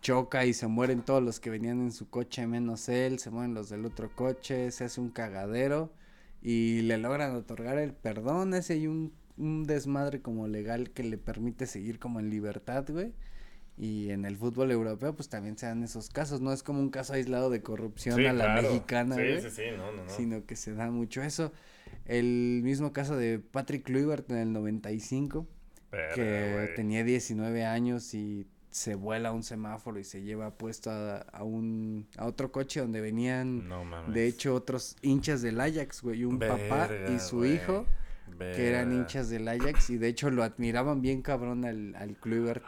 choca 0.03 0.45
y 0.45 0.53
se 0.53 0.67
mueren 0.67 1.01
todos 1.01 1.23
los 1.23 1.39
que 1.39 1.49
venían 1.49 1.79
en 1.81 1.91
su 1.91 2.09
coche 2.11 2.45
menos 2.45 2.89
él, 2.89 3.17
se 3.19 3.31
mueren 3.31 3.55
los 3.55 3.69
del 3.69 3.85
otro 3.85 4.15
coche, 4.15 4.69
se 4.71 4.83
hace 4.85 5.01
un 5.01 5.09
cagadero 5.09 5.91
y 6.43 6.81
le 6.83 6.99
logran 6.99 7.35
otorgar 7.35 7.79
el 7.79 7.93
perdón, 7.93 8.53
ese 8.53 8.77
y 8.77 8.85
un, 8.87 9.13
un 9.37 9.63
desmadre 9.63 10.21
como 10.21 10.47
legal 10.47 10.91
que 10.91 11.03
le 11.03 11.17
permite 11.17 11.65
seguir 11.65 11.97
como 11.99 12.19
en 12.19 12.29
libertad, 12.29 12.85
güey. 12.89 13.13
Y 13.75 14.11
en 14.11 14.25
el 14.25 14.37
fútbol 14.37 14.69
europeo 14.71 15.15
pues 15.15 15.29
también 15.29 15.57
se 15.57 15.65
dan 15.65 15.81
esos 15.83 16.09
casos, 16.09 16.41
no 16.41 16.53
es 16.53 16.61
como 16.61 16.79
un 16.79 16.89
caso 16.91 17.13
aislado 17.13 17.49
de 17.49 17.63
corrupción 17.63 18.17
Sí, 18.17 18.25
a 18.27 18.33
la 18.33 18.43
claro. 18.45 18.61
mexicana, 18.69 19.15
Sí, 19.15 19.21
güey 19.21 19.41
sí, 19.41 19.49
sí, 19.49 19.61
no, 19.75 19.91
no, 19.93 20.03
no. 20.03 20.09
sino 20.09 20.45
que 20.45 20.55
se 20.55 20.73
da 20.75 20.91
mucho 20.91 21.23
eso. 21.23 21.51
El 22.05 22.61
mismo 22.63 22.93
caso 22.93 23.15
de 23.17 23.39
Patrick 23.39 23.83
Kluivert 23.83 24.29
en 24.31 24.37
el 24.37 24.53
95, 24.53 25.47
Verga, 25.91 26.13
que 26.13 26.53
güey. 26.53 26.75
tenía 26.75 27.03
19 27.03 27.65
años 27.65 28.13
y 28.13 28.45
se 28.73 28.95
vuela 28.95 29.31
un 29.31 29.43
semáforo 29.43 29.99
y 29.99 30.03
se 30.03 30.23
lleva 30.23 30.57
puesto 30.57 30.89
a, 30.89 31.17
a 31.19 31.43
un 31.43 32.07
a 32.17 32.25
otro 32.25 32.51
coche 32.51 32.79
donde 32.79 33.01
venían 33.01 33.67
No 33.67 33.85
de 34.11 34.25
hecho 34.27 34.55
otros 34.55 34.97
hinchas 35.03 35.43
del 35.43 35.61
Ajax, 35.61 36.01
güey, 36.01 36.25
un 36.25 36.39
papá 36.39 36.87
y 36.87 36.89
Verga, 36.89 37.19
su 37.19 37.45
hijo 37.45 37.85
que 38.39 38.67
eran 38.67 38.89
Verga. 38.89 39.01
hinchas 39.01 39.29
del 39.29 39.47
Ajax 39.47 39.91
y 39.91 39.97
de 39.97 40.07
hecho 40.07 40.31
lo 40.31 40.41
admiraban 40.43 41.01
bien 41.01 41.21
cabrón 41.21 41.65
al, 41.65 41.95
al 41.95 42.17
Kluivert 42.17 42.63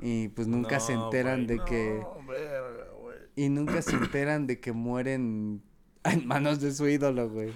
y 0.00 0.28
pues 0.28 0.48
nunca 0.48 0.80
se 0.80 0.92
enteran 0.92 1.46
güey, 1.46 1.58
de 1.58 1.64
que 1.64 1.98
no, 1.98 2.26
verga, 2.26 2.84
güey. 3.00 3.16
y 3.34 3.48
nunca 3.48 3.80
se 3.80 3.92
enteran 3.92 4.46
de 4.46 4.60
que 4.60 4.72
mueren 4.72 5.62
en 6.04 6.26
manos 6.26 6.60
de 6.60 6.72
su 6.72 6.86
ídolo, 6.88 7.30
güey. 7.30 7.52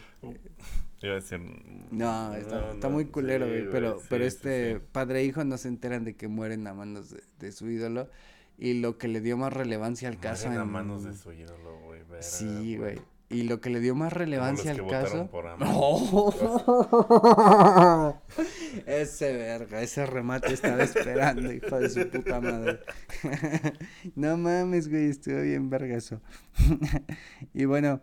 Iba 1.03 1.13
a 1.13 1.17
decir. 1.17 1.41
No, 1.91 2.35
está, 2.35 2.61
no, 2.61 2.71
está 2.73 2.89
no, 2.89 2.95
muy 2.95 3.07
culero, 3.07 3.47
sí, 3.47 3.53
güey. 3.53 3.71
Pero, 3.71 4.01
sí, 4.01 4.07
pero 4.09 4.25
este 4.25 4.75
sí. 4.75 4.81
padre 4.93 5.21
e 5.21 5.25
hijo 5.25 5.45
no 5.45 5.59
se 5.59 5.69
enteran 5.69 6.05
de 6.05 6.17
que 6.17 6.29
mueren 6.29 6.67
a 6.67 6.75
manos 6.75 7.11
de, 7.11 7.23
de 7.39 7.53
su 7.53 7.71
ídolo. 7.71 8.09
Y 8.59 8.75
lo 8.81 8.97
que 8.97 9.09
le 9.09 9.21
dio 9.21 9.37
más 9.37 9.53
relevancia 9.53 10.09
al 10.09 10.19
caso. 10.19 10.47
Mueren 10.47 10.61
a 10.61 10.65
en- 10.65 10.71
manos 10.71 11.05
de 11.05 11.15
su 11.15 11.33
ídolo, 11.33 11.79
güey. 11.85 12.01
Sí, 12.21 12.77
güey. 12.77 12.99
Y 13.29 13.43
lo 13.43 13.61
que 13.61 13.71
le 13.71 13.81
dio 13.81 13.97
más 13.97 14.13
Como 14.13 14.21
relevancia 14.21 14.73
los 14.75 14.93
al 14.93 15.03
caso. 15.03 15.27
por. 15.27 15.47
¡Oh! 15.61 16.33
ese 18.87 19.37
verga, 19.37 19.83
ese 19.83 20.07
remate 20.07 20.55
estaba 20.55 20.83
esperando, 20.85 21.53
hijo 21.53 21.81
de 21.81 21.91
su 21.91 22.09
puta 22.09 22.41
madre. 22.41 22.79
no 24.15 24.37
mames, 24.37 24.89
güey, 24.89 25.07
estuvo 25.09 25.41
bien 25.43 25.69
vergazo. 25.69 26.21
y 27.53 27.65
bueno, 27.65 28.01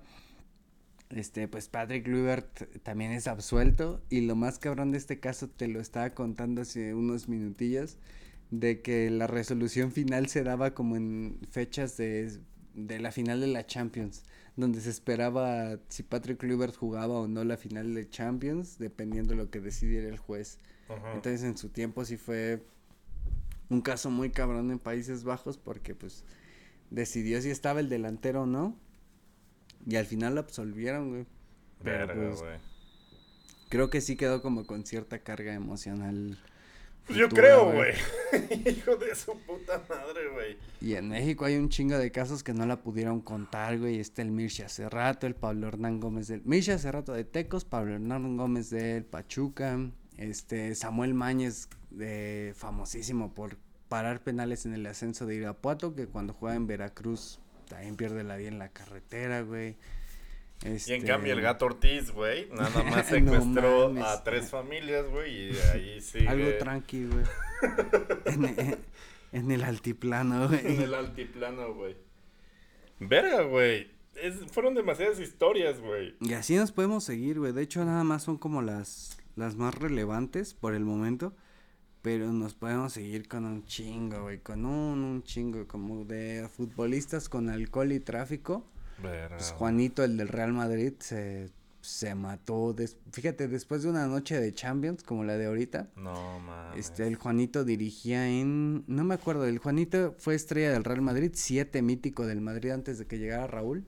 este, 1.13 1.47
pues 1.47 1.67
Patrick 1.67 2.05
Kluivert 2.05 2.81
también 2.83 3.11
es 3.11 3.27
absuelto. 3.27 4.01
Y 4.09 4.21
lo 4.21 4.35
más 4.35 4.59
cabrón 4.59 4.91
de 4.91 4.97
este 4.97 5.19
caso 5.19 5.47
te 5.47 5.67
lo 5.67 5.79
estaba 5.79 6.11
contando 6.11 6.61
hace 6.61 6.93
unos 6.93 7.29
minutillos. 7.29 7.97
De 8.51 8.81
que 8.81 9.09
la 9.09 9.27
resolución 9.27 9.91
final 9.91 10.27
se 10.27 10.43
daba 10.43 10.73
como 10.73 10.95
en 10.95 11.39
fechas 11.49 11.97
de, 11.97 12.39
de 12.75 12.99
la 12.99 13.11
final 13.11 13.41
de 13.41 13.47
la 13.47 13.65
Champions. 13.65 14.23
Donde 14.55 14.81
se 14.81 14.89
esperaba 14.89 15.79
si 15.89 16.03
Patrick 16.03 16.37
Kluivert 16.37 16.75
jugaba 16.75 17.15
o 17.15 17.27
no 17.27 17.43
la 17.43 17.57
final 17.57 17.93
de 17.93 18.09
Champions. 18.09 18.77
Dependiendo 18.77 19.31
de 19.31 19.37
lo 19.37 19.49
que 19.49 19.59
decidiera 19.59 20.07
el 20.07 20.17
juez. 20.17 20.59
Ajá. 20.89 21.13
Entonces 21.13 21.43
en 21.43 21.57
su 21.57 21.69
tiempo 21.69 22.05
sí 22.05 22.17
fue 22.17 22.63
un 23.69 23.81
caso 23.81 24.11
muy 24.11 24.29
cabrón 24.29 24.71
en 24.71 24.79
Países 24.79 25.23
Bajos 25.23 25.57
porque 25.57 25.95
pues 25.95 26.23
decidió 26.89 27.41
si 27.41 27.49
estaba 27.49 27.79
el 27.79 27.89
delantero 27.89 28.43
o 28.43 28.45
no. 28.45 28.77
Y 29.85 29.95
al 29.95 30.05
final 30.05 30.35
lo 30.35 30.41
absolvieron, 30.41 31.09
güey. 31.09 31.25
Pero, 31.83 32.07
Verga, 32.07 32.29
pues, 32.29 32.41
güey. 32.41 32.59
Creo 33.69 33.89
que 33.89 34.01
sí 34.01 34.15
quedó 34.15 34.41
como 34.41 34.65
con 34.65 34.85
cierta 34.85 35.19
carga 35.19 35.53
emocional 35.53 36.37
Yo 37.09 37.27
futura, 37.27 37.41
creo, 37.41 37.71
güey. 37.71 37.93
Hijo 38.69 38.95
de 38.97 39.15
su 39.15 39.37
puta 39.39 39.81
madre, 39.89 40.29
güey. 40.31 40.57
Y 40.79 40.93
en 40.93 41.09
México 41.09 41.45
hay 41.45 41.57
un 41.57 41.69
chingo 41.69 41.97
de 41.97 42.11
casos 42.11 42.43
que 42.43 42.53
no 42.53 42.65
la 42.65 42.81
pudieron 42.81 43.19
contar, 43.19 43.79
güey. 43.79 43.99
Está 43.99 44.21
el 44.21 44.31
Mircea 44.31 44.69
Cerrato, 44.69 45.25
el 45.25 45.35
Pablo 45.35 45.67
Hernán 45.67 45.99
Gómez 45.99 46.27
del... 46.27 46.43
Mircea 46.45 46.77
Cerrato 46.77 47.13
de 47.13 47.23
Tecos, 47.23 47.65
Pablo 47.65 47.95
Hernán 47.95 48.37
Gómez 48.37 48.69
del 48.69 49.05
Pachuca, 49.05 49.79
este 50.17 50.75
Samuel 50.75 51.13
Mañez, 51.13 51.67
de, 51.89 52.53
famosísimo 52.55 53.33
por 53.33 53.57
parar 53.89 54.23
penales 54.23 54.65
en 54.65 54.73
el 54.73 54.85
ascenso 54.85 55.25
de 55.25 55.35
Irapuato, 55.35 55.95
que 55.95 56.07
cuando 56.07 56.33
juega 56.33 56.55
en 56.55 56.67
Veracruz 56.67 57.39
también 57.63 57.95
pierde 57.95 58.23
la 58.23 58.37
vida 58.37 58.49
en 58.49 58.59
la 58.59 58.69
carretera, 58.69 59.41
güey. 59.41 59.75
Y 60.63 60.67
en 60.67 60.73
Este, 60.75 61.03
cambio 61.03 61.33
el 61.33 61.41
gato 61.41 61.65
Ortiz, 61.65 62.11
güey, 62.11 62.47
nada 62.51 62.83
más 62.83 63.07
secuestró 63.07 63.93
a 64.05 64.23
tres 64.23 64.49
familias, 64.49 65.05
güey, 65.09 65.49
y 65.51 65.57
ahí 65.73 66.01
sigue. 66.01 66.27
Algo 66.29 66.49
tranqui, 66.59 67.05
güey. 67.05 67.25
en, 68.25 68.77
en- 69.33 69.51
el 69.51 69.63
altiplano, 69.63 70.47
güey. 70.47 70.65
En 70.75 70.81
el 70.81 70.93
altiplano, 70.93 71.73
güey. 71.73 71.97
Verga, 72.99 73.41
güey. 73.43 73.91
Fueron 74.51 74.75
demasiadas 74.75 75.19
historias, 75.19 75.79
güey. 75.81 76.15
Y 76.21 76.33
así 76.33 76.55
nos 76.55 76.71
podemos 76.71 77.03
seguir, 77.03 77.39
güey. 77.39 77.51
De 77.51 77.63
hecho, 77.63 77.83
nada 77.83 78.03
más 78.03 78.23
son 78.23 78.37
como 78.37 78.61
las, 78.61 79.17
las 79.35 79.55
más 79.55 79.73
relevantes 79.75 80.53
por 80.53 80.75
el 80.75 80.85
momento. 80.85 81.35
Pero 82.03 82.31
nos 82.31 82.53
podemos 82.53 82.93
seguir 82.93 83.27
con 83.27 83.45
un 83.45 83.65
chingo, 83.65 84.23
güey. 84.23 84.39
Con 84.39 84.65
un, 84.65 84.99
un 85.03 85.23
chingo, 85.23 85.65
como 85.67 86.05
de 86.05 86.47
futbolistas 86.55 87.29
con 87.29 87.49
alcohol 87.49 87.91
y 87.93 87.99
tráfico. 87.99 88.65
Pues 89.37 89.51
Juanito, 89.53 90.03
el 90.03 90.17
del 90.17 90.27
Real 90.27 90.53
Madrid, 90.53 90.93
se, 90.99 91.49
se 91.81 92.13
mató. 92.13 92.73
des- 92.73 92.97
Fíjate, 93.11 93.47
después 93.47 93.83
de 93.83 93.89
una 93.89 94.05
noche 94.07 94.39
de 94.39 94.53
Champions, 94.53 95.01
como 95.01 95.23
la 95.23 95.37
de 95.37 95.45
ahorita. 95.47 95.89
No, 95.95 96.39
mames. 96.41 96.77
Este, 96.77 97.07
el 97.07 97.15
Juanito 97.15 97.63
dirigía 97.63 98.27
en, 98.29 98.83
no 98.87 99.03
me 99.05 99.13
acuerdo, 99.15 99.45
el 99.45 99.57
Juanito 99.59 100.13
fue 100.19 100.35
estrella 100.35 100.71
del 100.73 100.83
Real 100.83 101.01
Madrid, 101.01 101.31
siete 101.33 101.81
mítico 101.81 102.25
del 102.27 102.41
Madrid 102.41 102.71
antes 102.71 102.99
de 102.99 103.05
que 103.05 103.17
llegara 103.17 103.47
Raúl, 103.47 103.85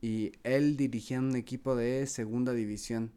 y 0.00 0.32
él 0.44 0.76
dirigía 0.78 1.18
un 1.20 1.36
equipo 1.36 1.76
de 1.76 2.06
segunda 2.06 2.52
división. 2.54 3.10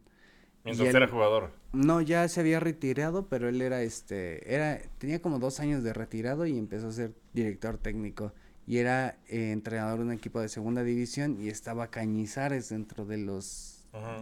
Y 0.76 0.86
él- 0.86 0.96
era 0.96 1.08
jugador. 1.08 1.50
No, 1.72 2.00
ya 2.00 2.26
se 2.28 2.40
había 2.40 2.60
retirado, 2.60 3.26
pero 3.28 3.48
él 3.48 3.60
era 3.60 3.82
este, 3.82 4.52
era, 4.54 4.80
tenía 4.98 5.20
como 5.20 5.38
dos 5.38 5.60
años 5.60 5.82
de 5.82 5.92
retirado 5.92 6.46
y 6.46 6.58
empezó 6.58 6.88
a 6.88 6.92
ser 6.92 7.12
director 7.34 7.78
técnico. 7.78 8.32
Y 8.66 8.78
era 8.78 9.16
eh, 9.28 9.50
entrenador 9.52 9.98
de 9.98 10.04
un 10.04 10.12
equipo 10.12 10.40
de 10.40 10.48
segunda 10.48 10.82
división 10.82 11.40
y 11.40 11.48
estaba 11.48 11.88
Cañizares 11.88 12.68
dentro 12.68 13.04
de 13.06 13.18
los 13.18 13.74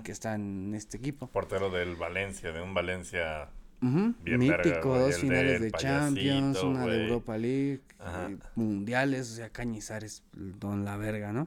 que 0.05 0.13
están 0.13 0.41
en 0.69 0.75
este 0.75 0.97
equipo. 0.97 1.27
Portero 1.27 1.69
del 1.71 1.97
Valencia, 1.97 2.53
de 2.53 2.63
un 2.63 2.73
Valencia. 2.73 3.49
Bien 3.81 4.39
Mítico, 4.39 4.99
dos 4.99 5.17
finales 5.19 5.61
de 5.61 5.71
Champions, 5.71 6.63
una 6.63 6.87
de. 6.87 7.05
Europa 7.05 7.37
League, 7.37 7.83
eh, 8.01 8.37
mundiales, 8.55 9.31
o 9.33 9.35
sea, 9.35 9.51
Cañizares, 9.51 10.23
don 10.33 10.85
la 10.85 10.97
verga, 10.97 11.33
¿no? 11.33 11.47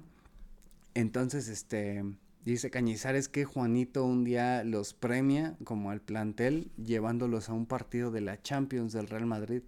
Entonces, 0.94 1.48
este, 1.48 2.04
dice 2.46 2.70
Cañizares 2.70 3.30
que 3.30 3.46
Juanito 3.46 4.06
un 4.06 4.24
día 4.24 4.64
los 4.64 4.94
premia 4.94 5.56
como 5.64 5.92
al 5.92 6.02
plantel 6.02 6.72
llevándolos 6.78 7.50
a 7.50 7.54
un 7.54 7.66
partido 7.66 8.12
de 8.12 8.22
la 8.22 8.42
Champions 8.42 8.94
del 8.94 9.08
Real 9.08 9.26
Madrid 9.26 9.62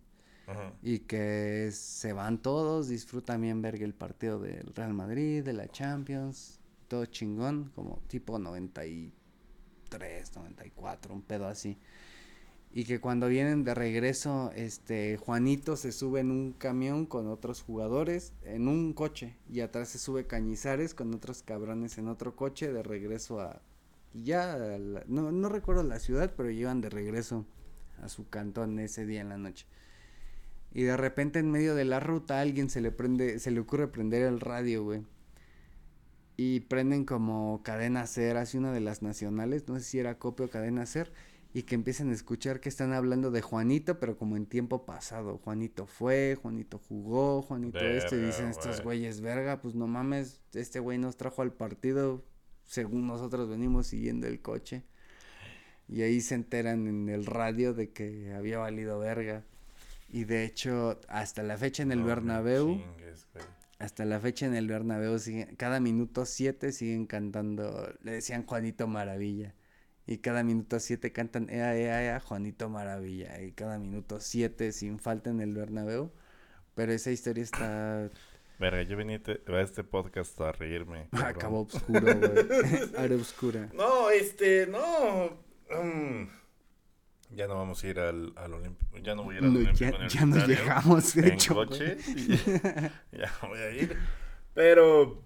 Ajá. 0.47 0.73
y 0.81 0.99
que 0.99 1.69
se 1.71 2.13
van 2.13 2.37
todos, 2.41 2.87
disfrutan 2.87 3.41
bien 3.41 3.61
verga 3.61 3.85
el 3.85 3.93
partido 3.93 4.39
del 4.39 4.73
Real 4.73 4.93
Madrid, 4.93 5.43
de 5.43 5.53
la 5.53 5.67
Champions, 5.67 6.59
todo 6.87 7.05
chingón, 7.05 7.71
como 7.75 8.01
tipo 8.07 8.37
93, 8.39 10.35
94, 10.35 11.13
un 11.13 11.21
pedo 11.21 11.47
así. 11.47 11.77
Y 12.73 12.85
que 12.85 13.01
cuando 13.01 13.27
vienen 13.27 13.65
de 13.65 13.73
regreso, 13.75 14.51
este 14.55 15.17
Juanito 15.17 15.75
se 15.75 15.91
sube 15.91 16.21
en 16.21 16.31
un 16.31 16.53
camión 16.53 17.05
con 17.05 17.27
otros 17.27 17.61
jugadores 17.61 18.31
en 18.43 18.67
un 18.69 18.93
coche 18.93 19.35
y 19.49 19.59
atrás 19.59 19.89
se 19.89 19.99
sube 19.99 20.25
Cañizares 20.25 20.93
con 20.93 21.13
otros 21.13 21.43
cabrones 21.43 21.97
en 21.97 22.07
otro 22.07 22.35
coche 22.35 22.71
de 22.71 22.81
regreso 22.81 23.41
a 23.41 23.61
ya 24.13 24.57
la- 24.57 25.03
no 25.07 25.31
no 25.31 25.49
recuerdo 25.49 25.83
la 25.83 25.99
ciudad, 25.99 26.33
pero 26.35 26.49
llevan 26.49 26.81
de 26.81 26.89
regreso 26.89 27.45
a 28.01 28.07
su 28.09 28.29
cantón 28.29 28.79
ese 28.79 29.05
día 29.05 29.21
en 29.21 29.29
la 29.29 29.37
noche. 29.37 29.65
Y 30.73 30.83
de 30.83 30.95
repente 30.97 31.39
en 31.39 31.51
medio 31.51 31.75
de 31.75 31.85
la 31.85 31.99
ruta 31.99 32.37
a 32.37 32.41
alguien 32.41 32.69
se 32.69 32.79
le 32.81 32.91
prende, 32.91 33.39
se 33.39 33.51
le 33.51 33.59
ocurre 33.59 33.87
prender 33.89 34.23
el 34.23 34.39
radio, 34.39 34.83
güey. 34.83 35.01
Y 36.37 36.61
prenden 36.61 37.05
como 37.05 37.61
cadena 37.63 38.07
ser, 38.07 38.37
así 38.37 38.57
una 38.57 38.71
de 38.71 38.79
las 38.79 39.01
nacionales, 39.01 39.67
no 39.67 39.75
sé 39.77 39.81
si 39.85 39.99
era 39.99 40.17
copio 40.17 40.45
o 40.47 40.49
cadena 40.49 40.85
ser, 40.85 41.11
y 41.53 41.63
que 41.63 41.75
empiezan 41.75 42.09
a 42.09 42.13
escuchar 42.13 42.59
que 42.61 42.69
están 42.69 42.93
hablando 42.93 43.29
de 43.31 43.41
Juanito, 43.41 43.99
pero 43.99 44.17
como 44.17 44.37
en 44.37 44.45
tiempo 44.45 44.85
pasado. 44.85 45.37
Juanito 45.37 45.85
fue, 45.85 46.37
Juanito 46.41 46.77
jugó, 46.79 47.41
Juanito 47.41 47.79
esto, 47.79 48.15
y 48.15 48.21
dicen 48.21 48.47
estos 48.47 48.81
güey. 48.83 48.99
güeyes, 48.99 49.21
verga, 49.21 49.61
pues 49.61 49.75
no 49.75 49.87
mames, 49.87 50.39
este 50.53 50.79
güey 50.79 50.97
nos 50.97 51.17
trajo 51.17 51.41
al 51.41 51.51
partido, 51.53 52.23
según 52.65 53.05
nosotros 53.07 53.49
venimos 53.49 53.87
siguiendo 53.87 54.27
el 54.27 54.41
coche. 54.41 54.83
Y 55.89 56.03
ahí 56.03 56.21
se 56.21 56.35
enteran 56.35 56.87
en 56.87 57.09
el 57.09 57.25
radio 57.25 57.73
de 57.73 57.89
que 57.91 58.33
había 58.33 58.59
valido 58.59 58.97
verga. 58.99 59.43
Y 60.07 60.23
de 60.23 60.45
hecho, 60.45 60.99
hasta 61.09 61.43
la 61.43 61.57
fecha 61.57 61.83
en 61.83 61.91
el 61.91 61.99
No 61.99 62.05
Bernabéu, 62.05 62.67
chingues, 62.77 63.27
hasta 63.77 64.05
la 64.05 64.19
fecha 64.21 64.45
en 64.45 64.55
el 64.55 64.67
Bernabéu, 64.67 65.19
siguen- 65.19 65.55
cada 65.57 65.81
minuto 65.81 66.25
siete 66.25 66.71
siguen 66.71 67.07
cantando, 67.07 67.93
le 68.03 68.13
decían 68.13 68.45
Juanito 68.45 68.87
Maravilla. 68.87 69.53
Y 70.11 70.17
cada 70.17 70.43
minuto 70.43 70.77
siete 70.81 71.13
cantan 71.13 71.49
Ea, 71.49 71.73
Ea, 71.77 72.03
Ea, 72.03 72.19
Juanito 72.19 72.67
Maravilla. 72.67 73.41
Y 73.41 73.53
cada 73.53 73.79
minuto 73.79 74.19
siete 74.19 74.73
sin 74.73 74.99
falta 74.99 75.29
en 75.29 75.39
el 75.39 75.53
Bernabéu. 75.53 76.11
Pero 76.75 76.91
esa 76.91 77.11
historia 77.11 77.41
está... 77.45 78.09
Verga, 78.59 78.81
yo 78.81 78.97
vine 78.97 79.21
a 79.25 79.61
este 79.61 79.85
podcast 79.85 80.39
a 80.41 80.51
reírme. 80.51 81.07
cabrón. 81.11 81.29
Acabó 81.29 81.61
oscuro, 81.61 82.01
güey. 82.01 82.91
Área 82.97 83.15
oscura. 83.15 83.69
No, 83.73 84.09
este, 84.09 84.67
no. 84.67 85.29
mm, 85.81 86.27
ya 87.29 87.47
no 87.47 87.55
vamos 87.55 87.81
a 87.81 87.87
ir 87.87 87.97
al, 87.97 88.33
al 88.35 88.53
Olímpico. 88.53 88.97
Ya 88.97 89.15
no 89.15 89.23
voy 89.23 89.35
a 89.35 89.37
ir 89.39 89.45
al 89.45 89.53
No, 89.53 89.59
Olímpico 89.59 89.79
ya, 89.79 90.07
ya 90.09 90.25
no 90.25 90.35
Universitario 90.35 90.47
llegamos, 90.57 91.13
de 91.13 91.21
en 91.21 91.33
hecho. 91.35 91.55
coche. 91.55 91.97
y 92.17 92.35
ya 93.17 93.31
voy 93.47 93.59
a 93.59 93.71
ir. 93.71 93.97
Pero. 94.53 95.23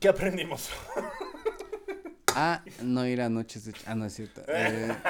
¿Qué 0.00 0.08
aprendimos? 0.08 0.70
Ah, 2.34 2.62
no 2.82 3.06
ir 3.06 3.20
a 3.20 3.28
noches 3.28 3.64
de... 3.64 3.74
Ah, 3.86 3.94
no 3.94 4.06
es 4.06 4.14
cierto. 4.14 4.42
Eh, 4.48 4.94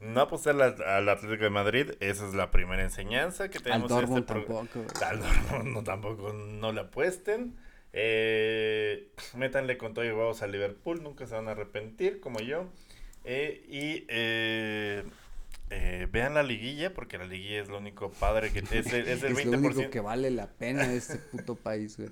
No 0.00 0.22
apostar 0.22 0.60
al, 0.60 0.82
al 0.82 1.08
Atlético 1.10 1.44
de 1.44 1.50
Madrid. 1.50 1.90
Esa 2.00 2.26
es 2.26 2.32
la 2.32 2.50
primera 2.50 2.82
enseñanza 2.82 3.50
que 3.50 3.58
al 3.58 3.64
tenemos 3.64 3.90
en 3.90 3.96
Dortmund 3.96 4.20
este 4.20 4.32
tampoco. 4.34 5.04
Al 5.04 5.20
Dortmund 5.20 5.74
no, 5.74 5.84
tampoco 5.84 6.32
no 6.32 6.72
le 6.72 6.80
apuesten. 6.80 7.56
Eh, 7.92 9.10
métanle 9.34 9.76
con 9.76 9.92
todo 9.92 10.04
y 10.04 10.08
huevos 10.08 10.42
a 10.42 10.46
Liverpool, 10.46 11.02
nunca 11.02 11.26
se 11.26 11.34
van 11.34 11.48
a 11.48 11.50
arrepentir, 11.50 12.20
como 12.20 12.40
yo. 12.40 12.66
Eh, 13.24 13.62
y 13.68 14.06
eh, 14.08 15.04
eh, 15.70 16.08
vean 16.10 16.34
la 16.34 16.42
liguilla, 16.42 16.92
porque 16.92 17.16
la 17.16 17.24
liguilla 17.24 17.62
es 17.62 17.68
lo 17.68 17.78
único 17.78 18.10
padre 18.10 18.52
que 18.52 18.58
es 18.70 18.70
el, 18.92 19.08
es 19.08 19.22
el 19.22 19.32
Es 19.38 19.44
lo 19.46 19.58
único 19.58 19.80
20%. 19.80 19.90
que 19.90 20.00
vale 20.00 20.30
la 20.30 20.48
pena 20.48 20.86
de 20.86 20.96
este 20.96 21.16
puto 21.16 21.54
país, 21.54 21.96
güey. 21.96 22.10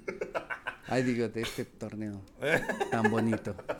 Ay, 0.86 1.02
digo, 1.02 1.28
de 1.28 1.42
este 1.42 1.64
torneo 1.66 2.22
tan 2.90 3.10
bonito. 3.10 3.54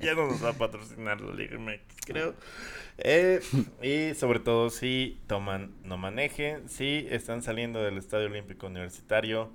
ya 0.00 0.14
no 0.14 0.28
nos 0.28 0.42
va 0.42 0.50
a 0.50 0.54
patrocinar 0.54 1.20
la 1.20 1.34
Liga 1.34 1.58
MX, 1.58 1.96
creo. 2.06 2.34
Eh, 2.98 3.40
y 3.82 4.14
sobre 4.14 4.38
todo, 4.38 4.70
si 4.70 5.20
toman, 5.26 5.74
no 5.84 5.98
manejen. 5.98 6.68
Si 6.68 7.06
están 7.10 7.42
saliendo 7.42 7.82
del 7.82 7.98
Estadio 7.98 8.26
Olímpico 8.26 8.68
Universitario 8.68 9.52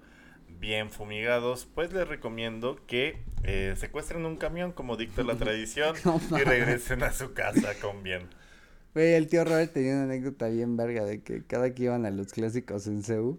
bien 0.60 0.90
fumigados, 0.90 1.68
pues 1.74 1.94
les 1.94 2.08
recomiendo 2.08 2.80
que 2.88 3.18
eh, 3.44 3.76
secuestren 3.78 4.26
un 4.26 4.38
camión 4.38 4.72
como 4.72 4.98
dicta 4.98 5.24
la 5.24 5.36
tradición 5.38 5.96
No 6.06 6.20
y 6.38 6.44
regresen 6.44 7.04
a 7.04 7.14
su 7.14 7.34
casa 7.34 7.74
con 7.82 8.04
bien. 8.04 8.24
Güey, 8.94 9.14
el 9.14 9.28
tío 9.28 9.44
Robert 9.46 9.72
tenía 9.74 9.94
una 9.94 10.06
anécdota 10.06 10.48
bien 10.48 10.76
verga 10.76 11.06
de 11.06 11.22
que 11.22 11.44
cada 11.44 11.72
que 11.72 11.84
iban 11.84 12.08
a 12.08 12.10
los 12.10 12.34
clásicos 12.34 12.88
en 12.88 13.04
CEU, 13.04 13.38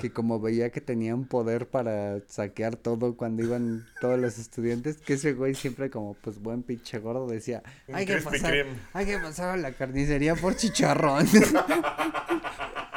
que 0.00 0.10
como 0.10 0.40
veía 0.40 0.70
que 0.70 0.80
tenían 0.80 1.26
poder 1.26 1.68
para 1.68 2.20
saquear 2.26 2.76
todo 2.76 3.14
cuando 3.14 3.42
iban 3.42 3.86
todos 4.00 4.18
los 4.18 4.38
estudiantes, 4.38 4.96
que 4.96 5.14
ese 5.14 5.34
güey 5.34 5.54
siempre 5.54 5.90
como 5.90 6.14
pues 6.14 6.38
buen 6.40 6.62
pinche 6.62 7.00
gordo 7.00 7.26
decía, 7.26 7.62
hay 7.92 8.06
que 8.06 8.16
pasar, 8.16 8.50
Kreme". 8.50 8.70
hay 8.94 9.04
que 9.04 9.18
pasar 9.18 9.50
a 9.50 9.56
la 9.58 9.72
carnicería 9.72 10.36
por 10.36 10.56
chicharrón. 10.56 11.26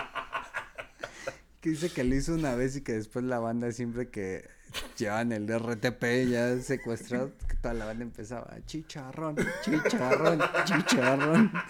que 1.61 1.69
dice 1.71 1.89
que 1.89 2.03
lo 2.03 2.15
hizo 2.15 2.34
una 2.34 2.55
vez 2.55 2.75
y 2.75 2.81
que 2.81 2.93
después 2.93 3.25
la 3.25 3.39
banda 3.39 3.71
siempre 3.71 4.09
que 4.09 4.47
llevaban 4.97 5.31
el 5.31 5.47
RTP 5.47 6.29
ya 6.29 6.59
secuestrado, 6.59 7.31
que 7.47 7.55
toda 7.55 7.73
la 7.73 7.85
banda 7.85 8.03
empezaba, 8.03 8.57
chicharrón, 8.65 9.35
chicharrón, 9.63 10.39
chicharrón. 10.65 11.51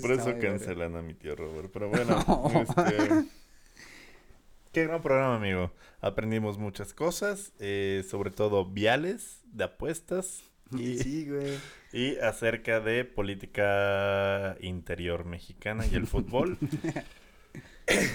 Por, 0.00 0.12
eso 0.12 0.34
cancelan 0.40 0.96
a 0.96 1.02
mi 1.02 1.14
tío 1.14 1.36
Robert. 1.36 1.70
Pero 1.72 1.88
bueno, 1.90 2.24
No. 2.26 2.50
este, 2.60 3.28
qué 4.72 4.84
gran 4.84 5.02
programa, 5.02 5.36
amigo. 5.36 5.72
Aprendimos 6.00 6.56
muchas 6.58 6.94
cosas, 6.94 7.52
eh, 7.58 8.04
sobre 8.08 8.30
todo 8.30 8.64
viales 8.64 9.40
de 9.52 9.64
apuestas 9.64 10.42
y, 10.72 10.98
Sí, 10.98 11.28
güey. 11.28 11.58
Y 11.92 12.16
acerca 12.18 12.80
de 12.80 13.04
política 13.04 14.56
interior 14.60 15.24
mexicana 15.24 15.84
y 15.86 15.94
el 15.94 16.06
fútbol. 16.06 16.58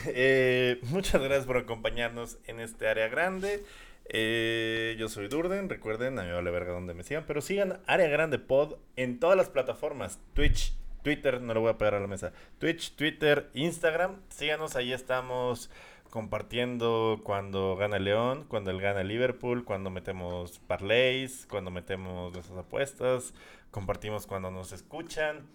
Eh, 0.08 0.80
muchas 0.84 1.22
gracias 1.22 1.46
por 1.46 1.58
acompañarnos 1.58 2.38
en 2.48 2.62
este 2.62 2.88
área 2.88 3.10
grande. 3.10 3.64
Eh, 4.08 4.96
yo 5.00 5.10
soy 5.10 5.28
Durden, 5.28 5.68
recuerden, 5.68 6.20
a 6.20 6.24
mí 6.24 6.32
vale 6.32 6.52
verga 6.52 6.72
donde 6.72 6.94
me 6.94 7.04
sigan, 7.04 7.26
pero 7.26 7.42
sigan 7.42 7.82
Área 7.88 8.08
Grande 8.08 8.38
Pod 8.38 8.76
en 8.96 9.20
todas 9.20 9.36
las 9.36 9.50
plataformas, 9.50 10.20
Twitch, 10.34 10.76
Twitter, 11.02 11.42
no 11.42 11.56
lo 11.56 11.62
voy 11.62 11.72
a 11.72 11.78
pegar 11.78 11.96
a 11.96 12.00
la 12.00 12.08
mesa, 12.08 12.32
Twitch, 12.60 12.96
Twitter, 12.96 13.50
Instagram, 13.54 14.22
síganos, 14.30 14.76
ahí 14.76 14.94
estamos 14.94 15.72
compartiendo 16.16 17.20
cuando 17.26 17.76
gana 17.76 18.00
León, 18.00 18.46
cuando 18.48 18.72
él 18.72 18.80
gana 18.80 19.04
Liverpool, 19.04 19.66
cuando 19.66 19.90
metemos 19.90 20.60
parlays, 20.60 21.46
cuando 21.50 21.72
metemos 21.72 22.32
nuestras 22.32 22.58
apuestas, 22.58 23.34
compartimos 23.70 24.26
cuando 24.26 24.50
nos 24.50 24.72
escuchan. 24.72 25.46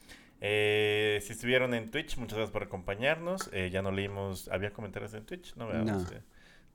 Eh, 0.43 1.19
si 1.23 1.33
estuvieron 1.33 1.73
en 1.73 1.91
Twitch, 1.91 2.19
muchas 2.19 2.37
gracias 2.37 2.53
por 2.53 2.65
acompañarnos. 2.65 3.49
Eh, 3.55 3.71
ya 3.73 3.81
no 3.81 3.91
leímos, 3.91 4.51
¿había 4.51 4.71
comentarios 4.75 5.15
en 5.15 5.25
Twitch? 5.25 5.57
No 5.57 5.67
veamos. 5.67 6.05
No. 6.05 6.19
eh. 6.19 6.21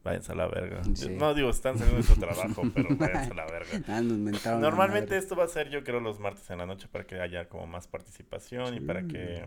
Váyanse 0.03 0.31
a 0.31 0.35
la 0.35 0.47
verga. 0.47 0.81
Sí. 0.95 1.09
No 1.09 1.35
digo, 1.35 1.51
están 1.51 1.75
haciendo 1.75 2.01
su 2.01 2.15
trabajo, 2.15 2.63
pero 2.73 2.89
váyanse 2.95 3.33
a 3.33 3.35
la 3.35 3.45
verga. 3.45 3.69
Ah, 3.87 4.01
nos 4.01 4.17
mentaron 4.17 4.61
la 4.63 4.67
Normalmente 4.67 5.15
esto 5.15 5.35
va 5.35 5.43
a 5.43 5.47
ser, 5.47 5.69
yo 5.69 5.83
creo, 5.83 5.99
los 5.99 6.19
martes 6.19 6.49
en 6.49 6.57
la 6.57 6.65
noche 6.65 6.87
para 6.91 7.05
que 7.05 7.21
haya 7.21 7.49
como 7.49 7.67
más 7.67 7.85
participación 7.85 8.73
y 8.73 8.79
para 8.79 9.03
que 9.03 9.45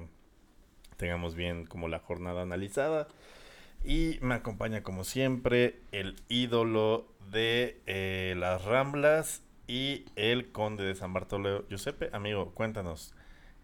tengamos 0.96 1.34
bien 1.34 1.66
como 1.66 1.88
la 1.88 1.98
jornada 1.98 2.42
analizada. 2.42 3.08
Y 3.84 4.18
me 4.20 4.34
acompaña 4.34 4.82
como 4.82 5.04
siempre 5.04 5.80
el 5.92 6.16
ídolo 6.28 7.06
de 7.30 7.80
eh, 7.86 8.34
las 8.36 8.64
Ramblas 8.64 9.42
y 9.66 10.04
el 10.16 10.50
conde 10.52 10.84
de 10.84 10.94
San 10.94 11.12
Bartolomé. 11.12 11.62
Giuseppe, 11.68 12.10
amigo, 12.12 12.52
cuéntanos, 12.54 13.14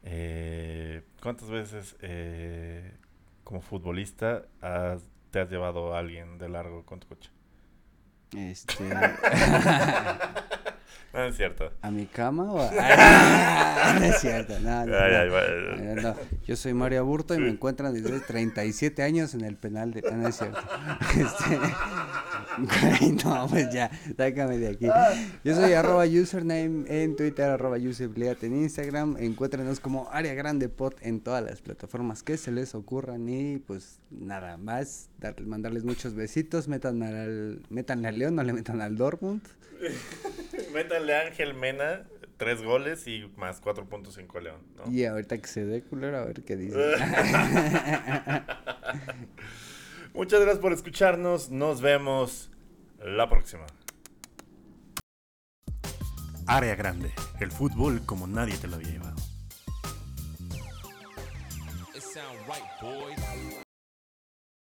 eh, 0.02 1.02
¿cuántas 1.22 1.50
veces 1.50 1.96
eh, 2.00 2.92
como 3.42 3.60
futbolista 3.60 4.44
has- 4.60 5.02
te 5.30 5.40
has 5.40 5.50
llevado 5.50 5.94
a 5.94 5.98
alguien 5.98 6.38
de 6.38 6.48
largo 6.48 6.84
con 6.86 7.00
tu 7.00 7.08
coche? 7.08 7.30
Este, 8.36 8.74
No 11.14 11.22
es 11.24 11.36
cierto. 11.36 11.70
¿A 11.80 11.90
mi 11.92 12.06
cama 12.06 12.52
o 12.52 12.60
a.? 12.60 12.70
No 13.98 14.04
es 14.04 14.20
cierto, 14.20 14.58
no, 14.60 14.86
no, 14.86 14.96
Ay, 14.96 15.28
no. 15.28 15.36
ay, 15.36 15.36
ay. 15.36 15.94
No, 15.94 16.02
no. 16.02 16.14
Yo 16.46 16.56
soy 16.56 16.74
Mario 16.74 17.00
Aburto 17.00 17.34
y 17.34 17.38
me 17.38 17.50
encuentran 17.50 17.94
desde 17.94 18.18
37 18.18 19.02
años 19.02 19.34
en 19.34 19.42
el 19.42 19.56
penal 19.56 19.92
de. 19.92 20.02
No 20.02 20.28
es 20.28 20.36
cierto. 20.36 20.58
Este... 21.14 21.60
no, 23.24 23.46
pues 23.48 23.72
ya, 23.72 23.90
sácame 24.16 24.58
de 24.58 24.68
aquí. 24.68 24.86
Yo 25.44 25.54
soy 25.54 25.72
arroba 25.72 26.04
username 26.06 26.84
en 26.88 27.16
Twitter, 27.16 27.50
arroba 27.50 27.76
en 27.78 28.56
Instagram. 28.56 29.16
Encuéntrenos 29.18 29.80
como 29.80 30.08
Área 30.10 30.34
Grande 30.34 30.68
Pod 30.68 30.94
en 31.00 31.20
todas 31.20 31.44
las 31.44 31.60
plataformas 31.60 32.22
que 32.22 32.36
se 32.36 32.52
les 32.52 32.74
ocurran. 32.74 33.28
Y 33.28 33.58
pues 33.58 33.98
nada 34.20 34.56
más, 34.56 35.10
dar- 35.18 35.40
mandarles 35.42 35.84
muchos 35.84 36.14
besitos. 36.14 36.68
Metan 36.68 37.02
al, 37.02 37.62
metan 37.70 38.04
al 38.06 38.18
León, 38.18 38.34
no 38.36 38.42
le 38.42 38.52
metan 38.52 38.80
al 38.80 38.96
Dortmund. 38.96 39.42
Métanle 40.74 41.14
a 41.16 41.20
Ángel 41.26 41.54
Mena 41.54 42.04
tres 42.36 42.62
goles 42.62 43.06
y 43.06 43.30
más 43.36 43.62
4.5 43.62 44.40
León. 44.42 44.60
¿no? 44.76 44.90
Y 44.90 45.04
ahorita 45.04 45.38
que 45.38 45.46
se 45.46 45.64
dé 45.64 45.82
culero, 45.82 46.18
a 46.18 46.24
ver 46.24 46.42
qué 46.42 46.56
dice. 46.56 46.76
Muchas 50.14 50.40
gracias 50.40 50.58
por 50.60 50.72
escucharnos. 50.72 51.50
Nos 51.50 51.80
vemos 51.80 52.50
la 53.04 53.28
próxima. 53.28 53.66
Área 56.46 56.74
grande. 56.76 57.10
El 57.40 57.50
fútbol 57.50 58.04
como 58.04 58.26
nadie 58.26 58.56
te 58.58 58.68
lo 58.68 58.76
había 58.76 58.90
llevado. 58.90 59.16